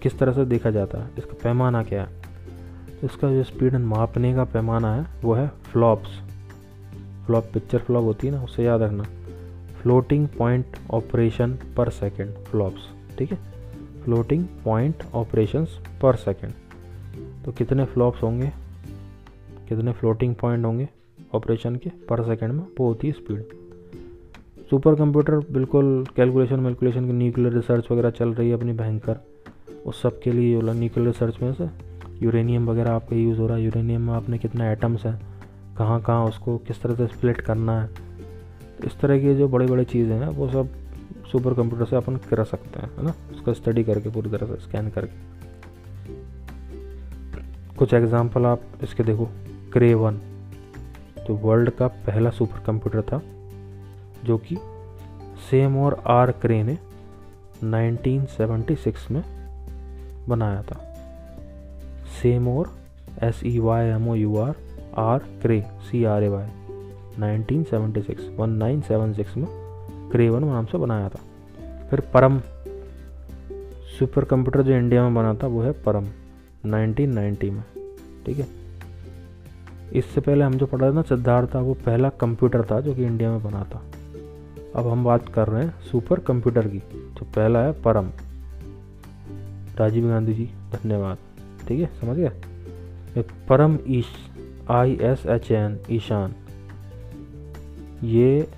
किस 0.03 0.19
तरह 0.19 0.33
से 0.33 0.45
देखा 0.45 0.71
जाता 0.71 0.99
है? 0.99 1.11
इसका 1.19 1.33
पैमाना 1.43 1.83
क्या 1.83 2.05
है? 2.05 2.09
इसका 3.05 3.29
जो 3.29 3.45
स्पीड 3.45 3.75
मापने 3.75 4.35
का 4.35 4.45
पैमाना 4.45 4.95
है, 4.95 5.07
वो 5.23 5.35
है 5.35 5.49
फ्लॉप्स 5.49 6.21
फ्लॉप 7.27 7.45
पिक्चर 7.55 7.79
फ्लॉप 7.79 8.05
होती 8.05 8.27
है 8.27 8.35
ना 8.35 8.43
उससे 8.43 8.65
याद 8.65 8.83
रखना। 8.83 9.03
Floating 9.83 10.29
point 10.29 10.67
operation 10.91 11.59
per 11.77 11.91
second 11.91 12.31
flops 12.31 12.89
ठीक 13.19 13.33
है? 13.33 13.39
Floating 14.05 14.45
point 14.65 15.03
operations 15.15 15.79
per 16.03 16.17
second 16.17 16.53
तो 17.45 17.53
कितने 17.53 17.85
फ्लॉप्स 17.85 18.23
होंगे? 18.23 18.53
कितने 19.69 19.93
फ्लोटिंग 19.93 20.35
पॉइंट 20.35 20.65
होंगे 20.65 20.89
ऑपरेशन 21.35 21.77
के? 21.77 21.91
पर 21.91 22.25
सेकेंड 22.25 22.53
में, 22.53 22.67
वो 22.81 22.87
होती 22.89 23.07
है 23.07 23.13
स्पीड 23.13 23.45
सुपर 24.71 24.95
कंप्यूटर 24.95 25.39
बिल्कुल 25.53 26.05
कैलकुलेशन 26.17 26.61
वैलकुलेशन 26.61 27.07
की 27.07 27.13
न्यूक्लियर 27.13 27.53
रिसर्च 27.53 27.91
वगैरह 27.91 28.11
चल 28.11 28.29
रही 28.29 28.49
है 28.49 28.55
अपनी 28.55 28.73
भयंकर। 28.73 29.17
उस 29.87 30.03
सब 30.03 30.21
के 30.21 30.33
लिए 30.33 30.61
न्यूक्लियर 30.63 31.07
रिसर्च 31.07 31.43
में 31.43 31.53
से 31.53 31.69
यूरेनियम 32.23 32.71
वगैरह 32.71 32.93
आपका 32.93 33.17
यूज़ 33.17 33.39
हो 33.39 33.47
रहा 33.47 33.57
है। 33.57 33.63
यूरेनियम 33.63 34.01
में 34.01 34.15
आपने 34.15 34.39
कितना 34.39 34.71
एटम्स 34.73 35.05
हैं, 35.07 35.21
कहाँ 35.79 36.01
कहाँ 36.01 36.25
उसको 36.25 36.57
किस 36.59 36.83
तरह 36.83 36.95
से 36.95 37.07
स्प्लिट 37.07 37.41
करना 37.41 37.81
है। 37.83 37.89
इस 38.85 38.99
तरह 39.01 39.21
की 39.21 39.35
जो 39.35 39.49
बड़ी 39.49 39.67
बड़ी 39.67 39.85
चीज़ें 39.85 40.15
हैं, 40.17 40.29
वो 40.29 40.49
सब 40.49 40.69
सुपर 41.33 41.55
कंप्यूटर 41.55 41.85
से 41.85 41.97
अपन 41.97 42.17
कर 42.17 42.45
सकते 42.45 42.81
हैं, 42.81 42.91
है 42.99 43.05
ना? 43.05 43.15
उसका 43.33 43.53
स्टडी 43.53 43.85
करके, 43.85 44.11
पूरी 44.11 44.31
तरह 44.31 44.47
से 44.47 44.61
स्कैन 44.61 44.89
करके। 44.91 45.35
कुछ 47.77 47.95
एग्जांपल 47.95 48.47
आप 48.47 48.61
इसके 48.83 49.03
देखो। 49.03 49.29
क्रे 49.73 49.95
वन 49.95 50.19
जो 51.19 51.35
वर्ल्ड 51.35 51.71
का 51.71 51.87
पहला 51.87 52.31
सुपर 52.31 52.65
कंप्यूटर 52.67 53.03
था। 53.03 53.21
जो 54.25 54.39
कि 54.39 54.57
सेम 55.51 55.79
और 55.79 56.03
आर 56.07 56.33
क्रे 56.33 56.63
ने 56.63 56.79
1976 57.65 59.11
में 59.11 59.23
बनाया 60.29 60.63
था। 60.63 60.95
सेम 62.23 62.49
और 62.49 62.77
S 63.23 63.41
E 63.45 63.59
Y 63.59 63.87
M 63.87 64.09
O 64.09 64.15
U 64.15 64.37
R 64.37 64.55
R 64.99 65.19
Cray 65.19 65.61
C 65.61 66.05
R 66.05 66.23
A 66.23 66.29
Y 66.29 66.47
1976 67.19 68.31
1976 68.39 69.37
में 69.37 69.47
क्रेवन 70.13 70.45
नाम 70.45 70.67
से 70.67 70.79
बनाया 70.79 71.09
था। 71.09 71.21
फिर 71.91 72.01
परम 72.01 72.41
सुपर 73.99 74.25
कंप्यूटर 74.25 74.63
जो 74.63 74.73
इंडिया 74.73 75.03
में 75.03 75.15
बना 75.15 75.35
था, 75.35 75.47
वो 75.47 75.63
है 75.63 75.73
परम 75.73 76.05
1990 76.67 77.51
में, 77.51 77.65
ठीक 78.27 78.39
है? 78.39 78.47
इससे 79.93 80.21
पहले 80.21 80.45
हम 80.45 80.55
जो 80.55 80.67
पढ़ा 80.67 80.91
था 80.91 80.95
ना, 80.95 81.03
सिद्धार्थ 81.03 81.55
था, 81.55 81.61
वो 81.61 81.75
पहला 81.75 82.09
कंप्यूटर 82.09 82.65
था 82.65 82.81
जो 82.81 82.95
कि 82.95 83.05
इंडिया 83.05 83.31
में 83.31 83.43
बना 83.43 83.65
था। 83.75 83.83
अब 84.75 84.89
हम 84.89 85.05
बात 85.05 85.29
कर 85.29 85.49
रहे 85.49 85.65
हैं 85.65 85.81
सुपर 85.81 86.21
कंप्यूटर 86.21 86.69
की 86.69 86.79
तो 87.19 87.25
पहला 87.25 87.59
है 87.65 87.73
परम। 87.83 88.11
राजीव 89.77 90.09
गांधी 90.09 90.35
जी, 90.35 90.51
धन्यवाद। 90.73 91.19
ठीक 91.69 91.81
है, 91.81 91.87
समझ 91.87 92.17
गया? 92.17 92.31
एक 93.21 93.27
परम 93.49 93.79
ईश 93.89 94.07
I 94.71 94.99
S 95.03 95.27
H 95.27 95.51
N 95.51 95.81
Ishan. 95.91 96.35
ये 98.05 98.49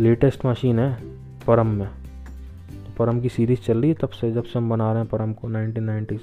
लेटेस्ट 0.00 0.46
मशीन 0.46 0.78
है, 0.78 1.02
परम 1.46 1.66
में। 1.66 1.88
तो 1.88 2.92
परम 2.98 3.20
की 3.20 3.28
सीरीज़ 3.28 3.60
चल 3.60 3.80
रही 3.80 3.90
है, 3.90 3.96
तब 4.00 4.08
से 4.08 4.32
जब 4.32 4.44
से 4.44 4.58
हम 4.58 4.70
बना 4.70 4.92
रहे 4.92 5.00
हैं 5.00 5.10
परम 5.10 5.32
को 5.32 5.48
नाइनटीन 5.48 5.84
नाइन्टीज़ 5.84 6.20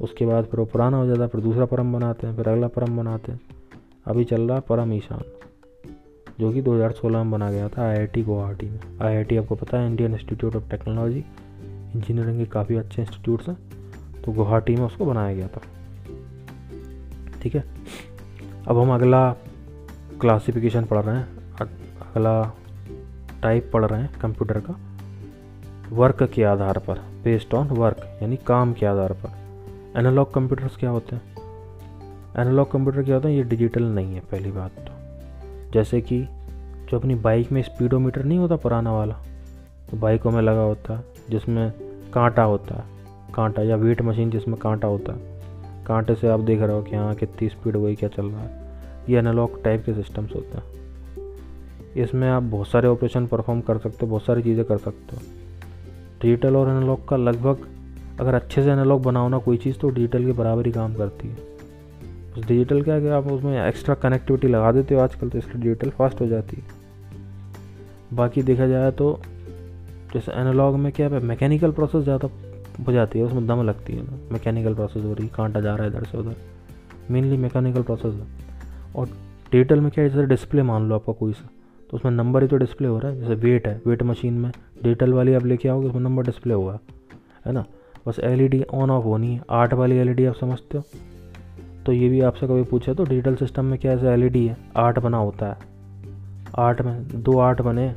उसके 0.00 0.26
बाद 0.26 0.44
फिर 0.44 0.60
वो 0.60 0.66
पुराना 0.66 0.96
हो 0.96 1.06
जाता 1.06 1.22
है, 1.22 1.28
फिर 1.28 1.40
दूसरा 1.40 1.64
परम 1.64 1.92
बनाते 1.92 2.26
हैं, 2.26 2.36
फिर 2.36 2.48
अगला 2.48 2.68
परम 2.68 2.96
बनाते 2.96 3.32
हैं। 3.32 3.40
अभी 4.06 4.24
चल 4.24 4.42
रहा 4.42 4.56
है 4.56 4.62
परम 4.68 4.92
ईशान। 4.92 5.20
जो 6.40 6.52
कि 6.52 6.62
2016 6.62 7.22
में 7.22 7.30
बना 7.30 7.50
गया 7.50 7.68
था 7.68 7.90
आईआईटी 7.90 8.22
गुवाहाटी 8.22 8.70
में। 8.70 8.80
आईआईटी 9.02 9.36
आपको 9.36 9.54
पता 9.54 9.78
है 9.78 9.86
Indian 9.86 10.12
Institute 10.12 10.56
of 10.56 10.70
Technology 10.70 11.24
engineering 11.94 12.38
के 12.38 12.44
काफ़ी 12.44 12.76
अच्छे 12.76 13.02
इंस्टीट्यूट्स 13.02 13.48
हैं 13.48 13.58
तो 14.22 14.32
गुवाहाटी 14.32 14.76
में 14.76 14.82
उसको 14.82 15.04
बनाया 15.04 15.34
गया 15.34 15.48
था। 15.48 15.60
ठीक 17.42 17.54
है? 17.54 17.64
अब 18.68 18.78
हम 18.78 18.94
अगला 18.94 19.32
क्लासिफिकेशन 20.20 20.84
पढ़ 20.84 21.02
रहे 21.02 21.16
हैं। 21.16 21.28
अगला 21.54 22.56
टाइप 23.42 23.70
पढ़ 23.72 23.84
रहे 23.84 24.02
हैं 24.02 24.20
कंप्यूटर 24.20 24.60
का। 24.60 24.80
वर्क 25.90 26.22
के 26.22 26.44
आधार 26.44 26.78
पर 26.78 26.98
बेस्ड 26.98 27.54
ऑन 27.54 27.66
वर्क 27.66 28.18
यानी 28.22 28.36
काम 28.36 28.72
के 28.72 28.86
आधार 28.86 29.12
पर। 29.12 29.32
एनालॉग 30.00 30.34
कंप्यूटर्स 30.34 30.76
क्या 30.76 30.90
होते 30.90 31.16
हैं? 31.16 31.22
एनालॉग 32.38 32.70
कंप्यूटर 32.70 33.02
क्या 33.02 33.14
होता 33.14 33.28
है? 33.28 33.36
ये 33.36 33.42
डिजिटल 33.42 33.82
नहीं 33.82 34.14
है, 34.14 34.20
पहली 34.20 34.50
बात 34.50 34.70
तो। 34.70 34.95
जैसे 35.72 36.00
कि 36.00 36.20
जो 36.90 36.98
अपनी 36.98 37.14
बाइक 37.14 37.52
में 37.52 37.62
स्पीडोमीटर 37.62 38.24
नहीं 38.24 38.38
होता 38.38 38.56
पुराना 38.56 38.92
वाला 38.92 39.14
तो 39.90 39.96
बाइकों 39.96 40.30
में 40.30 40.42
लगा 40.42 40.60
होता, 40.60 41.02
जिसमें 41.30 41.70
कांटा 42.14 42.42
होता, 42.42 42.84
कांटा 43.34 43.62
या 43.62 43.76
वेट 43.76 44.02
मशीन 44.02 44.30
जिसमें 44.30 44.58
कांटा 44.58 44.88
होता। 44.88 45.12
कांटे 45.86 46.14
से 46.14 46.28
आप 46.28 46.40
देख 46.40 46.60
रहे 46.60 46.76
हो 46.76 46.82
कि 46.82 46.96
हाँ 46.96 47.14
कितनी 47.14 47.48
स्पीड 47.48 47.76
हुई 47.76 47.94
क्या 47.94 48.08
चल 48.08 48.26
रहा 48.26 48.42
है। 48.42 48.64
ये 49.08 49.18
एनालॉग 49.18 49.62
टाइप 49.64 49.84
के 49.86 49.94
सिस्टम्स 49.94 50.34
होते 50.34 50.58
हैं। 50.58 50.64
इसमें 51.96 52.28
आप 52.28 52.42
बहुत 52.42 52.68
सारे 52.68 52.88
ऑपरेशन 52.88 53.26
परफॉर्म 53.26 53.60
कर 53.60 53.78
सकते 53.78 53.98
हो, 54.02 54.06
बहुत 54.06 54.24
सारी 54.24 54.42
चीज़ें 54.42 54.64
कर 54.64 54.78
सकते 54.78 55.16
हो। 55.16 55.22
डिजिटल 56.22 56.56
और 56.56 56.68
एनालॉग 56.68 57.08
का 57.08 57.16
लगभग, 57.16 57.66
अगर 58.20 58.34
अच्छे 58.34 58.62
से 58.62 58.70
एनालॉग 58.70 59.02
बनाओ 59.02 59.28
ना 59.28 59.38
कोई 59.38 59.56
चीज़ 59.56 59.78
तो 59.78 59.90
डिजिटल 59.90 60.24
के 60.24 60.32
बराबर 60.32 60.66
ही 60.66 60.72
काम 60.72 60.94
करती 60.94 61.28
है। 61.28 61.55
उस 62.36 62.44
डिजिटल 62.46 62.82
क्या 62.82 62.94
है 62.94 63.10
आप 63.12 63.26
उसमें 63.28 63.58
एक्स्ट्रा 63.58 63.94
कनेक्टिविटी 63.96 64.48
लगा 64.48 64.72
देते 64.72 64.94
हो 64.94 65.00
आजकल 65.00 65.28
तो 65.28 65.38
इसलिए 65.38 65.62
डिजिटल 65.62 65.90
फास्ट 65.90 66.20
हो 66.20 66.26
जाती 66.26 66.56
है। 66.56 68.14
बाकी 68.16 68.42
देखा 68.42 68.66
जाए 68.66 68.90
तो 68.92 69.18
जैसे 70.12 70.32
एनालॉग 70.32 70.76
में 70.76 70.90
क्या 70.92 71.08
है 71.08 71.20
मैकेनिकल 71.22 71.70
प्रोसेस 71.72 72.02
ज़्यादा 72.04 72.28
हो 72.86 72.92
जाती 72.92 73.18
है, 73.18 73.24
उसमें 73.24 73.46
दम 73.46 73.62
लगती 73.62 73.92
है 73.92 74.02
मैकेनिकल 74.32 74.74
प्रोसेस 74.74 75.04
हो 75.04 75.12
रही, 75.12 75.28
कांटा 75.28 75.60
जा 75.60 75.74
रहा 75.74 75.84
है 75.84 75.90
इधर 75.90 76.04
से 76.04 76.18
उधर। 76.18 76.36
मेनली 77.10 77.36
मैकेनिकल 77.36 77.82
प्रोसेस 77.82 78.14
है। 78.14 78.26
और 78.96 79.06
डिजिटल 79.52 79.80
में 79.80 79.90
क्या 79.90 80.04
है, 80.04 80.10
जैसे 80.10 80.26
डिस्प्ले 80.26 80.62
मान 80.62 80.88
लो 80.88 80.94
आपका 80.94 81.12
कोई 81.14 81.32
सा 81.32 81.48
तो 81.90 81.96
उसमें 81.96 82.12
नंबर 82.12 82.42
ही 82.42 82.48
तो 82.48 82.56
डिस्प्ले 82.56 82.88
हो 82.88 82.98
रहा 82.98 83.10
है। 83.10 83.20
जैसे 83.20 83.34
वेट 83.36 83.66
है 83.68 83.80
वेट 83.86 84.02
मशीन 84.02 84.34
में 84.34 84.50
डिजिटल 84.82 85.12
वाली 85.12 85.34
आप 85.34 85.44
लेके 85.44 85.68
आओगे, 85.68 85.88
उसमें 85.88 86.00
नंबर 86.00 86.24
डिस्प्ले 86.24 86.54
होगा 86.54 86.78
है 87.46 87.52
ना? 87.52 87.64
बस 88.06 88.18
एलईडी 88.24 88.62
ऑन 88.64 88.90
ऑफ़ 88.90 89.04
होनी 89.04 89.34
है, 89.34 89.42
आठ 89.50 89.74
वाली 89.74 89.96
एलईडी 89.96 90.24
आप 90.24 90.34
समझते 90.36 90.78
हो। 90.78 90.84
तो 91.86 91.92
ये 91.92 92.08
भी 92.08 92.20
आपसे 92.20 92.46
कभी 92.46 92.62
पूछे 92.62 92.94
तो 92.94 93.04
डिजिटल 93.04 93.34
सिस्टम 93.34 93.64
में 93.64 93.78
क्या 93.78 93.92
ऐसा 93.92 94.12
एलईडी 94.12 94.46
है 94.46 94.56
आठ 94.76 94.98
बना 94.98 95.16
होता 95.16 95.46
है? 95.46 95.58
आठ 96.58 96.82
में, 96.82 97.22
दो 97.22 97.38
आठ 97.38 97.60
बने। 97.60 97.94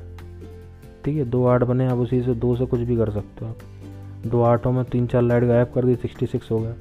ठीक 1.05 1.17
है, 1.17 1.25
दो 1.25 1.45
आठ 1.45 1.63
बने, 1.63 1.87
आप 1.87 1.97
उसी 1.97 2.21
से 2.21 2.33
दो 2.33 2.55
से 2.55 2.65
कुछ 2.65 2.79
भी 2.79 2.95
कर 2.95 3.09
सकते 3.09 3.45
हो। 3.45 3.51
आप 3.51 3.57
दो 4.27 4.41
आठों 4.41 4.71
में 4.71 4.85
तीन 4.85 5.07
चार 5.07 5.21
लाइट 5.21 5.43
गायब 5.43 5.67
कर 5.75 5.85
दी, 5.85 5.95
सिक्सटी 5.95 6.25
सिक्स 6.25 6.51
हो 6.51 6.59
गया। 6.59 6.73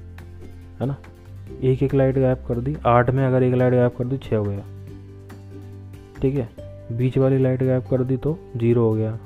है 0.81 0.87
ना? 0.87 0.97
एक 1.63 1.83
एक 1.83 1.95
लाइट 1.95 2.19
गायब 2.19 2.39
कर 2.49 2.61
दी, 2.61 2.77
आठ 2.87 3.11
में 3.11 3.27
अगर 3.27 3.43
एक 3.43 3.55
लाइट 3.55 3.75
गायब 3.75 3.93
कर 3.99 4.05
दी 4.05 4.19
छः 4.19 4.37
हो 4.37 4.45
गया। 4.45 4.65
ठीक 6.23 6.35
है, 6.35 6.49
बीच 6.99 7.19
वाली 7.19 7.39
लाइट 7.39 7.63
गायब 7.63 7.83
कर 7.83 8.05
दी 8.05 8.17
तो 8.17 8.39
ज़ीरो 8.57 8.83
हो 8.83 8.95
गया। 8.95 9.19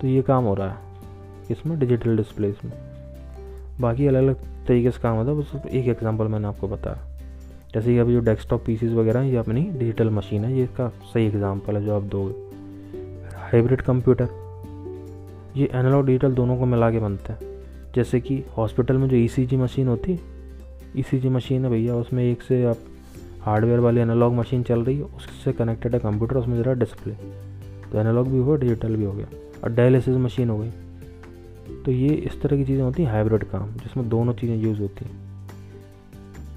तो 0.00 0.06
ये 0.06 0.22
काम 0.22 0.44
हो 0.44 0.54
रहा 0.54 0.70
है, 0.70 0.76
इसमें, 1.50 1.78
डिजिटल 1.78 2.16
डिस्प्ले 2.16 2.54
में। 2.64 2.72
बाकी 3.80 4.06
अलग 4.06 4.22
अलग 4.22 4.51
तरीके 4.68 4.90
से 4.90 5.00
काम 5.02 5.16
होता 5.16 5.30
है, 5.30 5.36
बस 5.36 5.66
एक 5.66 5.88
एग्जांपल 5.88 6.24
मैंने 6.24 6.48
आपको 6.48 6.68
बताया। 6.68 6.98
जैसे 7.74 7.92
कि 7.92 7.98
अभी 7.98 8.12
जो 8.12 8.20
डेस्कटॉप 8.20 8.64
पीसीज 8.66 8.92
वगैरह 8.94 9.20
हैं, 9.20 9.30
ये 9.30 9.36
अपनी 9.36 9.62
डिजिटल 9.62 10.10
मशीन 10.10 10.44
है, 10.44 10.56
ये 10.56 10.64
इसका 10.64 10.88
सही 10.88 11.26
एग्ज़ाम्पल 11.26 11.76
है 11.76 11.84
जो 11.84 11.96
आप 11.96 12.02
दोगे। 12.02 13.36
हाइब्रिड 13.36 13.82
कंप्यूटर 13.82 14.28
ये 15.56 15.68
एनालॉग 15.74 16.06
डिजिटल 16.06 16.32
दोनों 16.32 16.56
को 16.56 16.66
मिला 16.66 16.90
के 16.90 16.98
बनते 16.98 17.32
हैं। 17.32 17.50
जैसे 17.94 18.20
कि 18.20 18.42
हॉस्पिटल 18.56 18.96
में 18.96 19.08
जो 19.08 19.16
ईसीजी 19.16 19.56
मशीन 19.56 19.88
होती 19.88 20.12
है 20.12 20.30
ई 20.96 21.28
मशीन 21.28 21.64
है 21.64 21.70
भैया, 21.70 21.94
उसमें 21.94 22.22
एक 22.24 22.42
से 22.42 22.64
आप 22.64 22.78
हार्डवेयर 23.40 23.80
वाली 23.80 24.00
एनालॉग 24.00 24.34
मशीन 24.34 24.62
चल 24.62 24.82
रही 24.84 24.96
है, 24.96 25.02
उससे 25.02 25.52
कनेक्टेड 25.52 25.94
है 25.94 26.00
कंप्यूटर 26.00 26.36
उसमें 26.36 26.56
ज़रा 26.56 26.72
डिस्प्ले 26.72 27.14
तो 27.92 27.98
एनालॉग 27.98 28.28
भी 28.28 28.38
हुआ 28.38 28.56
डिजिटल 28.56 28.96
भी 28.96 29.04
हो 29.04 29.12
गया। 29.12 29.26
और 29.64 29.72
डायलिसिस 29.72 30.16
मशीन 30.16 30.50
हो 30.50 30.58
गई। 30.58 30.70
तो 31.84 31.90
ये 31.90 32.08
इस 32.08 32.42
तरह 32.42 32.56
की 32.56 32.64
चीज़ें 32.64 32.82
होती 32.82 33.02
हैं 33.02 33.10
हाइब्रिड 33.10 33.44
काम 33.44 33.72
जिसमें 33.72 34.08
दोनों 34.08 34.34
चीज़ें 34.34 34.56
यूज़ 34.56 34.80
होती 34.80 35.04
हैं। 35.04 35.48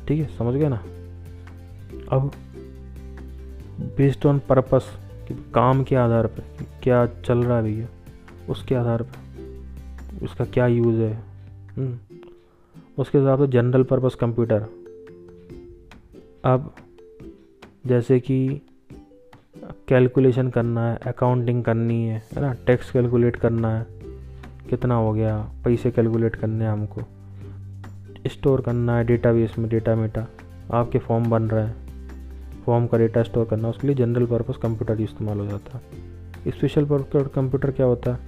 ठीक 0.08 0.20
है 0.20 0.38
समझ 0.38 0.56
गए 0.56 0.70
ना? 0.70 0.84
अब 2.10 2.32
बेस्ड 3.98 4.26
ऑन 4.26 4.40
पर्पस 4.40 4.98
काम 5.32 5.84
के 5.84 5.96
आधार 5.96 6.28
पर 6.28 6.44
क्या 6.84 7.06
चल 7.06 7.44
रहा 7.44 7.58
है 7.58 7.64
भैया 7.64 7.88
उसके 8.50 8.76
आधार 8.76 9.04
पर 9.04 9.26
उसका 10.24 10.46
क्या 10.46 10.68
यूज़ 10.68 10.98
है? 10.98 11.24
हम्म, 11.78 11.98
उसके 12.98 13.18
हिसाब 13.18 13.46
से 13.46 13.52
जनरल 13.52 13.84
पर्पस 13.84 14.16
कंप्यूटर 14.16 14.66
अब 16.46 16.76
जैसे 17.88 18.20
कि 18.20 18.62
कैलकुलेशन 19.88 20.50
करना 20.50 20.92
है 20.92 20.98
अकाउंटिंग 20.98 21.64
करनी 21.64 22.08
है 22.08 22.24
है 22.34 22.42
ना? 22.42 22.54
टैक्स 22.54 22.92
कैलकुलेट 22.92 23.36
करना 23.36 23.78
है 23.78 23.95
कितना 24.70 24.96
हो 24.96 25.14
गया 25.14 25.38
पैसे 25.66 25.92
कैलकुलेट 25.92 26.36
करने 26.36 26.66
हैं 26.66 26.72
हमको। 26.72 27.02
स्टोर 28.28 28.62
करना 28.62 28.98
है 28.98 29.04
डेटाबेस 29.04 29.56
में, 29.60 29.70
डेटा 29.70 29.96
मेटा। 29.96 30.28
आपके 30.74 31.00
फॉर्म 31.00 31.30
बन 31.30 31.44
रहे 31.44 31.66
हैं। 31.66 31.76
फॉर्म 32.66 32.88
का 32.88 32.98
डेटा 32.98 33.24
स्टोर 33.24 33.46
करना, 33.46 33.68
उसके 33.70 33.88
लिए 33.88 33.96
जनरल 33.96 34.26
पर्पज़ 34.26 34.58
कंप्यूटर 34.58 35.02
इस्तेमाल 35.02 35.40
हो 35.40 35.46
जाता 35.46 35.78
है। 35.78 36.52
स्पेशल 36.52 36.86
पर्पज़ 36.86 37.28
कंप्यूटर 37.28 37.72
क्या 37.72 37.86
होता 37.86 38.12
है? 38.12 38.20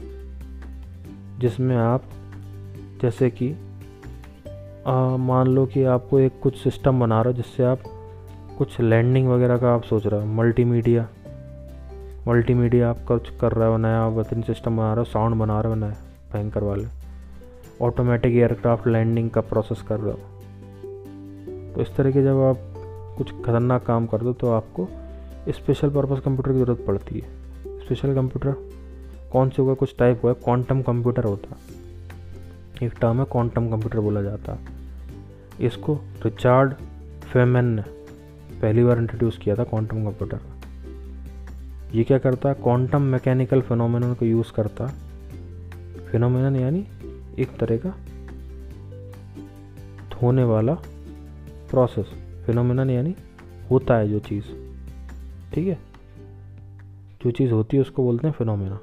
जिसमें 1.39 1.77
आप, 1.77 2.03
जैसे 3.01 3.29
कि 3.29 3.55
मान 5.19 5.47
लो 5.47 5.65
कि 5.65 5.83
आपको 5.83 6.19
एक 6.19 6.39
कुछ 6.43 6.57
सिस्टम 6.57 6.99
बना 6.99 7.21
रहा 7.21 7.31
हो, 7.31 7.33
जिससे 7.33 7.63
आप 7.63 7.79
कुछ 8.57 8.79
लैंडिंग 8.81 9.27
वगैरह 9.27 9.57
का 9.57 9.73
आप 9.73 9.83
सोच 9.83 10.07
रहे 10.07 10.21
हो। 10.21 10.27
मल्टीमीडिया 10.27 11.07
मल्टीमीडिया 12.27 12.89
आप 12.89 12.97
कुछ 13.07 13.29
कर 13.39 13.51
रहे 13.51 13.69
हो, 13.69 13.77
नया 13.77 14.07
वेतन 14.07 14.41
सिस्टम 14.41 14.77
बना 14.77 14.87
रहे 14.87 14.97
हो 14.97 15.03
साउंड 15.03 15.35
बना 15.35 15.61
रहे 15.61 15.73
हो, 15.73 15.79
नया। 15.79 15.95
भयंकर 16.33 16.63
वाले। 16.63 16.85
ऑटोमेटिक 17.81 18.35
एयरक्राफ्ट 18.35 18.87
लैंडिंग 18.87 19.29
का 19.29 19.41
प्रोसेस 19.41 19.81
कर 19.81 19.99
रहे 19.99 20.13
हो। 20.13 20.19
तो 21.73 21.81
इस 21.81 21.95
तरह 21.95 22.11
के 22.11 22.23
जब 22.23 22.37
आप 22.41 22.57
कुछ 23.17 23.31
खतरनाक 23.31 23.85
काम 23.85 24.05
कर 24.05 24.17
दो 24.17 24.33
तो 24.33 24.51
आपको 24.51 24.87
स्पेशल 25.49 25.89
पर्पज़ 25.89 26.19
कंप्यूटर 26.19 26.51
की 26.51 26.57
ज़रूरत 26.57 26.83
पड़ती 26.87 27.19
है। 27.19 27.27
स्पेशल 27.79 28.15
कंप्यूटर 28.15 28.55
कौन 29.31 29.49
से 29.49 29.61
होगा 29.61 29.73
कुछ 29.73 29.95
टाइप 29.99 30.19
हुआ 30.23 30.31
है 30.31 30.37
क्वांटम 30.43 30.81
कंप्यूटर 30.81 31.23
होता। 31.23 31.57
एक 32.85 32.93
टर्म 33.01 33.19
है 33.19 33.25
क्वांटम 33.31 33.69
कंप्यूटर 33.69 33.99
बोला 33.99 34.21
जाता। 34.21 34.57
इसको 35.61 35.99
रिचार्ड 36.25 36.73
फेमन 37.33 37.65
ने 37.65 37.81
पहली 38.61 38.83
बार 38.83 38.97
इंट्रोड्यूस 38.97 39.37
किया 39.37 39.55
था 39.55 39.63
क्वांटम 39.63 40.03
कंप्यूटर 40.03 40.39
ये 41.93 42.03
क्या 42.03 42.17
करता? 42.17 42.49
है 42.49 42.55
क्वांटम 42.55 43.01
मैकेनिकल 43.01 43.61
फिनोमिनन 43.61 44.13
को 44.13 44.25
यूज़ 44.25 44.51
करता। 44.53 44.91
फिनोमिनन 46.11 46.55
यानी 46.55 46.87
एक 47.39 47.57
तरह 47.59 47.77
का 47.77 47.95
होने 50.21 50.43
वाला 50.43 50.73
प्रोसेस 51.69 52.05
फिनोमिनन 52.45 52.89
यानी 52.89 53.15
होता 53.71 53.95
है 53.95 54.09
जो 54.09 54.19
चीज़। 54.19 54.45
ठीक 55.53 55.67
है? 55.67 55.77
जो 57.23 57.31
चीज़ 57.31 57.51
होती 57.51 57.77
है 57.77 57.81
उसको 57.81 58.03
बोलते 58.03 58.27
हैं 58.27 58.33
फिनोमिना 58.33 58.79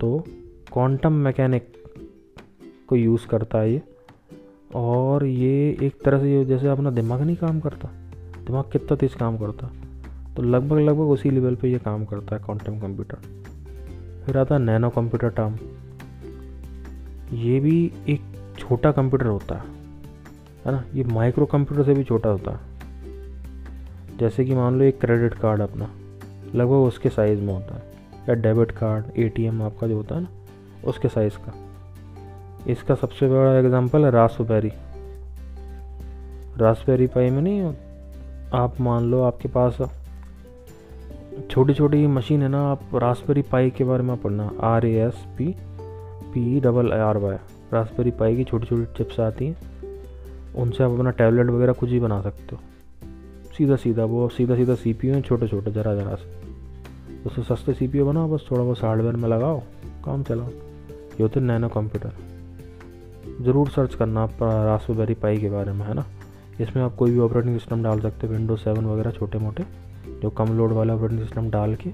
तो 0.00 0.24
क्वांटम 0.72 1.12
मैकेनिक 1.12 1.72
को 2.88 2.96
यूज़ 2.96 3.26
करता 3.26 3.58
है 3.58 3.72
ये। 3.72 3.82
और 4.74 5.24
ये 5.24 5.78
एक 5.82 6.02
तरह 6.04 6.18
से 6.18 6.44
जैसे 6.44 6.68
अपना 6.68 6.90
दिमाग 6.90 7.22
नहीं 7.22 7.36
काम 7.36 7.60
करता। 7.60 7.88
दिमाग 8.46 8.64
कितना 8.72 8.96
तेज़ 8.96 9.16
काम 9.16 9.38
करता। 9.38 9.72
तो 10.36 10.42
लगभग 10.42 10.78
लगभग 10.78 11.00
उसी 11.00 11.30
लेवल 11.30 11.54
पे 11.54 11.72
ये 11.72 11.78
काम 11.78 12.04
करता 12.04 12.36
है 12.36 12.42
क्वांटम 12.44 12.80
कंप्यूटर 12.80 13.41
फिर 14.26 14.38
आता 14.38 14.54
है 14.54 14.60
नैनो 14.60 14.90
कंप्यूटर 14.90 15.28
टर्म। 15.28 15.54
ये 17.32 17.60
भी 17.60 17.92
एक 18.08 18.20
छोटा 18.58 18.92
कंप्यूटर 18.92 19.26
होता 19.26 19.54
है 19.54 20.72
ना? 20.72 20.84
ये 20.94 21.04
माइक्रो 21.04 21.46
कंप्यूटर 21.46 21.84
से 21.84 21.94
भी 21.94 22.04
छोटा 22.04 22.28
होता 22.28 22.50
है। 22.50 22.60
जैसे 24.18 24.44
कि 24.44 24.54
मान 24.54 24.78
लो 24.78 24.84
एक 24.84 25.00
क्रेडिट 25.00 25.34
कार्ड 25.34 25.60
अपना, 25.60 25.90
लगभग 26.54 26.72
उसके 26.72 27.08
साइज़ 27.08 27.40
में 27.40 27.54
होता 27.54 27.74
है। 27.74 27.82
या 28.28 28.34
डेबिट 28.34 28.70
कार्ड 28.70 29.04
एटीएम 29.16 29.62
आपका 29.62 29.86
जो 29.86 29.96
होता 29.96 30.14
है 30.14 30.20
ना, 30.20 30.28
उसके 30.84 31.08
साइज़ 31.08 31.34
का। 31.36 31.54
इसका 32.66 32.94
सबसे 32.94 33.28
बड़ा 33.28 33.58
एग्जांपल 33.58 34.04
है 34.04 34.10
रासबेरी 34.10 34.72
रासबेरी 36.56 37.06
पाई 37.06 37.30
में 37.30 37.42
नहीं, 37.42 37.74
आप 38.54 38.80
मान 38.80 39.04
लो 39.04 39.22
आपके 39.22 39.48
पास 39.48 39.78
छोटी 41.50 41.74
छोटी 41.74 42.06
मशीन 42.06 42.42
है 42.42 42.48
ना, 42.48 42.70
आप 42.70 42.80
रासबेरी 42.94 43.42
पाई 43.42 43.70
के 43.70 43.84
बारे 43.84 44.02
में 44.02 44.16
पढ़ना। 44.16 44.50
R 44.60 44.86
A 44.86 44.92
S 44.92 45.24
P 45.38 45.54
P 46.34 46.60
double 46.60 46.92
R 46.92 47.16
Y. 47.16 47.36
Raspberry 47.72 48.10
pi 48.10 48.36
की 48.36 48.44
छोटी 48.44 48.66
छोटी 48.66 48.84
चिप्स 48.96 49.20
आती 49.20 49.46
हैं। 49.46 49.56
उनसे 50.54 50.84
आप 50.84 50.90
अपना 50.90 51.10
टैबलेट 51.10 51.46
वगैरह 51.46 51.72
कुछ 51.72 51.90
ही 51.90 52.00
बना 52.00 52.20
सकते 52.20 52.56
हो। 52.56 52.60
सीधा 53.58 53.76
सीधा 53.76 54.04
वो 54.04 54.28
सीधा 54.28 54.56
सीधा 54.56 54.74
सी 54.74 54.92
पी 54.92 55.08
यू 55.08 55.14
हैं 55.14 55.22
छोटे 55.22 55.48
छोटे 55.48 55.70
ज़रा 55.70 55.94
ज़रा 55.94 56.14
से। 56.14 56.30
उससे 57.26 57.42
सस्ते 57.42 57.74
सी 57.74 57.88
पी 57.88 57.98
यू 57.98 58.06
बनाओ, 58.06 58.28
बस 58.28 58.46
थोड़ा 58.50 58.62
बहुत 58.62 58.82
हार्डवेयर 58.82 59.16
में 59.16 59.28
लगाओ, 59.28 59.62
काम 60.04 60.22
चलाओ। 60.22 60.48
ये 60.48 61.22
होते 61.22 61.40
नैनो 61.40 61.68
कंप्यूटर। 61.68 62.12
ज़रूर 63.44 63.68
सर्च 63.68 63.94
करना 63.94 64.22
आप 64.22 64.42
रासबेरी 64.42 65.14
पाई 65.14 65.36
के 65.36 65.50
बारे 65.50 65.72
में, 65.72 65.86
है 65.86 65.94
ना? 65.94 66.04
इसमें 66.60 66.82
आप 66.82 66.94
कोई 66.94 67.10
भी 67.10 67.18
ऑपरेटिंग 67.18 67.58
सिस्टम 67.58 67.82
डाल 67.82 68.00
सकते 68.00 68.26
हो, 68.26 68.32
विंडोज़ 68.32 68.60
सेवन 68.60 68.84
वगैरह 68.84 69.10
छोटे 69.10 69.38
मोटे 69.38 69.62
जो 70.22 70.30
कम 70.30 70.56
लोड 70.56 70.72
वाला 70.72 70.94
ऑपरेटिंग 70.94 71.20
सिस्टम 71.20 71.50
डाल 71.50 71.74
के 71.74 71.90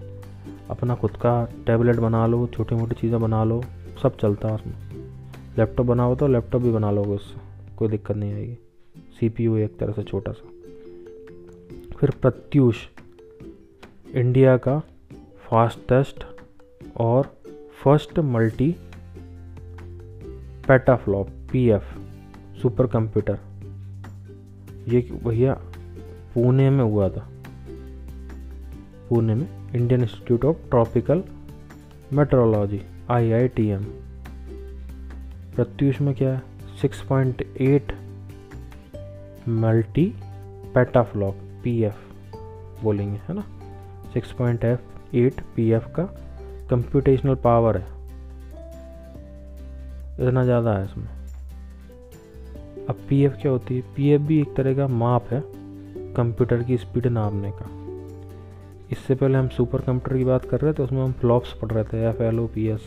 अपना 0.71 0.95
खुद 0.95 1.11
का 1.11 1.33
टैबलेट 1.67 1.97
बना 1.97 2.27
लो 2.27 2.47
छोटी 2.47 2.75
मोटी 2.75 2.95
चीज़ें 2.95 3.21
बना 3.21 3.45
लो, 3.45 3.63
सब 4.03 4.17
चलता 4.17 4.49
है 4.49 4.55
उसमें। 4.55 4.75
लैपटॉप 5.59 5.87
बनाओ 5.87 6.15
तो 6.15 6.27
लैपटॉप 6.29 6.63
भी 6.63 6.71
बना 6.71 6.91
लोगे 6.91 7.11
उससे, 7.11 7.41
कोई 7.77 7.89
दिक्कत 7.89 8.17
नहीं 8.17 8.33
आएगी। 8.33 8.57
सीपीयू 9.21 9.57
एक 9.57 9.79
तरह 9.79 9.93
से 9.93 10.03
छोटा 10.03 10.33
सा। 10.33 10.49
फिर 11.97 12.11
प्रत्यूष, 12.11 12.77
इंडिया 14.15 14.57
का 14.57 14.79
फास्टेस्ट 15.41 16.25
और 16.97 17.33
first 17.83 18.19
multi 18.19 18.71
petaflop 20.69 21.29
PF 21.53 21.83
super 22.63 22.87
computer 22.87 23.39
ये 24.89 25.01
भैया, 25.25 25.55
पुणे 26.35 26.71
में 26.71 26.85
हुआ 26.85 27.09
था। 27.09 27.29
पुणे 29.09 29.35
में 29.35 29.49
Indian 29.75 30.03
Institute 30.03 30.45
of 30.45 30.57
Tropical 30.71 31.23
Meteorology 32.13 32.81
I 33.11 33.33
I 33.33 33.49
T 33.49 33.67
M 33.69 33.85
Pratyush 35.55 36.01
में 36.01 36.15
क्या 36.15 36.33
है? 36.33 36.43
Six 36.81 37.01
point 37.01 37.43
eight 37.61 37.93
multi 39.49 40.15
petaflop 40.75 41.35
P 41.65 41.83
F 41.83 42.07
बोलेंगे, 42.85 43.21
है 43.29 43.35
ना? 43.35 43.45
Six 44.13 44.33
point 44.33 44.65
F 44.65 45.17
eight 45.17 45.41
P 45.57 45.71
F 45.71 45.89
का 45.89 46.03
कंप्यूटेशनल 46.71 47.35
पावर 47.35 47.77
है। 47.77 47.87
इतना 50.21 50.45
ज़्यादा 50.45 50.79
है 50.79 50.85
इसमें। 50.85 51.09
अब 52.89 52.97
पी 53.09 53.23
एफ़ 53.25 53.33
क्या 53.33 53.53
होती 53.53 53.77
है? 53.77 53.81
पी 53.97 54.11
एफ़ 54.11 54.23
भी 54.23 54.41
एक 54.41 54.55
तरह 54.57 54.75
का 54.75 54.89
माप 54.89 55.33
है 55.33 55.43
कंप्यूटर 56.15 56.63
की 56.63 56.79
स्पीड 56.79 57.07
नापने 57.07 57.51
का। 57.51 57.78
इससे 58.93 59.15
पहले 59.15 59.39
हम 59.39 59.49
सुपर 59.49 59.81
कंप्यूटर 59.81 60.17
की 60.19 60.25
बात 60.25 60.45
कर 60.45 60.61
रहे 60.61 60.73
थे, 60.73 60.83
उसमें 60.83 61.03
हम 61.05 61.13
फ्लॉप्स 61.13 61.53
पढ़ 61.53 61.71
रहे 61.71 61.85
थे 61.85 62.05
F 62.05 62.23
L 62.23 62.41
O 62.41 62.47
P 62.47 62.67
S 62.67 62.81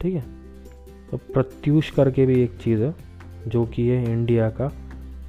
ठीक 0.00 0.14
है? 0.14 0.24
तो 1.10 1.16
प्रत्युष 1.16 1.90
करके 1.90 2.26
भी 2.26 2.42
एक 2.42 2.58
चीज़ 2.60 2.80
है, 2.80 2.94
जो 3.46 3.64
कि 3.66 3.88
है 3.88 4.12
इंडिया 4.12 4.50
का 4.50 4.68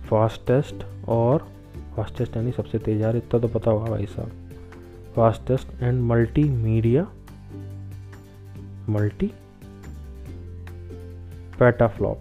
फास्टेस्ट 0.10 0.86
और 1.10 1.48
फास्टेस्ट 1.96 2.36
यानी 2.38 2.52
सबसे 2.52 2.80
तेज। 2.80 3.02
यार, 3.02 3.16
इतना 3.16 3.40
तो 3.40 3.48
पता 3.48 3.72
होगा 3.72 3.86
भाई 3.86 4.06
साहब। 4.06 4.32
Fastest 5.16 5.82
and 5.82 6.02
multimedia 6.44 7.08
multi 8.90 9.32
petaflop 11.60 12.18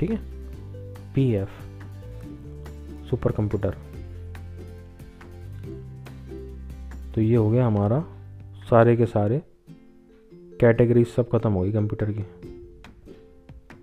ठीक 0.00 0.10
है? 0.10 0.18
पी 1.14 1.32
एफ़ 1.32 1.50
सुपर 3.10 3.32
कंप्यूटर 3.32 3.76
तो 7.14 7.20
ये 7.20 7.36
हो 7.36 7.50
गया 7.50 7.66
हमारा 7.66 8.04
सारे 8.70 8.96
के 8.96 9.06
सारे 9.06 9.42
कैटेगरीज 10.60 11.06
सब 11.06 11.28
खत्म 11.30 11.52
हो 11.52 11.60
गई 11.60 11.72
कंप्यूटर 11.72 12.12
की। 12.12 12.22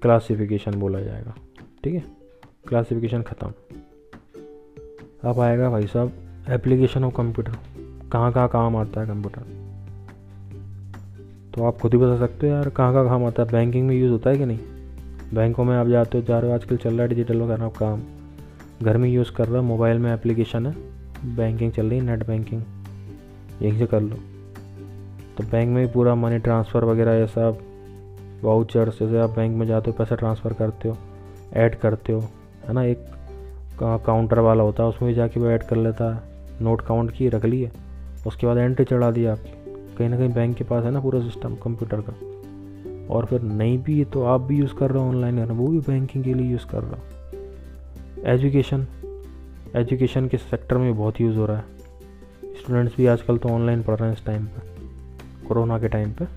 क्लासिफिकेशन 0.01 0.71
बोला 0.71 0.99
जाएगा, 0.99 1.35
ठीक 1.83 1.93
है? 1.93 2.03
क्लासिफिकेशन 2.67 3.21
ख़त्म। 3.21 3.51
अब 5.23 5.39
आएगा 5.39 5.69
भाई 5.69 5.87
साहब, 5.87 6.11
एप्लीकेशन 6.49 7.03
ऑफ़ 7.03 7.15
कंप्यूटर। 7.15 7.51
कहाँ 8.11 8.33
कहाँ 8.33 8.49
काम 8.49 8.75
आता 8.75 9.01
है 9.01 9.07
कंप्यूटर? 9.07 9.41
तो 11.53 11.63
आप 11.63 11.77
खुद 11.77 11.93
ही 11.93 11.99
बता 11.99 12.17
सकते 12.17 12.49
हो 12.49 12.55
यार, 12.55 12.69
कहाँ 12.69 12.93
कहाँ 12.93 13.05
काम 13.05 13.25
आता 13.25 13.43
है? 13.43 13.51
बैंकिंग 13.51 13.87
में 13.87 13.95
यूज़ 13.95 14.11
होता 14.11 14.29
है 14.29 14.37
कि 14.37 14.45
नहीं? 14.45 14.59
बैंकों 15.33 15.63
में 15.63 15.77
आप 15.77 15.87
जाते 15.87 16.17
हो, 16.17 16.23
जा 16.23 16.39
रहे 16.39 16.49
हो, 16.49 16.55
आजकल 16.55 16.77
चल 16.77 16.93
रहा 16.93 17.01
है 17.01 17.07
डिजिटल 17.07 17.41
वगैरह 17.41 17.69
काम। 17.69 18.01
घर 18.81 18.97
में 18.97 19.09
यूज़ 19.09 19.31
कर 19.31 19.47
रहा 19.47 19.61
मोबाइल 19.61 19.97
में 19.97 20.13
एप्लीकेशन 20.13 20.65
है। 20.65 20.75
बैंकिंग 21.35 21.71
चल 21.71 21.89
रही 21.89 21.99
है 21.99 22.05
नेट 22.05 22.27
बैंकिंग 22.27 22.61
यहीं 23.61 23.77
से 23.79 23.85
कर 23.85 24.01
लो। 24.01 24.15
तो 25.37 25.43
बैंक 25.43 25.69
में 25.69 25.85
भी 25.85 25.91
पूरा 25.93 26.15
मनी 26.15 26.39
ट्रांसफ़र 26.39 26.85
वगैरह 26.85 27.13
ये 27.13 27.27
सब 27.27 27.57
वाउचर्स 28.43 28.99
जैसे 28.99 29.19
आप 29.19 29.29
बैंक 29.29 29.55
में 29.57 29.65
जाते 29.67 29.91
हो, 29.91 29.97
पैसा 29.97 30.15
ट्रांसफ़र 30.15 30.53
करते 30.53 30.89
हो 30.89 30.97
ऐड 31.53 31.75
करते 31.75 32.13
हो, 32.13 32.19
है 32.67 32.73
ना? 32.73 32.83
एक 32.83 33.05
काउंटर 33.81 34.39
वाला 34.39 34.63
होता 34.63 34.83
है 34.83 34.89
उसमें 34.89 35.09
भी 35.09 35.15
जाके 35.15 35.39
वो 35.39 35.49
ऐड 35.49 35.63
कर 35.63 35.75
लेता 35.75 36.13
है 36.15 36.21
नोट 36.61 36.81
काउंट 36.81 37.11
की 37.11 37.29
रख 37.29 37.45
लिए, 37.45 37.71
उसके 38.27 38.47
बाद 38.47 38.57
एंट्री 38.57 38.85
चढ़ा 38.85 39.11
दी 39.11 39.25
आपकी 39.25 39.51
कहीं 39.97 40.09
ना 40.09 40.17
कहीं 40.17 40.33
बैंक 40.33 40.55
के 40.57 40.63
पास 40.63 40.83
है 40.85 40.91
ना 40.91 40.99
पूरा 40.99 41.19
सिस्टम 41.19 41.55
कंप्यूटर 41.55 42.01
का। 42.01 42.13
और 43.13 43.25
फिर 43.25 43.41
नहीं 43.41 43.77
भी 43.77 44.03
तो 44.05 44.23
आप 44.23 44.41
भी 44.41 44.57
यूज़ 44.57 44.73
कर 44.73 44.91
रहे 44.91 45.03
हो 45.03 45.09
ऑनलाइन 45.09 45.43
वो 45.43 45.67
भी 45.67 45.79
बैंकिंग 45.79 46.23
के 46.23 46.33
लिए 46.33 46.51
यूज़ 46.51 46.65
कर 46.65 46.83
रहा 46.83 46.95
हो। 46.95 48.27
एजुकेशन 48.27 48.85
एजुकेशन 49.75 50.27
के 50.27 50.37
सेक्टर 50.37 50.77
में 50.77 50.95
बहुत 50.97 51.21
यूज़ 51.21 51.37
हो 51.37 51.45
रहा 51.45 51.57
है। 51.57 51.78
स्टूडेंट्स 52.59 52.97
भी 52.97 53.05
आजकल 53.05 53.37
तो 53.37 53.49
ऑनलाइन 53.49 53.83
पढ़ 53.83 53.95
रहे 53.95 54.09
हैं 54.09 54.17
इस 54.17 54.25
टाइम 54.25 54.45
पर 54.45 54.75
कोरोना 55.47 55.79
के 55.79 55.87
टाइम 55.87 56.11
पर 56.11 56.27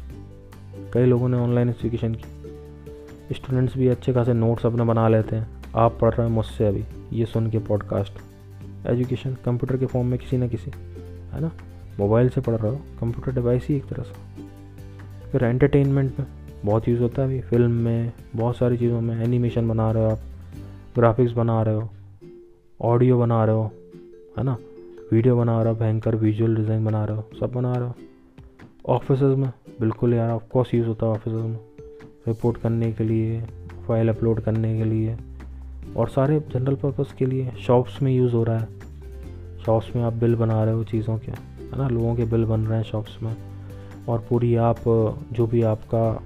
कई 0.94 1.04
लोगों 1.04 1.28
ने 1.28 1.36
ऑनलाइन 1.36 1.68
एजुकेशन 1.68 2.14
की। 2.14 3.34
स्टूडेंट्स 3.34 3.76
भी 3.76 3.88
अच्छे 3.88 4.12
खासे 4.12 4.32
नोट्स 4.32 4.66
अपने 4.66 4.84
बना 4.84 5.08
लेते 5.08 5.36
हैं। 5.36 5.48
आप 5.76 5.98
पढ़ 6.00 6.14
रहे 6.14 6.26
हैं 6.26 6.34
मुझसे 6.34 6.66
अभी, 6.66 6.84
ये 7.12 7.26
सुन 7.26 7.50
के 7.50 7.58
पॉडकास्ट 7.58 8.12
एजुकेशन 8.86 9.36
कंप्यूटर 9.44 9.76
के 9.76 9.86
फॉर्म 9.86 10.06
में 10.06 10.18
किसी 10.18 10.36
न 10.36 10.48
किसी, 10.48 10.70
है 11.32 11.40
ना? 11.40 11.50
मोबाइल 12.00 12.28
से 12.28 12.40
पढ़ 12.40 12.54
रहे 12.54 12.72
हो 12.72 12.80
कंप्यूटर 13.00 13.32
डिवाइस 13.32 13.66
ही 13.68 13.76
एक 13.76 13.86
तरह 13.86 14.02
से। 14.02 14.42
फिर 15.32 15.44
एंटरटेनमेंट 15.44 16.18
में 16.18 16.26
बहुत 16.64 16.88
यूज़ 16.88 17.00
होता 17.00 17.22
है 17.22 17.28
अभी। 17.28 17.40
फ़िल्म 17.40 17.70
में, 17.70 18.12
बहुत 18.36 18.56
सारी 18.56 18.76
चीज़ों 18.76 19.00
में 19.00 19.24
एनिमेशन 19.24 19.68
बना 19.68 19.90
रहे 19.92 20.04
हो 20.04 20.10
आप 20.10 20.18
ग्राफिक्स 20.94 21.32
बना 21.32 21.62
रहे 21.62 21.74
हो 21.74 21.88
ऑडियो 22.80 23.18
बना 23.18 23.44
रहे 23.44 23.54
हो, 23.54 23.70
है 24.38 24.44
ना? 24.44 24.56
वीडियो 25.12 25.36
बना 25.36 25.62
रहे 25.62 25.72
हो 25.72 25.78
भयंकर 25.78 26.16
विजुअल 26.16 26.56
डिज़ाइन 26.56 26.84
बना 26.84 27.04
रहे 27.04 27.16
हो 27.16 27.30
सब 27.40 27.52
बना 27.52 27.72
रहे। 27.72 27.88
हो 27.88 27.94
ऑफ़िस 28.88 29.22
में, 29.22 29.52
बिल्कुल 29.80 30.14
यार 30.14 30.30
ऑफकोर्स 30.30 30.74
यूज़ 30.74 30.86
होता 30.86 31.06
है 31.06 31.12
ऑफ़िस 31.12 31.32
में। 31.32 31.58
रिपोर्ट 32.28 32.56
करने 32.56 32.92
के 32.92 33.04
लिए 33.04 33.42
फ़ाइल 33.86 34.08
अपलोड 34.08 34.40
करने 34.40 34.78
के 34.78 34.84
लिए। 34.84 35.16
और 35.96 36.08
सारे 36.08 36.40
जनरल 36.40 36.74
पर्पज़ 36.74 37.14
के 37.14 37.26
लिए 37.26 37.50
शॉप्स 37.50 38.02
में 38.02 38.12
यूज़ 38.12 38.32
हो 38.32 38.44
रहा 38.44 38.58
है। 38.58 38.68
शॉप्स 39.66 39.96
में 39.96 40.02
आप 40.02 40.12
बिल 40.12 40.34
बना 40.34 40.64
रहे 40.64 40.74
हो 40.74 40.84
चीज़ों 40.84 41.18
के, 41.18 41.30
है 41.30 41.78
ना? 41.78 41.88
लोगों 41.88 42.14
के 42.14 42.24
बिल 42.24 42.44
बन 42.44 42.60
रहे 42.60 42.76
हैं 42.76 42.84
शॉप्स 42.84 43.18
में। 43.22 43.36
और 44.08 44.26
पूरी 44.30 44.56
आप, 44.56 44.76
जो 45.32 45.46
भी 45.46 45.62
आपका, 45.62 46.22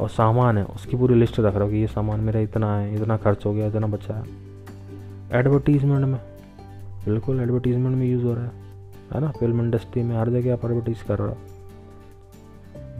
और 0.00 0.08
सामान 0.08 0.58
है, 0.58 0.64
उसकी 0.64 0.96
पूरी 0.96 1.14
लिस्ट 1.14 1.40
रख 1.40 1.54
रहे 1.54 1.64
हो 1.64 1.70
कि 1.70 1.76
ये 1.76 1.86
सामान 1.86 2.20
मेरा 2.20 2.40
इतना 2.40 2.78
है, 2.78 2.94
इतना 2.94 3.16
खर्च 3.16 3.46
हो 3.46 3.52
गया, 3.52 3.66
इतना 3.66 3.86
बचा 3.86 4.14
है। 4.14 4.24
एडवर्टीज़मेंट 5.32 6.04
में 6.04 6.31
बिल्कुल 7.04 7.40
एडवर्टीज़मेंट 7.40 7.96
में 7.96 8.06
यूज़ 8.06 8.24
हो 8.24 8.34
रहा 8.34 8.44
है 8.44 8.62
है 9.14 9.20
ना? 9.20 9.30
फ़िल्म 9.30 9.60
इंडस्ट्री 9.60 10.02
में 10.02 10.16
हर 10.16 10.30
जगह 10.30 10.52
आप 10.52 10.64
एडवर्टीज़ 10.64 11.04
कर 11.08 11.18
रहे 11.18 11.28
हो। 11.28 11.36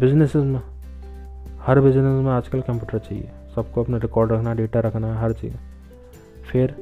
बिज़नेस 0.01 0.37
में, 0.37 0.61
हर 1.61 1.81
बिज़नेस 1.81 2.25
में 2.25 2.33
आजकल 2.33 2.61
कंप्यूटर 2.61 2.99
चाहिए। 2.99 3.31
सबको 3.55 3.83
अपना 3.83 3.97
रिकॉर्ड 3.97 4.33
रखना 4.33 4.55
डेटा 4.55 4.81
रखना 4.81 5.15
है 5.15 5.21
हर 5.21 5.33
चीज़। 5.33 5.55
फिर 6.53 6.75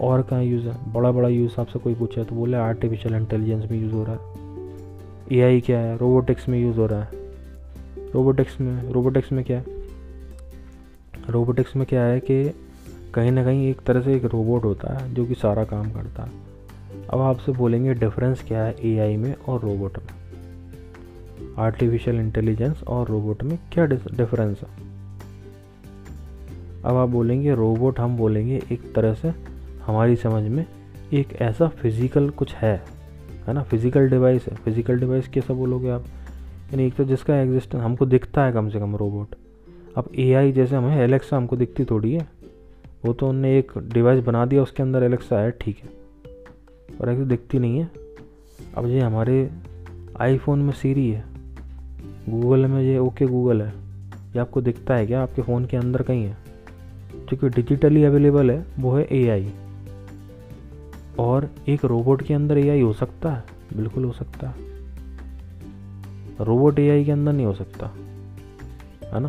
और 0.00 0.22
कहाँ 0.22 0.42
यूज़ 0.42 0.68
है? 0.68 0.92
बड़ा 0.92 1.12
बड़ा 1.12 1.28
यूज़ 1.28 1.60
आपसे 1.60 1.78
कोई 1.78 1.94
पूछे 1.94 2.24
तो 2.24 2.34
बोले 2.34 2.56
आर्टिफिशियल 2.56 3.14
इंटेलिजेंस 3.14 3.70
में 3.70 3.80
यूज़ 3.82 3.92
हो 3.92 4.04
रहा 4.04 4.14
है। 4.14 5.38
ए 5.38 5.40
आई 5.40 5.60
क्या 5.60 5.78
है? 5.78 5.96
रोबोटिक्स 5.96 6.48
में 6.48 6.60
यूज़ 6.62 6.76
हो 6.76 6.86
रहा 6.86 7.02
है। 7.02 7.08
रोबोटिक्स 8.14 8.60
में 8.60 8.92
रोबोटिक्स 8.92 9.32
में 9.32 9.44
क्या 9.44 9.58
है? 9.58 9.64
रोबोटिक्स 11.30 11.76
में 11.76 11.86
क्या 11.86 12.02
है 12.02 12.20
कि 12.20 12.54
कहीं 13.14 13.32
ना 13.32 13.44
कहीं 13.44 13.70
एक 13.70 13.80
तरह 13.80 14.00
से 14.00 14.14
एक 14.14 14.24
रोबोट 14.24 14.64
होता 14.64 14.98
है 14.98 15.14
जो 15.14 15.24
कि 15.24 15.34
सारा 15.34 15.64
काम 15.64 15.90
करता 15.90 16.22
है। 16.22 16.49
अब 17.08 17.20
आपसे 17.20 17.52
बोलेंगे 17.52 17.94
डिफरेंस 17.94 18.42
क्या 18.48 18.62
है 18.62 18.74
एआई 18.84 19.16
में 19.16 19.34
और 19.34 19.60
रोबोट 19.60 19.98
में? 19.98 21.54
आर्टिफिशियल 21.58 22.16
इंटेलिजेंस 22.16 22.82
और 22.82 23.08
रोबोट 23.08 23.42
में 23.42 23.58
क्या 23.72 23.86
डिफरेंस 23.86 24.60
है? 24.60 24.68
अब 26.84 26.96
आप 26.96 27.08
बोलेंगे 27.08 27.54
रोबोट 27.54 28.00
हम 28.00 28.16
बोलेंगे 28.16 28.62
एक 28.72 28.92
तरह 28.94 29.14
से 29.14 29.32
हमारी 29.86 30.16
समझ 30.16 30.42
में 30.50 30.64
एक 31.12 31.32
ऐसा 31.42 31.68
फ़िज़िकल 31.68 32.28
कुछ 32.30 32.54
है 32.54 32.74
है 33.46 33.52
ना? 33.54 33.62
फ़िज़िकल 33.62 34.08
डिवाइस 34.10 34.46
है। 34.46 34.54
फ़िज़िकल 34.54 34.98
डिवाइस 35.00 35.28
कैसा 35.28 35.54
बोलोगे 35.54 35.90
आप? 35.90 36.04
यानी 36.72 36.86
एक 36.86 36.94
तो 36.94 37.04
जिसका 37.04 37.36
एग्जिस्टेंस 37.36 37.82
हमको 37.82 38.06
दिखता 38.06 38.44
है 38.44 38.52
कम 38.52 38.68
से 38.68 38.80
कम 38.80 38.96
रोबोट 38.96 39.34
अब 39.96 40.10
एआई 40.18 40.52
जैसे 40.52 40.76
हमें 40.76 40.96
एलेक्सा 40.96 41.36
हमको 41.36 41.56
दिखती 41.56 41.84
थोड़ी 41.84 42.12
है। 42.12 42.28
वो 43.04 43.12
तो 43.12 43.28
उनने 43.28 43.58
एक 43.58 43.72
डिवाइस 43.92 44.24
बना 44.24 44.44
दिया, 44.46 44.62
उसके 44.62 44.82
अंदर 44.82 45.02
एलेक्सा 45.02 45.40
है, 45.40 45.50
ठीक 45.50 45.78
है। 45.78 45.99
और 47.00 47.08
एक 47.08 47.18
तो 47.18 47.24
दिखती 47.24 47.58
नहीं 47.58 47.78
है। 47.78 47.90
अब 48.76 48.86
ये 48.86 49.00
हमारे 49.00 49.50
आईफोन 50.20 50.62
में 50.62 50.72
सीरी 50.72 51.10
है। 51.10 51.24
गूगल 52.28 52.66
में 52.66 52.82
ये 52.82 52.98
ओके 52.98 53.26
गूगल 53.26 53.62
है। 53.62 53.72
ये 54.18 54.38
आपको 54.38 54.60
दिखता 54.60 54.94
है 54.94 55.06
क्या? 55.06 55.22
आपके 55.22 55.42
फ़ोन 55.42 55.64
के 55.64 55.76
अंदर 55.76 56.02
कहीं 56.02 56.24
है। 56.24 56.36
क्योंकि 57.28 57.48
डिजिटली 57.48 58.04
अवेलेबल 58.04 58.50
है, 58.50 58.66
वो 58.78 58.96
है 58.96 59.08
एआई 59.12 59.52
और 61.18 61.50
एक 61.68 61.84
रोबोट 61.84 62.22
के 62.22 62.34
अंदर 62.34 62.58
एआई 62.58 62.80
हो 62.80 62.92
सकता 62.92 63.32
है। 63.32 63.44
बिल्कुल 63.76 64.04
हो 64.04 64.12
सकता 64.12 64.48
है। 64.48 64.54
रोबोट 66.40 66.78
एआई 66.78 67.04
के 67.04 67.12
अंदर 67.12 67.32
नहीं 67.32 67.46
हो 67.46 67.52
सकता। 67.52 67.86
है 69.14 69.20
ना? 69.20 69.28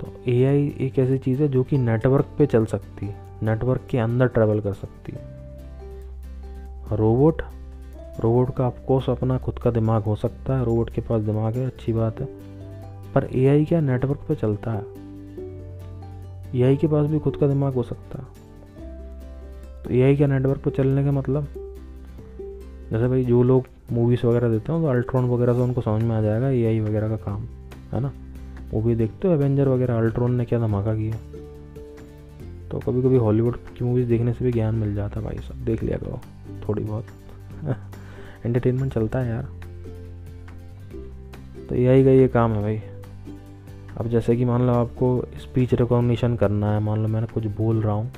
तो 0.00 0.30
एआई 0.30 0.74
एक 0.80 0.98
ऐसी 0.98 1.18
चीज़ 1.18 1.42
है 1.42 1.48
जो 1.48 1.62
कि 1.62 1.78
नेटवर्क 1.78 2.26
पे 2.38 2.46
चल 2.46 2.64
सकती 2.64 3.06
है। 3.06 3.16
नेटवर्क 3.42 3.80
के 3.90 3.98
अंदर 3.98 4.26
ट्रैवल 4.26 4.60
कर 4.60 4.72
सकती 4.72 5.12
है। 5.12 5.33
रोबोट। 6.92 7.42
रोबोट 8.20 8.54
का 8.54 8.66
ऑफकोर्स 8.66 9.10
अपना 9.10 9.38
खुद 9.38 9.58
का 9.58 9.70
दिमाग 9.70 10.02
हो 10.02 10.16
सकता 10.16 10.58
है। 10.58 10.64
रोबोट 10.64 10.90
के 10.90 11.00
पास 11.00 11.22
दिमाग 11.22 11.54
है, 11.54 11.66
अच्छी 11.66 11.92
बात 11.92 12.20
है। 12.20 12.28
पर 13.14 13.28
एआई 13.34 13.64
क्या 13.64 13.80
नेटवर्क 13.80 14.20
पर 14.28 14.34
चलता 14.34 14.72
है? 14.72 14.82
एआई 16.54 16.76
के 16.76 16.86
पास 16.86 17.06
भी 17.06 17.18
खुद 17.18 17.36
का 17.36 17.46
दिमाग 17.46 17.74
हो 17.74 17.82
सकता 17.82 18.18
है। 18.18 18.44
तो 19.84 19.90
ए 19.90 20.16
क्या 20.16 20.26
नेटवर्क 20.26 20.60
पर 20.60 20.70
चलने 20.70 21.04
का 21.04 21.12
मतलब? 21.12 21.46
जैसे 22.90 23.08
भाई, 23.08 23.24
जो 23.24 23.42
लोग 23.42 23.64
मूवीज़ 23.92 24.26
वगैरह 24.26 24.48
देते 24.48 24.72
हैं 24.72 24.82
तो 24.82 24.88
अल्ट्रॉन 24.88 25.30
वगैरह 25.30 25.54
से 25.54 25.60
उनको 25.60 25.80
समझ 25.80 26.02
में 26.02 26.16
आ 26.16 26.20
जाएगा 26.20 26.48
एआई 26.48 26.80
वगैरह 26.80 27.08
का 27.08 27.16
काम, 27.16 27.42
है 27.92 28.00
ना? 28.00 28.12
वो 28.70 28.82
भी 28.82 28.94
देखते 28.94 29.28
हो 29.28 29.34
एवेंजर 29.34 29.68
वगैरह 29.68 29.98
अल्ट्रॉन 29.98 30.34
ने 30.34 30.44
क्या 30.44 30.58
धमाका 30.58 30.94
किया? 30.94 31.16
तो 32.70 32.78
कभी 32.78 33.02
कभी 33.02 33.16
हॉलीवुड 33.16 33.56
की 33.56 33.84
मूवीज़ 33.84 34.08
देखने 34.08 34.32
से 34.32 34.44
भी 34.44 34.52
ज्ञान 34.52 34.74
मिल 34.74 34.94
जाता 34.94 35.20
है 35.20 35.26
भाई 35.26 35.36
सब 35.36 35.64
देख 35.64 35.82
लिया 35.82 35.98
करो। 35.98 36.20
थोड़ी 36.68 36.84
बहुत। 36.84 37.06
एंटरटेनमेंट 38.46 38.94
चलता 38.94 39.18
है 39.18 39.28
यार। 39.28 39.48
तो 41.68 41.74
यही 41.74 42.04
का 42.04 42.10
ये 42.10 42.28
काम 42.28 42.52
है 42.52 42.62
भाई। 42.62 42.80
अब 43.96 44.08
जैसे 44.08 44.36
कि 44.36 44.44
मान 44.44 44.62
लो 44.62 44.72
आपको 44.72 45.24
स्पीच 45.40 45.74
रिकॉग्निशन 45.74 46.36
करना 46.36 46.72
है, 46.72 46.80
मान 46.80 47.02
लो 47.02 47.08
मैंने 47.08 47.26
कुछ 47.26 47.46
बोल 47.46 47.82
रहा 47.82 47.92
हूँ 47.92 48.12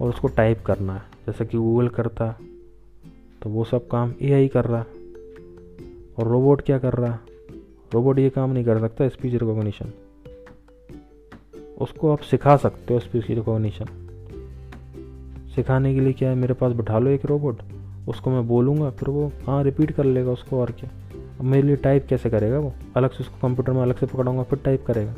और 0.00 0.08
उसको 0.08 0.28
टाइप 0.28 0.62
करना 0.66 0.94
है, 0.94 1.02
जैसे 1.26 1.44
कि 1.44 1.58
गूगल 1.58 1.88
करता 1.88 2.38
तो 3.42 3.50
वो 3.50 3.64
सब 3.64 3.88
काम 3.88 4.14
एआई 4.22 4.48
कर 4.48 4.64
रहा। 4.64 4.84
और 6.18 6.28
रोबोट 6.28 6.60
क्या 6.60 6.78
कर 6.78 6.92
रहा? 6.92 7.18
रोबोट 7.94 8.18
ये 8.18 8.30
काम 8.30 8.50
नहीं 8.50 8.64
कर 8.64 8.78
सकता 8.78 9.08
स्पीच 9.08 9.32
रिकॉग्निशन 9.32 9.92
उसको 11.80 12.12
आप 12.12 12.20
सिखा 12.20 12.56
सकते 12.56 12.94
हो 12.94 13.00
स्पीच 13.00 13.30
रिकॉग्निशन 13.30 13.84
सिखाने 15.56 15.94
के 15.94 16.00
लिए 16.00 16.12
क्या 16.12 16.28
है? 16.28 16.34
मेरे 16.34 16.54
पास 16.54 16.72
बैठा 16.72 16.98
लो 16.98 17.10
एक 17.10 17.24
रोबोट 17.24 17.62
उसको 18.08 18.30
मैं 18.30 18.46
बोलूँगा, 18.48 18.90
फिर 18.90 19.08
वो 19.08 19.30
हाँ 19.46 19.62
रिपीट 19.64 19.90
कर 19.90 20.04
लेगा 20.04 20.30
उसको 20.30 20.60
और 20.60 20.70
क्या। 20.70 20.90
अब 21.38 21.44
मेरे 21.44 21.66
लिए 21.66 21.76
टाइप 21.76 22.06
कैसे 22.08 22.30
करेगा 22.30 22.58
वो? 22.58 22.72
अलग 22.96 23.10
से 23.10 23.18
उसको 23.20 23.36
कंप्यूटर 23.42 23.72
में 23.72 23.82
अलग 23.82 23.98
से 23.98 24.06
पकड़ाऊँगा, 24.06 24.42
फिर 24.42 24.58
टाइप 24.64 24.84
करेगा। 24.86 25.14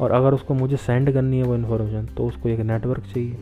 और 0.00 0.10
अगर 0.10 0.34
उसको 0.34 0.54
मुझे 0.54 0.76
सेंड 0.76 1.12
करनी 1.12 1.38
है 1.38 1.44
वो 1.44 1.54
इन्फॉर्मेशन 1.54 2.06
तो 2.16 2.26
उसको 2.26 2.48
एक 2.48 2.60
नेटवर्क 2.60 3.04
चाहिए। 3.14 3.36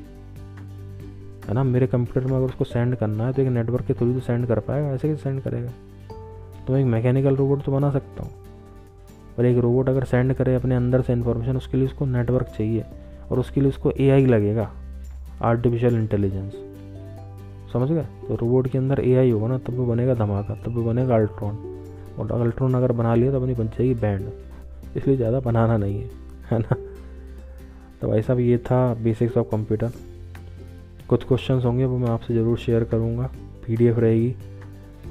है 1.49 1.55
ना? 1.55 1.63
मेरे 1.65 1.87
कंप्यूटर 1.87 2.27
में 2.27 2.37
अगर 2.37 2.47
उसको 2.47 2.65
सेंड 2.65 2.97
करना 2.97 3.27
है 3.27 3.33
तो 3.33 3.43
एक 3.43 3.49
नेटवर्क 3.49 3.87
के 3.87 3.95
थ्रू 3.95 4.13
तो 4.13 4.21
सेंड 4.21 4.47
कर 4.47 4.59
पाएगा, 4.59 4.89
ऐसे 4.89 5.09
कैसे 5.09 5.23
सेंड 5.23 5.43
करेगा? 5.43 5.71
तो 6.67 6.73
मैं 6.73 6.81
एक 6.81 6.87
मैकेनिकल 6.87 7.37
रोबोट 7.37 7.63
तो 7.63 7.73
बना 7.73 7.91
सकता 7.91 8.23
हूँ। 8.23 8.31
पर 9.37 9.45
एक 9.45 9.59
रोबोट 9.59 9.89
अगर 9.89 10.05
सेंड 10.05 10.35
करे 10.35 10.55
अपने 10.55 10.75
अंदर 10.75 11.03
से 11.03 11.13
इन्फॉर्मेशन 11.13 11.57
उसके 11.57 11.77
लिए 11.77 11.87
उसको 11.87 12.07
नेटवर्क 12.07 12.47
चाहिए। 12.47 12.85
और 13.31 13.39
उसके 13.39 13.61
लिए 13.61 13.69
उसको 13.69 13.91
एआई 13.91 14.27
लगेगा 14.27 14.71
आर्टिफिशियल 15.43 15.95
इंटेलिजेंस 15.95 16.53
समझ 17.73 17.89
गए? 17.91 18.05
तो 18.29 18.35
रोबोट 18.37 18.69
के 18.69 18.79
अंदर 18.79 19.01
एआई 19.01 19.31
होगा 19.31 19.49
ना, 19.49 19.59
तब 19.59 19.77
वो 19.77 19.87
बनेगा 19.87 20.15
धमाका, 20.17 20.55
तब 20.57 20.75
वो 20.77 20.83
बनेगा 20.85 21.15
अल्ट्रॉन 21.17 21.57
और 22.21 22.33
अल्ट्रॉन 22.35 22.75
अगर 22.75 22.93
बना 22.93 23.15
लिया 23.15 23.31
तो 23.33 23.41
अपनी 23.41 23.55
बन 23.55 23.67
जाएगी 23.69 23.95
बैंड 23.97 24.29
इसलिए 24.97 25.17
ज़्यादा 25.17 25.41
बनाना 25.41 25.77
नहीं 25.77 26.01
है 26.01 26.09
है 26.51 26.59
ना? 26.59 26.77
तो 28.01 28.09
भाई 28.09 28.23
साहब, 28.23 28.39
ये 28.41 28.59
था 28.61 28.95
बेसिक्स 29.03 29.37
ऑफ़ 29.37 29.47
कंप्यूटर 29.51 29.93
कुछ 31.09 31.25
क्वेश्चंस 31.25 31.65
होंगे 31.65 31.85
वो 31.85 31.99
मैं 31.99 32.09
आपसे 32.09 32.35
ज़रूर 32.35 32.59
शेयर 32.59 32.85
करूँगा। 32.85 33.31
पीडीएफ 33.67 33.99
रहेगी। 33.99 34.35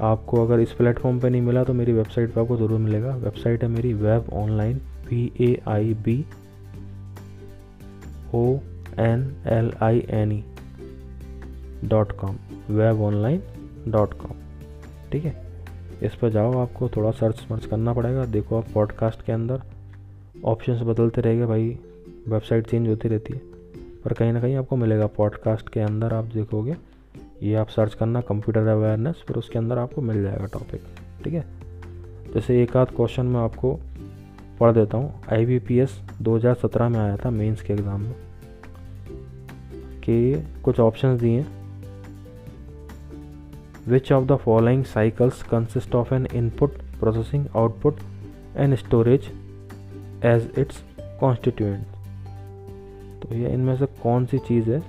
आपको 0.01 0.45
अगर 0.45 0.59
इस 0.59 0.71
प्लेटफॉर्म 0.71 1.19
पे 1.19 1.29
नहीं 1.29 1.41
मिला 1.41 1.63
तो 1.63 1.73
मेरी 1.73 1.93
वेबसाइट 1.93 2.33
पे 2.33 2.41
आपको 2.41 2.57
ज़रूर 2.57 2.79
मिलेगा। 2.79 3.15
वेबसाइट 3.17 3.63
है 3.63 3.69
मेरी 3.69 3.93
web 3.95 4.29
online 4.33 4.77
P 5.09 5.31
A 5.41 5.55
I 5.67 5.93
B 6.05 6.23
O 8.35 8.45
N 8.99 9.31
L 9.47 9.71
I 9.81 10.03
N 10.11 10.31
E 10.31 10.43
dot 11.85 12.11
com 12.11 12.35
web 12.69 13.01
online 13.01 13.41
dot 13.87 14.13
com 14.13 14.31
ठीक 15.11 15.25
है? 15.25 15.35
इस 16.03 16.15
पर 16.15 16.29
जाओ, 16.29 16.57
आपको 16.57 16.89
थोड़ा 16.89 17.11
सर्च 17.11 17.45
वर्च 17.51 17.65
करना 17.65 17.93
पड़ेगा। 17.93 18.25
देखो 18.25 18.57
आप 18.57 18.65
पॉडकास्ट 18.73 19.25
के 19.25 19.31
अंदर 19.31 19.61
ऑप्शंस 20.45 20.81
बदलते 20.81 21.21
रहेंगे 21.21 21.45
भाई। 21.45 21.67
वेबसाइट 22.27 22.67
चेंज 22.67 22.87
होती 22.87 23.07
रहती 23.07 23.33
है। 23.33 23.41
पर 24.05 24.13
कहीं 24.13 24.33
ना 24.33 24.41
कहीं 24.41 24.55
आपको 24.55 24.75
मिलेगा 24.75 25.07
पॉडकास्ट 25.07 25.69
के 25.69 25.79
अंदर, 25.79 26.13
आप 26.13 26.25
देखोगे। 26.25 26.75
ये 27.43 27.55
आप 27.55 27.69
सर्च 27.69 27.93
करना 27.93 28.21
कंप्यूटर 28.21 28.67
अवेयरनेस 28.67 29.23
फिर 29.27 29.37
उसके 29.37 29.59
अंदर 29.59 29.77
आपको 29.77 30.01
मिल 30.01 30.23
जाएगा 30.23 30.45
टॉपिक 30.45 30.81
ठीक 31.23 31.33
है? 31.33 31.45
जैसे 32.33 32.61
एक 32.63 32.77
आध 32.77 32.87
क्वेश्चन 32.87 33.25
मैं 33.25 33.39
आपको 33.39 33.79
पढ़ 34.59 34.71
देता 34.71 34.97
हूँ। 34.97 35.13
आई 35.33 35.45
बी 35.45 35.59
पी 35.59 35.79
एस 35.79 36.01
दो 36.21 36.35
हज़ार 36.35 36.55
सत्रह 36.55 36.89
में 36.89 36.99
आया 36.99 37.17
था 37.17 37.29
मेंस 37.29 37.61
के 37.61 37.73
एग्ज़ाम 37.73 38.01
में। 38.01 38.15
कि 40.03 40.45
कुछ 40.63 40.79
ऑप्शंस 40.79 41.19
दिए। 41.19 41.45
Which 43.89 44.11
of 44.11 44.25
the 44.25 44.35
following 44.35 44.83
cycles 44.85 45.43
consist 45.43 45.95
of 45.95 46.13
an 46.13 46.27
input 46.33 46.73
processing 46.99 47.45
output 47.55 47.97
and 48.57 48.75
storage 48.75 49.31
as 50.25 50.49
its 50.57 50.83
constituent 51.19 51.85
तो 53.21 53.35
ये 53.35 53.49
इनमें 53.49 53.75
से 53.77 53.85
कौन 53.85 54.25
सी 54.25 54.37
चीज़ 54.37 54.69
है? 54.69 54.81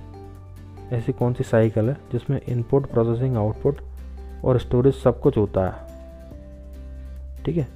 ऐसी 0.91 1.11
कौन 1.11 1.33
सी 1.33 1.43
साइकिल 1.43 1.89
है 1.89 1.97
जिसमें 2.11 2.41
इनपुट 2.47 2.85
प्रोसेसिंग 2.85 3.35
आउटपुट 3.37 3.81
और 4.45 4.59
स्टोरेज 4.59 4.93
सब 4.93 5.19
कुछ 5.21 5.37
होता 5.37 5.65
है? 5.67 5.73
ठीक 7.45 7.57
है? 7.57 7.67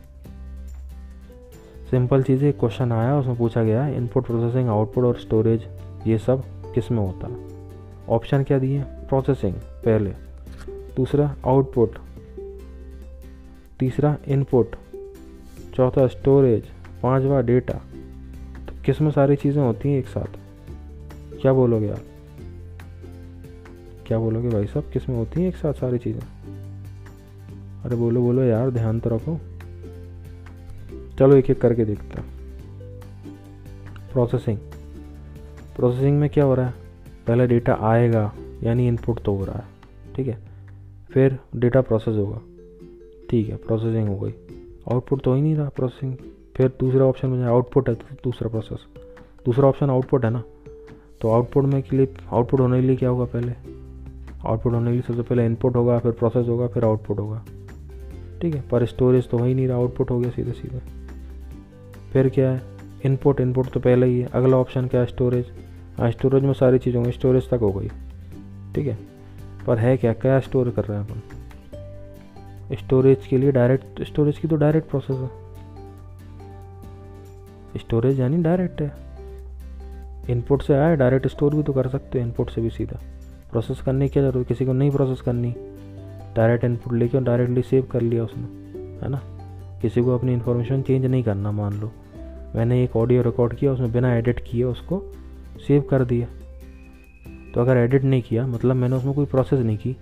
सिंपल 1.92 2.24
चीज़ 2.24 2.46
है 2.46 2.52
क्वेश्चन 2.52 2.92
आया, 2.92 3.18
उसमें 3.18 3.38
पूछा 3.38 3.64
गया 3.64 3.84
है 3.84 3.96
इनपुट 3.98 4.26
प्रोसेसिंग 4.26 4.70
आउटपुट 4.70 5.04
और 5.04 5.20
स्टोरेज 5.20 5.68
ये 6.08 6.18
सब 6.18 6.44
किसमें 6.74 7.00
होता 7.00 7.28
है? 7.28 7.36
ऑप्शन 8.10 8.44
क्या 8.44 8.60
दिए? 8.60 8.82
प्रोसेसिंग 8.82 9.54
पहले। 9.54 10.25
दूसरा 10.96 11.36
आउटपुट, 11.46 11.98
तीसरा 13.80 14.18
इनपुट, 14.28 14.76
चौथा 15.76 16.08
स्टोरेज, 16.08 16.64
पांचवा 17.04 17.42
डेटा। 17.42 17.74
तो 18.68 18.84
किसमें 18.86 19.12
सारी 19.12 19.36
चीज़ें 19.36 19.62
होती 19.64 19.90
हैं 19.90 20.00
एक 20.00 20.08
साथ। 20.08 20.38
क्या 21.42 21.54
बोलोगे 21.54 21.90
आप? 21.90 22.02
क्या 24.08 24.20
बोलोगे 24.20 24.50
भाई 24.50 24.66
साहब? 24.66 24.90
किसमें 24.94 25.16
होती 25.18 25.42
हैं 25.42 25.48
एक 25.48 25.56
साथ 25.56 25.74
सारी 25.74 25.98
चीज़ें? 25.98 26.22
अरे 27.86 27.96
बोलो 27.96 28.22
बोलो 28.22 28.44
यार, 28.44 28.70
ध्यान 28.70 29.00
तो 29.00 29.10
रखो। 29.10 29.40
चलो 31.20 31.36
एक 31.36 31.50
एक 31.50 31.62
करके 31.62 31.86
देखते 31.86 32.22
हैं। 32.22 32.36
प्रोसेसिंग 34.14 34.58
प्रोसेसिंग 35.76 36.20
में 36.20 36.30
क्या 36.30 36.44
हो 36.44 36.56
रहा 36.56 36.66
है? 36.66 36.74
पहले 37.28 37.48
डेटा 37.48 37.78
आएगा, 37.82 38.34
यानी 38.64 38.88
इनपुट 38.88 39.24
तो 39.24 39.36
हो 39.36 39.46
रहा 39.46 39.58
है। 39.58 39.66
ठीक 40.16 40.28
है? 40.28 40.55
फिर 41.16 41.38
डेटा 41.56 41.82
प्रोसेस 41.82 42.16
होगा। 42.18 42.42
ठीक 43.30 43.50
है 43.50 43.56
प्रोसेसिंग 43.56 44.08
हो 44.08 44.18
गई। 44.20 44.34
आउटपुट 44.92 45.22
तो 45.22 45.34
ही 45.34 45.42
नहीं 45.42 45.56
रहा 45.56 45.70
प्रोसेसिंग 45.70 46.16
फिर 46.56 46.68
दूसरा 46.80 47.06
ऑप्शन 47.06 47.30
में 47.30 47.46
आउटपुट 47.46 47.90
है 47.90 47.96
तो 47.96 48.16
दूसरा 48.24 48.50
प्रोसेस 48.50 48.86
दूसरा 49.46 49.68
ऑप्शन 49.68 49.90
आउटपुट 49.90 50.26
है 50.26 50.32
ना? 50.32 50.44
तो 51.22 51.30
आउटपुट 51.30 51.64
में 51.64 51.82
के 51.84 51.98
लिए 51.98 52.08
आउटपुट 52.32 52.60
होने 52.60 52.82
के 52.82 52.88
लिए 52.88 52.96
क्या 52.96 53.10
होगा 53.10 53.26
पहले? 53.26 53.52
आउटपुट 54.46 54.74
होने 54.74 54.86
के 54.86 54.92
लिए 54.92 55.02
सबसे 55.02 55.22
पहले 55.22 55.46
इनपुट 55.46 55.76
होगा, 55.76 56.00
फिर 56.00 56.12
प्रोसेस 56.12 56.48
होगा, 56.48 56.68
फिर 56.68 56.84
आउटपुट 56.84 57.20
होगा। 57.20 57.46
ठीक 58.42 58.56
है, 58.56 58.64
पर 58.72 58.86
स्टोरेज 58.86 59.30
तो 59.30 59.38
हो 59.38 59.46
ही 59.46 59.54
नहीं 59.54 59.68
रहा 59.68 59.78
आउटपुट 59.78 60.12
हो 60.12 60.20
गया 60.20 60.32
सीधे 60.32 60.52
सीधे 60.52 60.82
फिर 62.14 62.30
क्या 62.30 62.52
है? 62.52 62.62
इनपुट 63.06 63.42
इनपुट 63.42 63.70
तो 63.70 63.80
पहले 63.80 64.06
ही 64.06 64.20
है। 64.20 64.28
अगला 64.34 64.58
ऑप्शन 64.58 64.88
क्या 64.88 65.02
है? 65.02 65.08
स्टोरेज 65.08 65.52
हाँ 65.98 66.12
स्टोरेज 66.12 66.44
में 66.44 66.54
सारी 66.54 66.78
चीज़ 66.78 66.96
होंगी। 66.96 67.12
स्टोरेज 67.12 67.50
तक 67.50 67.60
हो 67.62 67.72
गई। 67.72 67.90
ठीक 68.76 68.88
है? 68.88 69.15
पर 69.68 69.78
है 69.78 69.98
क्या? 69.98 70.14
क्या 70.14 70.40
स्टोर 70.40 70.70
कर 70.70 70.86
रहे 70.86 70.98
हैं 70.98 71.10
अपन? 71.10 71.22
स्टोरेज 72.76 73.28
के 73.28 73.38
लिए 73.38 73.52
डायरेक्ट 73.52 74.04
स्टोरेज 74.04 74.38
की 74.38 74.48
तो 74.48 74.56
डायरेक्ट 74.56 74.90
प्रोसेस 74.90 75.18
है। 75.18 75.30
स्टोरेज 77.78 78.20
यानी 78.20 78.38
डायरेक्ट 78.38 78.82
है। 78.82 78.92
इनपुट 80.30 80.62
से 80.62 80.74
आया 80.74 80.96
डायरेक्ट 80.96 81.28
स्टोर 81.28 81.56
भी 81.56 81.64
तो 81.64 81.74
कर 81.74 81.88
सकते 81.88 82.20
हो 82.20 82.26
इनपुट 82.26 82.50
से 82.50 82.62
भी 82.62 82.70
सीधा। 82.70 83.00
प्रोसेस 83.52 83.82
करने 83.82 84.08
की 84.08 84.20
ज़रूरत, 84.20 84.48
किसी 84.48 84.66
को 84.66 84.74
नहीं 84.74 84.92
प्रोसेस 84.92 85.22
करनी। 85.22 85.56
डायरेक्ट 86.36 86.64
इनपुट 86.64 86.94
लेके 86.94 87.18
और 87.18 87.24
डायरेक्टली 87.24 87.62
सेव 87.62 87.84
कर 87.84 88.02
लिया 88.02 88.24
उसने, 88.24 88.44
है 89.04 89.10
ना? 89.10 89.22
किसी 89.82 90.02
को 90.02 90.16
अपनी 90.16 90.34
इन्फॉर्मेशन 90.34 90.82
चेंज 90.82 91.06
नहीं 91.06 91.24
करना, 91.24 91.52
मान 91.52 91.74
लो। 91.74 91.92
मैंने 92.56 92.84
एक 92.84 92.96
ऑडियो 92.96 93.22
रिकॉर्ड 93.22 93.54
किया 93.54 93.72
उसमें 93.72 93.92
बिना 93.92 94.16
एडिट 94.16 94.40
किए 94.40 94.64
उसको 94.64 95.02
सेव 95.68 95.82
कर 95.82 96.04
दिया। 96.06 96.28
तो 97.56 97.62
अगर 97.62 97.78
एडिट 97.78 98.04
नहीं 98.04 98.22
किया 98.22 98.46
मतलब 98.48 98.76
मैंने 98.76 98.96
उसमें 98.96 99.14
कोई 99.14 99.26
प्रोसेस 99.26 99.60
नहीं 99.60 99.78
की 99.78 99.96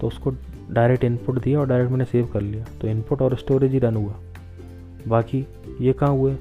तो 0.00 0.06
उसको 0.06 0.30
डायरेक्ट 0.70 1.04
इनपुट 1.04 1.38
दिया 1.38 1.60
और 1.60 1.66
डायरेक्ट 1.66 1.90
मैंने 1.90 2.04
सेव 2.04 2.26
कर 2.26 2.40
लिया। 2.40 2.64
तो 2.80 2.88
इनपुट 2.88 3.22
और 3.22 3.36
स्टोरेज 3.36 3.72
ही 3.72 3.78
रन 3.78 3.96
हुआ। 3.96 4.14
बाकी 5.08 5.46
ये 5.80 5.92
कहाँ 5.92 6.10
हुए? 6.10 6.36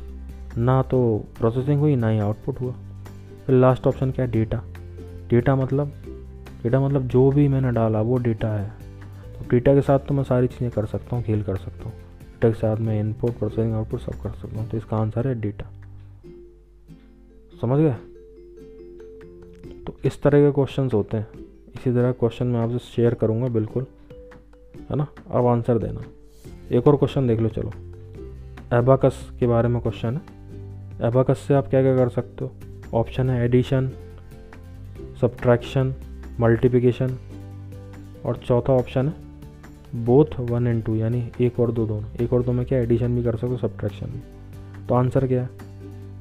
ना 0.58 0.82
तो 0.82 1.00
प्रोसेसिंग 1.38 1.80
हुई, 1.80 1.96
ना 1.96 2.10
ही 2.10 2.20
आउटपुट 2.20 2.60
हुआ। 2.62 2.74
फिर 3.46 3.56
लास्ट 3.56 3.88
ऑप्शन 3.88 4.12
क्या 4.12 4.26
है? 4.26 4.32
डेटा 4.32 4.62
डेटा 5.30 5.56
मतलब 5.56 5.94
डेटा 6.64 6.80
मतलब 6.80 7.08
जो 7.08 7.30
भी 7.32 7.48
मैंने 7.48 7.72
डाला, 7.72 8.02
वो 8.02 8.18
डेटा 8.18 8.48
है। 8.48 8.70
तो 9.34 9.50
डेटा 9.50 9.74
के 9.76 9.82
साथ 9.82 10.00
तो 10.00 10.14
मैं 10.14 10.24
सारी 10.24 10.48
चीज़ें 10.48 10.70
कर 10.72 10.86
सकता 10.86 11.16
हूँ, 11.16 11.24
खेल 11.24 11.44
कर 11.44 11.56
सकता 11.56 11.84
हूँ। 11.84 11.94
डेटा 11.94 12.50
के 12.50 12.56
साथ 12.56 12.78
मैं 12.78 13.00
इनपुट 13.00 13.38
प्रोसेसिंग 13.38 13.74
आउटपुट 13.74 14.00
सब 14.00 14.22
कर 14.24 14.32
सकता 14.32 14.60
हूँ। 14.60 14.70
तो 14.70 14.78
इसका 14.78 14.98
आंसर 14.98 15.28
है 15.28 15.42
डेटा 15.42 15.72
समझ 17.62 17.80
गए? 17.80 17.96
तो 19.88 19.96
इस 20.06 20.22
तरह 20.22 20.40
के 20.40 20.52
क्वेश्चन 20.52 20.90
होते 20.94 21.18
हैं। 21.18 21.28
इसी 21.76 21.92
तरह 21.92 22.12
क्वेश्चन 22.12 22.48
मैं 22.48 22.60
आपसे 22.60 22.78
शेयर 22.78 23.14
करूँगा, 23.14 23.48
बिल्कुल। 23.48 23.86
है 24.92 24.96
ना? 24.96 25.08
अब 25.32 25.46
आंसर 25.46 25.78
देना। 25.78 26.02
एक 26.72 26.88
और 26.88 26.96
क्वेश्चन 26.96 27.28
देख 27.28 27.40
लो, 27.40 27.50
चलो। 27.50 27.72
एबाकस 28.74 29.32
के 29.40 29.48
बारे 29.48 29.68
में 29.68 29.82
क्वेश्चन 29.82 30.14
है। 30.14 30.22
एबाकस 31.08 31.38
से 31.38 31.54
आप 31.54 31.68
क्या 31.68 31.82
क्या 31.82 31.96
कर 31.96 32.10
सकते 32.10 32.46
हो? 32.46 32.52
ऑप्शन 32.94 33.30
है 33.30 33.46
एडिशन 33.46 33.92
सब्ट्रैक्शन 35.22 35.94
मल्टीप्लिकेशन 36.40 37.18
और 38.26 38.38
चौथा 38.38 38.74
ऑप्शन 38.74 39.08
है 39.08 39.14
बोथ 40.06 40.40
वन 40.40 40.68
एंड 40.68 40.84
टू 40.84 40.96
यानी 40.96 41.32
एक 41.42 41.60
और 41.60 41.72
दो 41.72 41.86
दोनों। 41.86 42.24
एक 42.24 42.34
और 42.34 42.44
दो 42.44 42.52
में 42.52 42.66
क्या 42.66 42.80
एडिशन 42.80 43.16
भी 43.16 43.24
कर 43.24 43.36
सकते 43.36 43.48
हो 43.48 43.58
सब्ट्रैक्शन 43.58 44.06
भी। 44.06 44.20
तो 44.88 44.96
आंसर 44.96 45.28
क्या 45.28 45.42
है? 45.42 45.50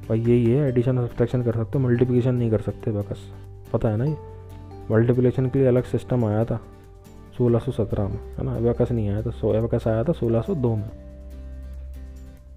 भाई 0.09 0.19
यही 0.19 0.45
है 0.45 0.69
एडिशन 0.69 0.97
और 0.97 1.07
सब्ट्रैक्शन 1.07 1.43
कर 1.43 1.53
सकते 1.53 1.79
हो 1.79 1.87
मल्टीप्लिकेशन 1.87 2.35
नहीं 2.35 2.51
कर 2.51 2.61
सकते 2.61 2.91
बकस 2.91 3.33
पता 3.73 3.89
है 3.89 3.97
ना 3.97 4.05
ये? 4.05 4.17
मल्टीप्लिकेशन 4.91 5.49
के 5.49 5.59
लिए 5.59 5.67
अलग 5.67 5.83
सिस्टम 5.83 6.25
आया 6.25 6.45
था, 6.45 6.59
सोलह 7.37 7.59
सौ 7.59 7.71
सत्रह 7.71 8.07
में, 8.07 8.19
है 8.37 8.43
ना? 8.43 8.57
एवकस 8.57 8.91
नहीं 8.91 9.09
आया 9.09 9.21
था, 9.21 9.29
सो 9.29 9.53
एवकस 9.55 9.87
आया 9.87 10.03
था 10.03 10.11
सोलह 10.11 10.41
सौ 10.41 10.55
दो 10.55 10.75
में। 10.75 10.89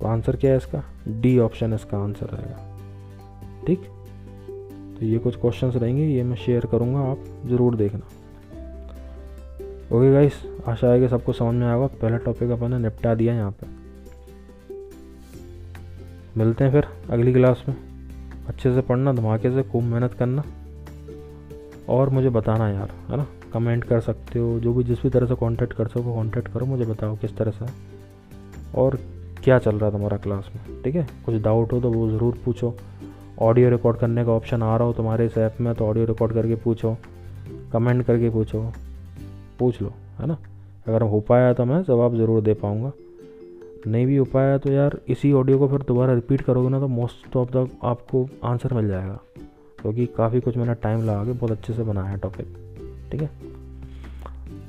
तो 0.01 0.07
आंसर 0.07 0.37
क्या 0.37 0.51
है 0.51 0.57
इसका? 0.57 0.83
डी 1.09 1.39
ऑप्शन 1.39 1.75
इसका 1.75 1.99
आंसर 1.99 2.27
रहेगा। 2.27 2.77
ठीक? 3.67 3.81
तो 4.99 5.07
ये 5.07 5.19
कुछ 5.19 5.37
क्वेश्चंस 5.37 5.77
रहेंगे, 5.77 6.07
ये 6.07 6.23
मैं 6.23 6.37
शेयर 6.37 6.67
करूँगा, 6.67 7.01
आप 7.01 7.25
ज़रूर 7.47 7.77
देखना। 7.77 8.07
ओके 9.97 10.13
गाइस 10.13 10.33
आशा 10.69 10.89
है 10.89 11.01
कि 11.01 11.09
सबको 11.09 11.33
समझ 11.33 11.55
में 11.55 11.67
आएगा। 11.67 11.87
पहला 11.87 12.17
टॉपिक 12.17 12.51
अपन 12.51 12.71
ने 12.71 12.79
निपटा 12.79 13.15
दिया 13.15 13.35
यहाँ 13.35 13.51
पे। 13.51 13.67
मिलते 16.37 16.65
हैं 16.65 16.73
फिर 16.73 16.87
अगली 17.11 17.33
क्लास 17.33 17.65
में। 17.69 17.77
अच्छे 18.49 18.75
से 18.75 18.81
पढ़ना, 18.81 19.13
धमाके 19.13 19.51
से, 19.51 19.63
खूब 19.63 19.83
मेहनत 19.83 20.15
करना। 20.15 20.43
और 21.89 22.11
मुझे 22.11 22.31
बताना 22.31 22.69
यार, 22.69 22.91
है 23.11 23.17
ना? 23.17 23.27
कमेंट 23.53 23.85
कर 23.85 24.01
सकते 24.01 24.39
हो, 24.39 24.59
जो 24.61 24.73
भी 24.75 24.85
जिस 24.85 25.03
भी 25.03 25.11
तरह 25.11 25.27
से 25.27 25.35
कांटेक्ट 25.35 25.73
कर 25.73 25.89
सको 25.89 26.15
कांटेक्ट 26.15 26.49
करो, 26.49 26.67
मुझे 26.67 26.85
बताओ 26.85 27.17
किस 27.17 27.37
तरह 27.37 27.51
से। 27.51 27.67
और 28.75 28.99
क्या 29.45 29.59
चल 29.59 29.77
रहा 29.77 29.85
है 29.85 29.93
तुम्हारा 29.93 30.17
क्लास 30.17 30.51
में, 30.55 30.83
ठीक 30.83 30.95
है? 30.95 31.07
कुछ 31.27 31.35
डाउट 31.35 31.73
हो 31.73 31.81
तो 31.81 31.91
वो 31.91 32.09
ज़रूर 32.11 32.39
पूछो। 32.45 32.75
ऑडियो 33.41 33.71
रिकॉर्ड 33.71 33.97
करने 33.97 34.25
का 34.25 34.33
ऑप्शन 34.33 34.63
आ 34.63 34.77
रहा 34.77 34.87
हो 34.87 34.93
तुम्हारे 34.93 35.27
इस 35.27 35.39
ऐप 35.39 35.57
में 35.61 35.75
तो 35.75 35.87
ऑडियो 35.87 36.05
रिकॉर्ड 36.05 36.33
करके 36.33 36.55
पूछो। 36.55 36.97
कमेंट 37.73 38.05
करके 38.07 38.31
पूछो। 38.31 38.63
पूछ 39.59 39.83
लो, 39.83 39.93
है 40.21 40.27
ना? 40.27 40.37
अगर 40.89 41.03
हो 41.03 41.21
पाया 41.21 41.53
तो 41.53 41.65
मैं 41.65 41.83
जवाब 41.83 42.17
ज़रूर 42.17 42.43
दे 42.43 42.55
पाऊँगा। 42.55 42.93
नहीं 43.87 44.07
भी 44.07 44.17
हो 44.17 44.25
पाया 44.25 44.59
तो 44.59 44.73
यार, 44.73 44.99
इसी 45.09 45.33
ऑडियो 45.33 45.59
को 45.59 45.69
फिर 45.69 45.83
दोबारा 45.83 46.15
रिपीट 46.15 46.41
करोगे 46.41 46.69
ना 46.69 46.81
तो 46.81 46.89
मोस्ट 46.89 47.37
ऑफ़ 47.37 47.51
द 47.51 47.69
आपको 47.85 48.29
आंसर 48.45 48.75
मिल 48.75 48.89
जाएगा। 48.89 49.19
क्योंकि 49.85 50.07
काफ़ी 50.07 50.41
कुछ 50.41 50.57
मैंने 50.57 50.75
टाइम 50.75 51.03
लगा 51.03 51.25
के 51.25 51.33
बहुत 51.33 51.51
अच्छे 51.51 51.73
से 51.73 51.83
बनाया 51.83 52.07
है 52.07 52.17
टॉपिक 52.17 52.47
ठीक 53.13 53.23
है? 53.23 53.31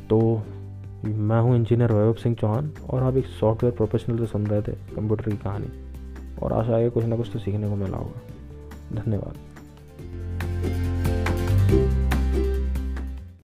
तो 0.10 0.42
मैं 1.06 1.42
हूँ 1.42 1.56
इंजीनियर 1.56 1.92
वैभव 1.92 2.14
सिंह 2.14 2.36
चौहान 2.36 2.72
और 2.90 3.04
आप 3.04 3.16
एक 3.18 3.26
सॉफ्टवेयर 3.26 3.76
प्रोफेशनल 3.76 4.18
से 4.18 4.26
सुन 4.26 4.48
रहे 4.48 4.62
थे 4.62 4.72
कंप्यूटर 4.96 5.30
की 5.30 5.38
कहानी। 5.38 5.68
और 6.44 6.54
आशा 6.54 6.78
है 6.78 6.90
कुछ 6.90 7.06
ना 7.06 7.18
कुछ 7.18 7.30
तो 7.34 7.40
सीखने 7.40 7.70
को 7.70 7.76
मिला 7.76 7.98
होगा। 7.98 8.22
धन्यवाद। 9.02 9.36